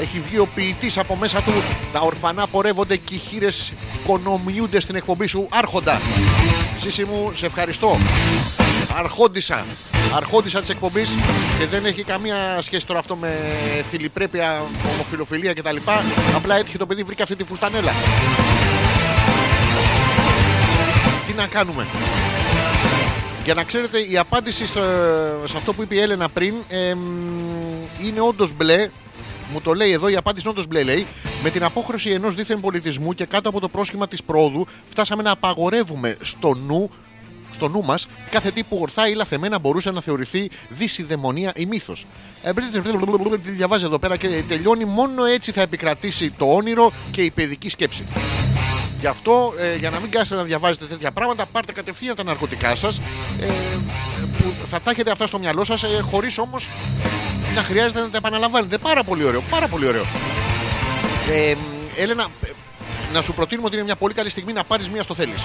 έχει 0.01 0.21
βγει 0.21 0.39
ο 0.39 0.49
ποιητής 0.55 0.99
από 0.99 1.17
μέσα 1.17 1.43
του. 1.43 1.53
Τα 1.93 2.01
ορφανά 2.01 2.47
πορεύονται 2.47 2.97
και 2.97 3.15
οι 3.15 3.19
χείρες 3.19 3.73
κονομιούνται 4.07 4.81
στην 4.81 4.97
εκπομπή 4.97 5.27
σου. 5.27 5.49
Άρχοντα. 5.51 6.01
Ζήση 6.81 7.05
μου, 7.05 7.33
σε 7.35 7.47
ευχαριστώ. 7.47 7.99
Αρχόντισα. 8.97 9.65
Αρχόντισα 10.15 10.61
της 10.61 10.69
εκπομπής 10.69 11.09
και 11.59 11.67
δεν 11.67 11.85
έχει 11.85 12.03
καμία 12.03 12.59
σχέση 12.61 12.87
τώρα 12.87 12.99
αυτό 12.99 13.17
με 13.17 13.37
θηλυπρέπεια, 13.91 14.63
ομοφιλοφιλία 14.93 15.55
κτλ. 15.55 15.77
Απλά 16.37 16.57
έτυχε 16.57 16.79
το 16.79 16.87
παιδί, 16.87 17.03
βρήκε 17.03 17.23
αυτή 17.23 17.37
τη 17.37 17.45
φουστανέλα. 17.45 17.93
Τι 21.27 21.33
να 21.33 21.47
κάνουμε; 21.47 21.87
Για 23.45 23.55
να 23.55 23.65
ξέρετε, 23.65 23.99
η 23.99 24.19
απάντηση 24.19 24.67
στο- 24.67 24.81
σε 25.45 25.57
αυτό 25.57 25.73
που 25.73 25.83
είπε 25.83 25.95
η 25.95 26.01
Έλενα 26.01 26.29
πριν 26.29 26.55
εμ, 26.69 26.99
είναι 28.05 28.21
όντως 28.21 28.53
μπλε. 28.57 28.89
Μου 29.53 29.61
το 29.61 29.75
λέει 29.75 29.91
εδώ, 29.91 30.09
η 30.09 30.17
απάντηση 30.17 30.43
είναι 30.49 30.51
όντως 30.59 30.67
μπλε. 30.67 30.83
Λέει, 30.83 31.07
με 31.43 31.51
την 31.51 31.65
απόχρωση 31.65 32.11
ενός 32.11 32.35
δίθεν 32.35 32.61
πολιτισμού 32.61 33.13
και 33.13 33.25
κάτω 33.25 33.49
από 33.49 33.61
το 33.61 33.69
πρόσχημα 33.69 34.09
της 34.09 34.23
πρόοδου, 34.23 34.67
φτάσαμε 34.89 35.23
να 35.23 35.31
απαγορεύουμε 35.31 36.17
στο 36.23 36.55
νου, 36.55 36.91
στο 37.53 37.69
νου 37.69 37.85
μας 37.85 38.09
κάθε 38.31 38.51
τι 38.51 38.63
που 38.63 38.79
ορθά 38.81 39.09
ή 39.09 39.15
λαθεμένα 39.15 39.59
μπορούσε 39.59 39.91
να 39.91 40.01
θεωρηθεί 40.01 40.51
δυσιδαιμονία 40.69 41.53
ή 41.57 41.67
μύθος. 41.67 42.07
Τι 43.45 43.51
διαβάζει 43.51 43.85
εδώ 43.85 43.99
πέρα 43.99 44.17
και 44.17 44.43
τελειώνει, 44.49 44.85
μόνο 44.85 45.25
έτσι 45.25 45.53
θα 45.53 45.61
επικρατήσει 45.63 46.31
το 46.31 46.45
όνειρο 46.55 46.93
και 47.11 47.23
η 47.23 47.31
παιδική 47.31 47.69
σκέψη. 47.69 48.05
Γι' 49.03 49.09
αυτό, 49.09 49.55
ε, 49.59 49.77
για 49.77 49.91
να 49.91 50.01
μην 50.01 50.11
κάθετε 50.11 50.35
να 50.35 50.43
διαβάζετε 50.43 50.85
τέτοια 50.85 51.11
πράγματα, 51.11 51.47
πάρτε 51.47 51.73
κατευθείαν 51.73 52.17
τα 52.17 52.23
ναρκωτικά 52.25 52.75
σας. 52.75 53.01
Ε, 53.41 53.47
που 54.39 54.55
θα 54.71 54.81
τα 54.81 54.91
έχετε 54.91 55.11
αυτά 55.11 55.27
στο 55.27 55.39
μυαλό 55.39 55.65
σας, 55.65 55.83
ε, 55.83 55.87
χωρίς 56.11 56.39
όμως 56.39 56.69
να 57.55 57.63
χρειάζεται 57.63 58.01
να 58.01 58.09
τα 58.11 58.17
επαναλαμβάνετε. 58.17 58.79
Πάρα 58.79 59.05
πολύ 59.05 59.25
ωραίο, 59.25 59.43
πάρα 59.51 59.69
πολύ 59.69 59.87
ωραίο. 59.87 60.05
Ε, 61.31 61.55
Έλενα, 61.97 62.27
ε, 62.45 62.49
να 63.13 63.23
σου 63.23 63.33
προτείνουμε 63.33 63.67
ότι 63.67 63.77
είναι 63.77 63.85
μια 63.85 63.97
πολύ 63.97 64.15
καλή 64.15 64.31
στιγμή 64.31 64.53
να 64.53 64.65
πάρεις 64.65 64.91
μία 64.91 65.03
στο 65.03 65.15
θέλεις. 65.15 65.45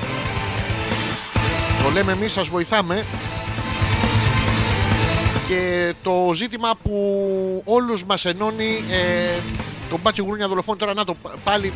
Το 1.83 1.89
λέμε 1.93 2.11
εμείς, 2.11 2.31
σας 2.31 2.47
βοηθάμε. 2.47 3.03
Και 5.47 5.93
το 6.03 6.31
ζήτημα 6.33 6.71
που 6.83 7.61
όλους 7.65 8.03
μας 8.03 8.25
ενώνει 8.25 8.83
ε, 8.91 9.39
τον 9.89 9.99
Μπάτσι 10.03 10.21
Γουρούνια 10.21 10.47
δολοφόνη 10.47 10.77
τώρα 10.77 10.93
να 10.93 11.05
το 11.05 11.13
π- 11.13 11.35
πάλι 11.43 11.73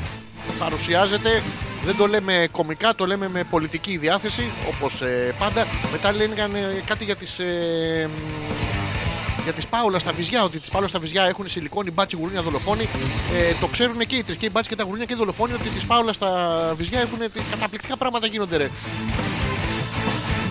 παρουσιάζεται 0.60 1.42
δεν 1.84 1.96
το 1.98 2.08
λέμε 2.08 2.48
κομικά, 2.52 2.96
το 2.96 3.06
λέμε 3.06 3.30
με 3.30 3.44
πολιτική 3.44 3.98
διάθεση 3.98 4.52
όπως 4.68 5.02
ε, 5.02 5.36
πάντα 5.40 5.68
μετά 5.92 6.12
λένε 6.12 6.34
κάτι 6.86 7.04
για 7.04 7.16
τις 7.16 7.40
ε, 7.40 8.10
μ, 8.10 8.62
για 9.44 9.54
τις 9.54 9.68
Πάολα 9.68 10.00
στα 10.00 10.12
βυζιά, 10.12 10.44
ότι 10.44 10.60
τις 10.60 10.70
Πάολα 10.70 10.88
στα 10.88 11.00
βυζιά 11.00 11.24
έχουν 11.24 11.48
σιλικόνη 11.48 11.92
μπάτσι 11.92 12.16
γουρούνια 12.16 12.42
δολοφόνοι. 12.42 12.90
Ε, 13.34 13.54
το 13.60 13.68
ξέρουν 13.68 13.98
και 13.98 14.16
οι 14.16 14.24
τρεις, 14.24 14.38
και 14.38 14.46
οι 14.46 14.50
μπάτσι 14.52 14.70
και 14.70 14.76
τα 14.76 14.84
γουρούνια 14.84 15.06
και 15.06 15.14
οι 15.14 15.16
δολοφόνοι, 15.16 15.54
ότι 15.54 15.70
τις 15.70 15.86
Πάολα 15.86 16.14
στα 16.14 16.74
βυζιά 16.78 17.00
έχουν 17.00 17.20
τι 17.20 17.42
καταπληκτικά 17.52 17.98
πράγματα 17.98 18.28
γίνονται, 18.28 18.58
ρε. 18.58 18.70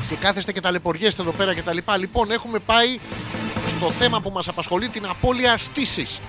Και 0.08 0.16
κάθεστε 0.16 0.52
και 0.52 0.60
ταλαιπωριέστε 0.60 1.22
εδώ 1.22 1.30
πέρα 1.30 1.54
και 1.54 1.62
τα 1.62 1.72
λοιπά. 1.72 1.96
Λοιπόν, 1.96 2.30
έχουμε 2.30 2.58
πάει 2.58 2.98
στο 3.76 3.90
θέμα 3.90 4.20
που 4.20 4.30
μας 4.30 4.48
απασχολεί, 4.48 4.88
την 4.88 5.06
απώλεια 5.06 5.58
στήσης. 5.58 6.20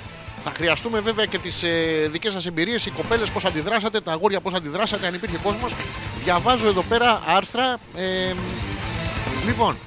Θα 0.43 0.51
χρειαστούμε 0.55 0.99
βέβαια 0.99 1.25
και 1.25 1.37
τις 1.37 1.63
ε, 1.63 2.07
δικές 2.11 2.31
σας 2.31 2.45
εμπειρίες, 2.45 2.85
οι 2.85 2.89
κοπέλες 2.89 3.29
πώς 3.31 3.45
αντιδράσατε, 3.45 4.01
τα 4.01 4.11
αγόρια 4.11 4.41
πώς 4.41 4.53
αντιδράσατε, 4.53 5.07
αν 5.07 5.13
υπήρχε 5.13 5.37
κόσμος. 5.43 5.73
Διαβάζω 6.23 6.67
εδώ 6.67 6.81
πέρα 6.81 7.21
άρθρα. 7.25 7.77
Ε, 7.95 8.33
λοιπόν, 9.45 9.77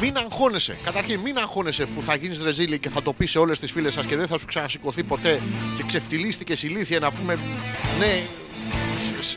μην 0.00 0.16
αγχώνεσαι. 0.16 0.76
Καταρχήν, 0.84 1.20
μην 1.20 1.38
αγχώνεσαι 1.38 1.86
που 1.86 2.02
θα 2.02 2.14
γίνεις 2.14 2.42
ρεζίλη 2.42 2.78
και 2.78 2.88
θα 2.88 3.02
το 3.02 3.12
πεις 3.12 3.30
σε 3.30 3.38
όλες 3.38 3.58
τις 3.58 3.72
φίλες 3.72 3.94
σας 3.94 4.06
και 4.06 4.16
δεν 4.16 4.26
θα 4.26 4.38
σου 4.38 4.46
ξανασηκωθεί 4.46 5.02
ποτέ 5.02 5.40
και 5.76 5.82
ξεφτυλίστηκες 5.86 6.62
ηλίθεια 6.62 6.98
να 6.98 7.10
πούμε 7.10 7.38
ναι. 7.98 8.22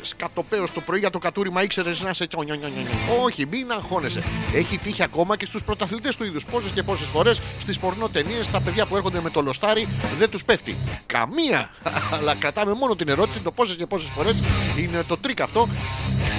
Σκατοπέω 0.01 0.65
το 0.73 0.82
πρωί 0.82 0.99
για 0.99 1.09
το 1.09 1.19
κατούριμα 1.19 1.63
ήξερες 1.63 2.01
να 2.01 2.13
σε 2.13 2.27
τσο, 2.27 2.41
νιο, 2.41 2.55
νιο, 2.55 2.67
νιο, 2.67 2.82
νιο. 2.82 3.23
Όχι, 3.23 3.45
μην 3.45 3.71
αγχώνεσαι. 3.71 4.23
Έχει 4.53 4.77
τύχει 4.77 5.03
ακόμα 5.03 5.38
και 5.38 5.45
στους 5.45 5.63
πρωταθλητές 5.63 6.15
του 6.15 6.23
είδους. 6.23 6.45
Πόσες 6.45 6.71
και 6.71 6.84
πόσες 6.84 7.07
φορές 7.07 7.41
στις 7.61 7.79
πορνό 7.79 8.09
ταινίες 8.09 8.51
τα 8.51 8.61
παιδιά 8.61 8.86
που 8.86 8.95
έρχονται 8.95 9.21
με 9.21 9.29
το 9.29 9.41
λοστάρι 9.41 9.88
δεν 10.17 10.29
τους 10.29 10.45
πέφτει. 10.45 10.75
Καμία! 11.05 11.69
Αλλά 12.13 12.36
κρατάμε 12.36 12.73
μόνο 12.73 12.95
την 12.95 13.07
ερώτηση 13.07 13.39
το 13.39 13.51
πόσες 13.51 13.75
και 13.75 13.86
πόσες 13.86 14.09
φορές 14.15 14.43
είναι 14.77 15.03
το 15.07 15.17
τρικ 15.18 15.41
αυτό. 15.41 15.67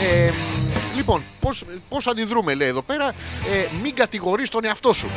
Ε, 0.03 0.33
λοιπόν, 0.97 1.23
πώς, 1.41 1.65
πώς 1.89 2.07
αντιδρούμε 2.07 2.55
λέει 2.55 2.69
εδώ 2.69 2.83
πέρα 2.83 3.09
ε, 3.53 3.67
Μην 3.83 3.95
κατηγορείς 3.95 4.49
τον 4.49 4.65
εαυτό 4.65 4.93
σου 4.93 5.09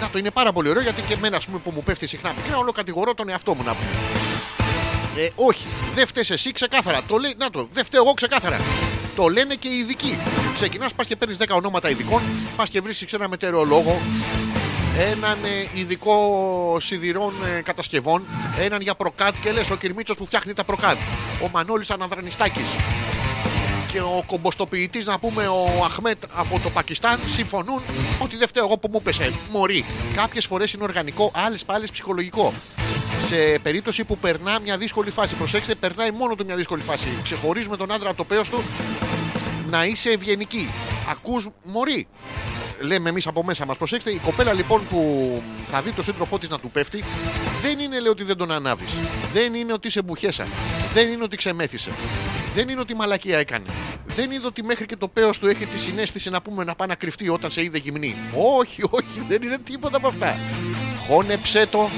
Να 0.00 0.10
το 0.10 0.18
είναι 0.18 0.30
πάρα 0.30 0.52
πολύ 0.52 0.68
ωραίο 0.68 0.82
γιατί 0.82 1.02
και 1.02 1.14
εμένα 1.14 1.36
ας 1.36 1.46
πούμε, 1.46 1.58
που 1.58 1.70
μου 1.74 1.82
πέφτει 1.82 2.06
συχνά 2.06 2.32
πικρά 2.32 2.58
Όλο 2.58 2.72
κατηγορώ 2.72 3.14
τον 3.14 3.28
εαυτό 3.28 3.54
μου 3.54 3.62
να 3.62 3.74
πούμε 3.74 4.59
ε, 5.16 5.28
όχι, 5.34 5.66
δεν 5.94 6.06
φταις 6.06 6.24
εσύ 6.28 6.52
ξεκάθαρα. 6.52 7.00
Το 7.06 7.16
λέει, 7.16 7.34
να 7.38 7.50
το, 7.50 7.68
δεν 7.72 7.84
φταίω 7.84 8.02
εγώ 8.02 8.12
ξεκάθαρα. 8.12 8.60
Το 9.16 9.28
λένε 9.28 9.54
και 9.54 9.68
οι 9.68 9.78
ειδικοί. 9.78 10.18
Ξεκινάς, 10.54 10.94
πας 10.94 11.06
και 11.06 11.16
παίρνεις 11.16 11.36
10 11.40 11.44
ονόματα 11.56 11.90
ειδικών, 11.90 12.22
πας 12.56 12.70
και 12.70 12.80
βρίσκεις 12.80 13.12
ένα 13.12 13.28
μετεωρολόγο, 13.28 14.00
έναν 14.98 15.38
ε, 15.44 15.78
ειδικό 15.80 16.16
σιδηρών 16.80 17.32
ε, 17.56 17.62
κατασκευών, 17.62 18.22
έναν 18.58 18.80
για 18.80 18.94
προκάτ 18.94 19.34
και 19.42 19.52
λες 19.52 19.70
ο 19.70 19.76
Κυρμίτσο 19.76 20.14
που 20.14 20.26
φτιάχνει 20.26 20.52
τα 20.52 20.64
προκάτ. 20.64 20.96
Ο 21.42 21.48
Μανώλης 21.52 21.90
Αναδρανιστάκης. 21.90 22.66
Και 23.92 24.00
ο 24.00 24.22
κομποστοποιητής, 24.26 25.06
να 25.06 25.18
πούμε, 25.18 25.46
ο 25.46 25.84
Αχμέτ 25.84 26.24
από 26.32 26.60
το 26.62 26.70
Πακιστάν, 26.70 27.18
συμφωνούν 27.26 27.82
ότι 28.22 28.36
δεν 28.36 28.48
φταίω 28.48 28.64
εγώ 28.64 28.78
που 28.78 28.88
μου 28.92 29.02
πέσε. 29.02 29.32
Μωρή. 29.50 29.84
Κάποιες 30.14 30.46
φορές 30.46 30.72
είναι 30.72 30.82
οργανικό, 30.82 31.30
άλλες 31.34 31.64
πάλι 31.64 31.88
ψυχολογικό 31.92 32.52
σε 33.28 33.58
περίπτωση 33.62 34.04
που 34.04 34.18
περνά 34.18 34.58
μια 34.60 34.76
δύσκολη 34.76 35.10
φάση. 35.10 35.34
Προσέξτε, 35.34 35.74
περνάει 35.74 36.10
μόνο 36.10 36.34
του 36.34 36.44
μια 36.44 36.56
δύσκολη 36.56 36.82
φάση. 36.82 37.08
Ξεχωρίζουμε 37.22 37.76
τον 37.76 37.92
άντρα 37.92 38.08
από 38.08 38.16
το 38.16 38.24
πέος 38.24 38.48
του 38.48 38.62
να 39.70 39.84
είσαι 39.84 40.10
ευγενική. 40.10 40.68
Ακούς 41.10 41.48
μωρή. 41.62 42.06
Λέμε 42.80 43.08
εμείς 43.08 43.26
από 43.26 43.44
μέσα 43.44 43.66
μας. 43.66 43.76
Προσέξτε, 43.76 44.10
η 44.10 44.20
κοπέλα 44.24 44.52
λοιπόν 44.52 44.82
που 44.90 45.42
θα 45.70 45.82
δει 45.82 45.92
το 45.92 46.02
σύντροφό 46.02 46.38
της 46.38 46.48
να 46.48 46.58
του 46.58 46.70
πέφτει, 46.70 47.04
δεν 47.62 47.78
είναι 47.78 48.00
λέει 48.00 48.10
ότι 48.10 48.24
δεν 48.24 48.36
τον 48.36 48.50
ανάβεις. 48.50 48.90
Δεν 49.32 49.54
είναι 49.54 49.72
ότι 49.72 49.90
σε 49.90 50.02
μπουχέσα. 50.02 50.46
Δεν 50.94 51.08
είναι 51.08 51.22
ότι 51.24 51.36
ξεμέθησε. 51.36 51.90
Δεν 52.54 52.68
είναι 52.68 52.80
ότι 52.80 52.94
μαλακία 52.94 53.38
έκανε. 53.38 53.64
Δεν 54.06 54.30
είναι 54.30 54.46
ότι 54.46 54.62
μέχρι 54.64 54.86
και 54.86 54.96
το 54.96 55.08
πέος 55.08 55.38
του 55.38 55.46
έχει 55.46 55.66
τη 55.66 55.78
συνέστηση 55.78 56.30
να 56.30 56.42
πούμε 56.42 56.64
να 56.64 56.74
πάει 56.74 56.88
να 56.88 56.94
κρυφτεί 56.94 57.28
όταν 57.28 57.50
σε 57.50 57.62
είδε 57.62 57.78
γυμνή. 57.78 58.14
Όχι, 58.58 58.82
όχι, 58.90 59.24
δεν 59.28 59.42
είναι 59.42 59.58
τίποτα 59.58 59.96
από 59.96 60.08
αυτά. 60.08 60.36
Χώνεψέ 61.06 61.66
το, 61.66 61.88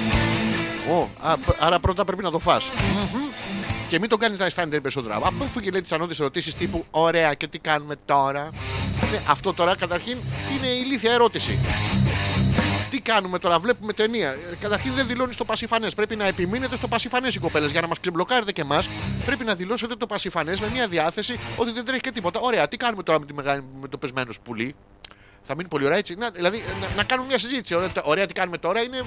Ω, 0.91 1.09
α, 1.21 1.37
π- 1.37 1.57
άρα 1.63 1.79
πρώτα 1.81 2.05
πρέπει 2.05 2.23
να 2.23 2.31
το 2.31 2.39
φας. 2.39 2.65
Μμμ. 2.65 3.21
Και 3.89 3.99
μην 3.99 4.09
τον 4.09 4.19
κάνεις 4.19 4.39
να 4.39 4.45
αισθάνεται 4.45 4.81
περισσότερα. 4.81 5.17
Από 5.17 5.45
αφού 5.45 5.61
και 5.61 5.71
λέει 5.71 5.83
τις 5.83 5.93
ανώδει 5.93 6.15
ερωτήσεις 6.21 6.55
τύπου 6.55 6.85
Ωραία, 6.91 7.35
και 7.35 7.47
τι 7.47 7.59
κάνουμε 7.59 7.95
τώρα; 8.05 8.51
Ναι, 9.13 9.21
αυτό 9.29 9.53
τώρα 9.55 9.77
καταρχήν 9.77 10.17
είναι 10.57 10.67
ηλίθια 10.67 11.13
ερώτηση. 11.13 11.59
Τι 12.93 13.01
κάνουμε 13.01 13.39
τώρα, 13.39 13.59
βλέπουμε 13.59 13.93
ταινία. 13.93 14.31
Ε, 14.31 14.57
Καταρχήν 14.61 14.93
δεν 14.93 15.07
δηλώνεις 15.07 15.37
το 15.37 15.45
πασιφανές. 15.45 15.95
Πρέπει 15.95 16.17
να 16.17 16.27
επιμείνετε 16.27 16.77
στο 16.77 16.89
πασιφανές 16.89 17.35
οι 17.35 17.39
κοπέλες. 17.39 17.71
Για 17.71 17.81
να 17.81 17.87
μας 17.87 18.01
ξεμπλοκάρετε 18.01 18.53
και 18.53 18.61
εμάς, 18.61 18.89
πρέπει 19.27 19.45
να 19.45 19.55
δηλώσετε 19.55 19.95
το 19.95 20.07
πασιφανές 20.07 20.61
με 20.61 20.69
μια 20.73 20.89
διάθεση 20.89 21.39
ότι 21.57 21.73
δεν 21.73 21.85
τρέχει 21.85 22.01
και 22.01 22.11
τίποτα. 22.11 22.41
Ωραία, 22.41 22.69
τι 22.69 22.77
κάνουμε 22.77 23.03
τώρα 23.03 23.21
με, 23.21 23.27
τη 23.27 23.35
μεγάλη, 23.35 23.65
με 23.81 23.89
το 23.89 23.99
πεσμένο 23.99 24.33
πουλί. 24.45 24.75
Θα 25.43 25.55
μείνει 25.57 25.69
πολύ 25.69 25.85
ωραία 25.85 25.99
έτσι; 25.99 26.15
Να, 26.15 26.31
δηλαδή 26.31 26.63
να, 26.81 26.87
να 26.97 27.05
κάνουμε 27.05 27.29
μια 27.29 27.39
συζήτηση. 27.39 27.75
Ωραία, 27.75 27.91
ωραία, 28.03 28.27
τι 28.27 28.33
κάνουμε 28.33 28.59
τώρα 28.59 28.83
είναι, 28.83 29.01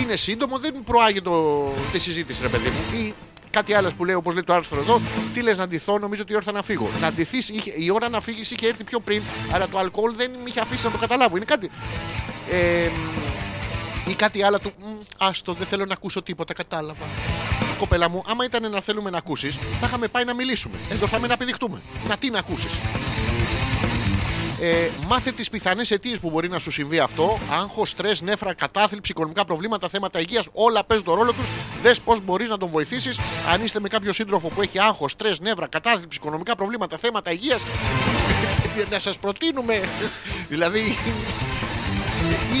είναι 0.00 0.16
σύντομο, 0.16 0.58
δεν 0.58 0.74
προάγει 0.84 1.22
το, 1.22 1.64
τη 1.92 1.98
συζήτηση, 1.98 2.42
ρε 2.42 2.48
παιδί 2.48 2.68
μου. 2.68 2.98
Ή 2.98 3.14
κάτι 3.52 3.74
άλλο 3.74 3.90
που 3.96 4.04
λέει, 4.04 4.14
όπως 4.14 4.32
λέει 4.32 4.42
το 4.42 4.54
άρθρο 4.54 4.78
εδώ, 4.78 5.00
τι 5.34 5.42
λες 5.42 5.56
να 5.56 5.68
ντυθώ, 5.68 5.98
νομίζω 5.98 6.22
ότι 6.22 6.32
ήρθα 6.32 6.52
να 6.52 6.62
φύγω. 6.62 6.88
Να 7.00 7.12
ντυθείς, 7.12 7.48
η 7.78 7.90
ώρα 7.90 8.08
να 8.08 8.20
φύγεις 8.20 8.50
είχε 8.50 8.66
έρθει 8.66 8.84
πιο 8.84 9.00
πριν, 9.00 9.22
αλλά 9.52 9.68
το 9.68 9.78
αλκοόλ 9.78 10.12
δεν 10.16 10.30
με 10.30 10.48
είχε 10.48 10.60
αφήσει 10.60 10.84
να 10.84 10.90
το 10.90 10.98
καταλάβω. 10.98 11.36
Είναι 11.36 11.44
κάτι. 11.44 11.70
Ε, 12.50 12.90
ή 14.06 14.14
κάτι 14.14 14.42
άλλο 14.42 14.58
του. 14.58 14.72
«Μ, 14.78 14.84
Άστο, 15.18 15.52
δεν 15.52 15.66
θέλω 15.66 15.84
να 15.84 15.92
ακούσω 15.92 16.22
τίποτα, 16.22 16.54
κατάλαβα. 16.54 17.04
Κοπέλα 17.78 18.08
μου, 18.08 18.22
άμα 18.26 18.44
ήταν 18.44 18.70
να 18.70 18.80
θέλουμε 18.80 19.10
να 19.10 19.18
ακούσεις, 19.18 19.58
θα 19.80 19.86
είχαμε 19.86 20.08
πάει 20.08 20.24
να 20.24 20.34
μιλήσουμε. 20.34 20.76
Εδώ 20.90 21.06
θα 21.06 21.18
να 21.18 21.36
πηδηχτούμε. 21.36 21.80
Να 22.08 22.16
τι 22.16 22.30
να 22.30 22.38
ακούσεις. 22.38 22.70
Ε, 24.64 24.88
μάθε 25.08 25.32
τις 25.32 25.50
πιθανές 25.50 25.90
αιτίες 25.90 26.18
που 26.18 26.30
μπορεί 26.30 26.48
να 26.48 26.58
σου 26.58 26.70
συμβεί 26.70 26.98
αυτό. 26.98 27.38
Άγχος, 27.50 27.90
στρες, 27.90 28.20
νέφρα, 28.20 28.54
κατάθλιψη, 28.54 29.10
οικονομικά 29.10 29.44
προβλήματα, 29.44 29.88
θέματα 29.88 30.20
υγείας. 30.20 30.46
Όλα 30.52 30.84
παίζουν 30.84 31.06
τον 31.06 31.14
ρόλο 31.14 31.32
τους. 31.32 31.46
Δες 31.82 32.00
πώς 32.00 32.20
μπορείς 32.24 32.48
να 32.48 32.58
τον 32.58 32.70
βοηθήσεις. 32.70 33.18
Αν 33.52 33.64
είστε 33.64 33.80
με 33.80 33.88
κάποιο 33.88 34.12
σύντροφο 34.12 34.48
που 34.48 34.62
έχει 34.62 34.78
άγχος, 34.78 35.12
στρες, 35.12 35.40
νεύρα, 35.40 35.66
κατάθλιψη, 35.66 36.18
οικονομικά 36.20 36.56
προβλήματα, 36.56 36.96
θέματα 36.96 37.32
υγείας. 37.32 37.62
να 38.90 38.98
σας 38.98 39.18
προτείνουμε. 39.18 39.82
δηλαδή, 40.48 40.96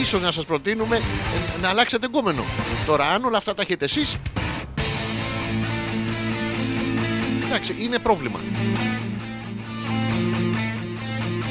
ίσως 0.02 0.20
να 0.20 0.30
σας 0.30 0.44
προτείνουμε 0.44 0.96
ε, 0.96 1.60
να 1.60 1.68
αλλάξετε 1.68 2.06
εγκόμενο. 2.06 2.44
Τώρα, 2.86 3.06
αν 3.06 3.24
όλα 3.24 3.36
αυτά 3.36 3.54
τα 3.54 3.62
έχετε 3.62 3.84
εσείς, 3.84 4.16
εντάξει, 7.44 7.74
είναι 7.78 7.98
πρόβλημα. 7.98 8.38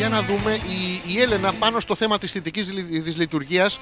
Για 0.01 0.09
να 0.09 0.21
δούμε, 0.21 0.51
η, 0.53 1.13
η 1.13 1.21
Έλενα 1.21 1.53
πάνω 1.53 1.79
στο 1.79 1.95
θέμα 1.95 2.17
της 2.17 2.31
θετικής 2.31 2.71
λει- 2.71 3.03
της 3.03 3.17
λειτουργίας 3.17 3.79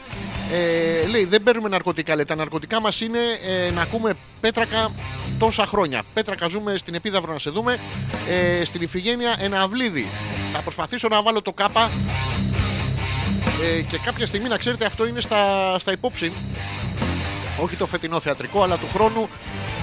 ε, 1.03 1.07
λέει 1.07 1.25
δεν 1.25 1.43
παίρνουμε 1.43 1.69
ναρκωτικά, 1.69 2.15
λέει 2.15 2.25
τα 2.25 2.35
ναρκωτικά 2.35 2.81
μας 2.81 3.01
είναι 3.01 3.19
ε, 3.67 3.71
να 3.71 3.81
ακούμε 3.81 4.13
πέτρακα 4.41 4.91
τόσα 5.39 5.65
χρόνια. 5.65 6.01
Πέτρακα 6.13 6.47
ζούμε 6.47 6.77
στην 6.77 6.93
Επίδαυρο 6.93 7.33
να 7.33 7.39
σε 7.39 7.49
δούμε, 7.49 7.77
ε, 8.29 8.63
στην 8.65 8.81
Ιφηγένεια 8.81 9.35
ένα 9.39 9.61
αυλίδι. 9.61 10.07
Θα 10.53 10.59
προσπαθήσω 10.59 11.07
να 11.07 11.21
βάλω 11.21 11.41
το 11.41 11.53
κάπα 11.53 11.91
ε, 13.77 13.81
και 13.81 13.97
κάποια 14.05 14.25
στιγμή 14.25 14.47
να 14.47 14.57
ξέρετε 14.57 14.85
αυτό 14.85 15.07
είναι 15.07 15.21
στα, 15.21 15.75
στα 15.79 15.91
υπόψη 15.91 16.31
όχι 17.63 17.75
το 17.75 17.85
φετινό 17.85 18.19
θεατρικό 18.19 18.63
αλλά 18.63 18.77
του 18.77 18.87
χρόνου 18.93 19.21
ε, 19.21 19.78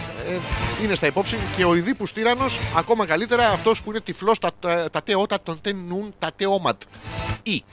είναι 0.83 0.95
στα 0.95 1.07
υπόψη 1.07 1.37
και 1.57 1.65
ο 1.65 1.75
Ιδίπους 1.75 2.13
τύρανος 2.13 2.59
ακόμα 2.77 3.07
καλύτερα 3.07 3.49
αυτός 3.49 3.83
που 3.83 3.91
είναι 3.91 4.01
τυφλός 4.01 4.39
τα, 4.39 4.51
τα, 4.61 4.91
τα 4.91 5.03
τεότα 5.03 5.43
τον 5.43 5.61
τενούν 5.61 6.15
τα 6.19 6.31
τεόματ 6.37 6.83
ή 7.43 7.65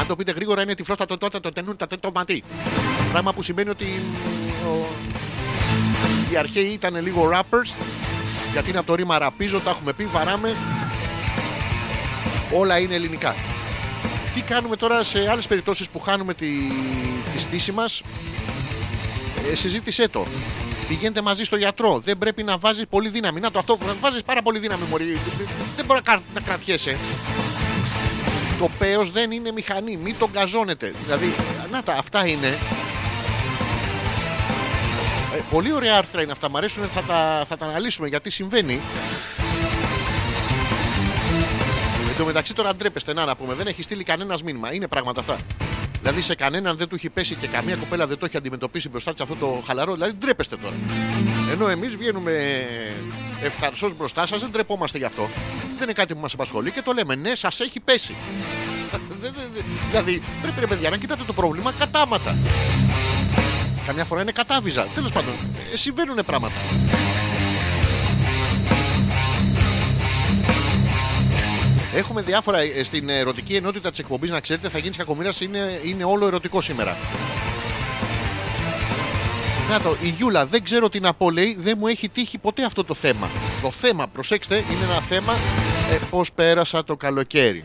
αν 0.00 0.06
το 0.06 0.16
πείτε 0.16 0.32
γρήγορα 0.32 0.62
είναι 0.62 0.74
τυφλός 0.74 0.98
τα 0.98 1.06
τοτότα 1.06 1.40
τον 1.40 1.52
τενούν 1.52 1.76
τα 1.76 1.86
τετοματί 1.86 2.42
πράγμα 3.10 3.32
που 3.32 3.42
σημαίνει 3.42 3.68
ότι 3.68 3.84
μ, 3.84 4.68
ο, 4.68 4.86
οι 6.32 6.36
αρχαίοι 6.36 6.66
ήταν 6.66 7.02
λίγο 7.02 7.30
rappers 7.34 7.76
γιατί 8.52 8.68
είναι 8.68 8.78
από 8.78 8.86
το 8.86 8.94
ρήμα 8.94 9.18
ραπίζω 9.18 9.60
τα 9.60 9.70
έχουμε 9.70 9.92
πει 9.92 10.04
βαράμε. 10.04 10.54
Όλα 12.52 12.78
είναι 12.78 12.94
ελληνικά. 12.94 13.34
Τι 14.34 14.40
κάνουμε 14.40 14.76
τώρα 14.76 15.02
σε 15.02 15.30
άλλες 15.30 15.46
περιπτώσεις 15.46 15.88
που 15.88 16.00
χάνουμε 16.00 16.34
τη, 16.34 16.46
τη 17.34 17.40
στήση 17.40 17.72
μας; 17.72 18.02
Ε, 19.50 19.54
συζήτησέ 19.54 20.08
το 20.08 20.26
Πηγαίνετε 20.88 21.20
μαζί 21.22 21.44
στο 21.44 21.56
γιατρό. 21.56 21.98
Δεν 21.98 22.18
πρέπει 22.18 22.42
να 22.42 22.58
βάζεις 22.58 22.84
πολύ 22.90 23.08
δύναμη. 23.08 23.40
Να 23.40 23.50
το 23.50 23.58
αυτό. 23.58 23.78
Βάζεις 24.00 24.22
πάρα 24.22 24.42
πολύ 24.42 24.58
δύναμη, 24.58 24.82
Μωρή. 24.90 25.18
Δεν 25.76 25.84
μπορεί 25.84 26.00
να, 26.04 26.12
κα- 26.12 26.22
να 26.34 26.40
κρατιέσαι. 26.40 26.96
Το 28.58 28.68
πέος 28.78 29.10
δεν 29.10 29.30
είναι 29.30 29.52
μηχανή. 29.52 29.96
Μην 29.96 30.14
τον 30.18 30.30
καζώνετε. 30.32 30.92
Δηλαδή, 31.04 31.34
να 31.70 31.82
τα, 31.82 31.92
αυτά 31.92 32.26
είναι. 32.26 32.58
Ε, 35.34 35.40
πολύ 35.50 35.72
ωραία 35.72 35.96
άρθρα 35.96 36.22
είναι 36.22 36.32
αυτά. 36.32 36.50
Μ' 36.50 36.56
αρέσουν. 36.56 36.88
Θα 36.94 37.02
τα, 37.02 37.44
θα 37.48 37.56
τα 37.56 37.66
αναλύσουμε 37.66 38.08
γιατί 38.08 38.30
συμβαίνει. 38.30 38.80
Εν 42.18 42.24
τω 42.24 42.30
μεταξύ 42.30 42.54
τώρα 42.54 42.74
ντρέπεστε 42.74 43.12
να, 43.12 43.24
να 43.24 43.36
πούμε. 43.36 43.54
Δεν 43.54 43.66
έχει 43.66 43.82
στείλει 43.82 44.02
κανένας 44.04 44.42
μήνυμα. 44.42 44.74
Είναι 44.74 44.86
πράγματα 44.88 45.20
αυτά. 45.20 45.36
Δηλαδή 46.00 46.22
σε 46.22 46.34
κανέναν 46.34 46.76
δεν 46.76 46.88
του 46.88 46.94
έχει 46.94 47.08
πέσει 47.10 47.34
και 47.34 47.46
καμία 47.46 47.76
κοπέλα 47.76 48.06
δεν 48.06 48.18
το 48.18 48.24
έχει 48.26 48.36
αντιμετωπίσει 48.36 48.88
μπροστά 48.88 49.12
της 49.12 49.20
αυτό 49.20 49.34
το 49.34 49.62
χαλαρό. 49.66 49.92
Δηλαδή 49.94 50.12
ντρέπεστε 50.12 50.56
τώρα. 50.56 50.74
Ενώ 51.52 51.68
εμείς 51.68 51.96
βγαίνουμε 51.96 52.64
ευθαρσώς 53.42 53.96
μπροστά 53.96 54.26
σας, 54.26 54.40
δεν 54.40 54.50
ντρεπόμαστε 54.50 54.98
γι' 54.98 55.04
αυτό. 55.04 55.28
Δεν 55.74 55.82
είναι 55.82 55.92
κάτι 55.92 56.14
που 56.14 56.20
μας 56.20 56.32
απασχολεί 56.32 56.70
και 56.70 56.82
το 56.82 56.92
λέμε. 56.92 57.14
Ναι, 57.14 57.34
σας 57.34 57.60
έχει 57.60 57.80
πέσει. 57.80 58.14
Δεν- 58.90 59.00
δεν- 59.20 59.32
δεν- 59.54 59.64
δηλαδή 59.90 60.22
πρέπει 60.42 60.60
ρε 60.60 60.66
παιδιά 60.66 60.90
να 60.90 60.96
κοιτάτε 60.96 61.22
το 61.26 61.32
πρόβλημα 61.32 61.72
κατάματα. 61.78 62.36
Καμιά 63.86 64.04
φορά 64.04 64.20
είναι 64.22 64.32
κατάβιζα. 64.32 64.86
Τέλος 64.94 65.12
πάντων, 65.12 65.32
ε, 65.72 65.76
συμβαίνουν 65.76 66.24
πράγματα. 66.26 66.54
Έχουμε 71.94 72.22
διάφορα 72.22 72.58
ε, 72.58 72.82
στην 72.82 73.08
ερωτική 73.08 73.54
ενότητα 73.54 73.90
της 73.90 73.98
εκπομπής, 73.98 74.30
να 74.30 74.40
ξέρετε, 74.40 74.68
θα 74.68 74.78
γίνει 74.78 74.96
κακομοίρα 74.96 75.30
είναι, 75.40 75.80
είναι 75.84 76.04
όλο 76.04 76.26
ερωτικό 76.26 76.60
σήμερα. 76.60 76.96
Να 79.70 79.80
το, 79.80 79.96
η 80.02 80.08
Γιούλα 80.08 80.46
δεν 80.46 80.62
ξέρω 80.62 80.88
τι 80.88 81.00
να 81.00 81.14
πω, 81.14 81.30
λέει, 81.30 81.56
δεν 81.60 81.76
μου 81.78 81.86
έχει 81.86 82.08
τύχει 82.08 82.38
ποτέ 82.38 82.64
αυτό 82.64 82.84
το 82.84 82.94
θέμα. 82.94 83.30
Το 83.62 83.70
θέμα, 83.70 84.06
προσέξτε, 84.06 84.56
είναι 84.56 84.84
ένα 84.84 85.00
θέμα 85.00 85.32
ε, 85.92 85.98
πώς 86.10 86.32
πέρασα 86.32 86.84
το 86.84 86.96
καλοκαίρι. 86.96 87.64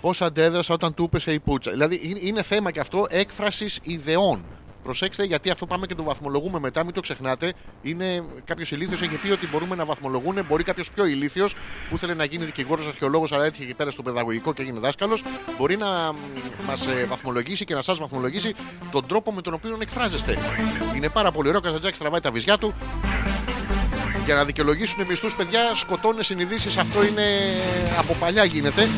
Πώς 0.00 0.22
αντέδρασα 0.22 0.74
όταν 0.74 0.94
του 0.94 1.04
έπεσε 1.04 1.32
η 1.32 1.38
πουτσα. 1.38 1.70
Δηλαδή 1.70 2.00
είναι, 2.02 2.18
είναι 2.22 2.42
θέμα 2.42 2.70
και 2.70 2.80
αυτό 2.80 3.06
έκφρασης 3.10 3.78
ιδεών. 3.82 4.44
Προσέξτε, 4.82 5.24
γιατί 5.24 5.50
αυτό 5.50 5.66
πάμε 5.66 5.86
και 5.86 5.94
το 5.94 6.02
βαθμολογούμε 6.02 6.58
μετά, 6.58 6.84
μην 6.84 6.94
το 6.94 7.00
ξεχνάτε. 7.00 7.52
Είναι 7.82 8.24
κάποιος 8.44 8.70
ηλίθιος 8.70 9.02
έχει 9.02 9.16
πει 9.16 9.30
ότι 9.30 9.46
μπορούμε 9.46 9.74
να 9.74 9.84
βαθμολογούν. 9.84 10.44
Μπορεί 10.48 10.62
κάποιος 10.62 10.90
πιο 10.90 11.06
ηλίθιος 11.06 11.54
που 11.88 11.94
ήθελε 11.94 12.14
να 12.14 12.24
γίνει 12.24 12.44
δικηγόρος, 12.44 12.86
αρχαιολόγος, 12.86 13.32
αλλά 13.32 13.44
έτυχε 13.44 13.64
εκεί 13.64 13.74
πέρα 13.74 13.90
στο 13.90 14.02
παιδαγωγικό 14.02 14.52
και 14.52 14.62
έγινε 14.62 14.78
δάσκαλος. 14.78 15.24
Μπορεί 15.58 15.76
να 15.76 16.12
μας 16.66 16.88
βαθμολογήσει 17.08 17.64
και 17.64 17.74
να 17.74 17.82
σας 17.82 17.98
βαθμολογήσει 17.98 18.54
τον 18.90 19.06
τρόπο 19.06 19.32
με 19.32 19.40
τον 19.40 19.54
οποίο 19.54 19.78
εκφράζεστε. 19.80 20.38
Είναι 20.96 21.08
πάρα 21.08 21.30
πολύ 21.30 21.48
ωραίο. 21.48 21.60
Ο 21.60 21.62
Καζατζάκη 21.62 21.98
τραβάει 21.98 22.20
τα 22.20 22.30
βυζιά 22.30 22.58
του 22.58 22.74
για 24.28 24.36
να 24.36 24.44
δικαιολογήσουν 24.44 25.04
μισθούς, 25.08 25.34
παιδιά, 25.34 25.74
σκοτώνουν 25.74 26.22
συνειδήσεις. 26.22 26.76
Αυτό 26.76 27.04
είναι 27.04 27.22
από 27.98 28.14
παλιά 28.14 28.44
γίνεται. 28.44 28.88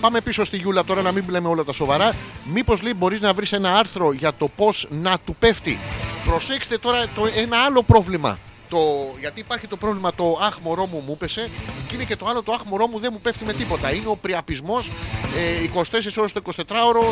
Πάμε 0.00 0.20
πίσω 0.20 0.44
στη 0.44 0.56
Γιούλα 0.56 0.84
τώρα 0.84 1.02
να 1.02 1.12
μην 1.12 1.24
λέμε 1.28 1.48
όλα 1.48 1.64
τα 1.64 1.72
σοβαρά. 1.72 2.12
Μήπως 2.52 2.82
λέει 2.82 2.92
μπορείς 2.96 3.20
να 3.20 3.32
βρεις 3.32 3.52
ένα 3.52 3.74
άρθρο 3.74 4.12
για 4.12 4.32
το 4.38 4.48
πώς 4.56 4.86
να 4.90 5.18
του 5.18 5.36
πέφτει; 5.38 5.78
Προσέξτε 6.24 6.78
τώρα 6.78 7.06
το, 7.14 7.28
ένα 7.36 7.56
άλλο 7.56 7.82
πρόβλημα. 7.82 8.38
Το, 8.68 8.78
γιατί 9.20 9.40
υπάρχει 9.40 9.66
το 9.66 9.76
πρόβλημα 9.76 10.14
το 10.14 10.38
αχ 10.42 10.58
μωρό 10.62 10.86
μου 10.86 11.02
μου 11.06 11.16
πέσε 11.16 11.48
και 11.88 11.94
είναι 11.94 12.04
και 12.04 12.16
το 12.16 12.26
άλλο 12.26 12.42
το 12.42 12.52
αχ 12.52 12.62
μωρό 12.64 12.86
μου 12.86 12.98
δεν 12.98 13.10
μου 13.12 13.20
πέφτει 13.20 13.44
με 13.44 13.52
τίποτα. 13.52 13.94
Είναι 13.94 14.08
ο 14.08 14.16
πριαπισμός 14.16 14.90
ε, 15.36 15.70
24 15.74 15.82
ώρες 16.16 16.32
το 16.32 16.42
24ωρο 16.56 17.02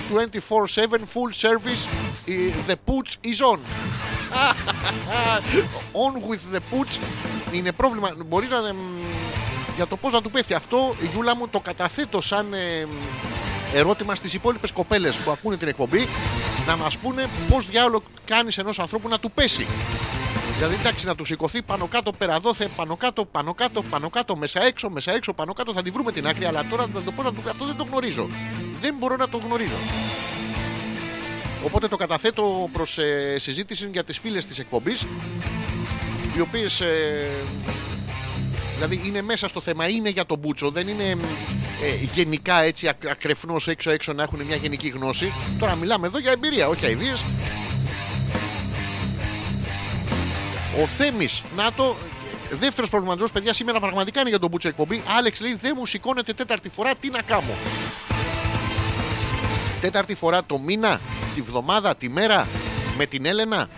24-7 0.48 0.78
full 0.92 1.48
service 1.48 1.88
ε, 2.26 2.32
the 2.66 2.74
pooch 2.86 3.30
is 3.30 3.40
on. 3.52 3.58
on 6.04 6.12
with 6.28 6.42
the 6.54 6.60
pooch 6.70 6.98
είναι 7.52 7.72
πρόβλημα. 7.72 8.10
Μπορεί 8.26 8.46
να. 8.46 8.68
εμ, 8.68 8.76
για 9.76 9.86
το 9.86 9.96
πώς 9.96 10.12
να 10.12 10.22
του 10.22 10.30
πέφτει 10.30 10.54
αυτό, 10.54 10.94
η 11.02 11.06
Γιούλα 11.12 11.36
μου 11.36 11.48
το 11.48 11.60
καταθέτω 11.60 12.20
σαν 12.20 12.52
ε, 12.52 12.86
ερώτημα 13.74 14.14
στις 14.14 14.34
υπόλοιπες 14.34 14.70
κοπέλες 14.70 15.16
που 15.16 15.30
ακούνε 15.30 15.56
την 15.56 15.68
εκπομπή 15.68 16.08
να 16.66 16.76
μας 16.76 16.98
πούνε 16.98 17.26
πώς 17.48 17.66
διάολο 17.66 18.02
κάνεις 18.24 18.58
ενός 18.58 18.78
ανθρώπου 18.78 19.08
να 19.08 19.18
του 19.18 19.30
πέσει. 19.30 19.66
Δηλαδή, 20.56 20.78
εντάξει, 20.80 21.06
να 21.06 21.14
του 21.14 21.24
σηκωθεί 21.24 21.62
πάνω 21.62 21.86
κάτω, 21.86 22.12
περαδόθε, 22.12 22.68
πάνω 22.76 22.96
κάτω, 22.96 23.24
πάνω 23.24 23.54
κάτω, 23.54 23.82
πάνω 23.82 24.10
κάτω, 24.10 24.36
μέσα 24.36 24.62
έξω, 24.62 24.90
μέσα 24.90 25.12
έξω, 25.12 25.32
πάνω 25.32 25.52
κάτω, 25.52 25.72
θα 25.72 25.82
τη 25.82 25.90
βρούμε 25.90 26.12
την 26.12 26.26
άκρη. 26.26 26.44
Αλλά 26.44 26.64
τώρα 26.70 26.86
να 26.94 27.02
το 27.02 27.12
πω 27.12 27.22
να 27.22 27.32
του 27.32 27.42
αυτό 27.50 27.64
δεν 27.64 27.76
το 27.76 27.86
γνωρίζω. 27.90 28.28
Δεν 28.80 28.94
μπορώ 28.98 29.16
να 29.16 29.28
το 29.28 29.40
γνωρίζω. 29.44 29.76
Οπότε 31.64 31.88
το 31.88 31.96
καταθέτω 31.96 32.68
προς 32.72 32.98
ε, 32.98 33.38
συζήτηση 33.38 33.88
για 33.92 34.04
τις 34.04 34.18
φίλες 34.18 34.46
της 34.46 34.58
εκπομπής, 34.58 35.06
οι 36.36 36.40
οποίες 36.40 36.82
Δηλαδή 38.80 39.08
είναι 39.08 39.22
μέσα 39.22 39.48
στο 39.48 39.60
θέμα, 39.60 39.88
είναι 39.88 40.08
για 40.08 40.26
τον 40.26 40.38
Μπούτσο, 40.38 40.70
δεν 40.70 40.88
είναι 40.88 41.16
ε, 41.82 42.04
γενικά 42.14 42.62
έτσι 42.62 42.88
ακ, 42.88 43.06
ακρεφνώς 43.06 43.68
έξω 43.68 43.90
έξω 43.90 44.12
να 44.12 44.22
έχουν 44.22 44.42
μια 44.42 44.56
γενική 44.56 44.88
γνώση. 44.88 45.32
Τώρα 45.58 45.74
μιλάμε 45.74 46.06
εδώ 46.06 46.18
για 46.18 46.30
εμπειρία, 46.30 46.68
όχι 46.68 46.84
αηδίες. 46.84 47.24
Ο 50.82 50.86
Θέμης, 50.86 51.42
να 51.56 51.72
το, 51.72 51.96
δεύτερος 52.50 52.90
προβληματισμός, 52.90 53.32
παιδιά, 53.32 53.52
σήμερα 53.52 53.80
πραγματικά 53.80 54.20
είναι 54.20 54.28
για 54.28 54.38
τον 54.38 54.50
Μπούτσο 54.50 54.68
εκπομπή. 54.68 55.02
Άλεξ 55.16 55.40
λέει: 55.40 55.54
Δεν 55.54 55.74
μου 55.76 55.86
σηκώνεται 55.86 56.32
τέταρτη 56.32 56.68
φορά, 56.68 56.94
τι 57.00 57.10
να 57.10 57.22
κάνω. 57.22 57.54
Τέταρτη 59.80 60.14
φορά 60.14 60.44
το 60.44 60.58
μήνα. 60.58 61.00
τη 61.34 61.40
βδομάδα, 61.40 61.96
τη 61.96 62.08
μέρα 62.08 62.48
με 62.96 63.06
την 63.06 63.26
Έλενα. 63.26 63.68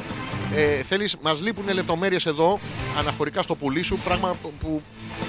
Ε, 0.55 0.83
θέλεις, 0.83 1.17
μας 1.23 1.41
λείπουν 1.41 1.65
λεπτομέρειες 1.75 2.27
εδώ 2.27 2.59
αναφορικά 2.99 3.43
στο 3.43 3.55
πουλί 3.55 3.83
σου, 3.83 3.99
πράγμα 4.05 4.37
που- 4.43 4.53
που 4.61 4.83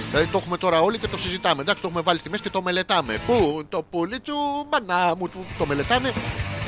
δηλαδή, 0.10 0.28
το 0.32 0.38
έχουμε 0.38 0.58
τώρα 0.58 0.82
όλοι 0.82 0.98
και 0.98 1.08
το 1.08 1.18
συζητάμε. 1.18 1.62
Εντάξει, 1.62 1.82
το 1.82 1.88
έχουμε 1.88 2.04
βάλει 2.04 2.20
στη 2.20 2.30
μέση 2.30 2.44
και 2.44 2.50
το 2.50 2.62
μελετάμε. 2.62 3.18
Πού 3.28 3.64
το 3.70 3.86
πουλί 3.92 4.20
του, 4.20 4.34
μανά 4.72 5.16
μου, 5.18 5.30
του, 5.30 5.46
το 5.58 5.66
μελετάνε. 5.66 6.14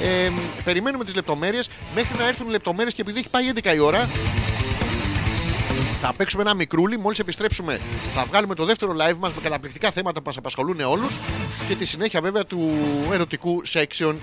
Ε, 0.01 0.29
περιμένουμε 0.63 1.03
τις 1.05 1.15
λεπτομέρειες 1.15 1.69
μέχρι 1.95 2.17
να 2.17 2.27
έρθουν 2.27 2.47
οι 2.47 2.51
λεπτομέρειες 2.51 2.93
και 2.93 3.01
επειδή 3.01 3.19
έχει 3.19 3.29
πάει 3.29 3.47
11 3.47 3.73
η 3.75 3.79
ώρα, 3.79 4.09
θα 6.01 6.13
παίξουμε 6.17 6.41
ένα 6.41 6.53
μικρούλι. 6.53 6.99
Μόλις 6.99 7.19
επιστρέψουμε, 7.19 7.79
θα 8.15 8.25
βγάλουμε 8.25 8.55
το 8.55 8.65
δεύτερο 8.65 8.91
live 8.91 9.15
μας 9.19 9.33
με 9.33 9.41
καταπληκτικά 9.43 9.91
θέματα 9.91 10.19
που 10.19 10.25
μας 10.27 10.37
απασχολούν 10.37 10.79
όλους 10.79 11.13
και 11.67 11.75
τη 11.75 11.85
συνέχεια 11.85 12.21
βέβαια 12.21 12.45
του 12.45 12.71
ερωτικού 13.13 13.61
section 13.73 14.15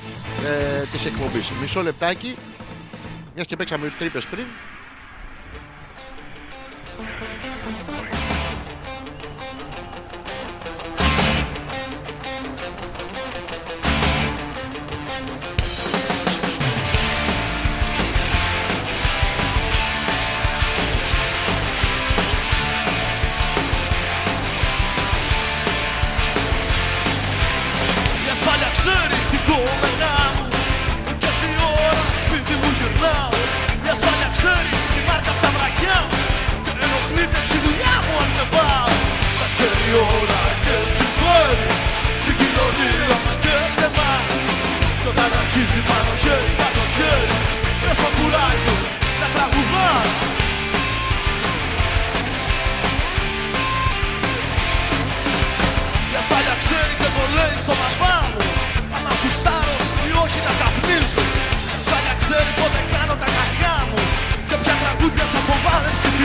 ε, 0.45 0.81
της 0.93 1.05
εκπομπής. 1.05 1.51
Μισό 1.61 1.83
λεπτάκι. 1.83 2.35
Μιας 3.35 3.47
και 3.47 3.57
παίξαμε 3.57 3.93
τρύπε 3.99 4.21
πριν. 4.31 4.47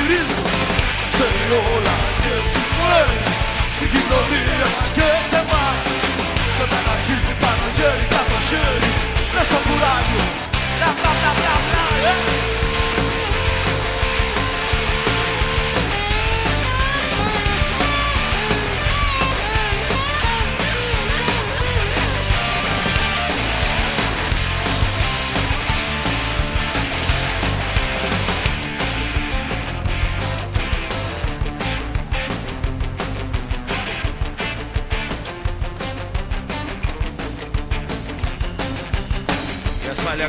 Φοβάμαι 0.07 0.37
ψιθυρίζω 0.37 0.43
Τα 0.99 1.07
ξέρει 1.13 1.45
όλα 1.75 1.95
και 2.23 2.33
συμφέρει 2.53 3.19
Στην 3.75 3.89
κοινωνία 3.93 4.67
και 4.97 5.07
σε 5.29 5.39
εμάς 5.43 5.99
Και 6.55 6.63
όταν 6.67 6.83
αρχίζει 6.93 7.33
πάνω 7.41 7.65
χέρι 7.77 8.05
κάτω 8.13 8.37
χέρι 8.49 8.91
Βρες 9.31 9.47
το 9.51 9.59
κουράγιο. 9.65 10.23
Μπλα 10.77 10.89
μπλα 10.97 11.11
μπλα 11.19 11.31
μπλα 11.37 12.56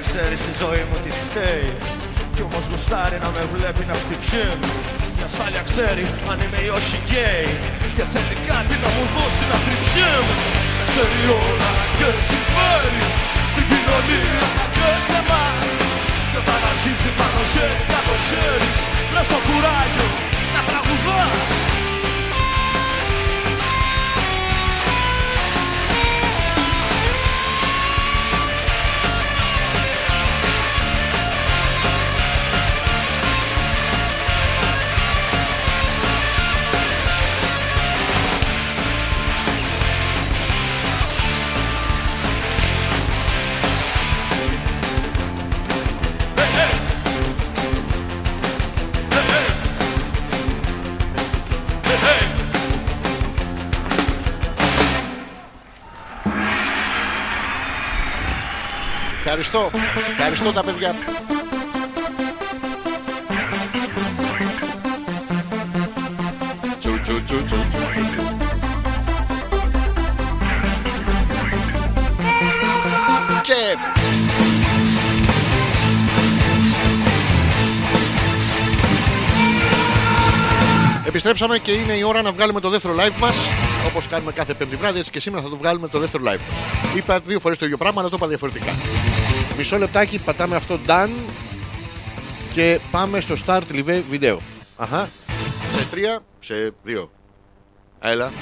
ξέρεις 0.09 0.39
στη 0.45 0.53
ζωή 0.63 0.83
μου 0.89 0.97
τι 1.05 1.11
φταίει. 1.27 1.71
Κι 2.35 2.43
όμως 2.49 2.65
γουστάρει 2.71 3.19
να 3.25 3.31
με 3.37 3.43
βλέπει 3.55 3.83
να 3.91 3.95
χτυπιέμαι 4.03 4.71
Η 5.19 5.23
ασφάλεια 5.29 5.63
ξέρει 5.71 6.05
αν 6.31 6.39
είμαι 6.45 6.61
ή 6.67 6.69
όχι 6.79 6.97
γκέι 7.05 7.51
Και 7.97 8.05
θέλει 8.13 8.37
κάτι 8.51 8.75
να 8.85 8.89
μου 8.95 9.05
δώσει 9.15 9.45
να 9.53 9.57
τριπιέμαι 9.65 10.35
Ξέρει 10.89 11.21
όλα 11.47 11.71
και 11.99 12.09
συμφέρει. 12.29 13.05
Στην 13.51 13.65
κοινωνία 13.71 14.43
και 14.77 14.91
σε 15.07 15.19
εμάς. 15.23 15.79
Και 16.31 16.39
όταν 16.43 16.61
αρχίζει 16.71 17.11
πάνω 17.19 17.43
χέρι 17.53 17.83
κάτω 17.93 18.15
χέρι 18.29 18.71
Λες 19.15 19.27
το 19.33 19.39
κουράγιο 19.47 20.07
να 20.55 20.61
τραγουδάς 20.69 21.68
Ευχαριστώ. 59.51 59.79
Ευχαριστώ 60.11 60.53
τα 60.53 60.63
παιδιά. 60.65 60.95
Τσου, 66.81 67.01
τσου, 67.01 67.23
τσου, 67.25 67.45
τσου, 67.45 67.57
τσου. 67.57 68.23
Και 73.43 73.77
Επιστρέψαμε 81.07 81.59
και 81.59 81.73
είναι 81.73 81.93
η 81.93 82.03
ώρα 82.03 82.23
να 82.23 82.33
βγάλουμε 82.33 82.61
το 82.61 82.69
δεύτερο 82.69 82.95
live 82.95 83.21
μας. 83.21 83.37
Όπως 83.87 84.07
κάνουμε 84.07 84.33
κάθε 84.33 84.55
πέμπτη 84.55 84.77
βράδυ, 84.77 84.99
έτσι 84.99 85.11
και 85.11 85.21
σήμερα 85.21 85.43
θα 85.43 85.49
το 85.49 85.57
βγάλουμε 85.57 85.89
το 85.89 85.99
δεύτερο 85.99 86.25
live. 86.27 86.41
Είπα 86.97 87.21
δύο 87.21 87.41
φορές 87.41 87.59
το 87.59 87.65
ίδιο 87.65 87.77
πράγμα, 87.77 88.01
αλλά 88.01 88.11
το 88.11 88.17
είπα 88.19 88.27
διαφορετικά. 88.27 88.73
Μισό 89.59 89.79
λεπτάκι, 89.79 90.19
πατάμε 90.19 90.57
αυτό 90.57 90.79
done 90.87 91.11
και 92.53 92.81
πάμε 92.91 93.21
στο 93.21 93.35
start 93.47 93.63
live 93.73 94.03
βίντεο. 94.11 94.39
Αχα. 94.77 95.09
Σε 95.77 95.87
τρία, 95.91 96.21
σε 96.41 96.75
δύο. 96.83 97.11
Έλα. 98.01 98.33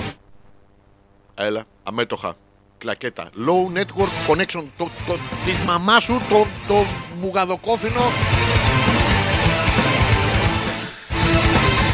Έλα. 1.35 1.65
Αμέτωχα. 1.83 2.35
Κλακέτα. 2.79 3.31
Low 3.47 3.79
network 3.79 4.33
connection. 4.33 4.65
Το, 4.77 4.91
το, 5.07 5.19
της 5.45 5.59
μαμάς 5.67 6.03
σου 6.03 6.21
το, 6.29 6.47
το 6.69 6.85
μπουγαδοκόφινο. 7.21 8.03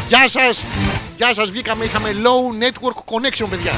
Γεια 0.07 0.29
σας. 0.29 0.65
Γεια 1.15 1.33
σας. 1.33 1.49
Βγήκαμε. 1.49 1.85
Είχαμε 1.85 2.09
low 2.09 2.63
network 2.63 2.97
connection, 2.97 3.47
παιδιά. 3.49 3.71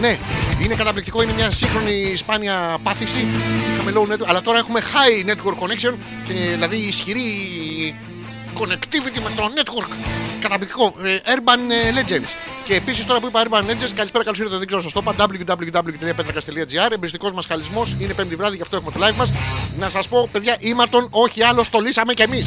Ναι. 0.00 0.18
Είναι 0.60 0.74
καταπληκτικό. 0.74 1.22
Είναι 1.22 1.32
μια 1.32 1.50
σύγχρονη 1.50 2.16
σπάνια 2.16 2.78
πάθηση. 2.82 3.26
Είχαμε 3.72 3.92
low 3.94 4.12
network. 4.12 4.26
Αλλά 4.26 4.42
τώρα 4.42 4.58
έχουμε 4.58 4.80
high 4.80 5.30
network 5.30 5.58
connection. 5.64 5.94
Και, 6.26 6.32
δηλαδή 6.32 6.76
ισχυρή 6.76 7.24
connectivity 8.58 9.20
με 9.22 9.30
το 9.36 9.50
network. 9.56 9.94
Καταπληκτικό. 10.40 10.94
Ε, 11.02 11.16
Urban 11.24 11.58
ε, 11.70 11.92
Legends. 12.00 12.30
Και 12.66 12.74
επίσης 12.74 13.06
τώρα 13.06 13.20
που 13.20 13.26
είπα 13.26 13.42
Urban 13.44 13.62
Legends, 13.62 13.92
καλησπέρα, 13.94 14.24
καλώς 14.24 14.38
ήρθατε. 14.38 14.58
Δεν 14.58 14.66
ξέρω, 14.66 14.82
σας 14.82 14.92
το 14.92 15.00
είπα. 15.02 15.26
www.petrakas.gr. 15.28 16.92
Εμπιστικό 16.92 17.30
μας 17.30 17.46
χαλισμό. 17.46 17.86
Είναι 17.98 18.12
πέμπτη 18.12 18.36
βράδυ, 18.36 18.56
γι' 18.56 18.62
αυτό 18.62 18.76
έχουμε 18.76 18.92
το 18.92 19.06
live 19.06 19.16
μας. 19.16 19.32
Να 19.78 19.88
σας 19.88 20.08
πω, 20.08 20.28
παιδιά, 20.32 20.56
ήμαρτον, 20.60 21.06
όχι 21.10 21.42
άλλο, 21.42 21.64
στολίσαμε 21.64 22.14
κι 22.14 22.22
εμείς. 22.22 22.46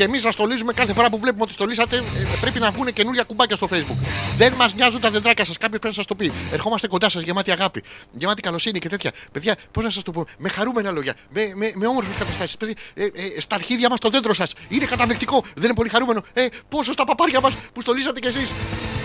Και 0.00 0.06
εμείς 0.06 0.20
σας 0.20 0.34
στολίζουμε 0.34 0.72
κάθε 0.72 0.92
φορά 0.92 1.10
που 1.10 1.18
βλέπουμε 1.18 1.42
ότι 1.42 1.52
στολίσατε. 1.52 1.96
ε, 1.96 2.02
πρέπει 2.40 2.58
να 2.58 2.70
βγουν 2.70 2.92
καινούργια 2.92 3.22
κουμπάκια 3.22 3.56
στο 3.56 3.68
Facebook. 3.70 3.96
Δεν 4.36 4.52
μας 4.52 4.74
νοιάζουν 4.74 5.00
τα 5.00 5.10
δεντράκια 5.10 5.44
σας. 5.44 5.56
Κάποιος 5.56 5.80
πρέπει 5.80 5.94
να 5.96 6.02
σας 6.02 6.06
το 6.06 6.14
πει. 6.14 6.32
Ερχόμαστε 6.52 6.86
κοντά 6.86 7.08
σας 7.10 7.22
γεμάτη 7.22 7.50
αγάπη, 7.50 7.82
γεμάτη 8.12 8.42
καλοσύνη 8.42 8.78
και 8.78 8.88
τέτοια. 8.88 9.12
Παιδιά, 9.32 9.56
πώς 9.70 9.84
να 9.84 9.90
σας 9.90 10.02
το 10.02 10.10
πω, 10.10 10.24
με 10.38 10.48
χαρούμενα 10.48 10.90
λόγια, 10.90 11.14
με, 11.30 11.52
με, 11.54 11.72
με 11.74 11.86
όμορφες 11.86 12.16
καταστάσεις. 12.18 12.56
Ε, 12.94 13.02
ε, 13.04 13.40
στα 13.40 13.54
αρχίδια 13.54 13.88
μας 13.88 13.98
το 13.98 14.10
δέντρο 14.10 14.34
σας 14.34 14.52
είναι 14.68 14.84
καταπληκτικό. 14.84 15.44
Δεν 15.54 15.64
είναι 15.64 15.74
πολύ 15.74 15.88
χαρούμενο. 15.88 16.22
Ε, 16.32 16.46
πόσο 16.68 16.92
στα 16.92 17.04
παπάρια 17.04 17.40
μας 17.40 17.54
που 17.72 17.80
στολίσατε 17.80 18.20
κι 18.20 18.26
εσείς. 18.26 18.52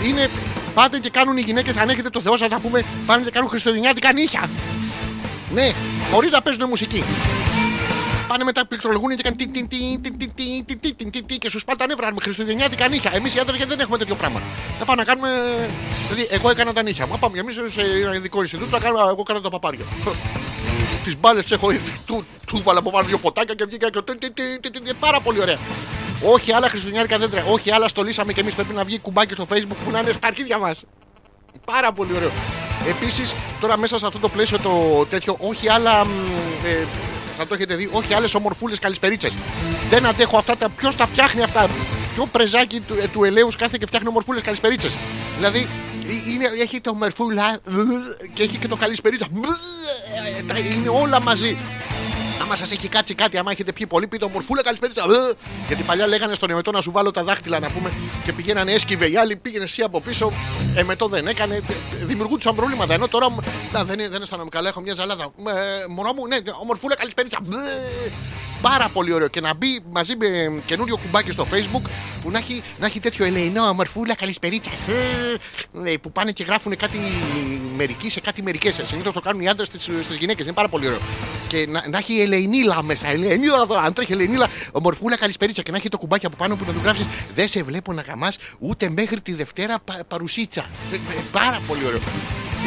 Είναι. 0.05 0.29
Πάτε 0.73 0.99
και 0.99 1.09
κάνουν 1.09 1.37
οι 1.37 1.41
γυναίκες, 1.41 1.77
αν 1.77 1.89
έχετε 1.89 2.09
το 2.09 2.21
Θεό 2.21 2.37
σας 2.37 2.49
να 2.49 2.59
πούμε, 2.59 2.83
πάνε 3.05 3.23
και 3.23 3.31
κάνουν 3.31 3.49
χριστουγεννιάτικα 3.49 4.13
νύχια. 4.13 4.49
Ναι, 5.53 5.71
χωρίς 6.11 6.31
να 6.31 6.41
παίζουν 6.41 6.67
μουσική. 6.67 7.03
Πάνε 8.27 8.43
μετά 8.43 8.65
πληκτρολογούν 8.65 9.15
και 9.15 9.23
κάνουν 9.23 9.37
τι, 9.37 9.47
τι, 9.47 9.67
τι, 9.67 9.97
τι, 9.97 10.11
τι, 10.11 10.27
τι, 10.27 10.63
τι, 10.65 10.75
τι, 10.75 10.93
τι, 10.93 11.09
τι, 11.09 11.23
τι, 11.23 11.37
και 11.37 11.49
σου 11.49 11.59
σπάνε 11.59 11.77
τα 11.79 11.85
νεύρα 11.87 12.13
με 12.13 12.17
χριστουγεννιάτικα 12.21 12.87
νύχια. 12.87 13.11
Εμεί 13.13 13.29
οι 13.35 13.39
άντρε 13.39 13.55
γιατί 13.55 13.71
δεν 13.71 13.79
έχουμε 13.79 13.97
τέτοιο 13.97 14.15
πράγμα. 14.15 14.41
Να 14.79 14.85
πάμε 14.85 15.03
να 15.03 15.07
κάνουμε. 15.07 15.29
Δηλαδή, 16.09 16.27
εγώ 16.35 16.49
έκανα 16.49 16.73
τα 16.73 16.81
νύχια. 16.83 17.07
Μα 17.07 17.17
πάμε 17.17 17.39
εμεί 17.39 17.51
σε 17.51 17.81
ένα 18.03 18.15
ειδικό 18.15 18.41
Ινστιτούτο, 18.41 18.69
να 18.77 18.79
κάνουμε- 18.79 19.03
εγώ 19.07 19.21
έκανα 19.21 19.41
τα 19.41 19.49
παπάρια. 19.49 19.85
Τι 21.03 21.15
μπάλε 21.17 21.43
έχω 21.49 21.71
ήδη. 21.71 21.99
Του, 22.05 22.25
του 22.47 22.61
βάλα 22.63 22.79
από 22.79 22.91
πάνω 22.91 23.07
δύο 23.07 23.17
ποτάκια 23.17 23.53
και 23.55 23.65
βγήκα 23.65 23.89
και. 23.89 24.01
τι, 24.01 24.17
τι, 24.17 24.31
τι, 24.31 24.59
τι, 24.59 24.71
τι, 24.71 24.81
τι, 24.81 24.93
Πάρα 24.93 25.19
πολύ 25.19 25.39
ωραία. 25.41 25.57
Όχι 26.33 26.51
άλλα 26.53 26.67
χριστουγεννιάτικα 26.69 27.17
δέντρα. 27.17 27.43
Όχι 27.45 27.71
άλλα 27.71 27.87
στολίσαμε 27.87 28.33
και 28.33 28.39
εμεί 28.41 28.51
πρέπει 28.51 28.73
να 28.73 28.83
βγει 28.83 28.99
κουμπάκι 28.99 29.33
στο 29.33 29.45
facebook 29.49 29.77
που 29.85 29.91
να 29.91 29.99
είναι 29.99 30.11
στα 30.11 30.27
αρχίδια 30.27 30.57
μα. 30.57 30.75
Πάρα 31.65 31.91
πολύ 31.91 32.13
ωραίο. 32.15 32.31
Επίση, 32.87 33.35
τώρα 33.59 33.77
μέσα 33.77 33.97
σε 33.97 34.05
αυτό 34.05 34.19
το 34.19 34.29
πλαίσιο 34.29 34.59
το 34.59 35.05
τέτοιο, 35.09 35.37
όχι 35.39 35.69
άλλα. 35.69 36.05
μ, 36.05 36.09
Ε, 36.65 36.85
θα 37.37 37.47
το 37.47 37.53
έχετε 37.53 37.75
δει, 37.75 37.89
όχι 37.91 38.13
άλλες 38.13 38.33
ομορφούλες 38.33 38.79
καλησπερίτσε. 38.79 39.29
Δεν 39.89 40.05
αντέχω 40.05 40.37
αυτά 40.37 40.57
τα. 40.57 40.69
Ποιος 40.69 40.95
τα 40.95 41.07
φτιάχνει 41.07 41.41
αυτά; 41.43 41.67
Ποιο 42.13 42.25
πρεζάκι 42.25 42.79
του, 42.79 42.93
ε, 43.03 43.07
του 43.07 43.23
ελαίου 43.23 43.47
κάθε 43.57 43.77
και 43.79 43.85
φτιάχνει 43.85 44.07
ομορφούλες 44.07 44.41
καλησπερίτσε. 44.41 44.91
Δηλαδή, 45.37 45.67
ε, 46.07 46.31
είναι, 46.31 46.45
έχει 46.61 46.81
το 46.81 46.89
ομορφούλα 46.89 47.49
ε, 47.53 48.27
και 48.33 48.43
έχει 48.43 48.57
και 48.57 48.67
το 48.67 48.75
καλησπερίτσα. 48.75 49.27
Ε, 50.39 50.43
τα- 50.43 50.57
Είναι 50.59 50.89
όλα 50.89 51.19
μαζί. 51.21 51.57
Άμα 52.41 52.55
σα 52.55 52.63
έχει 52.63 52.87
κάτσει 52.87 53.13
κάτι, 53.15 53.37
άμα 53.37 53.51
έχετε 53.51 53.71
πιει 53.71 53.87
πολύ, 53.87 54.07
πείτε 54.07 54.25
ομορφούλα 54.25 54.63
καλησπερίτσα. 54.63 55.01
Ε, 55.01 55.33
Γιατί 55.67 55.83
παλιά 55.83 56.07
λέγανε 56.07 56.33
στον 56.33 56.49
εμετό 56.49 56.71
να 56.71 56.81
σου 56.81 56.91
βάλω 56.91 57.11
τα 57.11 57.23
δάχτυλα 57.23 57.59
να 57.59 57.69
πούμε 57.69 57.91
και 58.23 58.33
πηγαίνανε 58.33 58.71
έσκυβε 58.71 59.07
οι 59.07 59.17
άλλοι, 59.17 59.35
πήγαινε 59.35 59.63
εσύ 59.63 59.81
από 59.81 60.01
πίσω. 60.01 60.31
Εμετό 60.75 61.07
δεν 61.07 61.27
έκανε, 61.27 61.55
ε, 62.01 62.05
δημιουργούνταν 62.05 62.55
προβλήματα. 62.55 62.93
Ενώ 62.93 63.07
τώρα 63.07 63.27
να, 63.71 63.83
δεν, 63.83 63.97
δεν 64.09 64.21
αισθάνομαι 64.21 64.49
καλά, 64.49 64.69
έχω 64.69 64.81
μια 64.81 64.93
ζαλάδα. 64.95 65.23
Ε, 65.23 65.85
μωρό 65.89 66.13
μου, 66.13 66.27
ναι, 66.27 66.37
ομορφούλα 66.61 66.95
καλησπερίτσα. 66.95 67.39
Ε, 67.53 68.11
Πάρα 68.61 68.89
πολύ 68.89 69.13
ωραίο 69.13 69.27
και 69.27 69.41
να 69.41 69.53
μπει 69.53 69.79
μαζί 69.91 70.15
με 70.15 70.61
καινούριο 70.65 70.97
κουμπάκι 70.97 71.31
στο 71.31 71.47
facebook 71.51 71.89
που 72.23 72.31
να 72.31 72.37
έχει, 72.37 72.63
να 72.79 72.85
έχει 72.85 72.99
τέτοιο 72.99 73.25
ελεηνό 73.25 73.67
ομορφούλα 73.67 74.15
καλησπερίτσα. 74.15 74.71
Ε, 75.83 75.91
ε, 75.91 75.97
που 75.97 76.11
πάνε 76.11 76.31
και 76.31 76.43
γράφουν 76.43 76.75
κάτι 76.75 76.97
μερικοί 77.75 78.09
σε 78.09 78.19
κάτι 78.19 78.43
μερικές. 78.43 78.81
Συνήθως 78.83 79.13
το 79.13 79.21
κάνουν 79.21 79.41
οι 79.41 79.47
άντρες 79.47 79.67
στις 79.67 80.17
γυναίκες. 80.19 80.45
Είναι 80.45 80.53
πάρα 80.53 80.67
πολύ 80.67 80.87
ωραίο. 80.87 80.99
Και 81.47 81.67
να, 81.69 81.83
να 81.89 81.97
έχει 81.97 82.13
ελεηνίλα 82.25 82.83
μέσα. 82.83 83.07
Ελεηνίλα 83.07 83.61
εδώ, 83.63 83.77
αν 83.77 83.93
τρέχει 83.93 84.11
ελεηνίλα, 84.11 84.47
ομορφούλα 84.71 85.17
καλησπερίτσα 85.17 85.61
και 85.61 85.71
να 85.71 85.77
έχει 85.77 85.89
το 85.89 85.97
κουμπάκι 85.97 86.25
από 86.25 86.35
πάνω 86.35 86.55
που 86.55 86.63
να 86.67 86.73
του 86.73 86.79
γράψεις 86.83 87.05
Δεν 87.35 87.47
σε 87.47 87.63
βλέπω 87.63 87.93
να 87.93 88.01
γαμάς 88.01 88.37
ούτε 88.59 88.89
μέχρι 88.89 89.21
τη 89.21 89.33
Δευτέρα 89.33 89.79
πα, 89.79 89.99
παρουσίτσα. 90.07 90.65
Ε, 90.91 90.95
ε, 90.95 90.99
πάρα 91.31 91.59
πολύ 91.67 91.85
ωραίο. 91.85 91.99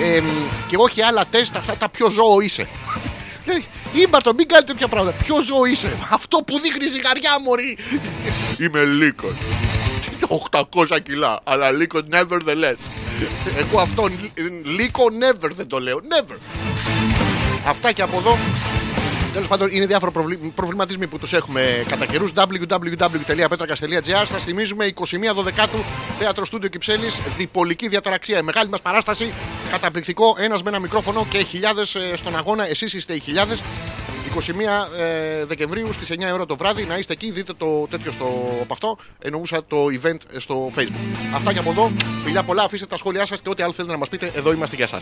Ε, 0.02 0.22
και 0.66 0.76
όχι 0.76 1.02
άλλα 1.02 1.24
τεστ, 1.30 1.56
αυτά 1.56 1.76
τα 1.76 1.88
πιο 1.88 2.10
ζώο 2.10 2.40
είσαι. 2.40 2.68
Λέει, 3.46 3.64
Ήμπαρτο, 3.92 4.34
μην 4.34 4.48
κάνετε 4.48 4.72
τέτοια 4.72 4.88
πράγματα. 4.88 5.16
Ποιο 5.24 5.42
ζώο 5.42 5.64
είσαι. 5.64 5.92
Αυτό 6.10 6.38
που 6.38 6.58
δείχνει 6.58 6.88
ζυγαριά, 6.88 7.40
Μωρή. 7.44 7.78
Είμαι 8.58 8.84
λύκος. 8.84 9.32
800 10.50 10.98
κιλά. 11.02 11.40
Αλλά 11.44 11.70
λύκος 11.70 12.02
nevertheless. 12.12 12.76
Εγώ 13.56 13.80
αυτόν 13.80 14.12
λύκο 14.64 15.04
never 15.20 15.50
δεν 15.54 15.66
το 15.66 15.80
λέω. 15.80 15.96
Never. 15.96 16.36
Αυτά 17.66 17.92
και 17.92 18.02
από 18.02 18.16
εδώ. 18.18 18.38
Τέλος 19.32 19.48
πάντων, 19.48 19.68
είναι 19.70 19.86
διάφορα 19.86 20.10
προβλη- 20.10 20.38
προβληματισμοί 20.54 21.06
που 21.06 21.18
τους 21.18 21.32
έχουμε 21.32 21.84
κατά 21.88 22.06
καιρούς. 22.06 22.32
www.petrakas.gr. 22.34 24.26
Σας 24.26 24.44
θυμίζουμε 24.44 24.84
21 24.84 25.34
Δωδεκάτου 25.34 25.78
θέατρο 26.18 26.44
στούντιο 26.44 26.68
Κυψέλης. 26.68 27.20
Διπολική 27.36 27.88
διαταραξία. 27.88 28.42
Μεγάλη 28.42 28.68
μας 28.70 28.80
παράσταση. 28.82 29.32
Καταπληκτικό. 29.70 30.36
Ένας 30.38 30.62
με 30.62 30.70
ένα 30.70 30.78
μικρόφωνο 30.78 31.26
και 31.30 31.38
χιλιάδες 31.38 31.96
στον 32.14 32.36
αγώνα. 32.36 32.68
Εσείς 32.68 32.92
είστε 32.92 33.14
οι 33.14 33.20
χιλιάδες. 33.20 33.62
21 34.34 34.88
ε, 34.98 35.44
Δεκεμβρίου 35.44 35.92
στις 35.92 36.08
9 36.10 36.32
ώρα 36.32 36.46
το 36.46 36.56
βράδυ 36.56 36.84
να 36.84 36.96
είστε 36.98 37.12
εκεί. 37.12 37.30
Δείτε 37.30 37.52
το 37.58 37.86
τέτοιο 37.90 38.12
στο, 38.12 38.58
από 38.62 38.72
αυτό. 38.72 38.96
Εννοούσα 39.18 39.64
το 39.68 39.76
event 40.02 40.16
στο 40.36 40.70
Facebook. 40.76 41.16
Αυτά 41.34 41.52
και 41.52 41.58
από 41.58 41.70
εδώ. 41.70 41.90
Φιλιά 42.24 42.42
πολλά. 42.42 42.62
Αφήστε 42.62 42.86
τα 42.86 42.96
σχόλιά 42.96 43.26
σας 43.26 43.40
και 43.40 43.48
ό,τι 43.48 43.62
άλλο 43.62 43.72
θέλετε 43.72 43.92
να 43.92 43.98
μας 43.98 44.08
πείτε. 44.08 44.30
Εδώ 44.34 44.52
είμαστε 44.52 44.76
για 44.76 44.84
εσά. 44.84 45.00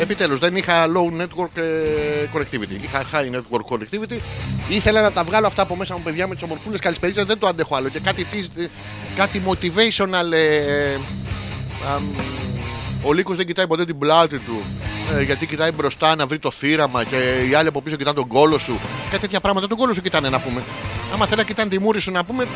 Επιτέλους, 0.00 0.38
δεν 0.38 0.56
είχα 0.56 0.86
low 0.86 1.20
network 1.22 1.56
ε, 1.56 1.62
connectivity. 2.34 2.82
Είχα 2.82 3.02
high 3.12 3.34
network 3.36 3.74
connectivity. 3.74 4.18
Ήθελα 4.68 5.00
να 5.00 5.12
τα 5.12 5.24
βγάλω 5.24 5.46
αυτά 5.46 5.62
από 5.62 5.76
μέσα 5.76 5.94
μου, 5.96 6.02
παιδιά, 6.02 6.26
με 6.26 6.34
τις 6.34 6.42
ομορφούλες 6.42 6.80
καλησπερίτσα. 6.80 7.24
Δεν 7.24 7.38
το 7.38 7.46
αντέχω 7.46 7.76
άλλο. 7.76 7.88
Και 7.88 7.98
κάτι, 8.00 8.24
της- 8.24 8.48
κάτι 9.16 9.42
motivational. 9.46 10.32
ε, 10.32 10.94
αμ, 11.94 12.02
ο 13.02 13.12
Λύκος 13.12 13.36
δεν 13.36 13.46
κοιτάει 13.46 13.66
ποτέ 13.66 13.84
την 13.84 13.98
πλάτη 13.98 14.38
του. 14.38 14.62
ε, 15.18 15.22
γιατί 15.22 15.46
κοιτάει 15.46 15.72
μπροστά 15.72 16.16
να 16.16 16.26
βρει 16.26 16.38
το 16.38 16.50
θύραμα 16.50 17.04
και 17.04 17.16
οι 17.50 17.54
άλλοι 17.54 17.68
από 17.68 17.82
πίσω 17.82 17.96
κοιτάνε 17.96 18.16
τον 18.16 18.28
κόλο 18.28 18.58
σου. 18.58 18.78
Κάτι 19.10 19.20
τέτοια 19.20 19.40
πράγματα. 19.40 19.66
Τον 19.68 19.76
κόλο 19.78 19.92
σου 19.94 20.00
κοιτάνε 20.02 20.28
να 20.28 20.38
πούμε. 20.40 20.62
Άμα 21.14 21.24
θέλει 21.26 21.36
να 21.36 21.44
κοιτάνε 21.46 21.68
τη 21.70 21.78
μούρη 21.78 22.00
σου 22.00 22.10
να 22.10 22.24
πούμε. 22.24 22.46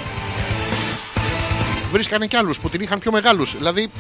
Βρίσκανε 1.93 2.27
κι 2.27 2.37
άλλους 2.37 2.61
που 2.61 2.69
την 2.69 2.81
είχαν 2.81 2.99
πιο 2.99 3.11
μεγάλους. 3.13 3.57
Δηλαδή 3.57 3.91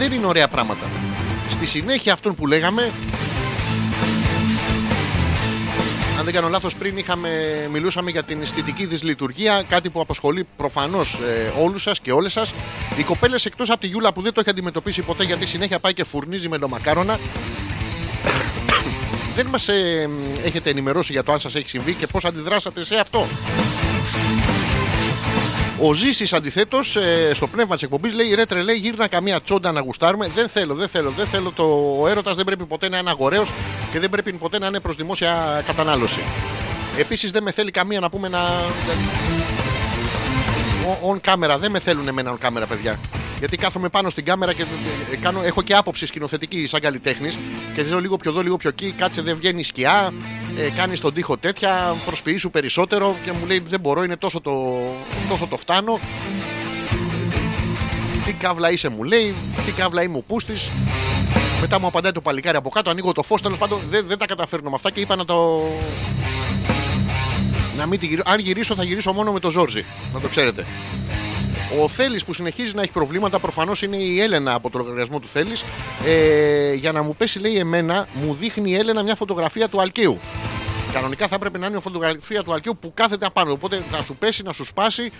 δεν 0.00 0.12
είναι 0.12 0.26
ωραία 0.26 0.48
πράγματα. 0.48 0.90
Στη 1.48 1.66
συνέχεια 1.66 2.12
αυτών 2.12 2.34
που 2.34 2.46
λέγαμε, 2.46 2.90
αν 6.18 6.24
δεν 6.24 6.34
κάνω 6.34 6.48
λάθος 6.48 6.74
πριν 6.74 6.96
είχαμε, 6.96 7.28
μιλούσαμε 7.72 8.10
για 8.10 8.22
την 8.22 8.42
αισθητική 8.42 8.86
δυσλειτουργία, 8.86 9.64
κάτι 9.68 9.90
που 9.90 10.00
απασχολεί 10.00 10.46
προφανώς 10.56 11.14
ε, 11.14 11.52
όλους 11.62 11.82
σας 11.82 12.00
και 12.00 12.12
όλες 12.12 12.32
σας. 12.32 12.54
Οι 12.98 13.02
κοπέλες 13.02 13.44
εκτός 13.44 13.70
από 13.70 13.80
τη 13.80 13.86
Γιούλα 13.86 14.12
που 14.12 14.22
δεν 14.22 14.32
το 14.32 14.40
έχει 14.40 14.50
αντιμετωπίσει 14.50 15.02
ποτέ 15.02 15.24
γιατί 15.24 15.46
συνέχεια 15.46 15.78
πάει 15.78 15.94
και 15.94 16.04
φουρνίζει 16.04 16.48
με 16.48 16.58
ντομακάρονα, 16.58 17.18
δεν 19.36 19.46
μας 19.46 19.68
ε, 19.68 20.08
έχετε 20.44 20.70
ενημερώσει 20.70 21.12
για 21.12 21.22
το 21.22 21.32
αν 21.32 21.40
σας 21.40 21.54
έχει 21.54 21.68
συμβεί 21.68 21.94
και 21.94 22.06
πώς 22.06 22.24
αντιδράσατε 22.24 22.84
σε 22.84 22.96
αυτό. 22.96 23.26
Ο 25.82 25.92
Ζήσης 25.94 26.32
αντιθέτως 26.32 26.96
στο 27.32 27.46
πνεύμα 27.46 27.74
της 27.74 27.82
εκπομπής 27.82 28.12
λέει: 28.14 28.34
Ρε 28.34 28.46
τρελέ, 28.46 28.72
γύρνα 28.72 29.08
καμία 29.08 29.40
τσόντα 29.40 29.72
να 29.72 29.80
γουστάρουμε. 29.80 30.28
Δεν 30.34 30.48
θέλω, 30.48 30.74
δεν 30.74 30.88
θέλω, 30.88 31.10
δεν 31.16 31.26
θέλω. 31.26 31.50
Το... 31.56 31.96
Ο 32.00 32.08
έρωτας 32.08 32.36
δεν 32.36 32.44
πρέπει 32.44 32.64
ποτέ 32.64 32.88
να 32.88 32.98
είναι 32.98 33.10
αγοραίος 33.10 33.48
και 33.92 33.98
δεν 33.98 34.10
πρέπει 34.10 34.32
ποτέ 34.32 34.58
να 34.58 34.66
είναι 34.66 34.80
προς 34.80 34.96
δημόσια 34.96 35.62
κατανάλωση. 35.66 36.20
Επίσης 36.98 37.30
δεν 37.30 37.42
με 37.42 37.50
θέλει 37.52 37.70
καμία 37.70 38.00
να 38.00 38.10
πούμε 38.10 38.28
να. 38.28 38.38
Ο- 41.02 41.12
On 41.14 41.30
camera, 41.30 41.56
δεν 41.58 41.70
με 41.70 41.78
θέλουν 41.78 42.08
εμένα 42.08 42.36
on 42.38 42.46
camera, 42.46 42.62
παιδιά. 42.68 42.98
Γιατί 43.40 43.56
κάθομαι 43.56 43.88
πάνω 43.88 44.08
στην 44.08 44.24
κάμερα 44.24 44.52
και 44.52 44.64
ε, 45.12 45.16
κάνω, 45.16 45.42
έχω 45.42 45.62
και 45.62 45.74
άποψη 45.74 46.06
σκηνοθετική 46.06 46.66
σαν 46.66 46.80
καλλιτέχνης 46.80 47.38
και 47.74 47.82
λέω 47.82 48.00
λίγο 48.00 48.16
πιο 48.16 48.30
εδώ, 48.30 48.40
λίγο 48.40 48.56
πιο 48.56 48.68
εκεί. 48.68 48.94
Κάτσε, 48.96 49.22
δεν 49.22 49.36
βγαίνει 49.36 49.62
σκιά. 49.62 50.12
Ε, 50.56 50.70
κάνεις 50.76 51.00
τον 51.00 51.14
τοίχο 51.14 51.36
τέτοια. 51.36 51.94
Προσποιήσου 52.06 52.50
περισσότερο 52.50 53.16
και 53.24 53.32
μου 53.32 53.46
λέει 53.46 53.62
δεν 53.66 53.80
μπορώ, 53.80 54.04
είναι 54.04 54.16
τόσο 54.16 54.40
το, 54.40 54.52
τόσο 55.28 55.46
το 55.46 55.56
φτάνω. 55.56 55.98
Τι 58.24 58.32
καύλα 58.32 58.70
είσαι, 58.70 58.88
μου 58.88 59.02
λέει. 59.02 59.34
Τι 59.66 59.72
καύλα 59.72 60.02
είμαι 60.02 60.16
ο 60.16 60.22
πούστης. 60.26 60.70
Μετά 61.60 61.80
μου 61.80 61.86
απαντάει 61.86 62.12
το 62.12 62.20
παλικάρι 62.20 62.56
από 62.56 62.68
κάτω. 62.68 62.90
Ανοίγω 62.90 63.12
το 63.12 63.22
φως. 63.22 63.42
Τέλος 63.42 63.58
πάντων 63.58 63.80
δεν, 63.90 64.06
δεν 64.06 64.18
τα 64.18 64.26
καταφέρνω 64.26 64.68
με 64.68 64.74
αυτά 64.74 64.90
και 64.90 65.00
είπα 65.00 65.16
να 65.16 65.24
το. 65.24 65.62
Να 67.76 67.86
μην 67.86 68.00
τη 68.00 68.06
γυρίσω. 68.06 68.22
Αν 68.26 68.38
γυρίσω, 68.38 68.74
θα 68.74 68.84
γυρίσω 68.84 69.12
μόνο 69.12 69.32
με 69.32 69.40
το 69.40 69.50
Ζόρζι. 69.50 69.84
Να 70.12 70.20
το 70.20 70.28
ξέρετε. 70.28 70.66
Ο 71.78 71.88
Θέλει 71.88 72.20
που 72.26 72.32
συνεχίζει 72.32 72.74
να 72.74 72.82
έχει 72.82 72.90
προβλήματα, 72.90 73.38
προφανώς 73.38 73.82
είναι 73.82 73.96
η 73.96 74.20
Έλενα 74.20 74.54
από 74.54 74.70
το 74.70 74.78
λογαριασμό 74.78 75.18
του 75.18 75.28
Θέλει. 75.28 75.56
Ε, 76.06 76.74
για 76.74 76.92
να 76.92 77.02
μου 77.02 77.16
πέσει, 77.16 77.38
λέει 77.38 77.56
εμένα, 77.56 78.08
μου 78.12 78.34
δείχνει 78.34 78.70
η 78.70 78.74
Έλενα 78.74 79.02
μια 79.02 79.14
φωτογραφία 79.14 79.68
του 79.68 79.80
Αλκίου. 79.80 80.18
Κανονικά 80.92 81.28
θα 81.28 81.34
έπρεπε 81.34 81.58
να 81.58 81.66
είναι 81.66 81.76
η 81.76 81.80
φωτογραφία 81.80 82.42
του 82.42 82.52
Αλκίου 82.52 82.76
που 82.80 82.92
κάθεται 82.94 83.26
απάνω. 83.26 83.52
Οπότε 83.52 83.82
να 83.90 84.02
σου 84.02 84.16
πέσει, 84.16 84.42
να 84.42 84.52
σου 84.52 84.64
σπάσει, 84.64 85.12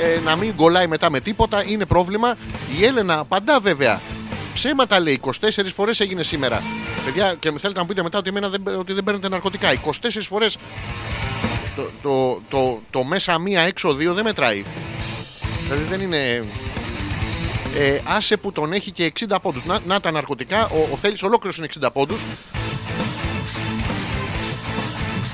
ε, 0.00 0.20
να 0.24 0.36
μην 0.36 0.52
γκολάει 0.56 0.86
μετά 0.86 1.10
με 1.10 1.20
τίποτα. 1.20 1.64
Είναι 1.66 1.84
πρόβλημα. 1.84 2.36
Η 2.78 2.84
Έλενα 2.84 3.18
απαντά 3.18 3.60
βέβαια. 3.60 4.00
Ψέματα 4.54 5.00
λέει, 5.00 5.20
24 5.24 5.30
φορές 5.74 6.00
έγινε 6.00 6.22
σήμερα. 6.22 6.62
Παιδιά, 7.04 7.34
και 7.38 7.50
με 7.50 7.58
θέλετε 7.58 7.78
να 7.78 7.84
μου 7.84 7.88
πείτε 7.88 8.02
μετά 8.02 8.18
ότι, 8.18 8.28
εμένα 8.28 8.48
δεν, 8.48 8.62
ότι 8.78 8.92
δεν 8.92 9.04
παίρνετε 9.04 9.28
ναρκωτικά. 9.28 9.68
24 9.84 9.90
φορές 10.20 10.56
το, 11.76 11.90
το, 12.02 12.40
το, 12.48 12.80
το 12.90 13.04
μέσα 13.04 13.38
μία 13.38 13.60
έξω 13.60 13.94
δύο 13.94 14.14
δεν 14.14 14.24
μετράει. 14.24 14.64
Δηλαδή 15.68 15.84
δεν 15.84 16.00
είναι. 16.00 16.44
Ε, 17.76 18.00
άσε 18.04 18.36
που 18.36 18.52
τον 18.52 18.72
έχει 18.72 18.90
και 18.90 19.12
60 19.28 19.36
πόντους 19.42 19.64
Να, 19.64 19.78
να 19.86 20.00
τα 20.00 20.10
ναρκωτικά. 20.10 20.66
Ο, 20.66 20.88
ο 20.92 20.96
Θέλης 20.96 21.22
ολόκληρος 21.22 21.58
είναι 21.58 21.68
60 21.80 21.88
πόντους 21.92 22.20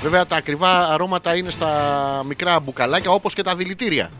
Βέβαια 0.05 0.25
τα 0.25 0.35
ακριβά 0.35 0.93
αρώματα 0.93 1.35
είναι 1.35 1.51
στα 1.51 1.71
μικρά 2.27 2.59
μπουκαλάκια 2.59 3.11
όπως 3.11 3.33
και 3.33 3.41
τα 3.41 3.55
δηλητήρια. 3.55 4.11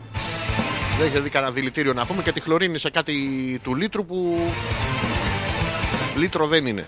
Δεν 0.98 1.06
έχει 1.06 1.20
δει 1.20 1.28
κανένα 1.28 1.52
δηλητήριο 1.52 1.92
να 1.92 2.06
πούμε 2.06 2.22
και 2.22 2.32
τη 2.32 2.40
χλωρίνη 2.40 2.78
σε 2.78 2.90
κάτι 2.90 3.14
του 3.62 3.74
λίτρου 3.74 4.06
που 4.06 4.38
λίτρο 6.16 6.46
δεν 6.46 6.66
είναι. 6.66 6.86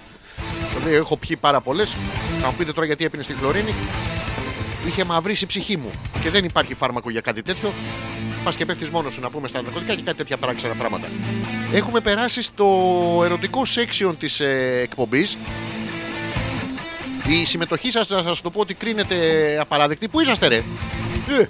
Δηλαδή 0.78 0.94
έχω 0.94 1.16
πιει 1.16 1.36
πάρα 1.36 1.60
πολλές. 1.60 1.96
Θα 2.40 2.46
μου 2.46 2.54
πείτε 2.58 2.72
τώρα 2.72 2.86
γιατί 2.86 3.04
έπινε 3.04 3.22
στη 3.22 3.32
χλωρίνη. 3.32 3.74
Είχε 4.86 5.04
μαυρίσει 5.04 5.44
η 5.44 5.46
ψυχή 5.46 5.76
μου 5.76 5.90
και 6.22 6.30
δεν 6.30 6.44
υπάρχει 6.44 6.74
φάρμακο 6.74 7.10
για 7.10 7.20
κάτι 7.20 7.42
τέτοιο. 7.42 7.72
Πας 8.44 8.56
και 8.56 8.64
πέφτεις 8.64 8.90
μόνος 8.90 9.12
σου 9.12 9.20
να 9.20 9.30
πούμε 9.30 9.48
στα 9.48 9.62
ναρκωτικά 9.62 9.94
και 9.94 10.02
κάτι 10.02 10.16
τέτοια 10.16 10.36
παράξενα 10.36 10.74
πράγματα. 10.74 11.06
Έχουμε 11.72 12.00
περάσει 12.00 12.42
στο 12.42 12.66
ερωτικό 13.24 13.62
section 13.74 14.12
της 14.18 14.40
ε, 14.40 14.80
εκπομπής 14.82 15.36
Η 17.28 17.44
συμμετοχή 17.44 17.90
σας, 17.90 18.08
να 18.08 18.22
σας 18.22 18.40
το 18.40 18.50
πω 18.50 18.60
ότι 18.60 18.74
κρίνεται 18.74 19.16
απαράδεκτη. 19.60 20.08
Πού 20.08 20.20
είσαστε 20.20 20.46
ρε; 20.46 20.56
Ε. 20.56 21.48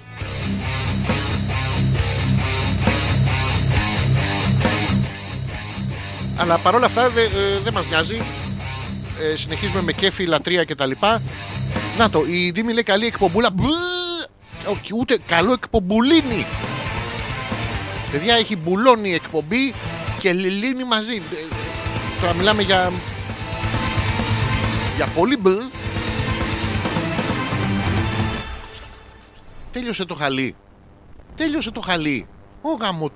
Αλλά 6.36 6.58
παρόλα 6.58 6.86
αυτά 6.86 7.10
δεν 7.10 7.30
δεν 7.64 7.72
μας 7.72 7.86
νοιάζει. 7.86 8.20
Ε, 9.32 9.36
συνεχίζουμε 9.36 9.82
με 9.82 9.92
κέφι, 9.92 10.24
λατρεία 10.24 10.64
κτλ. 10.64 10.90
Να 11.98 12.10
το, 12.10 12.24
η 12.28 12.50
Δήμη 12.50 12.72
λέει 12.72 12.82
καλή 12.82 13.06
εκπομπούλα. 13.06 13.50
Μπλ, 13.50 13.64
όχι, 14.70 14.94
ούτε 14.94 15.18
καλό 15.26 15.52
εκπομπουλίνι. 15.52 16.46
Παιδιά 18.10 18.34
έχει 18.34 18.56
μπουλώνει 18.56 19.08
η 19.08 19.14
εκπομπή 19.14 19.74
και 20.18 20.32
λιλίνι 20.32 20.84
μαζί. 20.84 21.16
Ε, 21.16 21.54
Τώρα 22.20 22.34
μιλάμε 22.34 22.62
για. 22.62 22.92
Για 24.96 25.06
πολύ 25.06 25.36
μπλ. 25.36 25.50
Τέλειωσε 29.72 30.04
το 30.04 30.14
χαλί. 30.14 30.56
Τέλειωσε 31.36 31.70
το 31.70 31.80
χαλί. 31.80 32.28
Ω 32.62 32.70
γάμο 32.80 33.10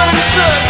open 0.00 0.14
circle. 0.14 0.67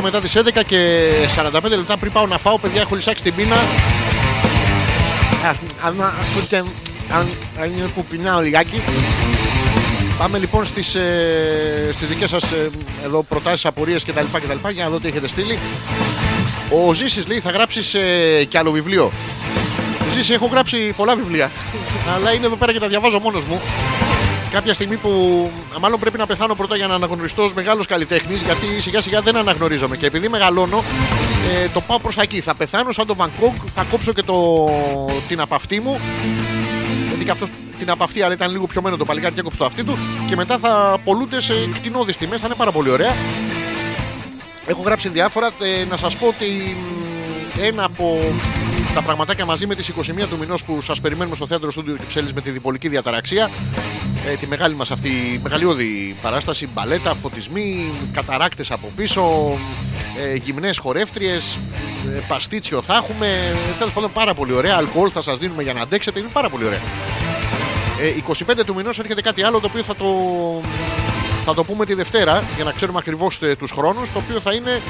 Λεπτά 0.00 0.18
μετά 0.18 0.20
τις 0.20 0.36
11 0.60 0.64
και 0.66 1.10
45 1.36 1.76
λεπτά 1.76 1.96
πριν 1.96 2.12
πάω 2.12 2.26
να 2.26 2.38
φάω, 2.38 2.58
παιδιά, 2.58 2.80
έχω 2.80 2.94
λυσάξει 2.94 3.22
την 3.22 3.34
πείνα. 3.34 3.54
Α, 3.54 3.58
Αν 5.84 6.00
ακούτε, 6.00 6.56
αν 7.10 7.26
αν 7.60 7.72
είναι 7.76 7.88
που 7.94 8.04
πεινάω 8.04 8.40
λιγάκι. 8.40 8.82
Πάμε 10.18 10.38
λοιπόν 10.38 10.64
στις, 10.64 10.94
ε, 10.94 11.90
στις 11.92 12.08
δικές 12.08 12.30
σας 12.30 12.42
ε, 12.42 12.70
εδώ 13.04 13.22
προτάσεις, 13.22 13.66
απορίες 13.66 14.04
κτλ, 14.04 14.24
κτλ 14.32 14.68
για 14.68 14.84
να 14.84 14.90
δω 14.90 14.98
τι 14.98 15.08
έχετε 15.08 15.28
στείλει. 15.28 15.58
Ο 16.86 16.92
Ζήσης 16.92 17.26
λέει 17.26 17.40
θα 17.40 17.50
γράψεις 17.50 17.94
ε, 17.94 18.44
κι 18.48 18.58
άλλο 18.58 18.70
βιβλίο. 18.70 19.12
Ζήση 20.16 20.32
έχω 20.32 20.46
γράψει 20.46 20.92
πολλά 20.96 21.16
βιβλία, 21.16 21.50
αλλά 22.14 22.32
είναι 22.32 22.46
εδώ 22.46 22.56
πέρα 22.56 22.72
και 22.72 22.78
τα 22.78 22.88
διαβάζω 22.88 23.18
μόνος 23.18 23.44
μου. 23.44 23.60
Κάποια 24.50 24.74
στιγμή 24.74 24.96
που 24.96 25.10
μάλλον 25.80 26.00
πρέπει 26.00 26.18
να 26.18 26.26
πεθάνω 26.26 26.54
πρώτα 26.54 26.76
για 26.76 26.86
να 26.86 26.94
αναγνωριστώ 26.94 27.42
ως 27.42 27.54
μεγάλος 27.54 27.86
καλλιτέχνης 27.86 28.42
γιατί 28.42 28.80
σιγά 28.80 29.00
σιγά 29.00 29.20
δεν 29.20 29.36
αναγνωρίζομαι 29.36 29.96
και 29.96 30.06
επειδή 30.06 30.28
μεγαλώνω 30.28 30.84
ε, 31.50 31.68
το 31.68 31.80
πάω 31.80 31.98
προς 31.98 32.14
τα 32.14 32.22
εκεί. 32.22 32.40
Θα 32.40 32.54
πεθάνω 32.54 32.92
σαν 32.92 33.06
τον 33.06 33.16
Βανκόκ, 33.16 33.54
θα 33.74 33.84
κόψω 33.90 34.12
και 34.12 34.22
το, 34.22 34.68
την 35.28 35.40
απαυτή 35.40 35.80
μου 35.80 36.00
γιατί 37.08 37.24
και 37.24 37.30
αυτός 37.30 37.48
την 37.78 37.90
απαυτή, 37.90 38.22
αλλά 38.22 38.34
ήταν 38.34 38.50
λίγο 38.50 38.66
πιωμένο 38.66 38.96
το 38.96 39.04
παλικάρι 39.04 39.34
και 39.34 39.40
έκοψε 39.40 39.58
το 39.58 39.64
αυτί 39.64 39.84
του. 39.84 39.98
Και 40.28 40.36
μετά 40.36 40.58
θα 40.58 41.00
πολλούνται 41.04 41.40
σε 41.40 41.54
κτηνώδεις 41.74 42.16
τιμές. 42.16 42.40
Θα 42.40 42.46
είναι 42.46 42.56
πάρα 42.56 42.70
πολύ 42.70 42.90
ωραία. 42.90 43.14
Έχω 44.66 44.82
γράψει 44.82 45.08
διάφορα. 45.08 45.46
Ε, 45.46 45.84
να 45.90 45.96
σας 45.96 46.16
πω 46.16 46.26
ότι 46.26 46.76
μ, 47.56 47.60
ένα 47.62 47.84
από 47.84 48.18
τα 48.94 49.02
πραγματάκια 49.02 49.44
μαζί 49.44 49.66
με 49.66 49.74
τις 49.74 49.88
21 49.88 50.26
του 50.30 50.36
μηνός 50.38 50.64
που 50.64 50.82
σας 50.82 51.00
περιμένουμε 51.00 51.36
στο 51.36 51.46
θέατρο 51.46 51.70
Στούντιο 51.70 51.96
Κυψέλη 51.96 52.32
με 52.34 52.40
τη 52.40 52.50
διπολική 52.50 52.88
διαταραξία. 52.88 53.50
Ε, 54.26 54.34
τη 54.34 54.46
μεγάλη 54.46 54.74
μας 54.74 54.90
αυτή 54.90 55.40
μεγαλειώδη 55.42 56.16
παράσταση. 56.22 56.68
Μπαλέτα, 56.74 57.14
φωτισμοί, 57.14 57.84
καταράκτε 58.12 58.64
από 58.68 58.92
πίσω, 58.96 59.56
ε, 60.32 60.34
γυμνές 60.36 60.78
χορεύτριες, 60.78 61.58
ε, 62.16 62.20
παστίτσιο 62.28 62.82
θα 62.82 62.94
έχουμε. 62.94 63.26
Τέλος 63.78 63.92
πάντων 63.92 64.12
πάρα 64.12 64.34
πολύ 64.34 64.52
ωραία. 64.52 64.76
Αλκοόλ 64.76 65.10
θα 65.12 65.22
σας 65.22 65.38
δίνουμε 65.38 65.62
για 65.62 65.72
να 65.72 65.80
αντέξετε. 65.80 66.18
Είναι 66.18 66.28
πάρα 66.32 66.48
πολύ 66.48 66.64
ωραία. 66.64 66.80
Ε, 68.00 68.06
25 68.06 68.64
του 68.64 68.74
μηνός 68.74 68.98
έρχεται 68.98 69.20
κάτι 69.20 69.42
άλλο 69.42 69.60
το 69.60 69.66
οποίο 69.66 69.82
θα 69.82 69.94
το, 69.94 70.06
θα 71.44 71.54
το 71.54 71.64
πούμε 71.64 71.84
τη 71.84 71.94
Δευτέρα 71.94 72.44
για 72.56 72.64
να 72.64 72.72
ξέρουμε 72.72 72.98
ακριβώς 72.98 73.38
τους 73.58 73.70
χρόνους. 73.70 74.12
Το 74.12 74.18
οποίο 74.18 74.40
θα 74.40 74.52
είναι 74.52 74.80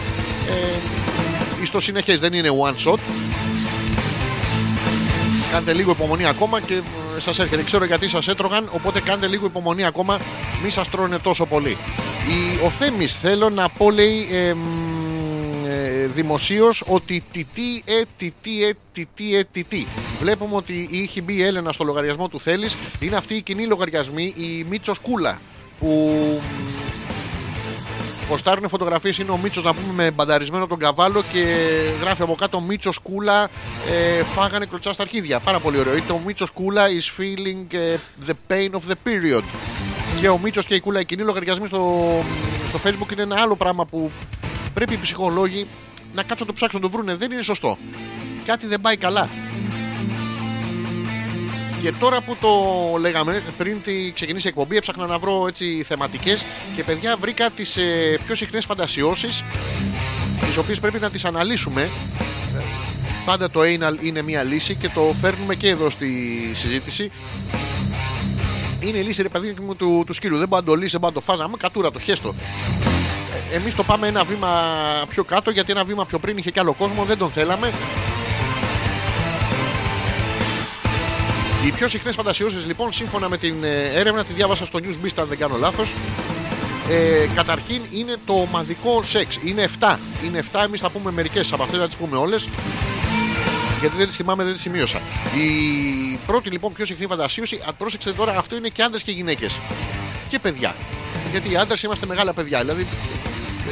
ε, 1.60 1.64
στο 1.64 1.80
συνεχές, 1.80 2.20
δεν 2.20 2.32
είναι 2.32 2.48
one 2.62 2.88
shot. 2.88 2.98
Κάντε 5.52 5.72
λίγο 5.72 5.90
υπομονή 5.90 6.26
ακόμα 6.26 6.60
και 6.60 6.80
σας 7.20 7.38
έρχεται. 7.38 7.56
Δεν 7.56 7.64
ξέρω 7.64 7.84
γιατί 7.84 8.08
σας 8.08 8.28
έτρωγαν, 8.28 8.68
οπότε 8.72 9.00
κάντε 9.00 9.26
λίγο 9.26 9.46
υπομονή 9.46 9.84
ακόμα. 9.84 10.18
Μη 10.62 10.70
σας 10.70 10.88
τρώνε 10.88 11.18
τόσο 11.18 11.46
πολύ. 11.46 11.76
Η, 12.28 12.64
ο 12.64 12.70
Θέμη 12.70 13.06
θέλω 13.06 13.50
να 13.50 13.68
πω 13.68 13.90
λέει 13.90 14.28
ε, 14.32 14.54
δημοσίως 16.06 16.82
ότι 16.86 17.24
τι 17.32 17.44
τι 17.44 17.82
ε, 17.84 18.02
τι 18.16 18.32
τι 18.42 18.64
ε, 18.64 18.72
τι 18.92 19.06
τι 19.14 19.36
ε, 19.36 19.44
τι 19.52 19.64
τι. 19.64 19.86
Βλέπουμε 20.20 20.56
ότι 20.56 20.88
είχε 20.90 21.20
μπει 21.20 21.34
η 21.34 21.42
Έλενα 21.42 21.72
στο 21.72 21.84
λογαριασμό 21.84 22.28
του 22.28 22.40
Θέλει. 22.40 22.68
Είναι 23.00 23.16
αυτοί 23.16 23.34
οι 23.34 23.42
κοινοί 23.42 23.66
λογαριασμοί, 23.66 24.34
η 24.36 24.66
Μίτσος 24.68 24.98
Κούλα. 24.98 25.40
Που 25.78 26.40
Ποστάρουν 28.30 28.68
φωτογραφίες 28.68 29.18
είναι 29.18 29.30
ο 29.30 29.36
Μίτσος 29.36 29.64
να 29.64 29.74
πούμε 29.74 29.92
με 29.92 30.10
μπανταρισμένο 30.10 30.66
τον 30.66 30.78
καβάλο 30.78 31.22
και 31.32 31.44
γράφει 32.00 32.22
από 32.22 32.34
κάτω 32.34 32.60
Μίτσος 32.60 32.98
Κούλα. 32.98 33.48
Ε, 33.90 34.22
φάγανε 34.22 34.66
κλωτσά 34.66 34.92
στα 34.92 35.02
αρχίδια. 35.02 35.40
Πάρα 35.40 35.58
πολύ 35.58 35.78
ωραίο. 35.78 35.96
Ή 35.96 36.02
το 36.02 36.20
Μίτσος 36.26 36.50
Κούλα 36.50 36.86
is 36.86 37.20
feeling 37.20 37.74
ε, 37.74 37.96
the 38.26 38.32
pain 38.52 38.70
of 38.70 38.90
the 38.90 38.94
period. 39.08 39.42
Και 40.20 40.28
ο 40.28 40.38
Μίτσος 40.38 40.66
και 40.66 40.74
η 40.74 40.80
Κούλα, 40.80 41.00
οι 41.00 41.04
κοινοί 41.04 41.22
λογαριασμοί 41.22 41.66
στο, 41.66 42.08
στο 42.68 42.80
Facebook 42.84 43.12
είναι 43.12 43.22
ένα 43.22 43.36
άλλο 43.40 43.56
πράγμα 43.56 43.84
που 43.84 44.10
πρέπει 44.74 44.94
οι 44.94 44.98
ψυχολόγοι 45.02 45.66
να 46.14 46.22
κάτσουν 46.22 46.38
να 46.40 46.46
το 46.46 46.52
ψάξουν 46.52 46.80
να 46.80 46.86
το 46.88 46.92
βρούνε. 46.92 47.14
Δεν 47.14 47.32
είναι 47.32 47.42
σωστό. 47.42 47.78
Κάτι 48.46 48.66
δεν 48.66 48.80
πάει 48.80 48.96
καλά. 48.96 49.28
Και 51.82 51.92
τώρα 51.92 52.20
που 52.20 52.36
το 52.40 52.48
λέγαμε, 52.98 53.42
πριν 53.58 53.82
τη 53.82 54.12
ξεκινήσει 54.12 54.46
η 54.46 54.48
εκπομπή, 54.48 54.76
έψαχνα 54.76 55.06
να 55.06 55.18
βρω 55.18 55.46
έτσι 55.46 55.84
θεματικές 55.86 56.42
και 56.76 56.84
παιδιά 56.84 57.16
βρήκα 57.20 57.50
τις 57.50 57.76
ε, 57.76 58.18
πιο 58.26 58.34
συχνές 58.34 58.64
φαντασιώσεις, 58.64 59.44
τις 60.40 60.56
οποίες 60.56 60.80
πρέπει 60.80 60.98
να 60.98 61.10
τις 61.10 61.24
αναλύσουμε. 61.24 61.82
Ε, 61.82 62.60
Πάντα 63.24 63.50
το 63.50 63.60
anal 63.60 64.04
είναι 64.04 64.22
μία 64.22 64.42
λύση 64.42 64.74
και 64.74 64.88
το 64.88 65.14
φέρνουμε 65.20 65.54
και 65.54 65.68
εδώ 65.68 65.90
στη 65.90 66.08
συζήτηση. 66.54 67.10
Είναι 68.80 68.98
η 68.98 69.02
λύση, 69.02 69.22
ρε 69.22 69.28
παιδί 69.28 69.54
μου, 69.66 69.76
του, 69.76 70.02
του 70.06 70.12
σκύλου. 70.12 70.38
Δεν 70.38 70.48
μπορεί 70.48 70.62
να 70.62 70.68
το 70.70 70.74
λύσεις, 70.74 70.90
δεν 70.90 71.00
μπορεί 71.00 71.14
να 71.14 71.20
το 71.20 71.26
φάζει. 71.26 71.42
Άμα 71.42 71.56
κατούρα, 71.56 71.90
το 71.90 71.98
χέστο. 71.98 72.34
Εμείς 73.52 73.74
το 73.74 73.82
πάμε 73.82 74.06
ένα 74.06 74.24
βήμα 74.24 74.48
πιο 75.08 75.24
κάτω, 75.24 75.50
γιατί 75.50 75.70
ένα 75.70 75.84
βήμα 75.84 76.06
πιο 76.06 76.18
πριν 76.18 76.36
είχε 76.36 76.50
κι 76.50 76.58
άλλο 76.58 76.72
κόσμο, 76.72 77.04
δεν 77.04 77.18
τον 77.18 77.30
θέλαμε. 77.30 77.72
Οι 81.66 81.70
πιο 81.70 81.88
συχνές 81.88 82.14
φαντασιώσεις 82.14 82.66
λοιπόν, 82.66 82.92
σύμφωνα 82.92 83.28
με 83.28 83.36
την 83.38 83.64
ε, 83.64 83.90
έρευνα, 83.94 84.24
τη 84.24 84.32
διάβασα 84.32 84.66
στο 84.66 84.78
News 84.82 85.04
Beast 85.06 85.14
αν 85.16 85.28
δεν 85.28 85.38
κάνω 85.38 85.56
λάθος. 85.56 85.92
Ε, 86.90 87.26
καταρχήν 87.34 87.82
είναι 87.90 88.16
το 88.26 88.32
ομαδικό 88.32 89.02
σεξ. 89.02 89.38
Είναι 89.44 89.68
7. 89.80 89.96
Είναι 90.24 90.44
7, 90.52 90.60
εμείς 90.64 90.80
θα 90.80 90.90
πούμε 90.90 91.10
μερικές 91.10 91.52
από 91.52 91.62
αυτές, 91.62 91.78
θα 91.78 91.86
τις 91.86 91.96
πούμε 91.96 92.16
όλες. 92.16 92.48
Γιατί 93.80 93.96
δεν 93.96 94.06
τις 94.06 94.16
θυμάμαι, 94.16 94.44
δεν 94.44 94.52
τις 94.52 94.62
σημείωσα. 94.62 95.00
Η 95.36 96.18
πρώτη 96.26 96.50
λοιπόν 96.50 96.72
πιο 96.72 96.84
συχνή 96.84 97.06
φαντασίωση, 97.06 97.60
α, 97.68 97.72
πρόσεξτε 97.72 98.12
τώρα, 98.12 98.38
αυτό 98.38 98.56
είναι 98.56 98.68
και 98.68 98.82
άντρες 98.82 99.02
και 99.02 99.10
γυναίκες. 99.12 99.58
Και 100.28 100.38
παιδιά. 100.38 100.74
Γιατί 101.30 101.52
οι 101.52 101.56
άντρες 101.56 101.82
είμαστε 101.82 102.06
μεγάλα 102.06 102.32
παιδιά. 102.32 102.58
Δηλαδή, 102.58 102.86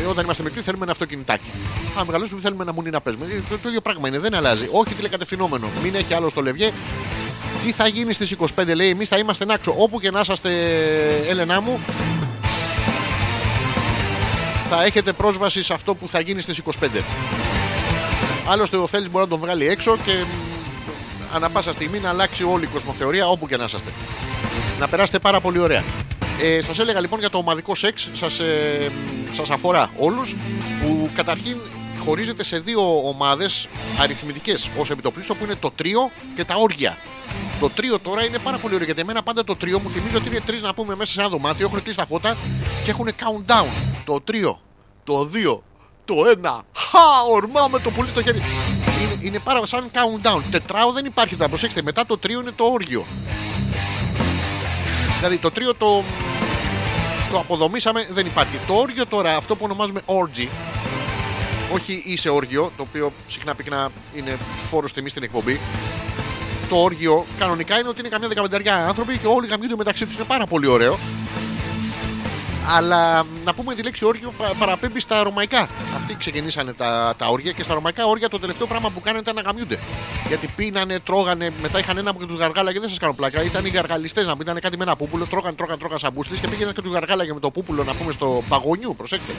ε, 0.03 0.05
όταν 0.05 0.25
είμαστε 0.25 0.43
μικροί 0.43 0.63
θέλουμε 0.63 0.83
ένα 0.83 0.93
αυτοκινητάκι. 0.93 1.51
Αν 1.99 2.07
μεγαλώσουμε 2.07 2.41
θέλουμε 2.41 2.63
ένα 2.63 2.73
μουνί 2.73 2.91
να 2.91 3.01
παίζουμε. 3.01 3.27
Ε, 3.27 3.43
Το, 3.49 3.59
το 3.59 3.69
ίδιο 3.69 3.81
πράγμα 3.81 4.09
είναι, 4.09 4.19
δεν 4.19 4.35
αλλάζει. 4.35 4.69
Όχι 4.71 4.95
τηλεκατευθυνόμενο. 4.95 5.69
Μην 5.83 5.95
έχει 5.95 6.15
άλλο 6.15 6.29
στο 6.29 6.43
λευγέ. 6.43 6.73
Τι 7.65 7.73
θα 7.73 7.87
γίνει 7.87 8.13
στις 8.13 8.37
25, 8.57 8.75
λέει, 8.75 8.89
εμείς 8.89 9.09
θα 9.09 9.19
είμαστε 9.19 9.45
νάξο. 9.45 9.75
Όπου 9.77 10.01
και 10.01 10.11
να 10.11 10.21
είσαστε, 10.21 10.51
Έλενά 11.29 11.61
μου, 11.61 11.81
θα 14.71 14.85
έχετε 14.85 15.13
πρόσβαση 15.13 15.63
σε 15.63 15.75
αυτό 15.75 15.95
που 15.95 16.09
θα 16.09 16.21
γίνει 16.21 16.41
στις 16.41 16.59
25. 16.59 16.87
Άλλωστε, 18.49 18.77
ο 18.77 18.87
Θέλει 18.87 19.09
μπορεί 19.09 19.25
να 19.25 19.31
τον 19.31 19.41
βγάλει 19.41 19.69
έξω 19.69 19.97
και 19.97 20.13
μ, 20.13 21.35
ανά 21.35 21.49
πάσα 21.51 21.73
στιγμή 21.73 21.99
να 21.99 22.09
αλλάξει 22.09 22.45
όλη 22.45 22.65
η 22.65 22.67
κοσμοθεωρία 22.67 23.29
όπου 23.29 23.47
και 23.47 23.57
να 23.57 23.65
είσαστε. 23.65 23.91
Να 24.79 24.89
περάσετε 24.89 25.19
πάρα 25.19 25.41
πολύ 25.41 25.59
ωραία. 25.59 25.85
Ε, 26.43 26.61
σας 26.61 26.79
έλεγα 26.79 27.01
λοιπόν 27.01 27.19
για 27.19 27.31
το 27.31 27.39
ομαδικό 27.39 27.75
σεξ, 27.75 28.09
σας, 28.13 28.39
ε, 28.39 28.91
σας 29.33 29.51
αφορά 29.51 29.91
όλους, 29.99 30.35
που 30.83 31.11
καταρχήν 31.15 31.57
χωρίζεται 32.05 32.45
σε 32.45 32.59
δύο 32.59 33.09
ομάδες 33.09 33.69
αριθμητικές 34.01 34.71
ως 34.79 34.91
επιτοπλίστων 34.91 35.39
που 35.39 35.45
είναι 35.45 35.55
το 35.55 35.71
τρίο 35.71 36.11
και 36.37 36.45
τα 36.45 36.55
όργια. 36.55 36.97
Το 37.61 37.69
τρίο 37.71 37.99
τώρα 37.99 38.25
είναι 38.25 38.39
πάρα 38.39 38.59
πολύ 38.59 38.75
ωραίο 38.75 38.87
γιατί 38.87 39.01
εμένα 39.01 39.23
πάντα 39.23 39.45
το 39.45 39.57
τρίο 39.57 39.81
μου 39.81 39.91
θυμίζει 39.91 40.17
ότι 40.17 40.27
είναι 40.27 40.41
τρεις 40.41 40.63
να 40.63 40.75
πούμε 40.75 40.95
μέσα 40.95 41.13
σε 41.13 41.21
ένα 41.21 41.29
δωμάτιο, 41.29 41.67
έχουν 41.67 41.83
κλείσει 41.83 41.97
τα 41.97 42.07
φώτα 42.07 42.37
και 42.85 42.91
έχουν 42.91 43.09
countdown. 43.09 43.67
Το 44.05 44.21
τρίο, 44.21 44.61
το 45.05 45.25
δύο, 45.25 45.63
το 46.05 46.15
ένα. 46.37 46.63
Χα, 46.77 47.33
ορμάμε 47.33 47.81
το 47.81 47.91
πουλί 47.91 48.09
στο 48.09 48.23
χέρι. 48.23 48.43
Είναι, 49.03 49.19
είναι 49.21 49.39
πάρα 49.39 49.67
σαν 49.67 49.91
countdown. 49.93 50.43
Τετράω 50.51 50.93
δεν 50.93 51.05
υπάρχει 51.05 51.37
τώρα, 51.37 51.49
προσέξτε. 51.49 51.83
Μετά 51.83 52.07
το 52.07 52.19
τρίο 52.19 52.41
είναι 52.41 52.53
το 52.57 52.65
όργιο. 52.65 53.05
Δηλαδή 55.17 55.39
το 55.39 55.51
τρίο 55.51 55.75
το, 55.75 56.05
το 57.31 57.39
αποδομήσαμε, 57.39 58.07
δεν 58.13 58.27
υπάρχει. 58.27 58.57
Το 58.67 58.75
όργιο 58.75 59.07
τώρα, 59.07 59.37
αυτό 59.37 59.57
που 59.57 59.65
ονομάζουμε 59.65 60.01
orgy, 60.07 60.49
όχι 61.73 62.03
είσαι 62.07 62.29
όργιο, 62.29 62.73
το 62.77 62.83
οποίο 62.83 63.13
συχνά 63.29 63.55
πυκνά 63.55 63.91
είναι 64.15 64.37
φόρος 64.71 64.93
τιμή 64.93 65.09
στην 65.09 65.23
εκπομπή. 65.23 65.61
Το 66.69 66.77
όργιο 66.77 67.27
κανονικά 67.39 67.79
είναι 67.79 67.89
ότι 67.89 68.01
είναι 68.01 68.09
καμιά 68.09 68.29
δεκαπενταριά 68.29 68.87
άνθρωποι 68.87 69.19
και 69.19 69.27
όλοι 69.27 69.47
γαμιούνται 69.47 69.77
μεταξύ 69.77 70.07
τους. 70.07 70.15
Είναι 70.15 70.25
πάρα 70.25 70.47
πολύ 70.47 70.67
ωραίο. 70.67 70.99
Αλλά 72.71 73.25
να 73.45 73.55
πούμε 73.55 73.75
τη 73.75 73.83
λέξη 73.83 74.05
όργιο 74.05 74.33
πα- 74.39 74.55
παραπέμπει 74.59 75.01
στα 75.01 75.23
ρωμαϊκά. 75.23 75.69
Αυτοί 75.97 76.15
ξεκινήσανε 76.19 76.73
τα, 76.73 77.15
τα 77.19 77.27
όργια 77.27 77.53
και 77.53 77.63
στα 77.63 77.75
ρωμαϊκά 77.75 78.07
όργια 78.07 78.29
το 78.29 78.39
τελευταίο 78.39 78.67
πράγμα 78.67 78.91
που 78.91 79.01
κάνανε 79.01 79.21
ήταν 79.23 79.35
να 79.35 79.41
γαμιούνται. 79.41 79.79
Γιατί 80.29 80.49
πίνανε, 80.57 80.99
τρώγανε, 81.01 81.53
μετά 81.63 81.79
είχαν 81.79 81.99
ένα 81.99 82.11
από 82.11 82.27
τους 82.27 82.39
γαργάλα 82.39 82.73
και 82.73 82.81
δεν 82.81 82.89
σας 82.89 82.99
κάνω 82.99 83.13
πλάκα. 83.13 83.43
Ήταν 83.43 83.65
οι 83.65 83.69
γαργαλιστές 83.69 84.27
να 84.27 84.35
ήταν 84.41 84.61
κάτι 84.61 84.77
με 84.77 84.83
ένα 84.83 84.97
πούπουλο, 84.97 85.27
τρώγανε, 85.27 85.55
τρώγανε, 85.57 85.79
τρώγανε 85.79 86.01
σαν 86.01 86.13
μπούσλες 86.13 86.41
και 86.41 86.49
πήγαιναν 86.49 86.75
και 86.75 86.83
τους 86.83 86.93
γαργάλα 86.93 87.25
με 87.35 87.41
το 87.41 87.51
πούπουλο 87.51 87.85
να 87.85 87.95
πούμε 87.95 88.13
στο 88.13 88.43
παγωνιού, 88.49 88.95
προσέξτε. 88.97 89.33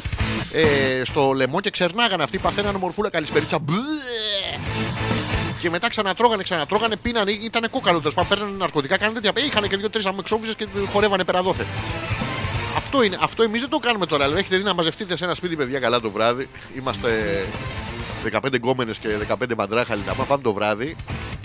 Ε, 0.53 1.03
στο 1.05 1.31
λαιμό 1.33 1.61
και 1.61 1.69
ξερνάγανε 1.69 2.23
αυτοί, 2.23 2.37
παθαίνανε 2.37 2.77
μορφούλα 2.77 3.09
καλησπερίτσα. 3.09 3.59
Μπλε. 3.59 3.77
Και 5.61 5.69
μετά 5.69 5.89
ξανατρώγανε, 5.89 6.43
ξανατρώγανε, 6.43 6.95
πίνανε, 6.95 7.31
ήταν 7.31 7.69
κόκαλο 7.69 7.99
τέλος 7.99 8.13
πάντων. 8.13 8.29
Παίρνανε 8.29 8.57
ναρκωτικά, 8.57 8.97
κάνανε 8.97 9.19
τέτοια. 9.19 9.45
Είχαν 9.45 9.69
και 9.69 9.77
δύο-τρει 9.77 10.01
αμεξόβιζε 10.05 10.53
και 10.53 10.67
χορεύανε 10.91 11.23
περαδόθε. 11.23 11.65
Αυτό 12.75 13.03
είναι. 13.03 13.17
Αυτό 13.21 13.43
εμείς 13.43 13.59
δεν 13.59 13.69
το 13.69 13.77
κάνουμε 13.77 14.05
τώρα. 14.05 14.23
Δηλαδή 14.23 14.39
έχετε 14.41 14.57
δει 14.57 14.63
να 14.63 14.73
μαζευτείτε 14.73 15.17
σε 15.17 15.23
ένα 15.23 15.33
σπίτι, 15.33 15.55
παιδιά, 15.55 15.79
καλά 15.79 15.99
το 15.99 16.11
βράδυ. 16.11 16.49
Είμαστε 16.77 17.45
15 18.31 18.53
γκόμενες 18.55 18.97
και 18.97 19.09
15 19.27 19.55
μαντράχαλοι 19.57 20.01
να 20.05 20.13
πάμε 20.13 20.43
το 20.43 20.53
βράδυ 20.53 20.95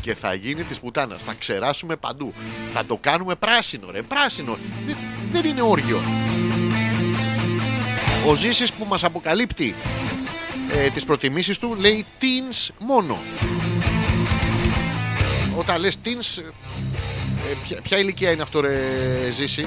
και 0.03 0.15
θα 0.15 0.35
γίνει 0.35 0.63
της 0.63 0.81
πουτάνας. 0.81 1.23
Θα 1.23 1.35
ξεράσουμε 1.39 1.97
παντού. 1.97 2.33
Θα 2.73 2.85
το 2.85 2.99
κάνουμε 3.01 3.35
πράσινο, 3.35 3.91
ρε. 3.91 4.03
Πράσινο. 4.03 4.59
Δεν, 4.87 4.97
δεν 5.33 5.45
είναι 5.45 5.63
όργιο. 5.63 6.01
Ο 8.29 8.35
Ζήσης 8.35 8.73
που 8.73 8.85
μας 8.89 9.05
αποκαλύπτει 9.05 9.75
ε, 10.73 10.89
τις 10.89 11.05
προτιμήσεις 11.05 11.59
του 11.59 11.77
λέει 11.81 12.07
teens 12.21 12.69
μόνο. 12.79 13.19
Όταν 15.57 15.81
λες 15.81 15.97
teens, 16.05 16.43
ε, 17.51 17.55
ποια, 17.67 17.81
ποια 17.83 17.99
ηλικία 17.99 18.31
είναι 18.31 18.43
αυτό 18.43 18.61
ρε 18.61 18.81
Ζήση; 19.37 19.67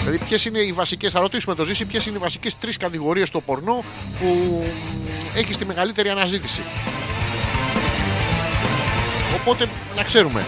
Δηλαδή, 0.00 0.24
ποιες 0.24 0.44
είναι 0.44 0.58
οι 0.58 0.72
βασικές, 0.72 1.12
θα 1.12 1.20
ρωτήσουμε 1.20 1.54
το 1.54 1.64
Ζήση, 1.64 1.84
ποιες 1.84 2.06
είναι 2.06 2.16
οι 2.16 2.20
βασικές 2.20 2.58
τρεις 2.58 2.76
κατηγορίες 2.76 3.28
στο 3.28 3.40
πορνό 3.40 3.84
που 4.20 4.64
έχει 5.34 5.56
τη 5.56 5.64
μεγαλύτερη 5.64 6.08
αναζήτηση. 6.08 6.60
Οπότε 9.40 9.68
να 9.96 10.02
ξέρουμε. 10.02 10.44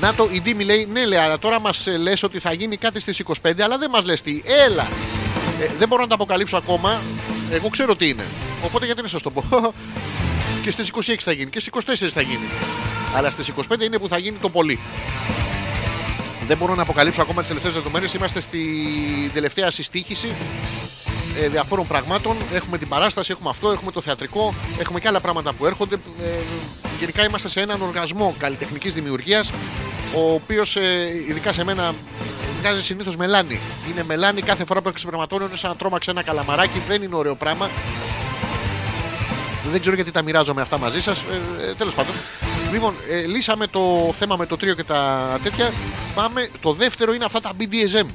Να 0.00 0.14
το, 0.14 0.28
η 0.32 0.40
Ντίμη 0.40 0.64
λέει, 0.64 0.88
ναι, 0.92 1.06
λέει, 1.06 1.18
αλλά 1.18 1.38
τώρα 1.38 1.60
μας 1.60 1.86
λες 1.98 2.22
ότι 2.22 2.38
θα 2.38 2.52
γίνει 2.52 2.76
κάτι 2.76 3.00
στις 3.00 3.22
25, 3.42 3.60
αλλά 3.60 3.78
δεν 3.78 3.90
μας 3.90 4.04
λες 4.04 4.22
τι. 4.22 4.42
Έλα! 4.66 4.88
Ε, 5.60 5.66
δεν 5.78 5.88
μπορώ 5.88 6.02
να 6.02 6.08
το 6.08 6.14
αποκαλύψω 6.14 6.56
ακόμα. 6.56 7.00
Εγώ 7.50 7.68
ξέρω 7.68 7.96
τι 7.96 8.08
είναι. 8.08 8.24
Οπότε 8.64 8.86
γιατί 8.86 9.02
να 9.02 9.08
σας 9.08 9.22
το 9.22 9.30
πω; 9.30 9.44
και 10.62 10.70
στις 10.70 10.92
26 10.94 11.14
θα 11.18 11.32
γίνει 11.32 11.50
και 11.50 11.60
στις 11.60 11.72
24 12.06 12.08
θα 12.08 12.20
γίνει. 12.20 12.46
Αλλά 13.14 13.30
στις 13.30 13.52
25 13.68 13.80
είναι 13.80 13.98
που 13.98 14.08
θα 14.08 14.18
γίνει 14.18 14.36
το 14.40 14.50
πολύ. 14.50 14.78
Δεν 16.46 16.56
μπορώ 16.56 16.74
να 16.74 16.82
αποκαλύψω 16.82 17.22
ακόμα 17.22 17.38
τις 17.38 17.48
τελευταίες 17.48 17.74
λεπτομέρειε. 17.74 18.08
Είμαστε 18.16 18.40
στη 18.40 18.60
τελευταία 19.32 19.70
συστήχηση 19.70 20.34
ε, 21.40 21.48
διαφόρων 21.48 21.86
πραγμάτων. 21.86 22.36
Έχουμε 22.54 22.78
την 22.78 22.88
παράσταση, 22.88 23.32
έχουμε 23.32 23.50
αυτό, 23.50 23.70
έχουμε 23.70 23.92
το 23.92 24.00
θεατρικό, 24.00 24.54
έχουμε 24.78 25.00
και 25.00 25.08
άλλα 25.08 25.20
πράγματα 25.20 25.52
που 25.52 25.66
έρχονται. 25.66 25.94
Ε, 26.22 26.28
γενικά 26.98 27.24
είμαστε 27.24 27.48
σε 27.48 27.60
έναν 27.60 27.82
οργασμό 27.82 28.34
καλλιτεχνικής 28.38 28.92
δημιουργίας, 28.92 29.50
ο 30.14 30.32
οποίος 30.32 30.76
ειδικά 31.28 31.52
σε 31.52 31.64
μένα 31.64 31.94
βγάζει 32.60 32.82
συνήθως 32.82 33.16
μελάνι. 33.16 33.58
Είναι 33.90 34.04
μελάνι 34.04 34.42
κάθε 34.42 34.64
φορά 34.64 34.80
που 34.82 34.88
έχει 34.88 35.06
είναι 35.32 35.56
σαν 35.56 35.70
να 35.70 35.76
τρόμαξε 35.76 36.10
ένα 36.10 36.22
καλαμαράκι. 36.22 36.82
Δεν 36.88 37.02
είναι 37.02 37.16
ωραίο 37.16 37.34
πράγμα. 37.34 37.70
Δεν 39.70 39.80
ξέρω 39.80 39.94
γιατί 39.94 40.10
τα 40.10 40.22
μοιράζομαι 40.22 40.60
αυτά 40.60 40.78
μαζί 40.78 41.00
σας. 41.00 41.20
Ε, 41.20 41.70
ε, 41.70 41.74
Τέλος 41.74 41.94
πάντων. 41.94 42.14
Λοιπόν, 42.72 42.94
ε, 43.10 43.26
λύσαμε 43.26 43.66
το 43.66 44.10
θέμα 44.18 44.36
με 44.36 44.46
το 44.46 44.56
τρίο 44.56 44.74
και 44.74 44.84
τα 44.84 45.28
τέτοια. 45.42 45.72
Πάμε. 46.14 46.48
Το 46.60 46.72
δεύτερο 46.72 47.12
είναι 47.14 47.24
αυτά 47.24 47.40
τα 47.40 47.50
BDSM. 47.58 48.06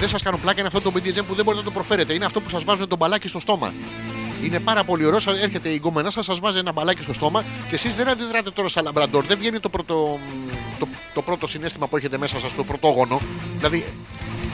Δεν 0.00 0.08
σας 0.08 0.22
κάνω 0.22 0.36
πλάκα, 0.36 0.58
είναι 0.58 0.68
αυτό 0.74 0.80
το 0.90 0.92
BDSM 0.96 1.22
που 1.28 1.34
δεν 1.34 1.44
μπορείτε 1.44 1.54
να 1.56 1.62
το 1.62 1.70
προφέρετε. 1.70 2.12
Είναι 2.14 2.24
αυτό 2.24 2.40
που 2.40 2.48
σας 2.50 2.64
βάζουν 2.64 2.88
τον 2.88 2.98
μπαλάκι 2.98 3.28
στο 3.28 3.40
στόμα. 3.40 3.72
Είναι 4.44 4.60
πάρα 4.60 4.84
πολύ 4.84 5.04
ωραίο. 5.04 5.20
Σας- 5.20 5.40
Έρχεται 5.42 5.68
η 5.68 5.74
γκόμενά 5.74 6.10
σας, 6.10 6.24
σας 6.24 6.38
βάζει 6.38 6.58
ένα 6.58 6.72
μπαλάκι 6.72 7.02
στο 7.02 7.12
στόμα 7.12 7.44
και 7.68 7.74
εσείς 7.74 7.94
δεν 7.94 8.08
αντιδράτε 8.08 8.50
τώρα 8.50 8.68
σαν 8.68 8.84
λαμπραντόρ. 8.84 9.24
Δεν 9.24 9.38
βγαίνει 9.38 9.60
το 9.60 9.68
πρώτο, 9.68 10.18
το, 10.78 10.88
το 11.14 11.22
πρώτο 11.22 11.46
συνέστημα 11.46 11.86
που 11.86 11.96
έχετε 11.96 12.18
μέσα 12.18 12.38
σας, 12.40 12.54
το 12.54 12.64
πρωτόγονο. 12.64 13.20
Δηλαδή, 13.56 13.84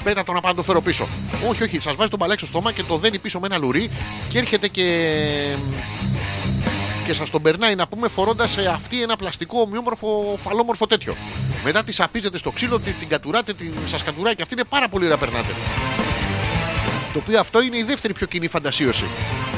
πέτα 0.04 0.24
το 0.24 0.32
να 0.32 0.40
πάω 0.40 0.50
να 0.50 0.56
το 0.56 0.62
φέρω 0.62 0.80
πίσω. 0.80 1.06
Όχι, 1.48 1.62
όχι, 1.62 1.80
σας 1.80 1.94
βάζει 1.96 2.10
τον 2.10 2.18
μπαλάκι 2.18 2.38
στο 2.38 2.46
στόμα 2.46 2.72
και 2.72 2.82
το 2.82 2.96
δένει 2.96 3.18
πίσω 3.18 3.40
με 3.40 3.46
ένα 3.46 3.58
λουρί 3.58 3.90
και 4.28 4.38
έρχεται 4.38 4.68
και 4.68 4.84
και 7.06 7.12
σας 7.12 7.30
τον 7.30 7.42
περνάει 7.42 7.74
να 7.74 7.86
πούμε 7.86 8.08
φορώντας 8.08 8.50
σε 8.50 8.66
αυτή 8.66 9.02
ένα 9.02 9.16
πλαστικό 9.16 9.60
ομοιόμορφο 9.60 10.38
φαλόμορφο 10.42 10.86
τέτοιο. 10.86 11.14
Μετά 11.64 11.84
τη 11.84 11.92
σαπίζετε 11.92 12.38
στο 12.38 12.50
ξύλο, 12.50 12.80
την, 12.80 12.94
την 12.98 13.08
κατουράτε, 13.08 13.52
την, 13.52 13.72
σας 13.86 14.02
κατουράει 14.02 14.34
και 14.34 14.42
αυτή 14.42 14.54
είναι 14.54 14.64
πάρα 14.68 14.88
πολύ 14.88 15.04
ωραία 15.04 15.16
περνάτε. 15.16 15.52
Το 17.12 17.18
οποίο 17.18 17.40
αυτό 17.40 17.62
είναι 17.62 17.76
η 17.76 17.82
δεύτερη 17.82 18.12
πιο 18.12 18.26
κοινή 18.26 18.48
φαντασίωση. 18.48 19.04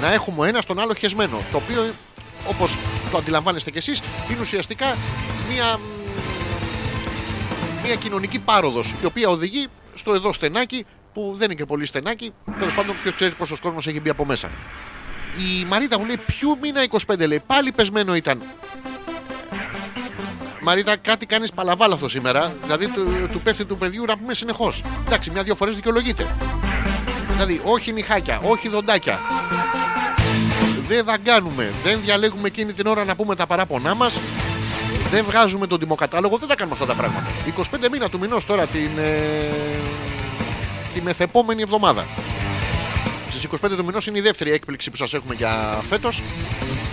Να 0.00 0.12
έχουμε 0.12 0.40
ο 0.40 0.44
ένας 0.44 0.66
τον 0.66 0.78
άλλο 0.78 0.94
χεσμένο. 0.94 1.42
Το 1.50 1.56
οποίο, 1.56 1.92
όπως 2.48 2.78
το 3.10 3.16
αντιλαμβάνεστε 3.16 3.70
κι 3.70 3.78
εσείς, 3.78 4.02
είναι 4.30 4.40
ουσιαστικά 4.40 4.96
μια, 5.52 5.80
μια 7.84 7.94
κοινωνική 7.94 8.38
πάροδος 8.38 8.94
η 9.02 9.04
οποία 9.04 9.28
οδηγεί 9.28 9.66
στο 9.94 10.14
εδώ 10.14 10.32
στενάκι 10.32 10.86
που 11.12 11.34
δεν 11.36 11.44
είναι 11.44 11.54
και 11.54 11.66
πολύ 11.66 11.86
στενάκι. 11.86 12.32
Τέλος 12.58 12.74
πάντων, 12.74 12.96
ποιος 13.02 13.14
ξέρει 13.14 13.34
πόσος 13.34 13.60
κόσμος 13.60 13.86
έχει 13.86 14.00
μπει 14.00 14.10
από 14.10 14.24
μέσα. 14.24 14.50
Η 15.36 15.64
Μαρίτα 15.64 15.98
μου 15.98 16.04
λέει: 16.04 16.20
Ποιου 16.26 16.58
μήνα 16.62 16.86
25 17.06 17.26
λέει, 17.26 17.42
πάλι 17.46 17.72
πεσμένο 17.72 18.14
ήταν. 18.14 18.42
Μαρίτα, 20.60 20.96
κάτι 20.96 21.26
κάνεις 21.26 21.50
παλαβάλαθο 21.50 22.08
σήμερα. 22.08 22.54
Δηλαδή, 22.62 22.86
του, 22.86 23.28
του 23.32 23.40
πέφτει 23.40 23.64
του 23.64 23.76
παιδιού 23.76 24.04
να 24.04 24.18
πούμε 24.18 24.34
συνεχώς. 24.34 24.82
Εντάξει, 25.06 25.30
μια-δυο 25.30 25.54
φορές 25.54 25.74
δικαιολογείται. 25.74 26.26
Δηλαδή, 27.32 27.60
όχι 27.64 27.92
νυχάκια, 27.92 28.40
όχι 28.42 28.68
δοντάκια. 28.68 29.18
Δεν 30.88 31.04
δαγκάνουμε, 31.04 31.72
δεν 31.84 32.00
διαλέγουμε 32.04 32.46
εκείνη 32.46 32.72
την 32.72 32.86
ώρα 32.86 33.04
να 33.04 33.16
πούμε 33.16 33.36
τα 33.36 33.46
παράπονά 33.46 33.94
μας. 33.94 34.20
Δεν 35.10 35.24
βγάζουμε 35.24 35.66
τον 35.66 35.78
τιμοκατάλογο, 35.78 36.36
δεν 36.36 36.48
τα 36.48 36.54
κάνουμε 36.54 36.76
αυτά 36.80 36.86
τα 36.86 36.94
πράγματα. 36.94 37.26
25 37.86 37.88
μήνα 37.92 38.08
του 38.08 38.18
μηνός 38.18 38.44
τώρα 38.44 38.66
την, 38.66 38.90
ε, 38.98 39.48
τη 40.94 41.02
μεθεπόμενη 41.02 41.62
εβδομάδα. 41.62 42.04
Στις 43.28 43.44
25 43.44 43.76
του 43.76 43.84
μηνός 43.84 44.06
είναι 44.06 44.18
η 44.18 44.20
δεύτερη 44.20 44.52
έκπληξη 44.52 44.90
που 44.90 44.96
σας 44.96 45.14
έχουμε 45.14 45.34
για 45.34 45.82
φέτος. 45.88 46.22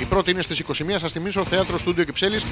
Η 0.01 0.05
πρώτη 0.05 0.31
είναι 0.31 0.41
στις 0.41 0.59
21, 0.59 0.71
σας 0.97 1.11
θυμίσω, 1.11 1.45
θέατρο 1.45 1.77
Στούντιο 1.77 2.03
Κυψέλης. 2.03 2.45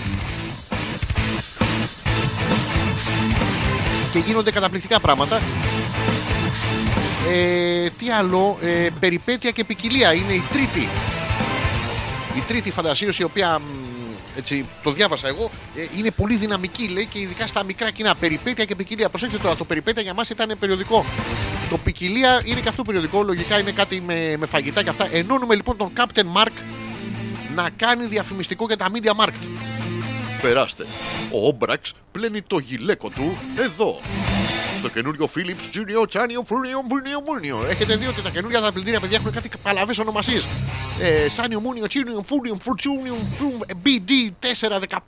Και 4.11 4.19
γίνονται 4.19 4.51
καταπληκτικά 4.51 4.99
πράγματα. 4.99 5.41
Ε, 7.29 7.89
τι 7.89 8.09
άλλο, 8.09 8.57
ε, 8.61 8.87
περιπέτεια 8.99 9.51
και 9.51 9.63
ποικιλία 9.63 10.13
είναι 10.13 10.33
η 10.33 10.43
τρίτη. 10.51 10.89
Η 12.37 12.43
τρίτη 12.47 12.71
φαντασίωση, 12.71 13.21
η 13.21 13.25
οποία 13.25 13.59
μ, 13.59 13.63
έτσι, 14.37 14.65
το 14.83 14.91
διάβασα 14.91 15.27
εγώ, 15.27 15.49
ε, 15.75 15.81
είναι 15.97 16.11
πολύ 16.11 16.35
δυναμική 16.35 16.87
λέει 16.87 17.05
και 17.05 17.19
ειδικά 17.19 17.47
στα 17.47 17.63
μικρά 17.63 17.91
κοινά. 17.91 18.15
Περιπέτεια 18.15 18.65
και 18.65 18.75
ποικιλία. 18.75 19.09
Προσέξτε 19.09 19.39
τώρα, 19.39 19.55
το 19.55 19.65
περιπέτεια 19.65 20.01
για 20.01 20.13
μας 20.13 20.29
ήταν 20.29 20.55
περιοδικό. 20.59 21.05
Το 21.73 21.79
ποικιλία 21.79 22.41
είναι 22.45 22.59
και 22.59 22.69
αυτό 22.69 22.81
περιοδικό. 22.81 23.23
Λογικά 23.23 23.59
είναι 23.59 23.71
κάτι 23.71 24.01
με, 24.01 24.35
με 24.37 24.45
φαγητά 24.45 24.83
και 24.83 24.89
αυτά. 24.89 25.07
Ενώνουμε 25.11 25.55
λοιπόν 25.55 25.77
τον 25.77 25.91
Captain 25.97 26.37
Mark 26.37 26.51
να 27.55 27.69
κάνει 27.75 28.05
διαφημιστικό 28.05 28.65
για 28.65 28.77
τα 28.77 28.87
Media 28.93 29.23
Markt. 29.23 29.47
Περάστε. 30.41 30.85
Ο 31.31 31.47
Όμπραξ 31.47 31.93
πλένει 32.11 32.41
το 32.41 32.57
γυλαίκο 32.57 33.09
του 33.09 33.37
εδώ. 33.57 33.99
Στο 34.77 34.89
καινούριο 34.89 35.29
Philips 35.35 35.75
Junior 35.75 36.05
Chanio 36.13 36.45
Φούρνιο 36.45 36.81
Μούρνιο 36.89 37.21
Μούρνιο. 37.25 37.65
Έχετε 37.69 37.95
δει 37.95 38.07
ότι 38.07 38.21
τα 38.21 38.29
καινούργια 38.29 38.61
δαπλητήρια 38.61 38.99
παιδιά 38.99 39.17
έχουν 39.17 39.31
κάτι 39.31 39.49
παλαβές 39.63 39.97
ονομασίες. 39.97 40.47
Ε, 40.99 41.29
Σάνιο 41.29 41.59
Μούνιο, 41.59 41.87
Τσίνιο, 41.87 42.23
Φούρνιο, 42.27 42.57
Φουρτσούνιο, 42.61 43.15
BD 43.83 44.11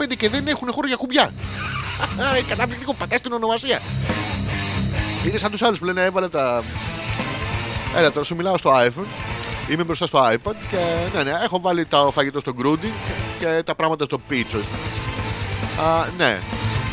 415 0.03 0.15
και 0.17 0.29
δεν 0.29 0.47
έχουν 0.47 0.71
χώρο 0.71 0.87
για 0.87 0.95
κουμπιά. 0.95 1.31
Ε, 2.37 2.41
Καταπληκτικό, 2.49 2.93
πατά 2.93 3.19
την 3.19 3.31
ονομασία. 3.31 3.81
Είναι 5.27 5.37
σαν 5.37 5.51
τους 5.51 5.61
άλλους 5.61 5.79
που 5.79 5.85
λένε 5.85 6.03
έβαλε 6.03 6.29
τα. 6.29 6.63
Έλα 7.95 8.11
τώρα 8.11 8.25
σου 8.25 8.35
μιλάω 8.35 8.57
στο 8.57 8.71
iPhone. 8.73 9.05
Είμαι 9.69 9.83
μπροστά 9.83 10.07
στο 10.07 10.19
iPad 10.19 10.55
και 10.69 10.77
ναι, 11.15 11.23
ναι, 11.23 11.31
έχω 11.43 11.59
βάλει 11.59 11.85
το 11.85 12.11
φαγητό 12.13 12.39
στο 12.39 12.53
Groody 12.61 12.89
και 13.39 13.63
τα 13.65 13.75
πράγματα 13.75 14.05
στο 14.05 14.17
πίτσο. 14.17 14.57
Α, 14.57 16.05
ναι. 16.17 16.39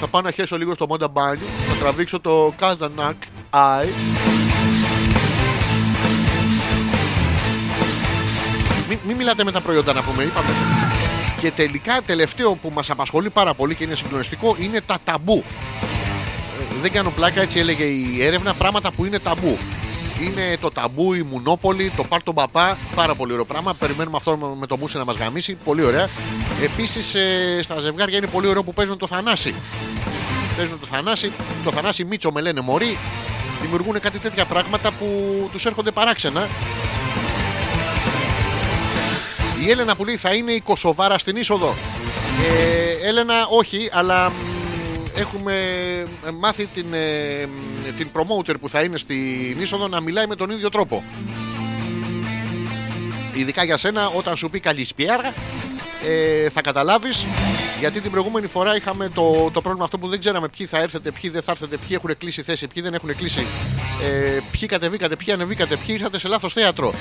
Θα 0.01 0.07
πάω 0.07 0.21
να 0.21 0.31
χέσω 0.31 0.59
λίγο 0.59 0.75
στο 0.75 0.87
μόντα 0.87 1.09
μπάνιο, 1.09 1.47
θα 1.69 1.75
τραβήξω 1.75 2.21
το 2.21 2.55
Kazanак 2.61 3.15
Eye. 3.51 3.89
Μην, 8.89 8.99
μην 9.07 9.17
μιλάτε 9.17 9.45
με 9.45 9.53
τα 9.53 9.61
προϊόντα 9.61 9.93
να 9.93 10.03
πούμε, 10.03 10.23
είπαμε. 10.23 10.49
Και 11.41 11.51
τελικά 11.51 12.01
τελευταίο 12.07 12.55
που 12.55 12.71
μας 12.75 12.91
απασχολεί 12.91 13.31
πάρα 13.31 13.55
πολύ 13.55 13.75
και 13.75 13.85
είναι 13.85 13.95
συγκλονιστικό 13.95 14.57
είναι 14.59 14.81
τα 14.81 14.99
ταμπού. 15.05 15.45
Ε, 16.83 16.85
Δεν 16.85 16.93
κάνω 16.93 17.11
πλάκα, 17.11 17.41
έτσι 17.41 17.59
έλεγε 17.59 17.85
η 17.85 18.23
έρευνα, 18.23 18.55
πράγματα 18.55 18.91
που 18.91 19.05
είναι 19.05 19.19
ταμπού. 19.19 19.59
Είναι 20.21 20.59
το 20.61 20.71
ταμπού, 20.71 21.13
η 21.13 21.23
Μουνόπολη, 21.23 21.93
το 21.97 22.05
πάρ 22.05 22.23
τον 22.23 22.35
παπά. 22.35 22.79
Πάρα 22.95 23.15
πολύ 23.15 23.33
ωραίο 23.33 23.45
πράγμα. 23.45 23.75
Περιμένουμε 23.75 24.17
αυτό 24.17 24.57
με 24.61 24.67
το 24.67 24.77
μουσι 24.77 24.97
να 24.97 25.05
μας 25.05 25.17
γαμίσει. 25.17 25.55
Πολύ 25.65 25.85
ωραία. 25.85 26.09
Επίσης 26.63 27.15
στα 27.63 27.81
ζευγάρια 27.81 28.17
είναι 28.17 28.27
πολύ 28.27 28.47
ωραίο 28.47 28.63
που 28.63 28.75
παίζουν 28.75 28.99
το 28.99 29.07
θανάσι. 29.07 29.55
Παίζουν 30.57 30.81
το 30.81 30.87
θανάσι. 30.87 31.33
Το 31.65 31.73
θανάσι 31.73 32.05
Μίτσο 32.05 32.31
με 32.33 32.41
λένε 32.41 32.61
Μωρή. 32.61 32.99
Δημιουργούν 33.61 34.01
κάτι 34.01 34.19
τέτοια 34.19 34.45
πράγματα 34.45 34.91
που 34.91 35.07
τους 35.53 35.67
έρχονται 35.67 35.91
παράξενα. 35.91 36.49
Η 39.65 39.71
Έλενα 39.71 39.97
που 39.97 40.05
λέει 40.05 40.17
θα 40.17 40.35
είναι 40.35 40.53
η 40.53 40.61
Κωσοβάρα 40.61 41.19
στην 41.19 41.37
είσοδο. 41.37 41.75
Ε, 42.43 43.09
Έλενα, 43.09 43.35
όχι, 43.49 43.89
αλλά 43.93 44.29
μ, 44.29 44.52
έχουμε 45.17 45.55
μάθει 46.35 46.67
την, 46.67 46.87
ε, 46.93 47.47
μ, 47.47 47.97
την 47.97 48.09
promoter 48.13 48.55
που 48.61 48.69
θα 48.69 48.83
είναι 48.83 48.99
στην 48.99 49.61
είσοδο 49.61 49.89
να 49.89 50.01
μιλάει 50.01 50.27
με 50.27 50.35
τον 50.35 50.51
ίδιο 50.51 50.69
τρόπο. 50.69 51.05
Ειδικά 53.35 53.65
για 53.65 53.77
σένα, 53.77 54.09
όταν 54.09 54.37
σου 54.37 54.51
πει 54.51 54.61
καλησπέρα, 54.61 55.33
ε, 56.09 56.49
θα 56.51 56.61
καταλάβεις 56.61 57.25
γιατί 57.79 58.01
την 58.01 58.11
προηγούμενη 58.11 58.47
φορά 58.47 58.77
είχαμε 58.77 59.11
το, 59.15 59.51
το 59.53 59.61
πρόβλημα 59.61 59.85
αυτό 59.85 59.99
που 59.99 60.09
δεν 60.09 60.19
ξέραμε 60.21 60.49
ποιοι 60.49 60.67
θα 60.67 60.79
έρθετε, 60.79 61.11
ποιοι 61.11 61.31
δεν 61.31 61.43
θα 61.43 61.53
έρθετε, 61.53 61.77
ποιοι 61.77 62.01
έχουν 62.03 62.17
κλείσει 62.19 62.43
θέση, 62.43 62.67
ποιοι 62.67 62.83
δεν 62.83 62.95
έχουν 62.95 63.17
κλείσει, 63.17 63.47
ε, 64.03 64.39
ποιοι 64.51 64.69
κατεβήκατε, 64.69 65.17
ποιοι 65.17 65.33
ανεβήκατε, 65.33 65.77
ποιοι 65.77 65.95
ήρθατε 65.99 66.19
σε 66.19 66.29
λάθος 66.29 66.53
θέατρο. 66.53 66.93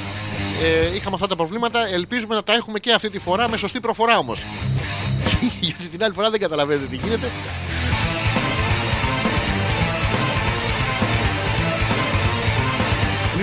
Ε, 0.64 0.96
είχαμε 0.96 1.16
αυτά 1.16 1.28
τα 1.28 1.36
προβλήματα. 1.36 1.88
Ελπίζουμε 1.94 2.36
να 2.36 2.44
τα 2.44 2.54
έχουμε 2.54 2.80
και 2.80 2.94
αυτή 2.94 3.10
τη 3.10 3.20
φορά 3.20 3.50
με 3.50 3.58
σωστή 3.58 3.80
προφορά 3.80 4.18
όμως. 4.18 4.44
Γιατί 5.60 5.88
την 5.88 6.04
άλλη 6.04 6.14
φορά 6.14 6.30
δεν 6.30 6.40
καταλαβαίνετε 6.40 6.86
τι 6.86 6.96
γίνεται. 6.96 7.28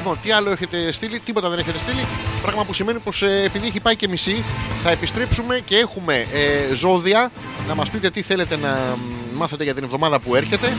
Λοιπόν, 0.09 0.24
τι 0.24 0.32
άλλο 0.32 0.51
έχετε 0.51 0.93
στείλει, 0.93 1.20
τίποτα 1.20 1.48
δεν 1.48 1.59
έχετε 1.59 1.78
στείλει. 1.78 2.06
Πράγμα 2.43 2.64
που 2.64 2.72
σημαίνει 2.72 2.98
πως 2.98 3.22
επειδή 3.22 3.66
έχει 3.66 3.80
πάει 3.80 3.97
και 3.97 4.09
μισή, 4.09 4.44
θα 4.82 4.90
επιστρέψουμε 4.90 5.60
και 5.64 5.76
έχουμε 5.76 6.26
ε, 6.32 6.74
ζώδια. 6.74 7.30
Να 7.66 7.74
μας 7.74 7.90
πείτε 7.90 8.10
τι 8.10 8.22
θέλετε 8.22 8.56
να 8.56 8.68
μ, 8.97 9.36
μάθετε 9.36 9.64
για 9.64 9.74
την 9.74 9.85
εβδομάδα 9.85 10.20
που 10.20 10.35
έρχεται. 10.35 10.72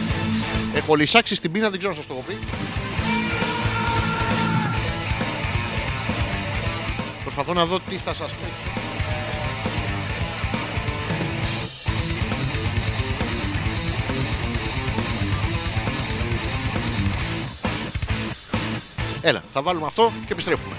Έχω 0.74 0.96
λυσάξει 0.96 1.36
στην 1.36 1.52
πείνα, 1.52 1.70
δεν 1.70 1.78
ξέρω 1.80 1.94
αν 1.94 1.98
σας 1.98 2.08
το 2.08 2.14
έχω 2.14 2.24
πει. 2.28 2.38
Προσπαθώ 7.24 7.54
να 7.54 7.66
δω 7.66 7.80
τι 7.90 7.96
θα 7.96 8.14
σας 8.14 8.32
πω. 8.32 8.79
Έλα, 19.22 19.44
θα 19.52 19.62
βάλουμε 19.62 19.86
αυτό 19.86 20.12
και 20.26 20.34
επιστρέφουμε. 20.34 20.76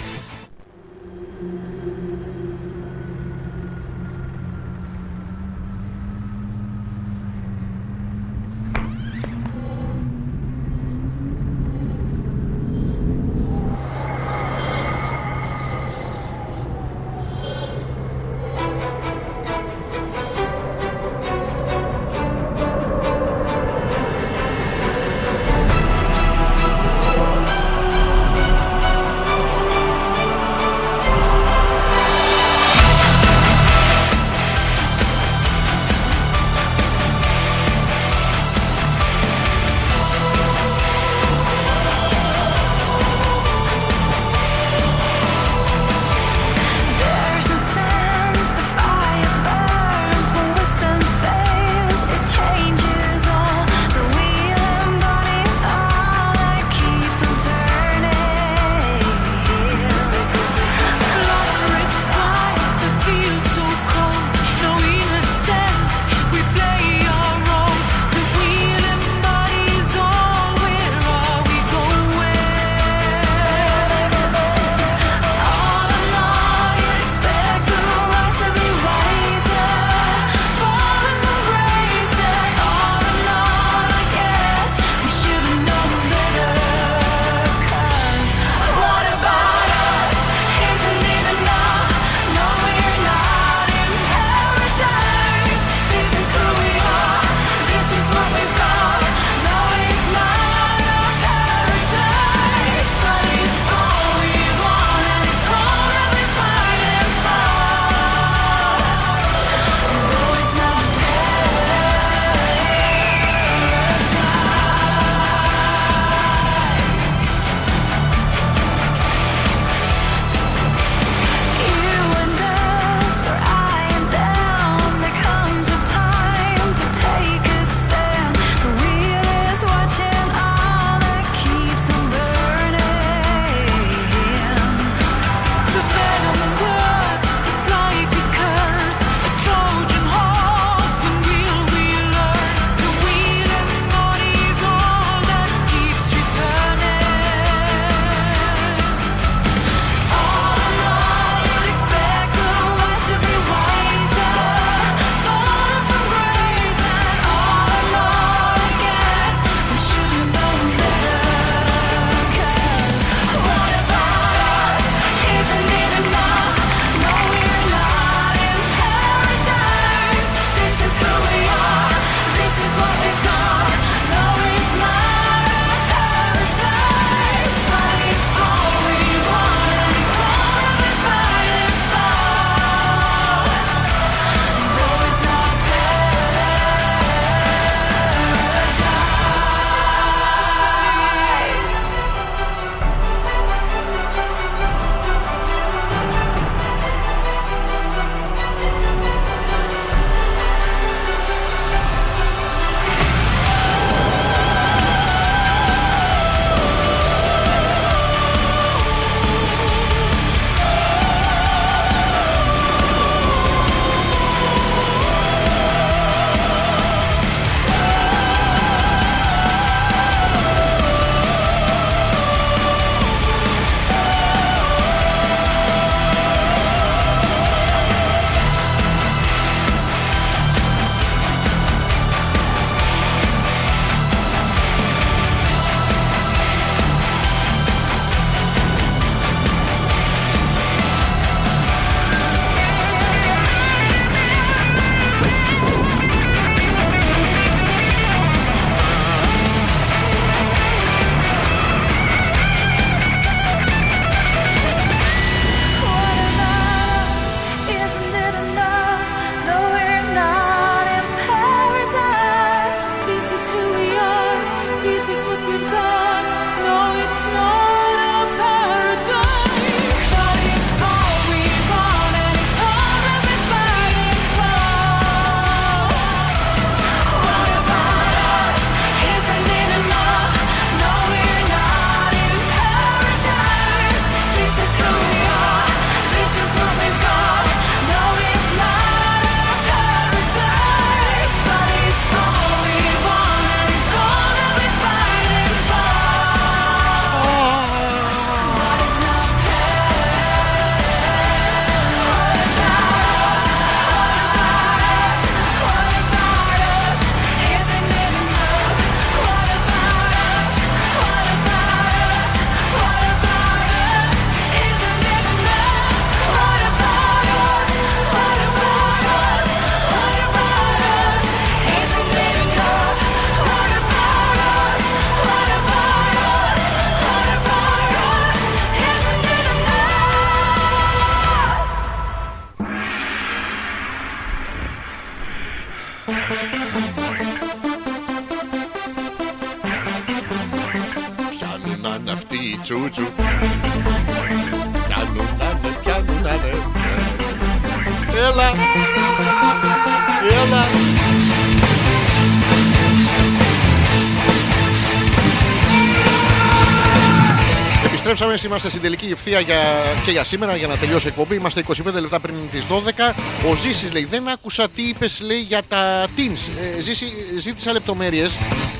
Είμαστε 358.44 358.68
στην 358.68 358.80
τελική 358.80 359.08
ευθεία 359.12 359.40
για, 359.40 359.60
και 360.04 360.10
για 360.10 360.24
σήμερα 360.24 360.56
για 360.56 360.66
να 360.66 360.76
τελειώσει 360.76 361.06
η 361.06 361.08
εκπομπή. 361.08 361.34
Είμαστε 361.34 361.64
25 361.68 361.74
λεπτά 362.00 362.20
πριν 362.20 362.34
τις 362.50 362.66
12. 362.70 363.14
Ο 363.50 363.56
Ζήσης 363.56 363.92
λέει: 363.92 364.04
Δεν 364.04 364.28
άκουσα 364.28 364.68
τι 364.68 364.82
είπες 364.82 365.20
λέει, 365.20 365.40
για 365.40 365.62
τα 365.68 366.06
teens. 366.16 366.38
Ε, 366.76 366.80
Ζήση, 366.80 367.06
ζήτησα 367.38 367.72
λεπτομέρειες. 367.72 368.32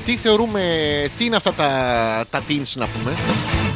Τι 0.05 0.17
θεωρούμε, 0.17 0.61
τι 1.17 1.25
είναι 1.25 1.35
αυτά 1.35 1.53
τα, 1.53 1.69
τα 2.29 2.43
teens 2.49 2.71
να 2.73 2.87
πούμε. 2.87 3.15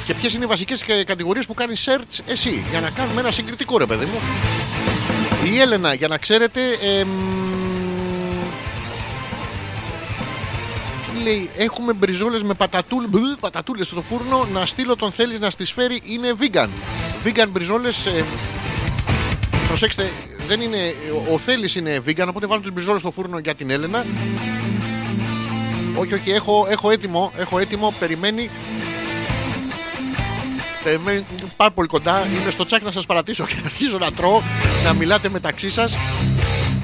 Και 0.06 0.14
ποιες 0.14 0.34
είναι 0.34 0.44
οι 0.44 0.48
βασικές 0.48 0.84
κατηγορίες 1.06 1.46
που 1.46 1.54
κάνει 1.54 1.74
search 1.86 2.20
εσύ. 2.28 2.64
Για 2.70 2.82
να 2.82 2.90
κάνουμε 2.90 3.22
ένα 3.22 3.32
συγκριτικό 3.32 3.78
ρε 3.78 3.86
παιδί 3.86 4.06
μου. 4.06 4.20
Η 5.54 5.60
Έλενα, 5.60 5.94
για 5.94 6.08
να 6.08 6.18
ξέρετε. 6.18 6.62
εμ, 7.00 7.45
λέει, 11.26 11.50
έχουμε 11.58 11.94
μπριζόλες 11.94 12.44
με 12.44 12.54
πατατούλ, 12.54 13.06
μπλ, 13.10 13.20
πατατούλες 13.40 13.88
στο 13.88 14.02
φούρνο. 14.02 14.48
Να 14.54 14.66
στείλω 14.66 14.96
τον 14.96 15.12
θέλεις 15.12 15.40
να 15.40 15.50
στις 15.50 15.72
φέρει. 15.72 16.02
Είναι 16.04 16.34
vegan. 16.40 16.68
Vegan 17.26 17.48
μπριζόλες. 17.50 18.06
ε, 18.06 18.24
προσέξτε, 19.68 20.12
δεν 20.48 20.62
είναι, 20.62 20.96
ο 21.34 21.38
Θέλης 21.38 21.76
είναι 21.76 22.02
vegan, 22.08 22.26
οπότε 22.30 22.46
βάλω 22.46 22.62
τις 22.62 22.74
μπριζόλες 22.74 23.02
στο 23.02 23.12
φούρνο 23.12 23.40
για 23.40 23.56
την 23.56 23.70
Έλενα. 23.70 24.06
Όχι, 25.96 26.14
όχι, 26.14 26.32
έχω, 26.32 26.68
έχω 26.70 26.92
έτοιμο, 26.92 27.32
έχω 27.38 27.60
έτοιμο, 27.60 27.94
περιμένει. 28.00 28.50
Περιμένει 30.84 31.26
πάρα 31.56 31.72
πολύ 31.72 31.88
κοντά. 31.88 32.28
Είμαι 32.42 32.52
στο 32.52 32.66
τσάκ 32.66 32.84
να 32.84 32.92
σας 32.92 33.06
παρατήσω 33.06 33.46
και 33.46 33.56
αρχίζω 33.66 33.98
να 33.98 34.12
τρώω, 34.12 34.42
να 34.84 34.94
μιλάτε 34.94 35.30
μεταξύ 35.30 35.70
σας. 35.70 35.98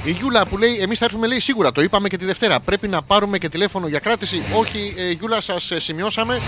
Η 0.03 0.11
Γιούλα 0.11 0.45
που 0.45 0.57
λέει: 0.57 0.77
Εμείς 0.81 0.97
θα 0.97 1.05
έρθουμε 1.05 1.27
λέει 1.27 1.39
σίγουρα. 1.39 1.71
Το 1.71 1.81
είπαμε 1.81 2.07
και 2.09 2.17
τη 2.17 2.25
Δευτέρα. 2.25 2.59
Πρέπει 2.59 2.87
να 2.87 3.01
πάρουμε 3.01 3.37
και 3.37 3.49
τηλέφωνο 3.49 3.87
για 3.87 3.99
κράτηση. 3.99 4.43
Όχι, 4.57 4.93
ε, 4.97 5.11
Γιούλα, 5.11 5.41
σας 5.41 5.71
σημειώσαμε. 5.75 6.41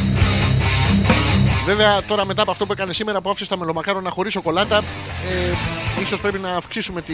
Βέβαια, 1.66 2.02
τώρα 2.04 2.26
μετά 2.26 2.42
από 2.42 2.52
αυτό 2.52 2.66
που 2.66 2.72
έκανε 2.72 2.94
σήμερα 2.94 3.22
που 3.22 3.30
άφησες 3.30 3.48
τα 3.48 3.58
μελομακάρονα 3.58 4.10
χωρί 4.10 4.32
σοκολάτα, 4.32 4.78
ε, 4.78 6.02
ίσως 6.02 6.20
πρέπει 6.20 6.40
να 6.40 6.50
αυξήσουμε 6.50 7.02
τη 7.02 7.14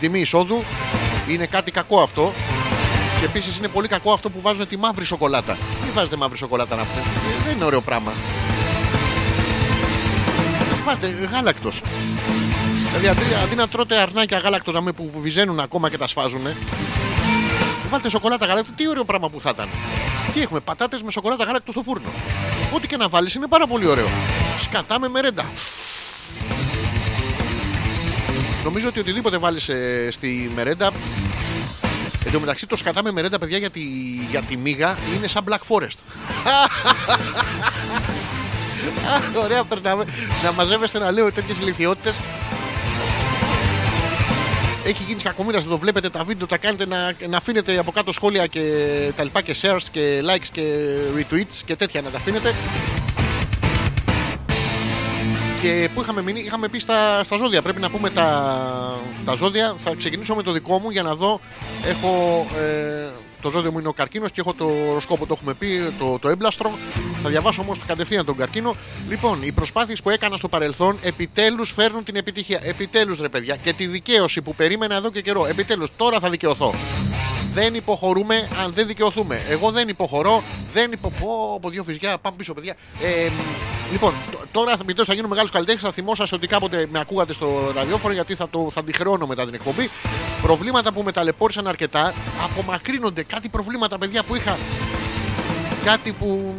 τιμή 0.00 0.20
εισόδου. 0.20 0.62
Είναι 1.28 1.46
κάτι 1.46 1.70
κακό 1.70 2.00
αυτό. 2.00 2.32
Και 3.20 3.24
επίσης 3.24 3.56
είναι 3.56 3.68
πολύ 3.68 3.88
κακό 3.88 4.12
αυτό 4.12 4.30
που 4.30 4.40
βάζουν 4.40 4.68
τη 4.68 4.76
μαύρη 4.76 5.04
σοκολάτα. 5.04 5.56
Μην 5.84 5.92
βάζετε 5.94 6.16
μαύρη 6.16 6.38
σοκολάτα 6.38 6.76
να 6.76 6.82
πούμε. 6.84 7.00
Ε, 7.00 7.44
δεν 7.46 7.56
είναι 7.56 7.64
ωραίο 7.64 7.80
πράγμα. 7.80 8.12
Βάλτε 10.84 11.28
γάλακτος. 11.32 11.80
Δηλαδή 12.96 13.08
αντί, 13.08 13.34
αντί 13.44 13.54
να 13.54 13.68
τρώτε 13.68 13.96
αρνάκια 13.96 14.38
γάλακτος 14.38 14.74
να 14.74 14.80
με 14.80 14.92
που 14.92 15.10
βυζένουν 15.20 15.60
ακόμα 15.60 15.90
και 15.90 15.98
τα 15.98 16.06
σφάζουν. 16.06 16.46
Βάλτε 17.90 18.08
σοκολάτα 18.08 18.46
γάλακτος. 18.46 18.74
Τι 18.76 18.88
ωραίο 18.88 19.04
πράγμα 19.04 19.30
που 19.30 19.40
θα 19.40 19.50
ήταν. 19.54 19.68
Τι 20.34 20.40
έχουμε, 20.40 20.60
πατάτες 20.60 21.02
με 21.02 21.10
σοκολάτα 21.10 21.44
γάλακτος 21.44 21.74
στο 21.74 21.82
φούρνο. 21.82 22.08
Ό,τι 22.74 22.86
και 22.86 22.96
να 22.96 23.08
βάλεις 23.08 23.34
είναι 23.34 23.46
πάρα 23.46 23.66
πολύ 23.66 23.86
ωραίο. 23.86 24.06
Σκατά 24.60 25.00
με 25.00 25.08
μερέντα. 25.08 25.44
Νομίζω 28.64 28.88
ότι 28.88 29.00
οτιδήποτε 29.00 29.38
βάλεις 29.38 29.70
στη 30.10 30.50
μερέντα. 30.54 30.90
Εν 32.24 32.32
τω 32.32 32.40
μεταξύ 32.40 32.66
το 32.66 32.76
σκατά 32.76 33.02
με 33.02 33.12
μερέντα, 33.12 33.38
παιδιά, 33.38 33.58
για 33.58 33.70
τη, 33.70 33.80
για 34.30 34.42
τη 34.42 34.56
μίγα 34.56 34.96
είναι 35.16 35.26
σαν 35.26 35.44
Black 35.48 35.58
Forest. 35.68 35.98
Αχ, 36.46 36.70
Ωραία, 39.44 39.64
περνάμε. 39.64 40.04
Να 40.42 40.52
μαζεύεστε 40.52 40.98
να 40.98 41.10
λέω 41.10 41.32
τέτοιες 41.32 41.58
ηλικιότητες. 41.58 42.14
Έχει 44.86 45.02
γίνει 45.02 45.20
κακομοίρα, 45.22 45.62
το 45.62 45.78
βλέπετε 45.78 46.10
τα 46.10 46.24
βίντεο, 46.24 46.46
τα 46.46 46.56
κάνετε 46.56 46.86
να, 46.86 47.12
να 47.28 47.36
αφήνετε 47.36 47.78
από 47.78 47.90
κάτω 47.90 48.12
σχόλια 48.12 48.46
και 48.46 48.62
τα 49.16 49.24
λοιπά 49.24 49.42
και 49.42 49.56
shares 49.62 49.82
και 49.90 50.22
likes 50.24 50.46
και 50.52 50.62
retweets 51.16 51.62
και 51.64 51.76
τέτοια 51.76 52.00
να 52.00 52.10
τα 52.10 52.16
αφήνετε. 52.16 52.54
Και 55.62 55.88
που 55.94 56.00
είχαμε 56.00 56.22
μείνει, 56.22 56.40
είχαμε 56.40 56.68
πει 56.68 56.78
στα, 56.78 57.24
στα 57.24 57.36
ζώδια. 57.36 57.62
Πρέπει 57.62 57.80
να 57.80 57.90
πούμε 57.90 58.10
τα, 58.10 58.98
τα 59.24 59.34
ζώδια. 59.34 59.74
Θα 59.78 59.94
ξεκινήσω 59.98 60.34
με 60.34 60.42
το 60.42 60.52
δικό 60.52 60.78
μου 60.78 60.90
για 60.90 61.02
να 61.02 61.14
δω. 61.14 61.40
Έχω 61.86 62.46
ε, 62.58 63.10
το 63.44 63.50
ζώδιο 63.50 63.72
μου 63.72 63.78
είναι 63.78 63.88
ο 63.88 63.92
καρκίνος 63.92 64.30
και 64.30 64.40
έχω 64.40 64.54
το 64.54 64.70
οροσκόπο, 64.90 65.26
το 65.26 65.34
έχουμε 65.36 65.54
πει, 65.54 65.92
το, 65.98 66.18
το 66.18 66.28
έμπλαστρο. 66.28 66.72
Θα 67.22 67.28
διαβάσω 67.28 67.62
όμως 67.62 67.78
κατευθείαν 67.86 68.24
τον 68.24 68.36
καρκίνο. 68.36 68.74
Λοιπόν, 69.08 69.38
οι 69.42 69.52
προσπάθειες 69.52 70.02
που 70.02 70.10
έκανα 70.10 70.36
στο 70.36 70.48
παρελθόν 70.48 70.98
επιτέλους 71.02 71.72
φέρνουν 71.72 72.04
την 72.04 72.16
επιτυχία. 72.16 72.60
Επιτέλους, 72.62 73.18
ρε 73.20 73.28
παιδιά, 73.28 73.56
και 73.56 73.72
τη 73.72 73.86
δικαίωση 73.86 74.42
που 74.42 74.54
περίμενα 74.54 74.94
εδώ 74.96 75.10
και 75.10 75.20
καιρό. 75.22 75.46
Επιτέλους, 75.46 75.90
τώρα 75.96 76.20
θα 76.20 76.30
δικαιωθώ. 76.30 76.74
Δεν 77.52 77.74
υποχωρούμε 77.74 78.48
αν 78.64 78.72
δεν 78.72 78.86
δικαιωθούμε. 78.86 79.42
Εγώ 79.48 79.70
δεν 79.70 79.88
υποχωρώ. 79.88 80.42
Δεν 80.72 80.92
υποχωρώ. 80.92 81.54
Από 81.56 81.70
δύο 81.70 81.84
φυσικά. 81.84 82.18
Πάμε 82.18 82.36
πίσω, 82.36 82.54
παιδιά. 82.54 82.76
Ε, 83.02 83.28
λοιπόν, 83.92 84.12
τ- 84.30 84.52
τώρα 84.52 84.70
θα, 84.70 84.78
επιτέλους 84.82 85.06
θα 85.06 85.14
γίνω 85.14 85.28
μεγάλος 85.28 85.50
καλλιτέχνης. 85.50 85.84
Θα 85.84 85.92
θυμόσαστε 85.92 86.34
ότι 86.36 86.46
κάποτε 86.46 86.86
με 86.90 86.98
ακούγατε 87.00 87.32
στο 87.32 87.72
ραδιόφωνο 87.74 88.14
γιατί 88.14 88.34
θα, 88.34 88.48
το, 88.48 88.68
θα 88.72 88.84
τη 88.84 88.92
χρεώνω 88.92 89.26
μετά 89.26 89.44
την 89.44 89.54
εκπομπή. 89.54 89.90
Προβλήματα 90.42 90.92
που 90.92 91.02
με 91.02 91.12
ταλαιπώρησαν 91.12 91.66
αρκετά 91.66 92.12
απομακρύνονται. 92.44 93.22
Κάτι 93.34 93.48
προβλήματα, 93.48 93.98
παιδιά, 93.98 94.22
που 94.22 94.34
είχα 94.34 94.56
κάτι 95.84 96.12
που 96.12 96.54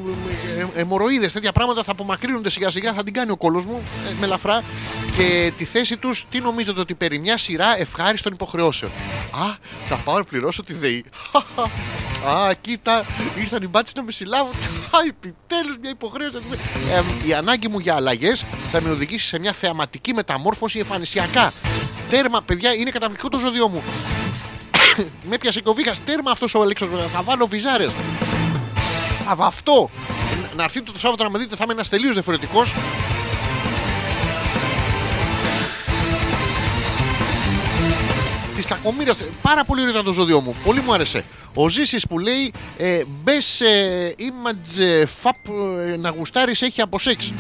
ε, 0.76 0.80
αιμορροίδες, 0.80 1.34
τέτοια 1.34 1.52
πράγματα 1.52 1.84
θα 1.84 1.92
απομακρύνονται 1.92 2.50
σιγά 2.50 2.70
σιγά, 2.70 2.94
θα 2.94 3.04
την 3.04 3.14
κάνει 3.14 3.32
ο 3.32 3.38
κόλος 3.38 3.66
μου 3.66 3.84
ε, 4.10 4.14
με 4.20 4.26
ελαφρά 4.26 4.64
και 5.18 5.52
τη 5.58 5.66
θέση 5.66 5.98
τους 5.98 6.26
τι 6.30 6.40
νομίζετε 6.40 6.80
ότι 6.80 6.96
περί 6.96 7.20
μια 7.20 7.38
σειρά 7.38 7.80
ευχάριστων 7.80 8.34
υποχρεώσεων. 8.34 8.92
Α, 9.32 9.56
θα 9.88 9.96
πάω 9.96 10.18
να 10.18 10.24
πληρώσω 10.24 10.64
τη 10.64 10.74
ΔΕΗ. 10.74 11.06
Α, 12.34 12.54
κοίτα, 12.62 13.06
ήρθαν 13.40 13.64
οι 13.64 13.68
μπάτσες 13.68 13.96
να 13.96 14.04
με 14.04 14.12
συλλάβουν. 14.12 14.54
Α, 14.96 15.00
επιτέλους 15.08 15.78
μια 15.82 15.90
υποχρέωση. 15.90 16.38
Ε, 17.24 17.28
η 17.28 17.34
ανάγκη 17.34 17.68
μου 17.68 17.80
για 17.80 17.96
αλλαγές 17.96 18.46
θα 18.72 18.82
με 18.82 18.90
οδηγήσει 18.90 19.28
σε 19.28 19.40
μια 19.40 19.52
θεαματική 19.52 20.14
μεταμόρφωση 20.14 20.80
εμφανισιακά. 20.80 21.54
Τέρμα, 22.10 22.42
παιδιά, 22.42 22.74
είναι 22.74 22.90
καταπληκτικό 22.90 23.30
το 23.30 23.38
ζώδιό 23.38 23.68
μου. 23.68 23.84
Με 25.30 25.38
πιασε 25.38 25.62
και 25.62 25.70
ο 25.70 25.74
Βίχας, 25.74 26.04
τέρμα 26.04 26.32
αυτός 26.32 26.54
ο 26.54 26.62
Αλέξος, 26.62 26.90
θα 27.14 27.22
βάλω 27.22 27.48
βυζάρες. 27.48 27.92
Θα 29.26 29.36
βαφτώ. 29.36 29.90
Να 30.56 30.64
έρθετε 30.64 30.92
το 30.92 31.00
Σάββατο 31.00 31.24
να 31.24 31.30
με 31.30 31.38
δείτε, 31.38 31.56
θα 31.56 31.64
είμαι 31.64 31.74
ένας 31.74 31.90
τελείως 31.90 32.14
διαφορετικός. 32.14 32.74
Της 38.56 38.66
κακομοίρας. 38.66 39.24
Πάρα 39.42 39.64
πολύ 39.64 39.82
ωραίο 39.82 39.94
ήταν 39.94 40.06
το 40.06 40.14
ζώδιό 40.14 40.42
μου. 40.42 40.56
Πολύ 40.64 40.82
μου 40.82 40.94
άρεσε. 40.94 41.26
Ο 41.54 41.70
Ζήσης 41.70 42.08
που 42.08 42.20
λέει 42.20 42.54
ε, 42.78 43.02
μπες 43.24 43.46
σε 43.46 43.66
image 44.18 44.80
ε, 44.80 45.04
fap 45.24 45.54
ε, 45.86 45.96
να 45.96 46.10
γουστάρεις 46.10 46.62
έχει 46.62 46.82
από 46.82 47.00
σεξ. 47.00 47.34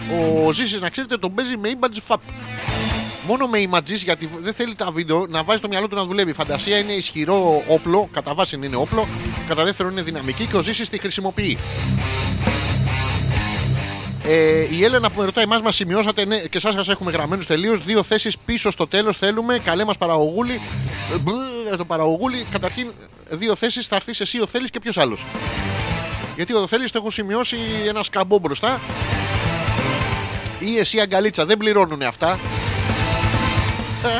Ο 0.45 0.51
Ζήσης 0.51 0.81
να 0.81 0.89
ξέρετε 0.89 1.17
τον 1.17 1.33
παίζει 1.33 1.57
με 1.57 1.71
image 1.79 2.13
fap. 2.13 2.17
Μόνο 3.27 3.47
με 3.47 3.63
images 3.69 4.03
γιατί 4.03 4.29
δεν 4.39 4.53
θέλει 4.53 4.75
τα 4.75 4.91
βίντεο 4.91 5.25
να 5.29 5.43
βάζει 5.43 5.61
το 5.61 5.67
μυαλό 5.67 5.87
του 5.87 5.95
να 5.95 6.03
δουλεύει. 6.03 6.29
Η 6.29 6.33
φαντασία 6.33 6.77
είναι 6.77 6.91
ισχυρό 6.91 7.63
όπλο, 7.67 8.09
κατά 8.11 8.33
βάση 8.33 8.55
είναι 8.55 8.75
όπλο. 8.75 9.07
Κατά 9.47 9.63
δεύτερον 9.63 9.91
είναι 9.91 10.01
δυναμική 10.01 10.45
και 10.45 10.57
ο 10.57 10.61
Ζήσης 10.61 10.89
τη 10.89 10.97
χρησιμοποιεί. 10.97 11.57
Ε, 14.23 14.75
η 14.75 14.83
Έλενα 14.83 15.11
που 15.11 15.19
με 15.19 15.25
ρωτάει, 15.25 15.43
εμάς 15.43 15.61
μας 15.61 15.75
σημειώσατε 15.75 16.25
ναι, 16.25 16.37
και 16.37 16.57
εσάς 16.57 16.73
σας 16.73 16.89
έχουμε 16.89 17.11
γραμμένους 17.11 17.45
τελείως. 17.45 17.83
Δύο 17.83 18.03
θέσεις 18.03 18.37
πίσω 18.37 18.71
στο 18.71 18.87
τέλος 18.87 19.17
θέλουμε. 19.17 19.59
Καλέ 19.59 19.85
μας 19.85 19.97
παραγωγούλη. 19.97 20.59
Ε, 21.13 21.17
μπλ, 21.17 21.31
το 21.77 21.85
παραγωγούλη. 21.85 22.45
Καταρχήν, 22.51 22.91
δύο 23.29 23.55
θέσεις 23.55 23.87
θα 23.87 23.95
έρθεις 23.95 24.19
εσύ 24.19 24.41
ο 24.41 24.47
Θέλει 24.47 24.69
και 24.69 24.79
ποιος 24.79 24.97
άλλος. 24.97 25.25
Γιατί 26.35 26.53
ο 26.53 26.67
Θέλει 26.67 26.89
το 26.89 26.97
έχω 26.97 27.11
σημειώσει 27.11 27.57
ένα 27.87 28.03
σκαμπό 28.03 28.37
μπροστά. 28.37 28.81
Ή 30.59 30.77
εσύ 30.77 30.99
αγκαλίτσα. 30.99 31.45
Δεν 31.45 31.57
πληρώνουν 31.57 32.01
αυτά. 32.01 32.39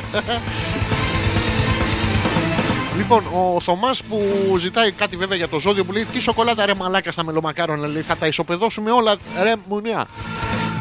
Λοιπόν, 2.97 3.23
ο 3.25 3.61
Θωμάς 3.61 4.03
που 4.03 4.21
ζητάει 4.57 4.91
κάτι 4.91 5.15
βέβαια 5.15 5.37
για 5.37 5.47
το 5.47 5.59
ζώδιο 5.59 5.85
που 5.85 5.91
λέει 5.91 6.05
Τι 6.05 6.21
σοκολάτα 6.21 6.65
ρε 6.65 6.73
μαλάκα 6.73 7.11
στα 7.11 7.23
μελομακάρονα, 7.23 7.87
λέει 7.87 8.01
Θα 8.01 8.15
τα 8.15 8.27
ισοπεδώσουμε 8.27 8.91
όλα, 8.91 9.15
ρε 9.43 9.53
μουνιά. 9.65 10.07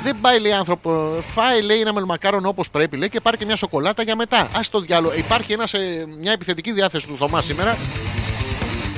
Δεν 0.04 0.16
πάει 0.20 0.40
λέει 0.40 0.52
άνθρωπο. 0.52 1.22
Φάει 1.34 1.62
λέει 1.62 1.80
ένα 1.80 1.92
μελομακάρονο 1.92 2.48
όπως 2.48 2.70
πρέπει 2.70 2.96
λέει 2.96 3.08
και 3.08 3.20
πάρει 3.20 3.36
και 3.36 3.44
μια 3.44 3.56
σοκολάτα 3.56 4.02
για 4.02 4.16
μετά. 4.16 4.38
Α 4.38 4.60
το 4.70 4.80
διάλογο. 4.80 5.14
Υπάρχει 5.14 5.52
ένας, 5.52 5.74
ε, 5.74 6.06
μια 6.20 6.32
επιθετική 6.32 6.72
διάθεση 6.72 7.06
του 7.06 7.16
Θωμά 7.16 7.42
σήμερα. 7.42 7.70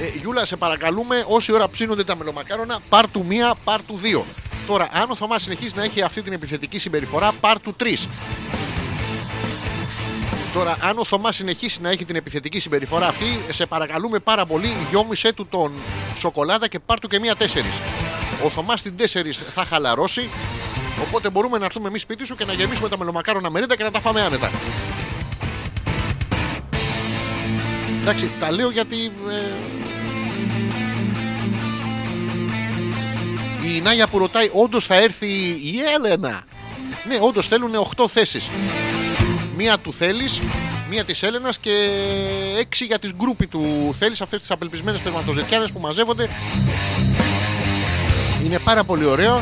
Ε, 0.01 0.19
Γιούλα, 0.19 0.47
σε 0.47 0.57
παρακαλούμε, 0.57 1.25
όση 1.29 1.53
ώρα 1.53 1.69
ψήνονται 1.69 2.05
τα 2.05 2.17
μελομακάρονα, 2.17 2.79
πάρ 2.89 3.11
του 3.11 3.25
μία, 3.29 3.55
πάρ 3.65 3.83
του 3.83 3.99
δύο. 3.99 4.25
Τώρα, 4.67 4.89
αν 4.93 5.11
ο 5.11 5.17
Θωμάς 5.17 5.43
συνεχίζει 5.43 5.73
να 5.77 5.85
έχει 5.85 6.03
αυτή 6.03 6.23
την 6.23 6.33
επιθετική 6.33 6.79
συμπεριφορά, 6.79 7.33
πάρ 7.41 7.61
του 7.61 7.75
τρεις. 7.77 8.09
Τώρα, 10.57 10.77
αν 10.81 10.99
ο 10.99 11.05
Θωμάς 11.05 11.37
συνεχίσει 11.37 11.81
να 11.81 11.91
έχει 11.91 12.05
την 12.05 12.17
επιθετική 12.17 12.61
συμπεριφορά 12.61 13.07
αυτή, 13.07 13.27
σε 13.51 13.67
παρακαλούμε 13.67 14.19
πάρα 14.19 14.47
πολύ, 14.47 14.77
γιόμισε 14.91 15.33
του 15.33 15.47
τον 15.47 15.73
σοκολάτα 16.19 16.69
και 16.69 16.79
πάρ 16.79 16.99
του 17.01 17.09
και 17.09 17.19
μία 17.19 17.37
τέσσερις. 17.37 17.81
Ο 18.45 18.49
Θωμάς 18.51 18.81
στην 18.81 18.97
τέσσερις 18.97 19.39
θα 19.55 19.65
χαλαρώσει 19.65 20.29
Οπότε 21.03 21.31
μπορούμε 21.31 21.59
να 21.59 21.65
έρθουμε 21.65 21.89
εμείς 21.89 22.03
σπίτι 22.03 22.27
σου 22.27 22.35
και 22.35 22.45
να 22.45 22.53
γεμίσουμε 22.53 22.89
τα 22.89 22.99
μελομακάρονα 22.99 23.51
μερίδα 23.51 23.77
και 23.77 23.83
να 23.83 23.91
τα 23.91 24.01
φάμε 24.01 24.21
άνετα. 24.21 24.51
Εντάξει, 28.01 28.31
τα 28.41 28.51
λέω 28.53 28.71
γιατί. 28.71 29.13
ε, 29.31 29.45
Η 33.77 33.81
Νάγια 33.81 34.07
που 34.07 34.19
ρωτάει, 34.19 34.51
όντως 34.53 34.87
θα 34.87 34.95
έρθει 34.95 35.27
η 35.63 35.75
Έλενα; 35.97 36.45
Ναι, 37.09 37.19
όντως 37.21 37.47
θέλουν 37.47 37.71
8 37.97 38.09
θέσεις. 38.09 38.49
Μία 39.57 39.79
του 39.79 39.95
θέλεις, 39.95 40.41
μία 40.91 41.05
της 41.05 41.23
Έλενας 41.23 41.59
και 41.59 41.89
έξι 42.59 42.85
για 42.85 42.99
τις 42.99 43.13
γκρούπι 43.15 43.47
του 43.47 43.95
θέλεις 43.99 44.21
αυτές 44.21 44.41
τις 44.41 44.51
απελπισμένες 44.51 45.01
περματοζετιάνε 45.01 45.67
που 45.69 45.81
μαζεύονται. 45.81 46.29
Είναι 48.45 48.59
πάρα 48.59 48.85
πολύ 48.85 49.05
ωραίο. 49.05 49.37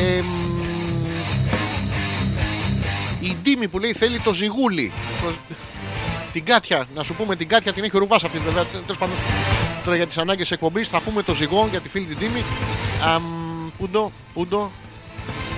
Ε, 0.00 0.20
μ, 0.20 0.64
η 3.20 3.36
Ντίμη 3.42 3.68
που 3.68 3.78
λέει 3.78 3.92
θέλει 3.92 4.18
το 4.18 4.34
ζυγούλι. 4.34 4.92
Το- 5.22 5.54
Την 6.32 6.44
Κάτια, 6.44 6.86
να 6.94 7.02
σου 7.02 7.14
πούμε 7.14 7.36
την 7.36 7.48
Κάτια 7.48 7.72
την 7.72 7.84
έχει 7.84 7.98
ρουβάς 7.98 8.24
αυτή 8.24 8.38
βέβαια. 8.38 8.64
Τέλος 8.64 8.98
πάντων, 8.98 9.14
τώρα 9.84 9.96
για 9.96 10.06
τις 10.06 10.18
ανάγκες 10.18 10.50
εκπομπής 10.50 10.88
θα 10.88 11.00
πούμε 11.00 11.22
το 11.22 11.34
ζυγό 11.34 11.68
για 11.70 11.80
τη 11.80 11.88
φίλη 11.88 12.04
την 12.04 12.16
Τίμη. 12.18 12.44
Αμ, 13.02 13.22
Πούντο, 13.78 14.12
πούντο. 14.34 14.70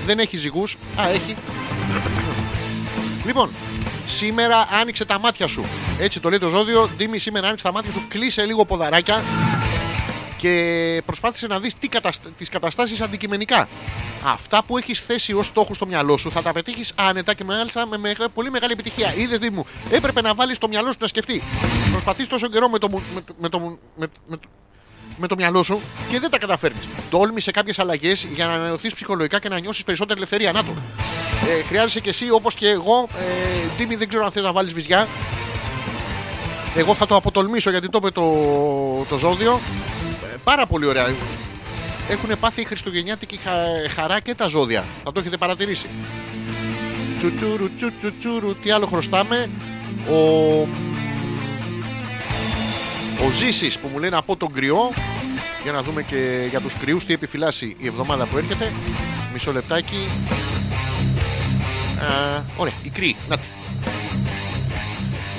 Δεν 0.06 0.18
έχει 0.18 0.36
ζυγούς. 0.36 0.76
Α, 1.00 1.08
έχει. 1.08 1.34
Λοιπόν, 3.28 3.50
σήμερα 4.06 4.68
άνοιξε 4.80 5.04
τα 5.04 5.18
μάτια 5.18 5.46
σου. 5.46 5.64
Έτσι 5.98 6.20
το 6.20 6.28
λέει 6.28 6.38
το 6.38 6.48
ζώδιο. 6.48 6.88
Ντίμη, 6.96 7.18
σήμερα 7.18 7.46
άνοιξε 7.46 7.64
τα 7.64 7.72
μάτια 7.72 7.92
σου. 7.92 8.02
Κλείσε 8.08 8.44
λίγο 8.44 8.64
ποδαράκια 8.64 9.22
και 10.36 11.02
προσπάθησε 11.06 11.46
να 11.46 11.58
δεις 11.58 11.74
τι 11.74 11.88
καταστα... 11.88 12.30
τις 12.38 12.48
καταστάσεις 12.48 13.00
αντικειμενικά. 13.00 13.68
Αυτά 14.24 14.62
που 14.64 14.76
έχεις 14.78 15.00
θέσει 15.00 15.32
ως 15.32 15.46
στόχο 15.46 15.74
στο 15.74 15.86
μυαλό 15.86 16.16
σου 16.16 16.30
θα 16.30 16.42
τα 16.42 16.52
πετύχεις 16.52 16.92
άνετα 16.96 17.34
και 17.34 17.44
μάλιστα 17.44 17.86
με 17.86 17.98
μεγα- 17.98 18.28
πολύ 18.28 18.50
μεγάλη 18.50 18.72
επιτυχία. 18.72 19.14
Είδες 19.16 19.38
Δήμου, 19.38 19.66
έπρεπε 19.90 20.20
να 20.20 20.34
βάλεις 20.34 20.58
το 20.58 20.68
μυαλό 20.68 20.90
σου 20.90 20.98
να 21.00 21.06
σκεφτεί. 21.08 21.42
Προσπαθείς 21.90 22.26
τόσο 22.28 22.48
καιρό 22.48 22.68
με 22.68 22.78
το, 22.78 22.88
μου- 22.90 23.02
με, 23.14 23.20
το- 23.20 23.34
με, 23.38 23.48
το, 23.48 23.58
μου- 23.58 23.78
με, 23.96 24.06
με, 24.26 24.36
το- 24.36 24.48
με 25.20 25.26
το 25.26 25.34
μυαλό 25.38 25.62
σου 25.62 25.80
και 26.10 26.20
δεν 26.20 26.30
τα 26.30 26.38
καταφέρνεις. 26.38 26.88
Τόλμησε 27.10 27.50
κάποιες 27.50 27.78
αλλαγές 27.78 28.26
για 28.34 28.46
να 28.46 28.52
ανανεωθείς 28.52 28.94
ψυχολογικά 28.94 29.38
και 29.38 29.48
να 29.48 29.58
νιώσεις 29.60 29.84
περισσότερη 29.84 30.16
ελευθερία. 30.18 30.52
Να 30.52 30.64
το. 30.64 30.70
Ε, 31.58 31.62
χρειάζεσαι 31.62 32.00
και 32.00 32.08
εσύ 32.08 32.30
όπως 32.30 32.54
και 32.54 32.68
εγώ. 32.68 33.08
Ε, 33.16 33.66
Τίμη, 33.76 33.96
δεν 33.96 34.08
ξέρω 34.08 34.24
αν 34.24 34.30
θες 34.30 34.42
να 34.42 34.52
βάλεις 34.52 34.72
βυζιά. 34.72 35.08
Εγώ 36.74 36.94
θα 36.94 37.06
το 37.06 37.16
αποτολμήσω 37.16 37.70
γιατί 37.70 37.88
το 37.88 37.98
είπε 38.02 38.10
το, 38.10 38.26
το 39.08 39.16
ζώδιο. 39.16 39.60
Ε, 40.32 40.36
πάρα 40.44 40.66
πολύ 40.66 40.86
ωραία. 40.86 41.14
Έχουν 42.08 42.30
πάθει 42.40 42.60
η 42.60 42.64
χριστουγεννιάτικη 42.64 43.36
χα- 43.44 43.90
χαρά 43.94 44.20
και 44.20 44.34
τα 44.34 44.46
ζώδια. 44.46 44.84
Θα 45.04 45.12
το 45.12 45.20
έχετε 45.20 45.36
παρατηρήσει. 45.36 45.86
Τσουτσούρου, 47.18 47.74
τσου, 47.76 47.92
τσουτσούρου. 48.00 48.54
Τι 48.56 48.70
άλλο 48.70 48.86
χρωστάμε. 48.86 49.50
Ο, 50.08 50.14
ο 53.26 53.30
Ζήσης 53.30 53.78
που 53.78 53.88
μου 53.92 53.98
λέει 53.98 54.10
να 54.10 54.22
πω 54.22 54.36
τον 54.36 54.52
κρυό. 54.52 54.92
Για 55.62 55.72
να 55.72 55.82
δούμε 55.82 56.02
και 56.02 56.46
για 56.50 56.60
τους 56.60 56.74
κρυούς 56.74 57.04
τι 57.04 57.12
επιφυλάσσει 57.12 57.76
η 57.78 57.86
εβδομάδα 57.86 58.26
που 58.26 58.38
έρχεται. 58.38 58.72
Μισό 59.32 59.52
λεπτάκι. 59.52 59.96
Α, 62.00 62.42
ωραία, 62.56 62.72
η 62.82 62.88
κρύη. 62.88 63.16
Να 63.28 63.36
τη. 63.36 63.46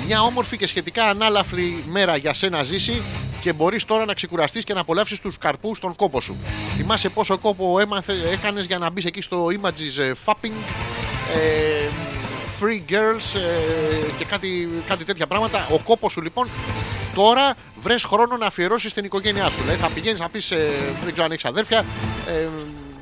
Μια 0.06 0.22
όμορφη 0.22 0.56
και 0.56 0.66
σχετικά 0.66 1.04
ανάλαφρη 1.04 1.84
μέρα 1.88 2.16
για 2.16 2.34
σένα 2.34 2.62
ζήσει 2.62 3.02
και 3.40 3.52
μπορείς 3.52 3.84
τώρα 3.84 4.04
να 4.04 4.14
ξεκουραστείς 4.14 4.64
και 4.64 4.74
να 4.74 4.80
απολαύσεις 4.80 5.20
τους 5.20 5.38
καρπούς 5.38 5.76
στον 5.76 5.96
κόπο 5.96 6.20
σου. 6.20 6.36
Θυμάσαι 6.76 7.08
πόσο 7.08 7.38
κόπο 7.38 7.80
έμαθε, 7.80 8.12
έκανες 8.32 8.66
για 8.66 8.78
να 8.78 8.90
μπεις 8.90 9.04
εκεί 9.04 9.22
στο 9.22 9.46
Images 9.46 9.98
ε, 9.98 10.12
Fapping, 10.24 10.52
ε, 11.34 11.88
Free 12.60 12.92
Girls 12.92 13.38
ε, 13.40 14.12
και 14.18 14.24
κάτι, 14.24 14.68
κάτι 14.88 15.04
τέτοια 15.04 15.26
πράγματα. 15.26 15.66
Ο 15.72 15.78
κόπος 15.78 16.12
σου 16.12 16.22
λοιπόν 16.22 16.48
τώρα 17.14 17.54
βρες 17.76 18.04
χρόνο 18.04 18.36
να 18.36 18.46
αφιερώσεις 18.46 18.92
την 18.92 19.04
οικογένειά 19.04 19.50
σου. 19.50 19.62
Δηλαδή 19.62 19.78
θα 19.78 19.88
πηγαίνεις 19.88 20.20
να 20.20 20.28
πεις, 20.28 20.50
ε, 20.50 20.70
δεν 21.02 21.12
ξέρω 21.12 21.24
αν 21.24 21.32
έχεις 21.32 21.44
αδέρφια, 21.44 21.84
ε, 22.26 22.48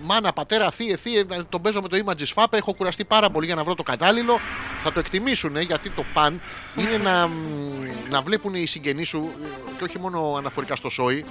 μάνα, 0.02 0.32
πατέρα, 0.32 0.70
θύε, 0.70 0.97
θύε, 0.97 1.24
τον 1.48 1.62
παίζω 1.62 1.80
με 1.80 1.89
το 1.89 1.98
Images 2.05 2.43
Fap. 2.43 2.47
Έχω 2.51 2.74
κουραστεί 2.74 3.05
πάρα 3.05 3.30
πολύ 3.30 3.47
για 3.47 3.55
να 3.55 3.64
βρω 3.64 3.74
το 3.74 3.82
κατάλληλο. 3.82 4.40
Θα 4.83 4.93
το 4.93 4.99
εκτιμήσουν 5.01 5.57
γιατί 5.61 5.91
το 5.91 6.05
παν 6.13 6.41
είναι 6.77 6.97
να, 6.97 7.27
μ, 7.27 7.33
να 8.11 8.21
βλέπουν 8.23 8.55
οι 8.55 8.67
συγγενείς 8.67 9.09
σου 9.09 9.31
ε, 9.43 9.47
και 9.79 9.85
όχι 9.85 9.99
μόνο 9.99 10.35
αναφορικά 10.39 10.77
στο 10.77 10.89
σόι. 10.89 11.25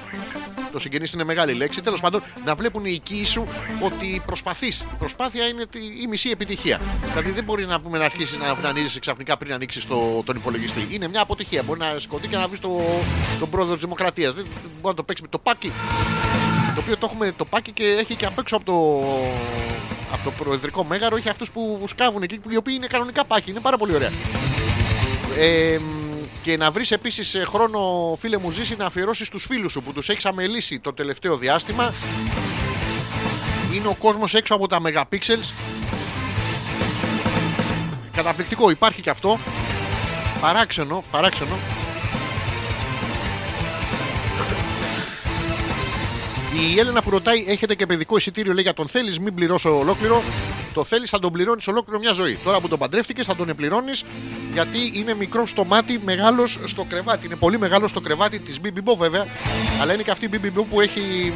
Το 0.72 0.80
συγγενή 0.80 1.08
είναι 1.14 1.24
μεγάλη 1.24 1.54
λέξη. 1.54 1.82
Τέλος 1.82 2.00
πάντων, 2.02 2.24
να 2.46 2.56
βλέπουν 2.56 2.86
οι 2.86 2.92
οικοί 2.94 3.26
σου 3.26 3.48
ότι 3.82 4.22
προσπαθείς. 4.26 4.80
Η 4.80 4.96
προσπάθεια 5.00 5.48
είναι 5.48 5.66
τη- 5.66 6.02
η 6.04 6.08
μισή 6.10 6.30
επιτυχία. 6.30 6.82
Δηλαδή 7.10 7.32
δεν 7.32 7.44
μπορείς 7.44 7.68
να 7.68 7.80
πούμε 7.82 7.98
να 7.98 8.06
αρχίσεις 8.06 8.38
να 8.38 8.50
αυνανίζεσαι 8.50 9.00
ξαφνικά 9.00 9.38
πριν 9.38 9.54
ανοίξεις 9.54 9.86
το, 9.88 10.24
τον 10.26 10.36
υπολογιστή. 10.36 10.88
Είναι 10.90 11.08
μια 11.08 11.22
αποτυχία. 11.22 11.64
Μπορεί 11.64 11.80
να 11.80 12.00
σηκωθεί 12.00 12.28
και 12.28 12.36
να 12.38 12.48
βρεις 12.48 12.60
το, 12.60 12.82
τον 13.40 13.50
πρόεδρο 13.50 13.74
της 13.74 13.84
Δημοκρατίας. 13.84 14.34
Δεν 14.34 14.44
δεν 14.44 14.54
μπορεί 14.82 14.88
να 14.88 14.94
το 14.94 15.04
παίξεις 15.04 15.26
με 15.26 15.32
το 15.32 15.40
πάκι. 15.40 15.72
Το 16.78 16.84
οποίο 16.84 16.98
το 16.98 17.06
έχουμε 17.10 17.34
το 17.38 17.46
πάκι 17.46 17.72
και 17.72 17.84
έχει 17.84 18.16
και 18.16 18.26
απ' 18.26 18.40
έξω 18.40 18.56
από 18.56 18.66
το, 18.66 19.00
από 20.14 20.24
το 20.24 20.32
προεδρικό 20.32 20.84
μέγαρο. 20.84 21.16
Έχει 21.16 21.30
αυτούς 21.30 21.52
που 21.52 21.84
σκάβουν 21.88 22.24
εκεί, 22.24 22.40
οι 22.50 22.58
οποίοι 22.58 22.74
είναι 22.78 22.88
κανονικά 22.88 23.26
πάκι. 23.26 23.50
Είναι 23.50 23.60
πάρα 23.60 23.78
πολύ 23.78 23.96
ωραία. 23.96 24.12
Ε, 25.38 25.78
μ, 25.78 25.84
και 26.44 26.58
να 26.58 26.72
βρεις 26.72 26.92
επίσης 26.92 27.38
χρόνο, 27.48 27.80
φίλε 28.20 28.38
μου, 28.38 28.52
ζήσει 28.52 28.76
να 28.76 28.86
αφιερώσεις 28.86 29.30
τους 29.30 29.46
φίλους 29.46 29.72
σου 29.72 29.82
που 29.82 29.94
τους 29.94 30.10
έχεις 30.10 30.26
αμελήσει 30.26 30.80
το 30.80 30.94
τελευταίο 30.94 31.38
διάστημα. 31.38 31.94
Είναι 33.74 33.88
ο 33.88 33.96
κόσμος 34.00 34.34
έξω 34.34 34.56
από 34.56 34.68
τα 34.68 34.80
megapixels. 34.86 35.52
Καταπληκτικό, 38.12 38.70
υπάρχει 38.70 39.02
και 39.02 39.10
αυτό. 39.10 39.40
Παράξενο, 40.42 41.04
παράξενο. 41.12 41.58
Η 46.60 46.80
Έλενα 46.80 47.02
που 47.02 47.10
ρωτάει: 47.10 47.46
Έχετε 47.48 47.76
και 47.76 47.86
παιδικό 47.86 48.18
εισιτήριο, 48.18 48.54
λέει 48.54 48.64
για 48.64 48.74
τον 48.74 48.88
θέλεις, 48.88 49.20
μην 49.20 49.34
πληρώσω 49.34 49.78
ολόκληρο. 49.78 50.24
Το 50.74 50.84
θέλεις, 50.84 51.10
θα 51.10 51.20
τον 51.20 51.32
πληρώνεις 51.32 51.68
ολόκληρο 51.68 52.00
μια 52.00 52.12
ζωή. 52.12 52.38
Τώρα 52.44 52.60
που 52.60 52.68
τον 52.68 52.80
παντρεύτηκες, 52.80 53.26
θα 53.26 53.36
τον 53.36 53.56
πληρώνει 53.56 53.92
γιατί 54.54 54.78
είναι 54.94 55.14
μικρό 55.14 55.46
στο 55.46 55.64
μάτι, 55.66 56.02
μεγάλος 56.06 56.60
στο 56.64 56.84
κρεβάτι. 56.84 57.26
Είναι 57.26 57.36
πολύ 57.36 57.60
μεγάλος 57.60 57.90
στο 57.90 58.02
κρεβάτι 58.02 58.40
της 58.40 58.62
Μπιμπιμπό 58.62 58.96
βέβαια. 58.96 59.26
Αλλά 59.82 59.94
είναι 59.94 60.04
και 60.04 60.12
αυτή 60.12 60.26
η 60.26 60.28
Μπιμπιμπό 60.32 60.64
που 60.64 60.82
έχει. 60.82 61.34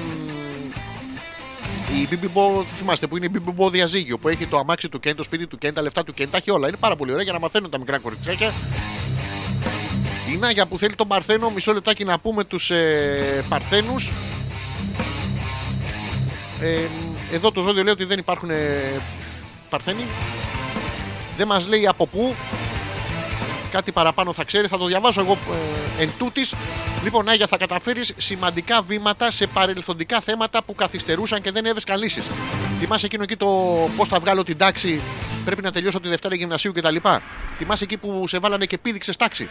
μ, 1.94 1.96
Η 2.02 2.08
Μπιμπιμπό, 2.10 2.64
θυμάστε, 2.78 3.08
που 3.08 3.18
είναι 3.18 3.26
η 3.26 3.30
Μπιμπιμπό 3.32 3.70
διαζύγιο. 3.70 4.18
Που 4.18 4.28
έχει 4.28 4.46
το 4.46 4.58
αμάξι 4.58 4.90
του 4.90 5.00
Κέν, 5.00 5.16
το 5.16 5.24
σπίτι 5.24 5.48
του 5.48 5.58
Κέν, 5.58 5.74
τα 5.74 5.82
λεφτά 5.82 6.04
του 6.04 6.14
Κέν, 6.14 6.30
τα 6.30 6.38
έχει 6.38 6.52
όλα. 6.52 6.68
Είναι 6.68 6.78
πάρα 6.80 6.96
πολύ 6.96 7.12
ωραία 7.12 7.24
για 7.24 7.34
να 7.34 7.40
μαθαίνουν 7.40 7.70
τα 7.70 7.78
μικρά 7.78 7.98
κοριτσάκια. 7.98 8.54
Η 10.34 10.38
Νάγια 10.38 10.66
που 10.66 10.78
θέλει 10.78 10.96
τον 10.96 11.08
Παρθένο, 11.08 11.50
μισό 11.50 11.74
λεπτάκι 11.74 12.04
να 12.04 12.20
πούμε 12.20 12.44
τους 12.44 12.72
ε, 12.72 13.44
Παρθένους. 13.50 14.12
Ε, 16.62 16.88
εδώ 17.34 17.52
το 17.52 17.62
ζώδιο 17.62 17.84
λέει 17.84 17.94
ότι 17.94 18.06
δεν 18.06 18.20
υπάρχουν 18.20 18.50
ε, 18.50 18.56
παρθένοι. 19.70 20.04
Δεν 21.38 21.48
μας 21.48 21.68
λέει 21.68 21.88
από 21.88 22.08
πού. 22.08 22.36
Κάτι 23.72 23.92
παραπάνω 23.92 24.34
θα 24.34 24.44
ξέρεις, 24.44 24.70
θα 24.70 24.78
το 24.78 24.86
διαβάσω 24.86 25.22
εγώ 25.22 25.38
ε, 25.98 26.02
εν 26.02 26.10
τούτης. 26.18 26.54
Λοιπόν, 27.04 27.30
Άγια, 27.30 27.48
θα 27.48 27.58
καταφέρεις 27.58 28.14
σημαντικά 28.18 28.82
βήματα 28.82 29.32
σε 29.32 29.48
παρελθοντικά 29.48 30.20
θέματα 30.20 30.64
που 30.64 30.76
καθυστερούσαν 30.76 31.42
και 31.42 31.52
δεν 31.52 31.66
έβρισκαν 31.66 32.00
λύσεις. 32.00 32.26
Θυμάσαι 32.80 33.06
εκείνο 33.06 33.24
εκεί 33.24 33.36
το 33.36 33.48
πώς 33.98 34.08
θα 34.08 34.20
βγάλω 34.20 34.44
την 34.44 34.58
τάξη, 34.58 35.02
πρέπει 35.46 35.62
να 35.62 35.72
τελειώσω 35.72 36.00
τη 36.00 36.08
Δευτέρα 36.08 36.36
γυμνασίου 36.36 36.72
κτλ. 36.72 36.96
Θυμάσαι 37.58 37.84
εκεί 37.84 37.98
που 37.98 38.28
σε 38.28 38.40
βάλανε 38.40 38.66
και 38.66 38.78
πήδηξες 38.78 39.16
τάξη; 39.18 39.50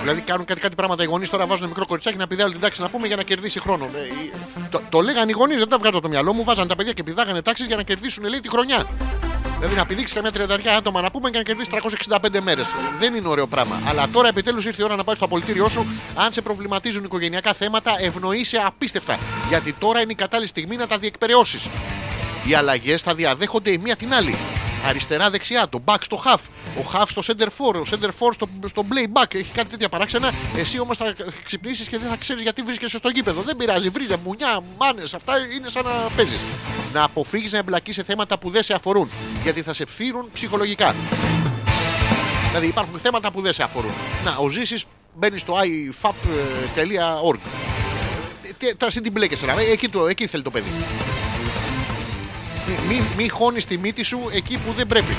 Δηλαδή 0.00 0.20
κάνουν 0.20 0.44
κάτι, 0.46 0.60
κάτι 0.60 0.74
πράγματα 0.74 1.02
οι 1.02 1.06
γονείς 1.06 1.30
τώρα 1.30 1.46
βάζουν 1.46 1.68
μικρό 1.68 1.86
κοριτσάκι 1.86 2.16
να 2.16 2.26
πηδάει 2.26 2.44
όλη 2.44 2.52
την 2.52 2.62
τάξη 2.62 2.80
να 2.82 2.88
πούμε 2.88 3.06
για 3.06 3.16
να 3.16 3.22
κερδίσει 3.22 3.60
χρόνο. 3.60 3.84
Ε, 3.94 3.98
ε, 3.98 4.68
το, 4.70 4.80
το 4.88 5.00
λέγανε 5.00 5.30
οι 5.30 5.34
γονείς, 5.34 5.58
δεν 5.58 5.68
τα 5.68 5.78
βγάζω 5.78 5.96
από 5.96 6.02
το 6.02 6.08
μυαλό 6.08 6.32
μου. 6.32 6.44
Βάζανε 6.44 6.68
τα 6.68 6.76
παιδιά 6.76 6.92
και 6.92 7.02
πηδάγανε 7.02 7.42
τάξεις 7.42 7.66
για 7.66 7.76
να 7.76 7.82
κερδίσουν 7.82 8.24
λέει 8.24 8.40
τη 8.40 8.48
χρονιά. 8.48 8.86
Δηλαδή 9.62 9.80
να 9.80 9.86
πηδήξεις 9.86 10.14
καμιά 10.14 10.30
τριανταριά 10.30 10.76
άτομα 10.76 11.00
να 11.00 11.10
πούμε 11.10 11.30
και 11.30 11.36
να 11.36 11.42
κερδίσεις 11.42 11.72
365 12.08 12.40
μέρες. 12.42 12.66
Δεν 12.98 13.14
είναι 13.14 13.28
ωραίο 13.28 13.46
πράγμα. 13.46 13.80
Αλλά 13.88 14.08
τώρα 14.08 14.28
επιτέλους 14.28 14.64
ήρθε 14.64 14.82
η 14.82 14.84
ώρα 14.84 14.96
να 14.96 15.04
πάεις 15.04 15.16
στο 15.18 15.26
απολυτήριό 15.26 15.68
σου. 15.68 15.86
Αν 16.14 16.32
σε 16.32 16.40
προβληματίζουν 16.40 17.04
οικογενειακά 17.04 17.52
θέματα, 17.52 17.96
ευνοείσαι 17.98 18.62
απίστευτα. 18.66 19.18
Γιατί 19.48 19.72
τώρα 19.72 20.00
είναι 20.00 20.12
η 20.12 20.14
κατάλληλη 20.14 20.48
στιγμή 20.48 20.76
να 20.76 20.86
τα 20.86 20.98
διεκπαιρεώσεις. 20.98 21.68
Οι 22.44 22.54
αλλαγές 22.54 23.02
θα 23.02 23.14
διαδέχονται 23.14 23.70
η 23.70 23.78
μία 23.78 23.96
την 23.96 24.14
άλλη. 24.14 24.36
Αριστερά-δεξιά, 24.88 25.68
το 25.68 25.82
back 25.84 25.96
στο 26.00 26.22
half. 26.24 26.38
Ο 26.78 26.90
half 26.94 27.04
στο 27.08 27.22
center 27.26 27.46
for, 27.46 27.74
ο 27.74 27.82
center 27.90 28.08
for 28.08 28.30
στο, 28.34 28.48
στο 28.66 28.84
play 28.90 29.20
back. 29.20 29.34
Έχει 29.34 29.50
κάτι 29.54 29.68
τέτοια 29.68 29.88
παράξενα. 29.88 30.32
Εσύ 30.56 30.80
όμως 30.80 30.96
θα 30.96 31.14
ξυπνήσεις 31.44 31.88
και 31.88 31.98
δεν 31.98 32.08
θα 32.08 32.16
ξέρεις 32.16 32.42
γιατί 32.42 32.62
βρίσκεσαι 32.62 32.96
στο 32.96 33.08
γήπεδο. 33.08 33.42
Δεν 33.42 33.56
πειράζει, 33.56 33.88
βρίζε, 33.88 34.16
μουνιά, 34.24 34.60
μάνες. 34.78 35.14
Αυτά 35.14 35.32
είναι 35.56 35.68
σαν 35.68 35.84
να 35.84 35.90
παίζεις. 36.16 36.40
Να 36.92 37.02
αποφύγεις 37.04 37.52
να 37.52 37.58
εμπλακείς 37.58 37.94
σε 37.94 38.02
θέματα 38.02 38.38
που 38.38 38.50
δεν 38.50 38.62
σε 38.62 38.74
αφορούν. 38.74 39.10
Γιατί 39.42 39.62
θα 39.62 39.74
σε 39.74 39.86
φθύρουν 39.86 40.28
ψυχολογικά. 40.32 40.94
Δηλαδή 42.48 42.66
υπάρχουν 42.66 42.98
θέματα 42.98 43.30
που 43.32 43.40
δεν 43.40 43.52
σε 43.52 43.62
αφορούν. 43.62 43.90
Να, 44.24 44.36
ο 44.36 44.48
Ζήσης 44.48 44.84
μπαίνει 45.14 45.38
στο 45.38 45.54
ifap.org. 45.62 47.38
Ε, 48.42 48.48
τι- 48.58 48.76
Τώρα 48.76 48.86
εσύ 48.86 49.00
την 49.00 49.12
μπλέκεσαι, 49.12 49.46
δηλαδή, 49.46 49.64
εκεί, 49.70 49.88
το, 49.88 50.06
εκεί 50.06 50.26
θέλει 50.26 50.42
το 50.42 50.50
παιδί. 50.50 50.70
Μη, 52.88 52.94
μη, 52.94 53.02
μη 53.16 53.28
χώνεις 53.28 53.64
τη 53.64 53.78
μύτη 53.78 54.02
σου 54.02 54.18
εκεί 54.32 54.58
που 54.66 54.72
δεν 54.72 54.86
πρέπει. 54.86 55.16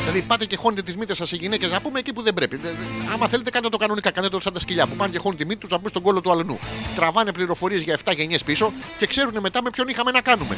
Δηλαδή 0.00 0.20
πάτε 0.26 0.44
και 0.44 0.56
χώνετε 0.56 0.82
τις 0.82 0.96
μύτες 0.96 1.16
σας 1.16 1.32
οι 1.32 1.36
γυναίκες 1.36 1.70
να 1.70 1.80
πούμε 1.80 1.98
εκεί 1.98 2.12
που 2.12 2.22
δεν 2.22 2.34
πρέπει. 2.34 2.56
Δε- 2.56 2.68
δε- 2.68 3.12
Άμα 3.12 3.28
θέλετε, 3.28 3.50
κάντε 3.50 3.68
το 3.68 3.76
κανονικά. 3.76 4.10
Κάντε 4.10 4.28
το 4.28 4.40
σαν 4.40 4.52
τα 4.52 4.60
σκυλιά 4.60 4.86
που 4.86 4.94
πάνε 4.96 5.12
και 5.12 5.18
χώνουν 5.18 5.36
τη 5.38 5.44
μύτη 5.44 5.60
τους 5.60 5.70
να 5.70 5.78
μπουν 5.78 5.88
στον 5.90 6.02
κόλλο 6.02 6.20
του 6.20 6.30
αλουνού. 6.30 6.58
Τραβάνε 6.96 7.32
πληροφορίες 7.32 7.82
για 7.82 7.94
7 8.04 8.12
γενιές 8.14 8.44
πίσω 8.44 8.72
και 8.98 9.06
ξέρουν 9.06 9.34
μετά 9.40 9.62
με 9.62 9.70
ποιον 9.70 9.88
είχαμε 9.88 10.10
να 10.10 10.20
κάνουμε. 10.20 10.56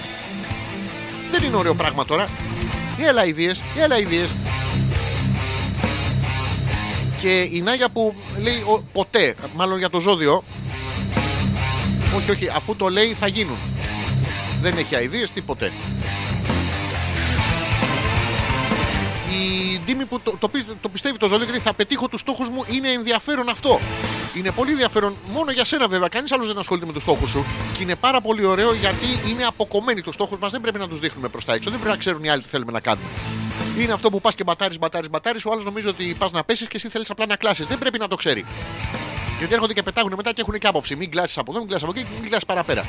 Δεν 1.30 1.42
είναι 1.44 1.56
ωραίο 1.56 1.74
πράγμα 1.74 2.04
τώρα. 2.04 2.26
Έλα 2.98 3.24
ιδίες, 3.26 3.60
έλα 3.78 3.98
ιδίες. 3.98 4.28
Και 7.20 7.40
η 7.52 7.60
Νάγια 7.64 7.88
που 7.88 8.14
λέει 8.42 8.54
ο, 8.60 8.84
ποτέ, 8.92 9.34
μάλλον 9.56 9.78
για 9.78 9.90
το 9.90 9.98
ζώδιο. 10.00 10.44
Όχι, 12.16 12.30
όχι, 12.30 12.48
αφού 12.48 12.76
το 12.76 12.88
λέει 12.88 13.12
θα 13.20 13.26
γίνουν. 13.26 13.56
Δεν 14.60 14.78
έχει 14.78 14.94
αειδίες, 14.96 15.30
τίποτε. 15.30 15.72
Η 19.30 19.78
Ντίμη 19.84 20.04
που 20.04 20.20
το, 20.20 20.36
το, 20.38 20.48
πι- 20.48 20.76
το 20.80 20.88
πιστεύει 20.88 21.18
το 21.18 21.26
ζώδιο 21.28 21.44
και 21.46 21.50
λέει 21.50 21.60
θα 21.60 21.74
πετύχω 21.74 22.08
τους 22.08 22.20
στόχους 22.20 22.48
μου 22.48 22.64
είναι 22.68 22.88
ενδιαφέρον 22.88 23.48
αυτό. 23.48 23.80
Είναι 24.34 24.50
πολύ 24.50 24.70
ενδιαφέρον 24.70 25.16
μόνο 25.32 25.50
για 25.50 25.64
σένα 25.64 25.88
βέβαια. 25.88 26.08
Κανείς 26.08 26.32
άλλος 26.32 26.46
δεν 26.46 26.58
ασχολείται 26.58 26.86
με 26.86 26.92
τους 26.92 27.02
στόχους 27.02 27.30
σου. 27.30 27.44
Και 27.76 27.82
είναι 27.82 27.94
πάρα 27.94 28.20
πολύ 28.20 28.44
ωραίο 28.44 28.72
γιατί 28.74 29.06
είναι 29.28 29.44
αποκομμένοι 29.44 30.00
τους 30.00 30.14
στόχους 30.14 30.38
μας. 30.38 30.50
Δεν 30.50 30.60
πρέπει 30.60 30.78
να 30.78 30.88
τους 30.88 31.00
δείχνουμε 31.00 31.28
προς 31.28 31.44
τα 31.44 31.54
έξω. 31.54 31.70
Δεν 31.70 31.78
πρέπει 31.78 31.92
να 31.94 31.98
ξέρουν 32.00 32.24
οι 32.24 32.28
άλλοι 32.30 32.42
τι 32.42 32.48
θέλουμε 32.48 32.72
να 32.72 32.80
κάνουμε. 32.80 33.06
Είναι 33.78 33.92
αυτό 33.92 34.10
που 34.10 34.20
πας 34.20 34.34
και 34.34 34.44
μπατάρεις, 34.44 34.78
μπατάρεις, 34.78 35.10
μπατάρεις. 35.10 35.44
Ο 35.44 35.50
άλλος 35.52 35.64
νομίζει 35.64 35.86
ότι 35.86 36.16
πας 36.18 36.30
να 36.32 36.44
πέσεις 36.44 36.68
και 36.68 36.76
εσύ 36.76 36.88
θέλεις 36.88 37.10
απλά 37.10 37.26
να 37.26 37.36
κλάσεις. 37.36 37.66
Δεν 37.66 37.78
πρέπει 37.78 37.98
να 37.98 38.08
το 38.08 38.16
ξέρει. 38.16 38.44
Γιατί 39.38 39.54
έρχονται 39.54 39.72
και 39.72 39.82
πετάγουν 39.82 40.12
μετά 40.16 40.32
και 40.32 40.40
έχουν 40.40 40.58
και 40.58 40.66
άποψη. 40.66 40.96
Μην 40.96 41.10
κλάσεις 41.10 41.38
από 41.38 41.50
εδώ, 41.50 41.60
μην 41.60 41.68
κλάσεις 41.68 41.88
από 41.88 41.98
εκεί, 41.98 42.08
μην 42.20 42.28
κλάσεις 42.28 42.46
παραπέρα. 42.46 42.84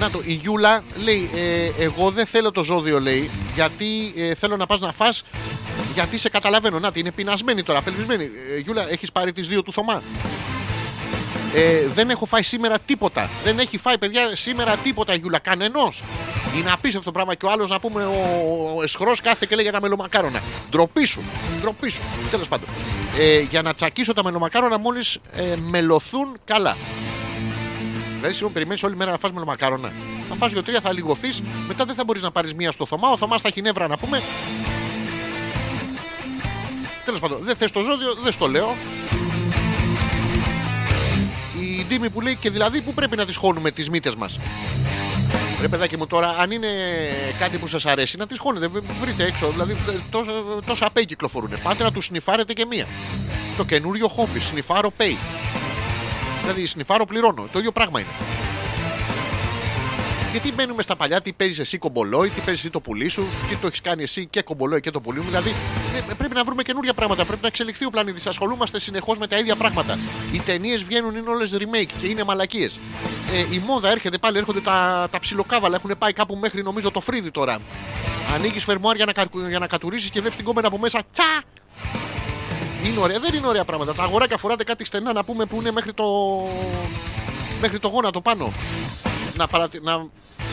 Να 0.00 0.10
το, 0.10 0.22
η 0.24 0.32
Γιούλα 0.32 0.82
λέει: 1.04 1.30
ε, 1.34 1.82
Εγώ 1.84 2.10
δεν 2.10 2.26
θέλω 2.26 2.50
το 2.50 2.62
ζώδιο, 2.62 3.00
λέει, 3.00 3.30
γιατί 3.54 4.12
ε, 4.16 4.34
θέλω 4.34 4.56
να 4.56 4.66
πας 4.66 4.80
να 4.80 4.92
φας 4.92 5.22
γιατί 5.94 6.18
σε 6.18 6.28
καταλαβαίνω. 6.28 6.78
Να, 6.78 6.90
είναι 6.94 7.10
πεινασμένη 7.10 7.62
τώρα, 7.62 7.78
απελπισμένη. 7.78 8.24
Ε, 8.24 8.58
Γιούλα, 8.58 8.90
έχεις 8.90 9.12
πάρει 9.12 9.32
τις 9.32 9.48
δύο 9.48 9.62
του 9.62 9.72
Θωμά; 9.72 10.02
Ε, 11.54 11.86
δεν 11.86 12.10
έχω 12.10 12.26
φάει 12.26 12.42
σήμερα 12.42 12.78
τίποτα. 12.78 13.30
Δεν 13.44 13.58
έχει 13.58 13.78
φάει, 13.78 13.98
παιδιά, 13.98 14.36
σήμερα 14.36 14.76
τίποτα, 14.76 15.14
Γιούλα. 15.14 15.38
Κανενός. 15.38 16.02
Είναι 16.56 16.70
απίστευτο 16.72 17.12
πράγμα. 17.12 17.34
Και 17.34 17.46
ο 17.46 17.50
άλλος, 17.50 17.68
να 17.70 17.80
πούμε, 17.80 18.04
ο, 18.04 18.74
ο 18.76 18.82
εσχρός 18.82 19.20
κάθε 19.20 19.46
και 19.48 19.54
λέει 19.54 19.64
για 19.64 19.72
τα 19.72 19.80
μελομακάρονα. 19.80 20.40
Ντροπή 20.70 21.04
σου. 21.04 21.20
Ντροπή 21.60 21.90
σου. 21.90 22.00
Τέλος 22.30 22.48
πάντων. 22.48 22.68
Ε, 23.18 23.40
για 23.40 23.62
να 23.62 23.74
τσακίσω 23.74 24.12
τα 24.12 24.24
μελομακάρονα 24.24 24.78
μόλις 24.78 25.18
ε, 25.32 25.54
μελωθούν 25.70 26.38
καλά. 26.44 26.76
Δηλαδή, 28.20 28.36
σήμερα 28.38 28.52
περιμένεις 28.54 28.82
όλη 28.82 28.96
μέρα 28.96 29.10
να 29.10 29.18
φας 29.18 29.32
μελομακάρονα. 29.32 29.92
Θα 30.28 30.34
φας 30.34 30.52
δύο-τρία, 30.52 30.80
θα 30.80 30.92
λιγωθεί, 30.92 31.28
μετά 31.68 31.84
δεν 31.84 31.94
θα 31.94 32.04
μπορείς 32.04 32.22
να 32.22 32.30
πάρεις 32.30 32.54
μία 32.54 32.70
στο 32.70 32.86
Θωμά. 32.86 33.08
Ο 33.08 33.16
Θωμάς 33.16 33.40
θα 33.40 33.48
έχει 33.48 33.62
νεύρα 33.62 33.88
να 33.88 33.96
πούμε. 33.96 34.20
Τέλος 37.04 37.20
πάντων, 37.20 37.38
δεν 37.42 37.56
θες 37.56 37.70
το 37.70 37.80
ζώδιο, 37.80 38.14
δεν 38.14 38.32
στο 38.32 38.46
λέω. 38.46 38.76
Η 41.60 41.84
Ντίμη 41.88 42.10
που 42.10 42.20
λέει 42.20 42.36
και 42.36 42.50
δηλαδή 42.50 42.80
που 42.80 42.94
πρέπει 42.94 43.16
να 43.16 43.26
τις 43.26 43.36
χώνουμε 43.36 43.70
τις 43.70 43.90
μύτες 43.90 44.14
μας; 44.14 44.38
Ρε 45.60 45.68
παιδάκι 45.68 45.96
μου 45.96 46.06
τώρα, 46.06 46.36
αν 46.38 46.50
είναι 46.50 46.68
κάτι 47.38 47.58
που 47.58 47.66
σας 47.66 47.86
αρέσει, 47.86 48.16
να 48.16 48.26
τις 48.26 48.38
χώνετε. 48.38 48.66
Β- 48.66 48.82
Βρείτε 49.00 49.24
έξω, 49.24 49.48
δηλαδή 49.48 49.76
τόσα, 50.10 50.32
τόσα 50.66 50.88
pay 50.96 51.04
κυκλοφορούν. 51.06 51.50
Πάτε 51.62 51.82
να 51.82 51.92
τους 51.92 52.04
σνιφάρετε 52.04 52.52
και 52.52 52.66
μία. 52.70 52.86
Το 53.56 53.64
καινούριο 53.64 54.08
χόμπι, 54.08 54.40
σνιφάρο 54.40 54.92
pay. 54.98 55.14
Δηλαδή 56.52 56.66
σνιφάρο 56.68 57.04
πληρώνω. 57.04 57.48
Το 57.52 57.58
ίδιο 57.58 57.72
πράγμα 57.72 58.00
είναι. 58.00 58.08
Γιατί 60.30 60.52
μπαίνουμε 60.52 60.82
στα 60.82 60.96
παλιά, 60.96 61.20
τι 61.20 61.32
παίζεις 61.32 61.58
εσύ 61.58 61.78
κομπολόι, 61.78 62.28
τι 62.28 62.40
παίζεις 62.40 62.62
εσύ 62.62 62.70
το 62.70 62.80
πουλί 62.80 63.08
σου, 63.08 63.26
τι 63.48 63.56
το 63.56 63.66
έχεις 63.66 63.80
κάνει 63.80 64.02
εσύ 64.02 64.26
και 64.26 64.42
κομπολόι 64.42 64.80
και 64.80 64.90
το 64.90 65.00
πουλί 65.00 65.18
μου. 65.18 65.24
Δηλαδή 65.26 65.54
ε, 66.10 66.14
πρέπει 66.18 66.34
να 66.34 66.44
βρούμε 66.44 66.62
καινούργια 66.62 66.94
πράγματα, 66.94 67.24
πρέπει 67.24 67.42
να 67.42 67.48
εξελιχθεί 67.48 67.84
ο 67.84 67.90
πλανήτης. 67.90 68.26
Ασχολούμαστε 68.26 68.80
συνεχώς 68.80 69.18
με 69.18 69.26
τα 69.26 69.38
ίδια 69.38 69.56
πράγματα. 69.56 69.98
Οι 70.32 70.38
ταινίες 70.38 70.84
βγαίνουν, 70.84 71.16
είναι 71.16 71.30
όλες 71.30 71.54
remake 71.58 71.90
και 72.00 72.06
είναι 72.06 72.24
μαλακίες. 72.24 72.78
Ε, 73.32 73.38
η 73.54 73.62
μόδα 73.66 73.90
έρχεται 73.90 74.18
πάλι, 74.18 74.38
έρχονται 74.38 74.60
τα, 74.60 75.08
τα 75.10 75.18
ψιλοκάβαλα, 75.20 75.76
έχουν 75.76 75.94
πάει 75.98 76.12
κάπου 76.12 76.36
μέχρι 76.36 76.62
νομίζω 76.62 76.90
το 76.90 77.00
φρύδι 77.00 77.30
τώρα. 77.30 77.58
Ανοίγεις 78.34 78.64
φερμουάρ 78.64 78.96
για 78.96 79.04
να, 79.06 79.12
κα- 79.12 79.28
για 79.48 79.58
να 79.58 79.66
κατουρίσει 79.66 80.10
και 80.10 80.18
βλέπεις 80.18 80.36
την 80.36 80.46
κόμενα 80.46 80.66
από 80.68 80.78
μέσα. 80.78 81.02
Τσα! 81.12 81.42
Είναι 82.84 83.00
ωραία, 83.00 83.18
δεν 83.18 83.34
είναι 83.34 83.46
ωραία 83.46 83.64
πράγματα. 83.64 83.94
Τα 83.94 84.02
αγοράκια 84.02 84.36
φοράτε 84.36 84.64
κάτι 84.64 84.84
στενά 84.84 85.12
να 85.12 85.24
πούμε 85.24 85.44
που 85.44 85.60
είναι 85.60 85.72
μέχρι 85.72 85.92
το, 85.92 86.04
μέχρι 87.60 87.78
το 87.78 87.88
γόνατο 87.88 88.20
πάνω 88.20 88.52
να, 89.36 89.46
παρατη... 89.46 89.80
να... 89.82 89.96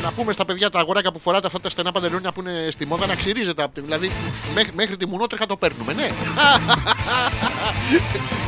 να 0.04 0.12
πούμε 0.16 0.32
στα 0.32 0.46
παιδιά 0.46 0.70
τα 0.70 0.80
αγοράκια 0.80 1.12
που 1.12 1.20
φοράτε 1.20 1.48
αυτά 1.48 1.60
τα 1.60 1.70
στενά 1.70 1.92
παντελόνια 1.92 2.32
που 2.32 2.42
είναι 2.42 2.68
στη 2.72 2.86
μόδα 2.86 3.06
να 3.06 3.16
ξυρίζετε. 3.16 3.64
απ' 3.64 3.74
τη- 3.74 3.82
Δηλαδή 3.82 4.12
μέχρι, 4.56 4.72
μέχρι 4.76 4.98
τη 4.98 5.08
μουνότρεχα 5.08 5.46
το 5.46 5.58
παίρνουμε, 5.58 5.94
ναι. 5.94 6.08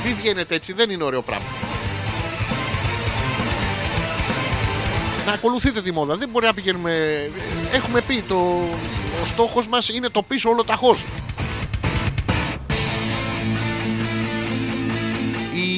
Μην 0.05 0.15
βγαίνετε 0.15 0.55
έτσι, 0.55 0.73
δεν 0.73 0.89
είναι 0.89 1.03
ωραίο 1.03 1.21
πράγμα. 1.21 1.45
Να 5.25 5.31
ακολουθείτε 5.31 5.81
τη 5.81 5.91
μόδα. 5.91 6.15
Δεν 6.15 6.29
μπορεί 6.29 6.45
να 6.45 6.53
πηγαίνουμε. 6.53 6.91
Έχουμε 7.71 8.01
πει 8.01 8.23
το. 8.27 8.35
Ο 9.21 9.25
στόχος 9.25 9.67
μας 9.67 9.89
είναι 9.89 10.09
το 10.09 10.21
πίσω 10.23 10.49
όλο 10.49 10.63
ταχώς. 10.63 11.03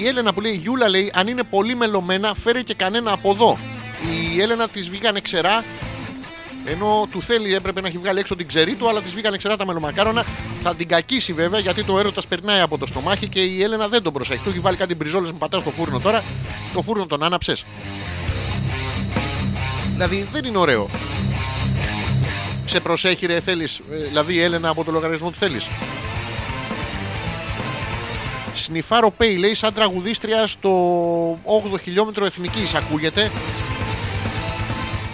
Η 0.02 0.08
Έλενα 0.08 0.34
που 0.34 0.42
λέει 0.42 0.54
Γιούλα 0.54 0.90
λέει 0.90 1.12
αν 1.16 1.28
είναι 1.28 1.44
πολύ 1.44 1.76
μελωμένα 1.76 2.34
φέρε 2.34 2.62
και 2.62 2.74
κανένα 2.74 3.12
από 3.12 3.32
εδώ. 3.32 3.58
Η 4.36 4.42
Έλενα 4.42 4.68
τη 4.68 4.82
βγήκανε 4.82 5.20
ξερά 5.20 5.64
ενώ 6.66 7.08
του 7.12 7.22
θέλει 7.22 7.54
έπρεπε 7.54 7.82
να 7.82 7.88
έχει 7.88 7.98
βγάλει 7.98 8.20
έξω 8.20 8.36
την 8.36 8.48
ξερή 8.48 8.76
του, 8.76 8.90
αλλά 8.90 9.02
τη 9.02 9.10
βγήκανε 9.10 9.38
ξερά 9.38 9.58
τα 9.58 9.66
μελομακάρονα. 9.66 10.26
Θα 10.62 10.76
την 10.76 10.88
κακίσει 10.88 11.34
βέβαια 11.34 11.60
γιατί 11.60 11.84
το 11.84 12.00
έρωτας 12.00 12.28
περνάει 12.28 12.60
από 12.60 12.78
το 12.78 12.86
στομάχι 12.86 13.28
και 13.28 13.40
η 13.40 13.64
Έλενα 13.64 13.88
δεν 13.88 14.02
τον 14.02 14.14
προσέχει. 14.14 14.44
Του 14.44 14.50
έχει 14.50 14.60
βάλει 14.60 14.78
κάτι 14.78 14.96
μπριζόλες 14.96 15.32
που 15.32 15.38
πατάς 15.38 15.62
στο 15.62 15.72
φούρνο 15.72 16.00
τώρα. 16.00 16.24
Το 16.74 16.82
φούρνο 16.82 17.06
τον 17.06 17.24
άναψες. 17.24 17.66
Δηλαδή 19.92 20.28
δεν 20.32 20.46
είναι 20.46 20.58
ωραίο. 20.58 20.90
Σε 22.66 22.80
προσέχει 22.80 23.26
ρε 23.26 23.40
θέλεις 23.40 23.82
ε, 23.92 23.96
Δηλαδή 24.08 24.34
η 24.34 24.42
Έλενα 24.42 24.70
από 24.70 24.84
το 24.84 24.92
λογαριασμό 24.92 25.30
του 25.30 25.38
θέλεις 25.38 25.68
Σνιφάρο 28.56 29.12
Πέι 29.12 29.36
λέει 29.36 29.54
σαν 29.54 29.74
τραγουδίστρια 29.74 30.48
στο 30.48 30.72
8ο 31.34 31.80
χιλιόμετρο 31.82 32.26
εθνικής 32.26 32.74
ακούγεται 32.74 33.32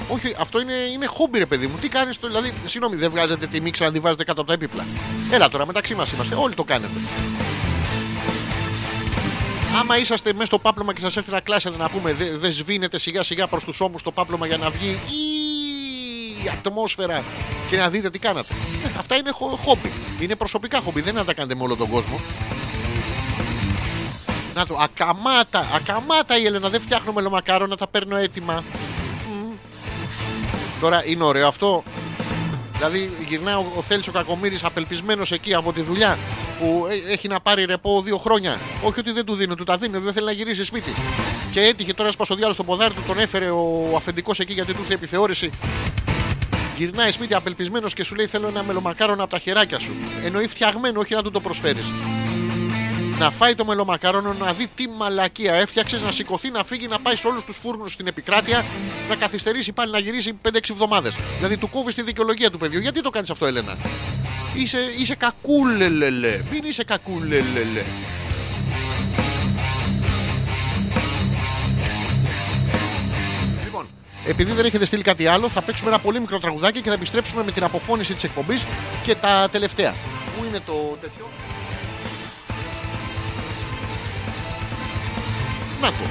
όχι, 0.10 0.36
αυτό 0.40 0.60
είναι, 0.62 0.74
είναι 0.94 1.06
χόμπι, 1.06 1.38
ρε 1.38 1.46
παιδί 1.46 1.68
μου. 1.68 1.78
Τι 1.82 1.88
κάνεις, 1.88 2.18
δηλαδή, 2.22 2.54
συγγνώμη, 2.66 2.96
δεν 2.96 3.10
βγάζετε 3.12 3.48
τη 3.48 3.62
μίξα 3.62 3.86
να 3.86 3.92
τη 3.92 4.00
βάζετε 4.00 4.24
κάτω 4.24 4.42
από 4.42 4.50
τα 4.50 4.54
έπιπλα. 4.56 4.86
Έλα 5.32 5.50
τώρα, 5.50 5.66
μεταξύ 5.66 5.96
μας 5.96 6.12
είμαστε. 6.12 6.36
Όλοι 6.36 6.54
το 6.56 6.64
κάνετε. 6.64 7.00
Άμα 9.80 9.98
είσαστε 9.98 10.34
μέσα 10.34 10.46
στο 10.46 10.60
πάπλωμα 10.60 10.94
και 10.94 11.00
σας 11.00 11.18
έρθει 11.18 11.32
να 11.32 11.40
κλάσετε 11.40 11.78
να 11.78 11.90
πούμε, 11.90 12.14
δεν 12.14 12.40
δε 12.40 12.52
σβήνετε 12.52 13.00
σιγά 13.00 13.24
σιγά 13.24 13.48
προς 13.48 13.64
τους 13.64 13.80
ώμους 13.80 14.04
το 14.04 14.12
πάπλωμα 14.12 14.48
για 14.48 14.58
να 14.58 14.70
βγει 14.70 14.90
η 14.90 16.50
ατμόσφαιρα 16.50 17.24
και 17.70 17.78
να 17.78 17.90
δείτε 17.90 18.10
τι 18.10 18.20
κάνατε. 18.20 18.54
Ε, 18.86 18.90
αυτά 19.00 19.16
είναι 19.16 19.32
χο- 19.32 19.60
χόμπι. 19.66 19.92
Είναι 20.20 20.36
προσωπικά 20.36 20.80
χόμπι. 20.80 21.02
Δεν 21.02 21.10
είναι 21.12 21.20
να 21.20 21.26
τα 21.26 21.34
κάνετε 21.34 21.56
με 21.56 21.64
όλο 21.64 21.76
τον 21.76 21.90
κόσμο. 21.90 22.20
Να 24.58 24.66
το, 24.66 24.78
ακαμάτα, 24.82 25.68
ακαμάτα 25.76 26.38
η 26.40 26.46
Έλενα. 26.46 26.70
Δεν 26.70 26.82
φτιάχνω 26.82 27.12
μελομακάρονα, 27.12 27.76
τα 27.76 27.88
παίρνω 27.88 28.16
έτοιμα. 28.16 28.64
Μμμ. 29.30 29.54
Τώρα 30.82 31.06
είναι 31.06 31.24
ωραίο 31.24 31.48
αυτό. 31.48 31.84
Δηλαδή 32.74 33.12
γυρνάει 33.28 33.54
ο, 33.54 33.72
ο 33.76 33.82
Θέλης 33.82 34.08
ο 34.08 34.12
Κακομήρης 34.12 34.64
απελπισμένος 34.64 35.32
εκεί 35.32 35.54
από 35.54 35.74
τη 35.74 35.82
δουλειά 35.82 36.18
που 36.60 36.88
ε- 36.90 37.12
έχει 37.12 37.28
να 37.28 37.40
πάρει 37.40 37.66
ρεπό 37.66 38.02
δύο 38.02 38.18
χρόνια. 38.18 38.58
Όχι 38.84 39.00
ότι 39.00 39.12
δεν 39.12 39.26
του 39.26 39.34
δίνουν, 39.34 39.56
του 39.56 39.64
τα 39.64 39.78
δίνουν, 39.78 40.04
δεν 40.04 40.14
θέλει 40.14 40.26
να 40.26 40.32
γυρίσει 40.32 40.64
σπίτι. 40.64 40.94
Και 41.52 41.62
έτυχε 41.62 41.94
τώρα 41.94 42.12
σπασε 42.12 42.32
ο 42.32 42.36
διάλογο 42.36 42.56
στο 42.56 42.64
ποδάρι 42.64 42.94
του, 42.94 43.04
τον 43.08 43.20
έφερε 43.20 43.50
ο 43.50 43.94
αφεντικός 43.96 44.40
εκεί 44.40 44.54
γιατί 44.54 44.74
του 44.74 44.80
ήρθε 44.82 44.94
επιθεώρηση. 44.94 45.50
Γυρνάει 46.78 47.12
σπίτι 47.12 47.34
απελπισμένος 47.34 47.94
και 47.94 48.04
σου 48.04 48.16
λέει: 48.16 48.28
Θέλω 48.28 48.48
ένα 48.48 48.64
μελομακάρονα 48.64 49.24
από 49.24 49.32
τα 49.32 49.40
χεράκια 49.40 49.80
σου. 49.80 49.92
Εννοεί 50.26 50.48
φτιαγμένο, 50.48 51.00
όχι 51.00 51.14
να 51.14 51.24
του 51.24 51.32
το 51.32 51.40
προσφέρεις. 51.40 51.88
Να 53.20 53.32
φάει 53.32 53.56
το 53.56 53.66
μελομακάρονο, 53.66 54.34
να 54.34 54.54
δει 54.54 54.68
τι 54.76 54.90
μαλακία 54.90 55.54
έφτιαξες, 55.54 56.02
να 56.02 56.12
σηκωθεί, 56.12 56.50
να 56.50 56.64
φύγει, 56.64 56.88
να 56.88 57.00
πάει 57.00 57.16
σε 57.16 57.28
όλους 57.28 57.44
τους 57.44 57.58
φούρνους 57.58 57.92
στην 57.92 58.08
επικράτεια, 58.08 58.66
να 59.10 59.16
καθυστερήσει 59.16 59.72
πάλι 59.72 59.92
να 59.92 60.00
γυρίσει 60.00 60.34
5-6 60.42 60.70
εβδομάδες. 60.70 61.16
Δηλαδή 61.38 61.58
του 61.58 61.70
κόβεις 61.70 61.96
τη 61.96 62.02
δικαιολογία 62.02 62.52
του 62.52 62.58
παιδιού. 62.58 62.80
Γιατί 62.80 63.02
το 63.02 63.10
κάνεις 63.10 63.30
αυτό, 63.30 63.46
Ελένα. 63.46 63.78
Είσαι, 64.56 64.78
είσαι 64.98 65.16
κακούλελελε. 65.16 66.42
Μην 66.52 66.64
είσαι 66.66 66.84
κακούλελελε. 66.84 67.84
Λοιπόν, 73.64 73.88
επειδή 74.28 74.52
δεν 74.52 74.66
έχετε 74.66 74.86
στείλει 74.86 75.04
κάτι 75.04 75.28
άλλο, 75.28 75.50
θα 75.50 75.62
παίξουμε 75.62 75.90
ένα 75.90 76.00
πολύ 76.00 76.20
μικρό 76.20 76.40
τραγουδάκι 76.40 76.82
και 76.82 76.90
θα 76.90 76.96
επιστρέψουμε 76.96 77.44
με 77.44 77.52
την 77.52 77.64
αποφώνηση 77.64 78.14
της 78.14 78.24
εκπομπής 78.24 78.66
και 79.04 79.16
τα 79.16 79.50
τελευταία. 79.52 79.94
Πού 80.38 80.46
είναι 80.50 80.62
το 80.66 80.98
τέτοιο; 81.02 81.30
Να 85.82 85.88
το. 85.88 86.04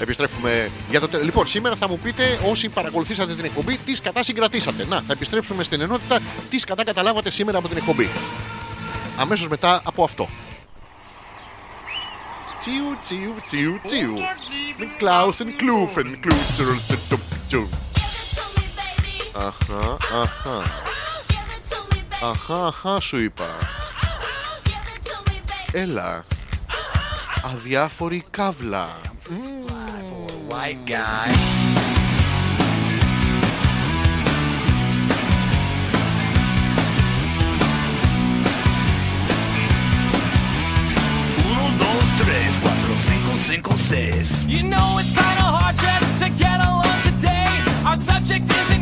Επιστρέφουμε 0.00 0.70
για 0.90 1.00
το. 1.00 1.08
τε- 1.08 1.22
Λοιπόν, 1.22 1.46
σήμερα 1.46 1.76
θα 1.76 1.88
μου 1.88 1.98
πείτε 1.98 2.38
όσοι 2.50 2.68
παρακολουθήσατε 2.68 3.34
την 3.34 3.44
εκπομπή, 3.44 3.76
τις 3.76 4.00
κατά 4.00 4.22
συγκρατήσατε. 4.22 4.84
Να, 4.84 4.96
θα 4.96 5.12
επιστρέψουμε 5.12 5.62
στην 5.62 5.80
ενότητα, 5.80 6.18
τις 6.50 6.64
κατά 6.64 6.84
καταλάβατε 6.84 7.30
σήμερα 7.30 7.58
από 7.58 7.68
την 7.68 7.76
εκπομπή. 7.76 8.08
Αμέσως 9.18 9.48
μετά 9.48 9.80
από 9.84 10.04
αυτό. 10.04 10.28
Τσιου, 12.60 12.98
τσιου, 13.02 13.34
τσιου, 13.46 13.80
τσιου. 13.86 14.14
Με 14.78 14.86
κλάουσεν, 14.98 15.56
κλούφεν, 15.56 16.20
κλούστερ, 16.20 16.66
τσου. 17.48 17.68
Αχα, 19.36 19.96
αχα. 20.22 20.62
Αχα, 22.22 22.66
αχα, 22.66 23.00
σου 23.00 23.18
είπα. 23.18 23.46
Έλα. 25.72 26.24
Αδιάφορη 27.53 28.23
καύλα. 28.31 28.87
White 30.51 30.83
guy. 30.93 31.29
Uno, 41.49 41.65
dos, 41.83 42.05
tres, 42.21 42.51
cuatro, 42.63 42.91
cinco, 43.09 43.31
cinco, 43.49 43.73
seis. 43.89 44.27
You 44.55 44.63
know 44.73 44.89
it's 45.01 45.13
kinda 45.21 45.45
hard 45.57 45.75
just 45.87 46.11
to 46.21 46.27
get 46.43 46.57
along 46.69 46.97
today. 47.09 47.49
Our 47.87 47.97
subject 48.09 48.45
isn't 48.61 48.72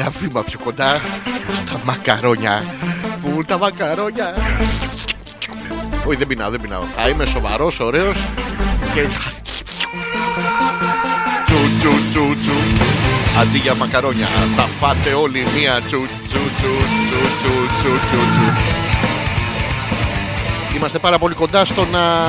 ένα 0.00 0.10
βήμα 0.20 0.42
πιο 0.42 0.58
κοντά 0.64 1.00
στα 1.54 1.80
μακαρόνια. 1.84 2.64
Πού 3.22 3.44
τα 3.44 3.58
μακαρόνια; 3.58 4.34
Όχι, 6.06 6.16
δεν 6.16 6.26
πεινάω, 6.26 6.50
δεν 6.50 6.60
πεινάω. 6.60 6.82
Θα 6.96 7.08
είμαι 7.08 7.26
σοβαρός, 7.26 7.80
ωραίος 7.80 8.26
και. 8.94 9.06
Τσου, 11.46 11.56
τσου, 11.78 11.90
τσου, 12.10 12.34
τσου. 12.40 12.84
Αντί 13.40 13.58
για 13.58 13.74
μακαρόνια, 13.74 14.26
θα 14.56 14.62
φάτε 14.62 15.12
όλοι 15.12 15.46
μία 15.56 15.80
τσου, 15.86 16.06
τσου, 16.28 16.38
τσου, 16.56 16.74
τσου, 17.08 17.20
τσου, 17.38 17.66
τσου, 17.80 18.18
τσου. 18.18 18.52
Είμαστε 20.76 20.98
πάρα 20.98 21.18
πολύ 21.18 21.34
κοντά 21.34 21.64
στο 21.64 21.86
να 21.92 22.28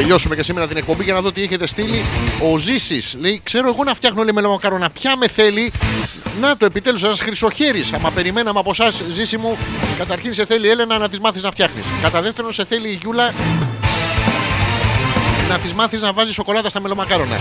τελειώσουμε 0.00 0.34
και 0.34 0.42
σήμερα 0.42 0.66
την 0.66 0.76
εκπομπή 0.76 1.04
για 1.04 1.14
να 1.14 1.20
δω 1.20 1.32
τι 1.32 1.42
έχετε 1.42 1.66
στείλει. 1.66 2.02
Ο 2.52 2.58
Ζήσης 2.58 3.16
λέει: 3.20 3.40
Ξέρω 3.44 3.68
εγώ 3.68 3.84
να 3.84 3.94
φτιάχνω 3.94 4.22
λέει 4.22 4.32
μελομακάρονα. 4.32 4.90
Ποια 4.90 5.16
με 5.16 5.28
θέλει. 5.28 5.72
Να 6.40 6.56
το 6.56 6.64
επιτέλους 6.64 7.02
ένας 7.02 7.20
χρυσοχέρι. 7.20 7.84
Άμα 7.94 8.10
περιμέναμε 8.10 8.58
από 8.58 8.70
εσάς, 8.70 9.02
Ζήση 9.12 9.36
μου, 9.36 9.58
καταρχήν 9.98 10.34
σε 10.34 10.44
θέλει 10.44 10.66
η 10.66 10.70
Έλενα 10.70 10.98
να 10.98 11.08
τη 11.08 11.20
μάθεις 11.20 11.42
να 11.42 11.50
φτιάχνεις. 11.50 11.84
Κατά 12.02 12.22
δεύτερον, 12.22 12.52
σε 12.52 12.64
θέλει 12.64 12.88
η 12.88 12.98
Γιούλα 13.02 13.32
να 15.48 15.58
τη 15.58 15.74
μάθεις 15.74 16.00
να 16.00 16.12
βάζεις 16.12 16.34
σοκολάτα 16.34 16.68
στα 16.68 16.80
μελομακάρονα. 16.80 17.36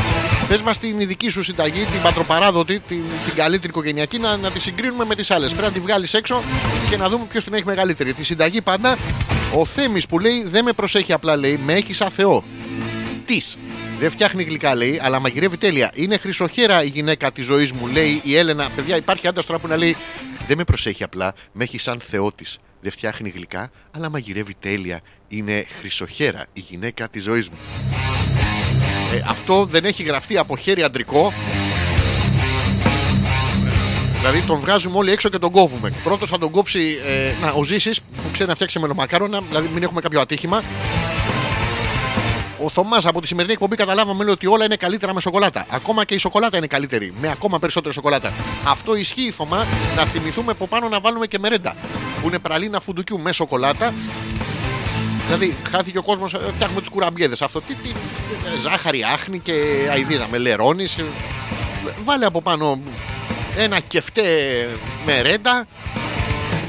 Πες 0.48 0.62
μας 0.62 0.78
την 0.78 1.00
ειδική 1.00 1.30
σου 1.30 1.44
συνταγή, 1.44 1.84
την 1.84 2.02
πατροπαράδοτη, 2.02 2.80
την, 2.80 3.02
την 3.26 3.36
καλύτερη 3.36 3.68
οικογενειακή, 3.68 4.20
να, 4.20 4.38
να 4.38 4.52
τη 4.52 4.60
συγκρίνουμε 4.60 5.06
με 5.06 5.16
τις 5.16 5.32
άλλες. 5.32 5.52
Πρέπει 5.52 5.68
να 5.68 5.72
τη 5.72 5.80
βγάλεις 5.80 6.14
έξω 6.14 6.44
και 6.90 6.98
να 6.98 7.10
δούμε 7.10 7.26
ποιος 7.30 7.44
την 7.44 7.54
έχει 7.54 7.66
μεγαλύτερη. 7.66 8.14
Τη 8.14 8.24
συνταγή 8.24 8.62
πάντα 8.62 8.98
ο 9.54 9.66
Θέμης 9.66 10.06
που 10.06 10.20
λέει 10.20 10.44
δεν 10.44 10.64
με 10.64 10.72
προσέχει 10.72 11.14
απλά 11.14 11.36
λέει, 11.36 11.60
με 11.66 11.74
έχει 11.74 11.94
σαν 11.94 12.10
Θεό. 12.10 12.44
Της. 13.26 13.58
Δεν 14.00 14.12
φτιάχνει 14.12 14.44
γλυκά 14.44 14.76
λέει, 14.76 15.00
αλλά 15.04 15.20
μαγειρεύει 15.20 15.58
τέλεια. 15.58 15.92
Είναι 15.94 16.18
χρυσοχέρα 16.18 16.84
η 16.84 16.88
γυναίκα 16.88 17.32
της 17.32 17.46
ζωής 17.46 17.72
μου, 17.72 17.88
λέει 17.88 18.22
η 18.24 18.36
Έλενα. 18.36 18.70
Παιδιά, 18.76 18.96
υπάρχει 18.98 19.28
άντρας 19.28 19.46
τώρα 19.46 19.60
που 19.60 19.68
να 19.68 19.78
λέει 19.78 19.96
Δεν 20.48 20.58
με 20.58 20.64
προσέχει 20.64 21.04
απλά, 21.04 21.34
με 21.52 21.64
έχει 21.64 21.78
σαν 21.78 22.00
Θεό 22.00 22.32
της. 22.32 22.58
Δεν 22.82 22.92
φτιάχνει 22.92 23.30
γλυκά, 23.30 23.72
αλλά 23.92 24.10
μαγειρεύει 24.10 24.54
τέλεια. 24.60 25.02
Είναι 25.28 25.66
χρυσοχέρα 25.80 26.46
η 26.54 26.60
γυναίκα 26.60 27.10
της 27.10 27.24
ζωής 27.24 27.50
μου. 27.50 27.58
Ε, 29.14 29.24
αυτό 29.28 29.66
δεν 29.66 29.86
έχει 29.86 30.04
γραφτεί 30.04 30.38
από 30.38 30.58
χέρι 30.58 30.84
αντρικό. 30.84 31.34
Δηλαδή 34.18 34.42
τον 34.42 34.60
βγάζουμε 34.60 34.98
όλοι 34.98 35.12
έξω 35.12 35.30
και 35.30 35.38
τον 35.38 35.52
κόβουμε. 35.52 35.94
Πρώτος 36.04 36.30
θα 36.30 36.38
τον 36.38 36.52
κόψει 36.52 36.98
ε, 37.06 37.32
να, 37.42 37.52
ο 37.52 37.64
Ζήσης 37.64 38.02
που 38.02 38.32
ξέρει 38.32 38.50
να 38.50 38.56
φτιάξει 38.56 38.80
μελομακάρονα, 38.80 39.42
δηλαδή 39.48 39.70
μην 39.74 39.84
έχουμε 39.84 40.02
κάποιο 40.02 40.20
ατύχημα. 40.20 40.64
Ο 42.62 42.66
ο 42.68 42.70
Θωμάς 42.70 43.06
από 43.06 43.22
τη 43.22 43.28
σημερινή 43.28 43.54
εκπομπή 43.54 43.76
καταλάβαμε 43.76 44.24
λέει, 44.24 44.34
ότι 44.34 44.48
όλα 44.48 44.66
είναι 44.66 44.76
καλύτερα 44.76 45.14
με 45.14 45.22
σοκολάτα. 45.22 45.66
Ακόμα 45.70 46.06
και 46.06 46.14
η 46.14 46.18
σοκολάτα 46.18 46.58
είναι 46.58 46.68
καλύτερη. 46.68 47.14
Με 47.22 47.30
ακόμα 47.30 47.60
περισσότερη 47.60 47.94
σοκολάτα. 47.94 48.34
Αυτό 48.68 48.96
ισχύει, 48.96 49.32
Θωμά, 49.32 49.66
να 49.96 50.06
θυμηθούμε 50.06 50.52
από 50.52 50.68
πάνω 50.68 50.88
να 50.88 51.00
βάλουμε 51.00 51.28
και 51.28 51.40
μερέντα. 51.40 51.76
Που 52.22 52.28
είναι 52.28 52.40
πραλίνα 52.40 52.80
φουντουκιού 52.80 53.20
με 53.20 53.32
σοκολάτα. 53.32 53.94
Δηλαδή, 55.26 55.58
χάθηκε 55.70 55.98
ο 55.98 56.02
κόσμος, 56.04 56.32
φτιάχνουμε 56.54 56.82
τις 56.82 56.90
κουραμπιέδες. 56.90 57.42
Αυτό 57.42 57.62
τι, 57.62 57.74
τι, 57.74 57.90
ε, 57.90 58.60
ζάχαρη, 58.62 59.04
άχνη 59.04 59.40
και 59.40 59.54
αηδίδα 59.92 60.28
με 60.32 60.38
λερώνεις. 60.38 60.98
Βάλε 62.04 62.26
από 62.26 62.42
πάνω 62.42 62.80
ένα 63.58 63.80
κεφτέ 63.80 64.24
μερέντα 65.06 65.66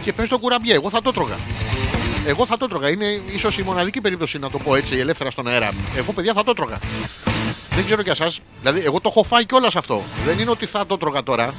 και 0.02 0.12
πες 0.12 0.28
το 0.28 0.38
κουραμπιέ. 0.38 0.74
Εγώ 0.74 0.90
θα 0.90 1.02
το 1.02 1.12
τρώγα. 1.12 1.36
Εγώ 2.28 2.46
θα 2.46 2.56
το 2.56 2.68
τρώγα. 2.68 2.90
Είναι 2.90 3.20
ίσως 3.34 3.58
η 3.58 3.62
μοναδική 3.62 4.00
περίπτωση 4.00 4.38
να 4.38 4.50
το 4.50 4.58
πω 4.58 4.74
έτσι 4.74 4.96
ελεύθερα 4.96 5.30
στον 5.30 5.46
αέρα. 5.48 5.70
Εγώ, 5.96 6.12
παιδιά, 6.12 6.32
θα 6.32 6.44
το 6.44 6.52
τρώγα. 6.52 6.78
Δεν 7.70 7.84
ξέρω 7.84 8.02
για 8.02 8.12
εσάς. 8.12 8.40
Δηλαδή, 8.60 8.80
εγώ 8.84 9.00
το 9.00 9.08
έχω 9.10 9.22
φάει 9.24 9.46
κιόλας 9.46 9.76
αυτό. 9.76 10.02
Δεν 10.26 10.38
είναι 10.38 10.50
ότι 10.50 10.66
θα 10.66 10.86
το 10.86 10.98
τρώγα 10.98 11.22
τώρα. 11.22 11.54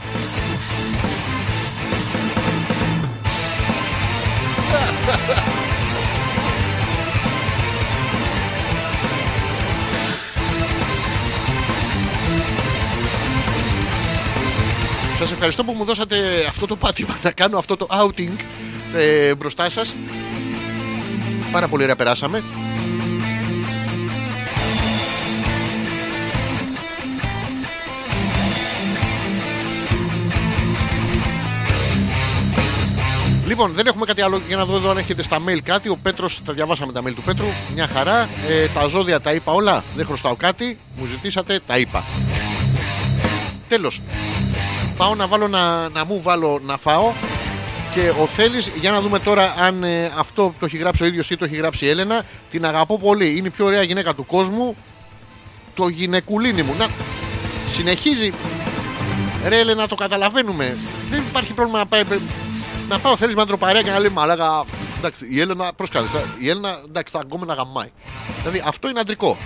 Σας 15.18 15.32
ευχαριστώ 15.32 15.64
που 15.64 15.72
μου 15.72 15.84
δώσατε 15.84 16.46
αυτό 16.50 16.66
το 16.66 16.76
πάτημα 16.76 17.18
να 17.24 17.32
κάνω 17.32 17.58
αυτό 17.58 17.78
το 17.78 17.88
outing 17.90 18.32
ε, 18.96 19.36
μπροστά 19.36 19.70
σας. 19.70 19.96
Πάρα 21.52 21.68
πολύ 21.68 21.84
ωραία 21.84 21.96
περάσαμε. 21.96 22.44
Λοιπόν, 33.48 33.74
δεν 33.74 33.88
έχουμε 33.88 34.06
κάτι 34.06 34.22
άλλο 34.22 34.42
για 34.48 34.58
να 34.58 34.66
δω 34.66 34.76
εδώ 34.76 34.90
αν 34.90 34.98
έχετε 34.98 35.24
στα 35.24 35.38
mail 35.48 35.60
κάτι. 35.64 35.90
Ο 35.90 35.98
Πέτρος, 36.02 36.42
τα 36.46 36.54
διαβάσαμε 36.54 36.92
τα 36.92 37.02
mail 37.02 37.14
του 37.16 37.22
Πέτρου. 37.22 37.46
Μια 37.74 37.88
χαρά. 37.88 38.30
Ε, 38.50 38.68
τα 38.74 38.88
ζώδια 38.88 39.22
τα 39.22 39.34
είπα 39.34 39.52
όλα. 39.52 39.84
Δεν 39.96 40.06
χρωστάω 40.06 40.36
κάτι. 40.36 40.78
Μου 40.98 41.06
ζητήσατε, 41.06 41.60
τα 41.68 41.78
είπα. 41.78 42.04
Τέλος. 43.68 44.02
Πάω 44.98 45.16
να 45.16 45.28
βάλω 45.28 45.48
να, 45.48 45.90
να 45.90 46.06
μου 46.06 46.22
βάλω 46.22 46.60
να 46.66 46.78
φάω. 46.78 47.12
Και 47.94 48.12
ο 48.22 48.26
Θέλεις, 48.26 48.72
για 48.80 48.92
να 48.92 49.02
δούμε 49.02 49.20
τώρα 49.20 49.56
αν 49.60 49.84
ε, 49.84 50.12
αυτό 50.18 50.54
το 50.60 50.66
έχει 50.66 50.78
γράψει 50.78 51.04
ο 51.04 51.06
ίδιος 51.06 51.30
ή 51.30 51.38
το 51.38 51.46
έχει 51.46 51.56
γράψει 51.56 51.86
η 51.86 51.90
Έλενα. 51.90 52.24
Την 52.52 52.66
αγαπώ 52.66 53.00
πολύ. 53.00 53.38
Είναι 53.38 53.48
η 53.48 53.50
πιο 53.50 53.66
ωραία 53.66 53.82
γυναίκα 53.82 54.14
του 54.14 54.26
κόσμου. 54.26 54.76
Το 55.76 55.88
γυναικουλίνι 55.88 56.62
μου. 56.62 56.76
Να, 56.78 56.88
συνεχίζει. 57.70 58.34
Ρε 59.48 59.60
Έλενα, 59.60 59.88
το 59.88 59.96
καταλαβαίνουμε. 59.96 60.78
Δεν 61.10 61.20
υπάρχει 61.30 61.54
πρόβλημα 61.54 61.80
να 61.80 61.86
πάει. 61.86 62.04
Να 62.90 63.00
πάω, 63.00 63.18
θέλει 63.18 63.34
με 63.36 63.42
αντροπαρέα 63.42 63.82
και 63.82 63.90
να 63.90 64.00
λέει 64.00 64.10
Μαλάκα. 64.10 64.64
Εντάξει, 64.98 65.28
η 65.30 65.40
Έλενα, 65.40 65.74
προσκάλεσε. 65.76 66.26
Η 66.38 66.50
Έλενα, 66.50 66.82
εντάξει, 66.88 67.14
θα 67.18 67.46
να 67.46 67.54
γαμάει. 67.54 67.92
Δηλαδή 68.38 68.64
αυτό 68.66 68.90
είναι 68.90 69.00
αντρικό. 69.00 69.38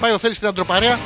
Πάει 0.00 0.12
ο 0.12 0.18
θέλει 0.18 0.34
στην 0.34 0.48
αντροπαρέα. 0.48 0.98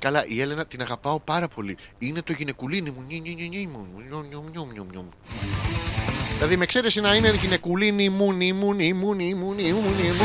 Καλά, 0.00 0.24
η 0.26 0.40
Έλενα 0.40 0.64
την 0.66 0.82
αγαπάω 0.82 1.20
πάρα 1.20 1.48
πολύ. 1.48 1.76
Είναι 1.98 2.22
το 2.22 2.32
γυναικουλίνι 2.32 2.90
μου. 2.90 3.04
Νι, 3.08 3.20
νι, 3.20 3.34
νι, 3.38 3.48
νι, 3.48 3.68
μου. 3.72 3.86
Νιου, 4.08 4.24
νιου, 4.30 4.44
νιου, 4.52 4.68
νιου, 4.72 4.86
νιου. 4.92 5.08
Δηλαδή 6.36 6.56
με 6.56 6.64
εξαίρεση 6.64 7.00
να 7.00 7.14
είναι 7.14 7.34
γυναικουλίνι 7.40 8.08
μου, 8.08 8.32
νι, 8.32 8.52
μου, 8.52 8.72
νι, 8.72 8.92
μου, 8.92 9.14
νι, 9.14 9.34
μου, 9.34 9.54
νι, 9.54 9.54
μου, 9.54 9.54
νι, 9.54 9.72
μου, 9.72 9.82
νι, 10.00 10.08
μου, 10.08 10.24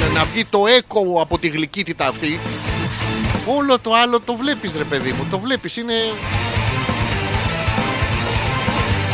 να- 0.00 0.18
να 0.18 0.24
βγει 0.24 0.44
το 0.44 0.66
έκο 0.66 1.20
από 1.20 1.38
τη 1.38 1.48
γλυκύτητα 1.48 2.06
αυτή. 2.06 2.38
Όλο 3.46 3.78
το 3.78 3.94
άλλο 3.94 4.20
το 4.20 4.34
βλέπεις 4.36 4.76
ρε 4.76 4.84
παιδί 4.84 5.12
μου, 5.12 5.26
το 5.30 5.38
βλέπεις, 5.38 5.76
είναι... 5.76 5.94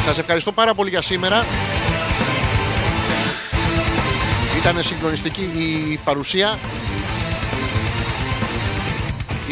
Σας 0.05 0.19
ευχαριστώ 0.19 0.53
πάρα 0.53 0.75
πολύ 0.75 0.91
για 0.91 1.03
σήμερα. 1.03 1.47
Ήταν 4.59 4.83
συγκλονιστική 4.83 5.43
η 5.93 5.99
παρουσία. 6.05 6.59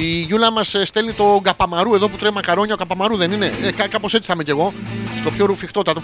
Η 0.01 0.21
Γιούλα 0.21 0.53
μας 0.53 0.77
στέλνει 0.85 1.13
το 1.13 1.41
καπαμαρού 1.43 1.95
εδώ 1.95 2.09
που 2.09 2.17
τρώει 2.17 2.31
μακαρόνια. 2.31 2.75
Ο 2.75 2.77
καπαμαρού 2.77 3.17
δεν 3.17 3.33
είναι; 3.33 3.53
Ε, 3.79 3.87
Κάπως 3.89 4.15
έτσι 4.15 4.27
θα 4.27 4.33
είμαι 4.35 4.45
κι 4.45 4.51
εγώ. 4.51 4.73
Στο 5.21 5.31
πιο 5.31 5.47
ρουφιχτότατο. 5.47 6.03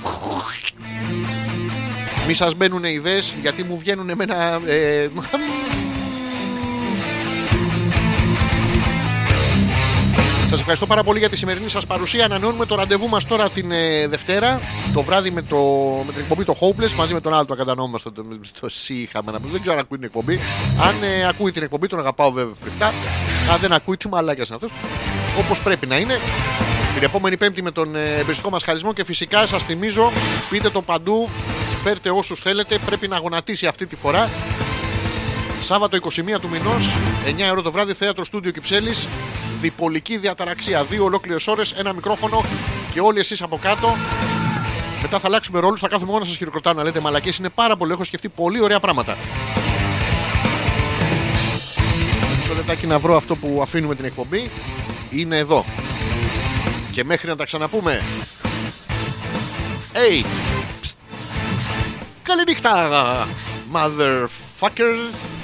Μη 2.27 2.35
σας 2.35 2.55
μπαίνουν 2.55 2.85
ιδέες 2.85 3.35
γιατί 3.43 3.63
μου 3.63 3.79
βγαίνουν 3.79 4.09
εμένα. 4.11 4.61
Ε, 4.67 5.09
Σας 10.51 10.61
ευχαριστώ 10.61 10.87
πάρα 10.87 11.03
πολύ 11.03 11.19
για 11.19 11.29
τη 11.29 11.37
σημερινή 11.37 11.69
σας 11.69 11.87
παρουσία. 11.87 12.25
Ανανεώνουμε 12.25 12.67
το 12.67 12.75
ραντεβού 12.75 13.09
μας 13.09 13.27
τώρα 13.27 13.51
την 13.51 13.73
ε, 13.73 14.07
Δευτέρα 14.07 14.61
το 14.93 15.03
βράδυ 15.03 15.31
με, 15.31 15.43
το, 15.43 15.57
με 16.07 16.13
την 16.13 16.21
εκπομπή 16.21 16.45
το 16.45 16.57
Hopeless 16.61 16.93
μαζί 16.97 17.13
με 17.13 17.21
τον 17.21 17.35
άλλο 17.35 17.45
το 17.45 17.53
ακατανόμαστο 17.53 18.13
το, 18.13 18.25
το 18.61 18.69
C 18.87 18.89
είχαμε 18.89 19.33
να 19.33 19.39
πούμε. 19.39 19.51
Δεν 19.53 19.61
ξέρω 19.61 19.77
αν 19.77 19.81
ακούει 19.81 19.99
την 19.99 20.07
εκπομπή. 20.07 20.41
Αν 20.81 20.95
ε, 21.03 21.27
ακούει 21.29 21.53
την 21.53 21.63
εκπομπή, 21.63 21.87
τον 21.87 21.99
αγαπάω 21.99 22.33
βέβαια 22.33 22.55
φρικτά. 22.61 22.87
Αν 23.53 23.59
δεν 23.61 23.73
ακούει, 23.73 23.97
τι 23.97 24.09
μαλάκια 24.09 24.45
είναι 24.47 24.55
αυτός. 24.55 24.71
Όπως 25.39 25.61
πρέπει 25.61 25.87
να 25.87 25.97
είναι. 25.97 26.19
Την 26.95 27.03
επόμενη 27.03 27.37
Πέμπτη 27.37 27.63
με 27.63 27.71
τον 27.71 27.97
ε, 27.97 28.15
εμπεριστικό 28.15 28.51
μας 28.51 28.65
χαρισμό 28.65 28.93
και 28.93 29.05
φυσικά 29.05 29.47
σας 29.47 29.63
θυμίζω, 29.63 30.13
πείτε 30.51 30.71
το 30.71 30.83
παντού, 30.83 31.29
φέρτε 31.83 32.11
όσους 32.11 32.41
θέλετε. 32.41 32.79
Πρέπει 32.87 33.09
να 33.09 33.17
γονατίσει 33.17 33.67
αυτή 33.67 33.87
τη 33.87 33.97
φορά. 33.97 34.31
Σάββατο 35.65 35.97
21 35.97 36.41
του 36.41 36.49
μηνός, 36.49 36.97
9 37.27 37.51
ώρα 37.51 37.63
το 37.63 37.73
βράδυ, 37.73 37.93
θέατρο 37.93 38.25
στούντιο 38.25 38.51
Κυψέλης. 38.51 39.09
Διπολική 39.61 40.17
διαταραξία. 40.17 40.85
Δύο 40.85 41.05
ολόκληρες 41.05 41.47
ώρες, 41.47 41.73
ένα 41.73 41.93
μικρόφωνο 41.93 42.45
και 42.93 43.01
όλοι 43.01 43.19
εσείς 43.19 43.43
από 43.43 43.59
κάτω. 43.63 43.97
Μετά 45.03 45.19
θα 45.19 45.27
αλλάξουμε 45.27 45.59
ρόλους, 45.61 45.81
θα 45.81 45.89
κάθομαι 45.89 46.11
εγώ 46.11 46.19
να 46.19 46.25
σας 46.25 46.37
χειροκροτάω 46.37 46.73
να 46.73 46.83
λέτε 46.83 47.01
μαλακές. 47.01 47.37
Είναι 47.37 47.49
πάρα 47.49 47.77
πολύ, 47.77 47.93
έχω 47.93 48.05
σκεφτεί 48.05 48.29
πολύ 48.29 48.61
ωραία 48.61 48.81
πράγματα. 48.81 49.17
Το 52.49 52.55
λεπτάκι 52.55 52.87
να 52.87 52.99
βρω 52.99 53.17
αυτό 53.17 53.37
που 53.37 53.59
αφήνουμε 53.63 53.95
την 53.95 54.05
εκπομπή. 54.05 54.51
Είναι 55.11 55.37
εδώ. 55.37 55.65
Και 56.91 57.05
μέχρι 57.05 57.29
να 57.29 57.37
τα 57.37 57.45
ξαναπούμε. 57.45 58.03
Hey! 59.93 60.25
Πστ. 60.81 60.97
Καληνύχτα, 62.23 63.29
motherfuckers. 63.73 65.44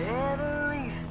everything. 0.00 1.05